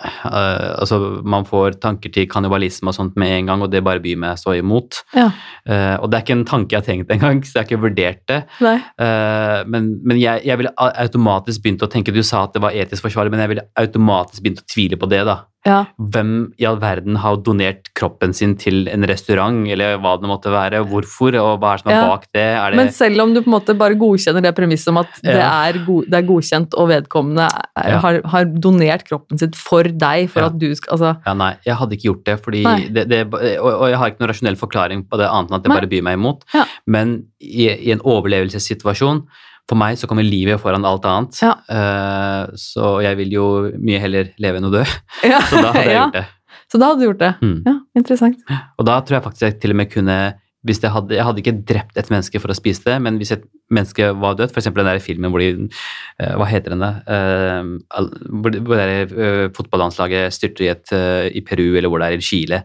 eh, 0.00 0.70
altså 0.78 0.98
Man 1.24 1.46
får 1.48 1.78
tanker 1.82 2.12
til 2.12 2.28
kannibalisme 2.30 2.92
og 2.92 2.96
sånt 2.96 3.18
med 3.20 3.32
en 3.36 3.50
gang, 3.50 3.64
og 3.64 3.70
det 3.72 3.84
bare 3.84 4.02
byr 4.02 4.18
meg 4.20 4.40
så 4.40 4.56
imot. 4.58 5.02
Ja. 5.16 5.28
Uh, 5.68 5.96
og 6.02 6.10
det 6.10 6.18
er 6.18 6.24
ikke 6.24 6.36
en 6.40 6.48
tanke 6.48 6.74
jeg 6.74 6.82
har 6.82 6.86
tenkt 6.88 7.12
engang, 7.14 7.42
så 7.46 7.58
jeg 7.58 7.62
har 7.62 7.68
ikke 7.70 7.84
vurdert 7.84 8.22
det. 8.30 8.40
Eh, 8.62 9.60
men 9.70 9.92
men 10.02 10.18
jeg, 10.20 10.42
jeg 10.46 10.58
ville 10.58 10.72
automatisk 10.76 11.62
begynt 11.62 11.84
å 11.84 11.90
tenke 11.90 12.14
Du 12.14 12.22
sa 12.26 12.44
at 12.46 12.56
det 12.56 12.62
var 12.64 12.74
etisk 12.76 13.06
forsvarlig, 13.06 13.32
men 13.34 13.44
jeg 13.44 13.52
ville 13.54 13.68
automatisk 13.78 14.42
begynt 14.42 14.62
å 14.62 14.68
tvile 14.72 14.98
på 14.98 15.08
det. 15.10 15.24
da. 15.28 15.42
Ja. 15.66 15.84
Hvem 15.96 16.52
i 16.58 16.64
all 16.66 16.78
verden 16.82 17.16
har 17.22 17.36
donert 17.46 17.92
kroppen 17.94 18.32
sin 18.34 18.56
til 18.58 18.88
en 18.90 19.04
restaurant, 19.06 19.60
eller 19.70 19.98
hva 20.02 20.16
det 20.18 20.26
måtte 20.30 20.50
være? 20.50 20.80
Hvorfor, 20.90 21.36
og 21.38 21.60
hva 21.62 21.74
er 21.74 21.76
det 21.76 21.82
som 21.84 21.92
er 21.92 21.94
Ja. 21.94 22.08
bak 22.08 22.24
det? 22.32 22.46
Det 22.72 22.76
Men 22.76 22.90
selv 22.90 23.20
om 23.22 23.32
du 23.34 23.42
på 23.42 23.46
en 23.46 23.54
måte 23.60 23.76
bare 23.78 23.94
godkjenner 23.94 24.42
det 24.42 24.54
premisset 24.56 24.88
om 24.88 24.98
at 24.98 25.06
det, 25.22 25.36
er 25.38 25.72
det 25.78 26.14
er 26.18 26.26
godkjent, 26.26 26.74
og 26.74 26.88
vedkommende 26.90 27.46
er, 27.76 27.90
Ja. 27.92 27.98
har, 28.00 28.20
har 28.24 28.44
donert 28.44 29.04
kroppen 29.06 29.38
sin 29.38 29.52
for 29.52 29.84
deg, 29.84 30.28
for 30.30 30.40
Ja. 30.40 30.46
at 30.46 30.58
du 30.58 30.74
skal 30.74 30.92
Altså, 30.92 31.16
Ja, 31.24 31.32
nei, 31.32 31.54
jeg 31.64 31.76
hadde 31.76 31.92
ikke 31.96 32.10
gjort 32.10 32.24
det, 32.24 32.92
det, 32.92 33.08
det, 33.08 33.26
og, 33.58 33.72
og 33.72 33.88
jeg 33.88 33.98
har 33.98 34.10
ikke 34.10 34.20
noen 34.20 34.28
rasjonell 34.34 34.56
forklaring 34.56 35.06
på 35.08 35.16
det, 35.16 35.28
annet 35.30 35.50
enn 35.50 35.54
at 35.56 35.62
det 35.62 35.70
Nei. 35.70 35.78
bare 35.80 35.88
byr 35.88 36.02
meg 36.02 36.18
imot. 36.18 36.42
Ja. 36.52 36.64
Men 36.86 37.24
i, 37.40 37.68
i 37.70 37.90
en 37.92 38.00
overlevelsessituasjon 38.00 39.22
for 39.70 39.78
meg 39.78 39.96
så 40.00 40.08
kommer 40.10 40.26
livet 40.26 40.60
foran 40.60 40.84
alt 40.88 41.06
annet. 41.08 41.38
Ja. 41.42 41.52
Uh, 41.70 42.52
så 42.58 42.96
jeg 43.04 43.18
vil 43.22 43.34
jo 43.38 43.46
mye 43.78 44.00
heller 44.02 44.32
leve 44.42 44.60
enn 44.60 44.68
å 44.68 44.74
dø. 44.74 44.84
Ja. 45.32 45.40
Så 45.50 45.60
da 45.62 45.72
hadde 45.72 45.88
jeg 45.88 45.98
gjort 46.00 46.16
det. 46.18 46.26
Så 46.72 46.78
da 46.80 46.86
hadde 46.88 47.02
du 47.02 47.06
gjort 47.10 47.20
det. 47.20 47.32
Mm. 47.44 47.58
Ja, 47.68 47.74
interessant. 48.00 48.38
Og 48.80 48.86
da 48.88 48.94
tror 49.04 49.18
jeg 49.18 49.24
faktisk 49.26 49.44
jeg 49.46 49.58
til 49.62 49.74
og 49.74 49.78
med 49.82 49.90
kunne 49.92 50.16
hvis 50.62 50.78
jeg 50.78 50.92
hadde, 50.94 51.16
jeg 51.16 51.24
hadde 51.26 51.40
ikke 51.42 51.54
drept 51.66 51.96
et 51.98 52.08
menneske 52.12 52.38
for 52.38 52.52
å 52.52 52.54
spise 52.54 52.84
det, 52.86 52.94
men 53.02 53.16
hvis 53.18 53.32
et 53.34 53.42
menneske 53.74 54.12
var 54.22 54.36
dødt, 54.38 54.52
f.eks. 54.54 54.68
den 54.70 54.86
der 54.86 55.00
filmen 55.02 55.32
hvor 55.34 55.42
de 55.42 55.48
eh, 55.66 56.34
Hva 56.38 56.46
heter 56.46 56.70
den, 56.76 56.84
da? 56.84 56.90
Eh, 57.02 58.04
hvor, 58.30 58.54
det- 58.54 58.62
der, 58.70 59.50
fotballandslaget 59.56 60.36
styrter 60.36 60.68
i, 60.68 60.70
et, 60.70 60.92
i 61.34 61.42
Peru, 61.42 61.64
eller 61.74 61.90
hvor 61.90 61.98
det 61.98 62.12
er 62.12 62.20
i 62.20 62.22
Chile. 62.22 62.62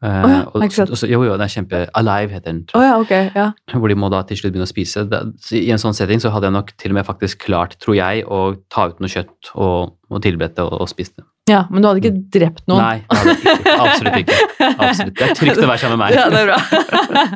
Eh, 0.00 0.22
oh 0.24 0.30
ja, 0.32 0.36
og, 0.48 0.62
og 0.64 0.96
så, 0.96 1.04
jo, 1.10 1.18
jo, 1.26 1.34
den 1.36 1.42
er 1.44 1.50
kjempe 1.52 1.78
Alive 1.98 2.32
heter 2.32 2.46
den. 2.54 2.60
Oh 2.72 2.80
ja, 2.80 2.94
okay, 2.96 3.26
Ja. 3.36 3.50
hvor 3.74 3.90
de 3.92 3.96
må 4.00 4.08
da 4.08 4.22
til 4.24 4.38
slutt 4.38 4.54
begynne 4.54 4.64
å 4.64 4.70
spise. 4.70 5.02
Det, 5.10 5.18
I 5.58 5.66
en 5.74 5.82
sånn 5.82 5.92
setting 5.96 6.22
så 6.22 6.32
hadde 6.32 6.48
jeg 6.48 6.56
nok 6.56 6.72
til 6.80 6.94
og 6.94 6.96
med 6.96 7.04
faktisk 7.08 7.42
klart, 7.44 7.76
tror 7.84 7.98
jeg, 7.98 8.22
å 8.24 8.54
ta 8.72 8.86
ut 8.88 9.02
noe 9.04 9.12
kjøtt 9.12 9.50
og, 9.60 9.92
og 10.08 10.22
tilberedt 10.24 10.56
det 10.56 10.64
og, 10.64 10.78
og 10.80 10.88
spist 10.88 11.18
det. 11.20 11.26
ja, 11.52 11.66
Men 11.68 11.84
du 11.84 11.90
hadde 11.90 12.00
ikke 12.00 12.22
drept 12.38 12.64
noen? 12.70 12.80
Nei, 12.80 12.98
hadde 13.12 13.34
ikke. 13.36 13.74
absolutt 13.76 14.18
ikke. 14.22 14.38
Absolutt. 14.70 15.16
Det 15.18 15.26
er 15.28 15.36
trygt 15.42 15.60
å 15.60 15.68
være 15.68 15.82
sammen 15.84 16.00
med 16.00 16.04
meg. 16.06 16.16
Ja, 16.20 16.24
det 16.32 16.40
er 16.40 16.48
bra. 16.48 16.60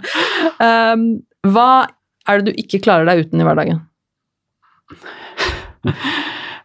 um, 0.94 1.04
hva 1.52 1.68
er 2.32 2.40
det 2.40 2.48
du 2.48 2.62
ikke 2.64 2.80
klarer 2.86 3.04
deg 3.10 3.26
uten 3.26 3.44
i 3.44 3.48
hverdagen? 3.50 3.84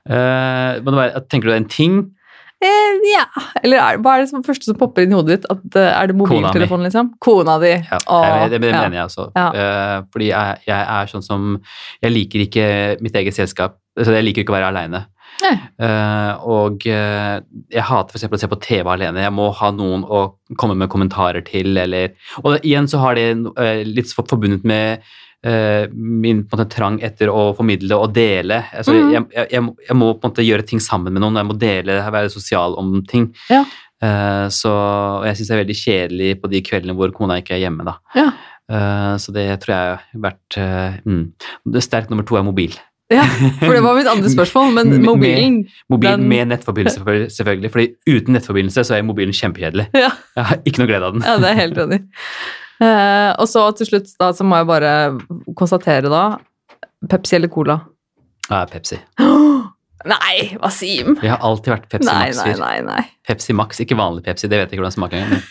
Uh, 0.09 0.79
være, 0.81 1.19
tenker 1.29 1.45
du 1.45 1.51
det 1.51 1.57
er 1.57 1.59
en 1.61 1.69
ting? 1.69 1.97
Eh, 2.59 2.95
ja. 3.07 3.23
Eller 3.63 3.79
er, 3.79 3.99
hva 4.03 4.17
er 4.17 4.25
det 4.25 4.31
som 4.33 4.43
første 4.43 4.67
som 4.67 4.77
popper 4.79 5.05
inn 5.05 5.13
i 5.13 5.15
hodet 5.15 5.37
ditt? 5.37 5.45
At, 5.51 5.61
eh, 5.79 5.91
er 5.93 6.09
det 6.11 6.17
mobiltelefonen, 6.19 6.89
liksom? 6.89 7.13
Kona 7.23 7.55
di. 7.61 7.71
Ja, 7.77 7.99
Åh, 8.03 8.25
jeg, 8.25 8.49
det, 8.55 8.59
det 8.65 8.73
ja. 8.73 8.81
mener 8.83 8.99
jeg 8.99 9.11
også. 9.11 9.29
Ja. 9.37 9.45
Eh, 9.61 9.93
fordi 10.11 10.27
jeg, 10.33 10.65
jeg 10.67 10.89
er 10.97 11.13
sånn 11.13 11.23
som 11.25 11.45
Jeg 12.03 12.11
liker 12.11 12.43
ikke 12.43 12.65
mitt 13.05 13.15
eget 13.15 13.37
selskap. 13.37 13.79
Så 13.99 14.11
jeg 14.15 14.27
liker 14.27 14.43
ikke 14.43 14.53
å 14.53 14.57
være 14.59 14.73
aleine. 14.73 15.05
Og 16.49 16.83
eh, 16.89 17.37
jeg 17.71 17.87
hater 17.87 18.19
f.eks. 18.19 18.27
å 18.27 18.41
se 18.43 18.51
på 18.51 18.59
TV 18.63 18.91
alene. 18.91 19.23
Jeg 19.23 19.35
må 19.35 19.49
ha 19.55 19.71
noen 19.75 20.03
å 20.03 20.25
komme 20.59 20.75
med 20.75 20.91
kommentarer 20.91 21.45
til, 21.47 21.71
eller 21.79 22.11
Og 22.43 22.59
igjen 22.59 22.91
så 22.91 22.99
har 23.05 23.19
det 23.19 23.31
litt 23.87 24.11
forbundet 24.15 24.67
med 24.67 25.07
min 25.43 26.41
på 26.43 26.55
en 26.55 26.59
måte, 26.59 26.69
trang 26.73 26.97
etter 27.05 27.29
å 27.31 27.53
formidle 27.55 27.95
og 27.95 28.11
dele. 28.13 28.57
Altså, 28.75 28.91
mm. 28.91 29.11
jeg, 29.13 29.25
jeg, 29.37 29.47
jeg, 29.53 29.63
må- 29.63 29.75
jeg 29.87 29.95
må 29.95 30.09
på 30.17 30.27
en 30.27 30.33
måte 30.33 30.43
gjøre 30.43 30.65
ting 30.67 30.81
sammen 30.83 31.13
med 31.15 31.23
noen. 31.23 31.39
Jeg 31.39 31.47
må 31.47 31.55
dele, 31.61 31.95
være 32.11 32.29
sosial 32.33 32.75
om 32.81 32.97
ting. 33.07 33.29
Ja. 33.49 33.63
Uh, 33.99 34.47
så 34.47 34.71
og 34.71 35.25
jeg 35.27 35.35
syns 35.35 35.49
det 35.49 35.55
er 35.57 35.61
veldig 35.65 35.75
kjedelig 35.75 36.27
på 36.39 36.47
de 36.51 36.61
kveldene 36.63 36.93
hvor 36.95 37.11
kona 37.15 37.39
ikke 37.41 37.55
er 37.57 37.65
hjemme. 37.65 37.83
da. 37.87 37.97
Ja. 38.15 38.27
Uh, 38.69 39.15
så 39.19 39.33
det 39.35 39.47
tror 39.63 39.73
jeg 39.75 39.95
har 39.95 40.21
vært 40.27 40.59
uh, 40.61 40.99
mm. 41.07 41.23
Sterk 41.83 42.11
nummer 42.11 42.23
to 42.27 42.37
er 42.39 42.45
mobil. 42.47 42.75
ja, 43.09 43.23
for 43.63 43.73
det 43.73 43.81
var 43.81 43.97
mitt 43.97 44.07
andre 44.11 44.29
spørsmål, 44.37 44.71
men 44.75 44.91
Med- 44.93 45.07
mobilen 45.09 45.63
Den- 46.21 46.27
med 46.29 46.51
nettforbindelse, 46.51 47.01
selvfølgelig- 47.33 47.71
for 47.71 47.79
fordi 47.79 47.95
uten 48.19 48.35
nettforbindelse 48.37 48.83
så 48.85 48.95
er 48.99 49.07
mobilen 49.07 49.33
kjempekjedelig. 49.33 49.87
Ja. 49.97 50.11
Jeg 50.37 50.45
har 50.51 50.61
ikke 50.63 50.83
noe 50.83 50.91
glede 50.91 51.07
av 51.09 51.13
den. 51.17 51.23
Ja, 51.25 51.37
det 51.41 51.49
er 51.49 51.61
helt 51.63 51.77
enig. 51.87 52.01
Eh, 52.79 53.31
og 53.35 53.47
så 53.51 53.65
til 53.75 53.89
slutt 53.89 54.11
da, 54.19 54.31
så 54.35 54.45
må 54.47 54.59
jeg 54.61 54.69
bare 54.69 54.91
konstatere 55.59 56.11
da 56.11 56.23
Pepsi 57.09 57.35
eller 57.35 57.51
Cola? 57.51 57.79
Ja, 58.49 58.63
Pepsi. 58.69 58.99
Nei, 60.07 60.35
Wasim! 60.61 61.17
Jeg 61.19 61.33
har 61.33 61.41
alltid 61.43 61.73
vært 61.73 61.89
Pepsi 61.91 62.07
Nei, 62.07 62.29
nei, 62.31 62.35
Max-fyr. 62.37 62.61
nei. 62.61 62.75
nei. 62.87 63.01
Pepsi 63.27 63.55
Max, 63.55 63.81
ikke 63.83 63.97
vanlig 63.99 64.23
Pepsi, 64.23 64.47
det 64.47 64.61
vet 64.61 64.69
jeg 64.71 64.77
ikke 64.77 64.85
hvordan 64.85 64.95
smaker 64.95 65.23
engang. 65.23 65.47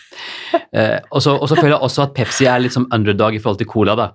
Eh, 0.73 0.99
og 1.13 1.21
så 1.21 1.33
føler 1.57 1.75
jeg 1.75 1.81
også 1.85 2.03
at 2.03 2.11
Pepsi 2.17 2.45
er 2.49 2.59
litt 2.61 2.73
som 2.75 2.87
underdog 2.93 3.33
i 3.33 3.39
forhold 3.41 3.57
til 3.61 3.69
Cola, 3.69 3.95
da. 3.97 4.07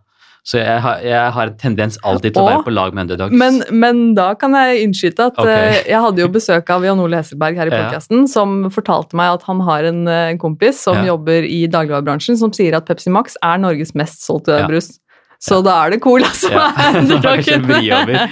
Så 0.44 0.58
jeg 0.60 0.80
har, 0.84 0.98
jeg 1.00 1.30
har 1.32 1.46
en 1.48 1.54
tendens 1.56 1.96
alltid 2.04 2.34
til 2.34 2.42
å 2.42 2.48
være 2.50 2.64
på 2.66 2.72
lag 2.76 2.92
med 2.92 3.06
underdogs. 3.06 3.32
Men, 3.32 3.62
men 3.72 4.02
da 4.14 4.26
kan 4.36 4.52
jeg 4.52 4.82
innskyte 4.84 5.30
at 5.30 5.38
Ok. 5.40 5.48
eh, 5.48 5.78
jeg 5.88 6.00
hadde 6.04 6.20
jo 6.20 6.26
besøk 6.34 6.68
av 6.74 6.84
Jan 6.84 7.00
Ole 7.00 7.16
Hesselberg 7.22 7.56
her 7.56 7.70
i 7.72 7.78
Ja. 7.78 8.00
som 8.28 8.68
fortalte 8.70 9.16
meg 9.16 9.38
at 9.38 9.42
han 9.48 9.60
har 9.64 9.84
en 9.88 10.02
eh, 10.06 10.34
kompis 10.36 10.82
som 10.84 11.00
Ja. 11.00 11.14
jobber 11.14 11.48
i 11.48 11.62
dagligvarebransjen, 11.66 12.36
som 12.36 12.52
sier 12.52 12.76
at 12.76 12.84
Pepsi 12.84 13.08
Max 13.10 13.38
er 13.42 13.56
Norges 13.56 13.94
mest 13.94 14.20
solgte 14.26 14.58
Ja. 14.60 14.66
brus. 14.68 14.98
Så 15.40 15.62
da 15.64 15.86
er 15.86 15.90
det 15.96 16.00
Cola 16.04 16.28
som 16.36 16.52
Ja, 16.52 16.68
er 16.84 17.00
underdogen. 17.00 18.28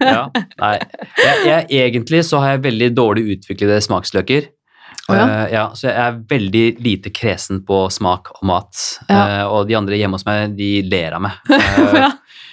ja, 0.00 0.28
nei. 0.58 0.78
Jeg, 1.18 1.44
jeg, 1.44 1.66
egentlig 1.90 2.22
så 2.24 2.38
har 2.42 2.54
jeg 2.56 2.62
veldig 2.70 2.94
dårlig 2.94 3.26
utviklede 3.36 3.80
smaksløker. 3.82 4.46
Å 5.10 5.16
ja? 5.18 5.22
Uh, 5.26 5.46
ja, 5.50 5.62
så 5.74 5.88
jeg 5.88 5.98
er 5.98 6.18
veldig 6.30 6.64
lite 6.84 7.10
kresen 7.10 7.64
på 7.66 7.80
smak 7.90 8.30
og 8.36 8.44
mat. 8.46 8.78
Ja. 9.10 9.22
Uh, 9.42 9.44
og 9.56 9.66
de 9.68 9.74
andre 9.78 9.98
hjemme 9.98 10.14
hos 10.20 10.26
meg, 10.28 10.54
de 10.58 10.70
ler 10.86 11.16
av 11.18 11.24
meg. 11.26 11.40
Uh, 11.50 11.96
Ja. 12.04 12.12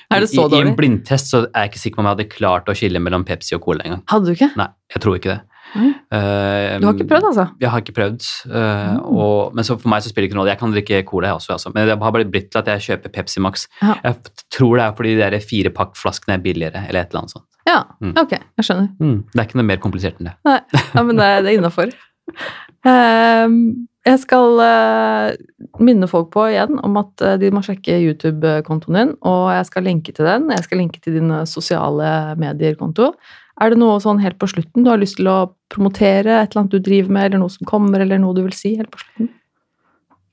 Er 0.09 0.23
det 0.23 0.31
så 0.31 0.47
I, 0.49 0.57
I 0.57 0.63
en 0.65 0.71
blindtest 0.73 1.27
så 1.29 1.43
er 1.53 1.67
jeg 1.67 1.69
ikke 1.69 1.79
sikker 1.83 1.99
på 1.99 2.01
om 2.01 2.07
jeg 2.09 2.15
hadde 2.15 2.31
klart 2.33 2.69
å 2.71 2.73
skille 2.73 2.97
mellom 3.05 3.21
Pepsi 3.27 3.53
og 3.53 3.61
Cola 3.61 3.83
engang. 3.85 3.99
Hadde 4.09 4.25
du 4.25 4.33
ikke? 4.33 4.47
Nei, 4.57 4.65
jeg 4.95 5.03
tror 5.03 5.19
ikke 5.19 5.35
det. 5.35 5.41
Mm. 5.75 5.91
Eh, 6.17 6.71
Du 6.81 6.87
har 6.87 6.95
ikke 6.97 7.05
prøvd, 7.11 7.27
altså? 7.29 7.43
Jeg 7.61 7.69
har 7.69 7.83
ikke 7.83 7.93
prøvd. 7.99 8.25
eh, 8.49 8.87
Mm. 8.89 9.03
og, 9.21 9.53
men 9.53 9.67
så 9.67 9.77
for 9.77 9.91
meg 9.93 10.01
så 10.01 10.09
spiller 10.09 10.25
det 10.25 10.31
ikke 10.31 10.39
noe 10.39 10.47
rolle. 10.47 10.55
Jeg 10.55 10.61
kan 10.63 10.73
drikke 10.73 11.03
Cola, 11.11 11.29
jeg 11.29 11.37
også. 11.43 11.51
Altså. 11.59 11.71
Men 11.75 11.85
det 11.85 11.99
har 12.01 12.11
bare 12.17 12.25
blitt 12.25 12.49
til 12.49 12.57
at 12.63 12.71
jeg 12.73 12.81
kjøper 12.87 13.13
Pepsi 13.19 13.39
Max. 13.45 13.67
Jeg 13.85 14.15
tror 14.57 14.79
det 14.81 14.87
er 14.87 14.97
fordi 14.97 15.13
de 15.37 15.41
firepakkflaskene 15.45 16.39
er 16.39 16.43
billigere, 16.49 16.81
eller 16.89 17.03
et 17.05 17.13
eller 17.13 17.21
annet 17.27 17.35
sånt. 17.37 17.45
Ja, 17.69 17.83
Mm. 18.01 18.15
ok, 18.17 18.31
jeg 18.33 18.65
skjønner. 18.65 18.89
Mm, 18.97 19.17
det 19.29 19.37
er 19.43 19.45
ikke 19.45 19.61
noe 19.61 19.69
mer 19.69 19.77
komplisert 19.85 20.17
enn 20.17 20.31
det. 20.31 20.35
Nei, 20.49 20.57
ja, 20.95 21.03
men 21.05 21.15
det, 21.21 21.25
er- 21.35 21.41
det 21.45 21.53
er 21.53 21.59
innafor. 21.61 21.93
jeg 24.09 24.21
skal 24.21 24.61
eh, 24.63 25.33
minne 25.83 26.07
folk 26.09 26.31
på 26.33 26.45
igjen 26.53 26.79
om 26.85 26.97
at 27.01 27.25
eh, 27.25 27.37
de 27.41 27.51
må 27.53 27.61
sjekke 27.65 27.99
YouTube-kontoen 27.99 28.99
din, 28.99 29.11
og 29.27 29.49
jeg 29.53 29.67
skal 29.69 29.87
linke 29.89 30.15
til 30.15 30.29
den. 30.29 30.47
Jeg 30.55 30.65
skal 30.65 30.81
linke 30.81 31.01
til 31.03 31.19
din 31.19 31.33
sosiale 31.49 32.37
medier-konto. 32.39 33.11
Er 33.59 33.73
det 33.73 33.81
noe 33.81 33.99
sånn 33.99 34.21
helt 34.23 34.39
på 34.39 34.47
slutten 34.47 34.85
du 34.85 34.91
har 34.91 35.01
lyst 35.01 35.17
til 35.19 35.27
å 35.27 35.51
promotere, 35.71 36.39
et 36.39 36.53
eller 36.53 36.63
annet 36.63 36.77
du 36.77 36.79
driver 36.85 37.11
med, 37.11 37.27
eller 37.27 37.43
noe 37.43 37.51
som 37.51 37.67
kommer, 37.67 37.99
eller 37.99 38.21
noe 38.21 38.37
du 38.37 38.45
vil 38.45 38.55
si 38.55 38.77
helt 38.79 38.91
på 38.93 39.03
slutten? 39.03 39.33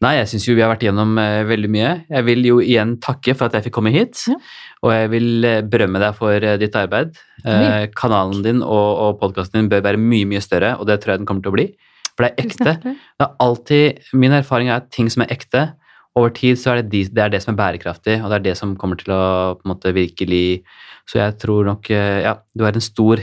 Nei, 0.05 0.19
jeg 0.19 0.29
syns 0.29 0.45
jo 0.45 0.55
vi 0.55 0.61
har 0.61 0.69
vært 0.69 0.85
igjennom 0.85 1.17
eh, 1.19 1.43
veldig 1.49 1.71
mye. 1.73 1.91
Jeg 2.13 2.27
vil 2.27 2.45
jo 2.45 2.59
igjen 2.61 2.99
takke 3.03 3.33
for 3.33 3.49
at 3.49 3.57
jeg 3.57 3.67
fikk 3.67 3.79
komme 3.79 3.93
hit. 3.95 4.27
Ja. 4.29 4.37
Og 4.85 4.93
jeg 4.93 5.11
vil 5.15 5.49
eh, 5.49 5.63
berømme 5.65 6.03
deg 6.03 6.19
for 6.19 6.37
eh, 6.37 6.59
ditt 6.61 6.77
arbeid. 6.77 7.17
Eh, 7.47 7.87
kanalen 7.97 8.45
din 8.45 8.61
og, 8.65 8.89
og 9.07 9.19
podkasten 9.23 9.63
din 9.63 9.73
bør 9.73 9.85
være 9.87 10.01
mye, 10.01 10.29
mye 10.29 10.43
større, 10.45 10.75
og 10.77 10.89
det 10.91 11.01
tror 11.01 11.15
jeg 11.15 11.23
den 11.23 11.29
kommer 11.29 11.47
til 11.47 11.55
å 11.55 11.57
bli. 11.57 11.71
For 12.17 12.27
det 12.27 12.33
er 12.33 12.47
ekte. 12.47 12.77
Det 12.95 13.27
er 13.27 13.35
alltid, 13.45 14.07
Min 14.17 14.37
erfaring 14.37 14.71
er 14.71 14.81
at 14.81 14.93
ting 14.95 15.09
som 15.13 15.25
er 15.25 15.33
ekte, 15.35 15.69
over 16.17 16.33
tid 16.33 16.57
så 16.57 16.73
er 16.73 16.81
det, 16.81 16.91
de, 16.95 17.03
det 17.13 17.23
er 17.23 17.33
det 17.35 17.43
som 17.45 17.53
er 17.53 17.61
bærekraftig, 17.61 18.19
og 18.23 18.31
det 18.33 18.39
er 18.39 18.45
det 18.49 18.57
som 18.59 18.73
kommer 18.81 18.99
til 19.01 19.13
å 19.13 19.57
på 19.59 19.67
en 19.67 19.73
måte 19.75 19.93
virkelig 19.93 20.63
Så 21.07 21.21
jeg 21.21 21.37
tror 21.43 21.69
nok 21.69 21.91
eh, 21.93 22.23
Ja, 22.25 22.39
du 22.57 22.65
er 22.65 22.73
en 22.73 22.85
stor 22.85 23.21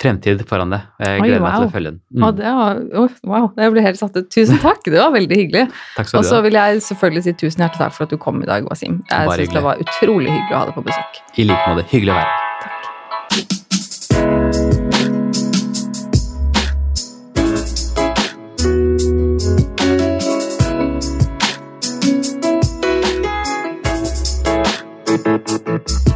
fremtid 0.00 0.42
foran 0.48 0.72
deg. 0.74 0.86
og 0.98 1.06
Jeg 1.06 1.20
Oi, 1.20 1.28
gleder 1.28 1.44
meg 1.44 1.56
til 1.56 1.66
å 1.66 1.72
følge 1.72 1.92
den. 1.92 2.00
Mm. 2.12 2.22
Mm. 2.22 2.36
det 2.38 2.54
var, 2.58 2.80
oh, 3.02 3.18
wow, 3.32 3.46
jeg 3.56 3.74
ble 3.74 3.84
helt 3.86 4.00
satt 4.00 4.18
ut. 4.18 4.28
Tusen 4.32 4.60
takk, 4.64 4.82
det 4.84 5.00
var 5.00 5.14
veldig 5.16 5.40
hyggelig. 5.42 5.66
Og 6.06 6.24
så 6.28 6.42
vil 6.46 6.58
jeg 6.58 6.82
selvfølgelig 6.90 7.26
si 7.26 7.36
tusen 7.44 7.64
hjertelig 7.64 7.84
takk 7.86 7.96
for 7.96 8.08
at 8.08 8.12
du 8.12 8.20
kom 8.20 8.42
i 8.44 8.48
dag, 8.48 8.66
Wasim. 8.70 9.00
Jeg 9.10 9.38
syns 9.40 9.56
det 9.56 9.64
var 9.70 9.80
utrolig 9.86 10.30
hyggelig 10.32 10.52
å 10.52 10.60
ha 10.60 10.66
deg 10.70 10.76
på 10.76 10.84
besøk. 10.90 11.22
I 11.36 11.48
like 11.48 11.72
måte. 11.72 11.88
Hyggelig 11.94 12.12
å 12.12 12.20
være 12.20 12.34
her. 12.34 12.46
Moderne 25.26 26.15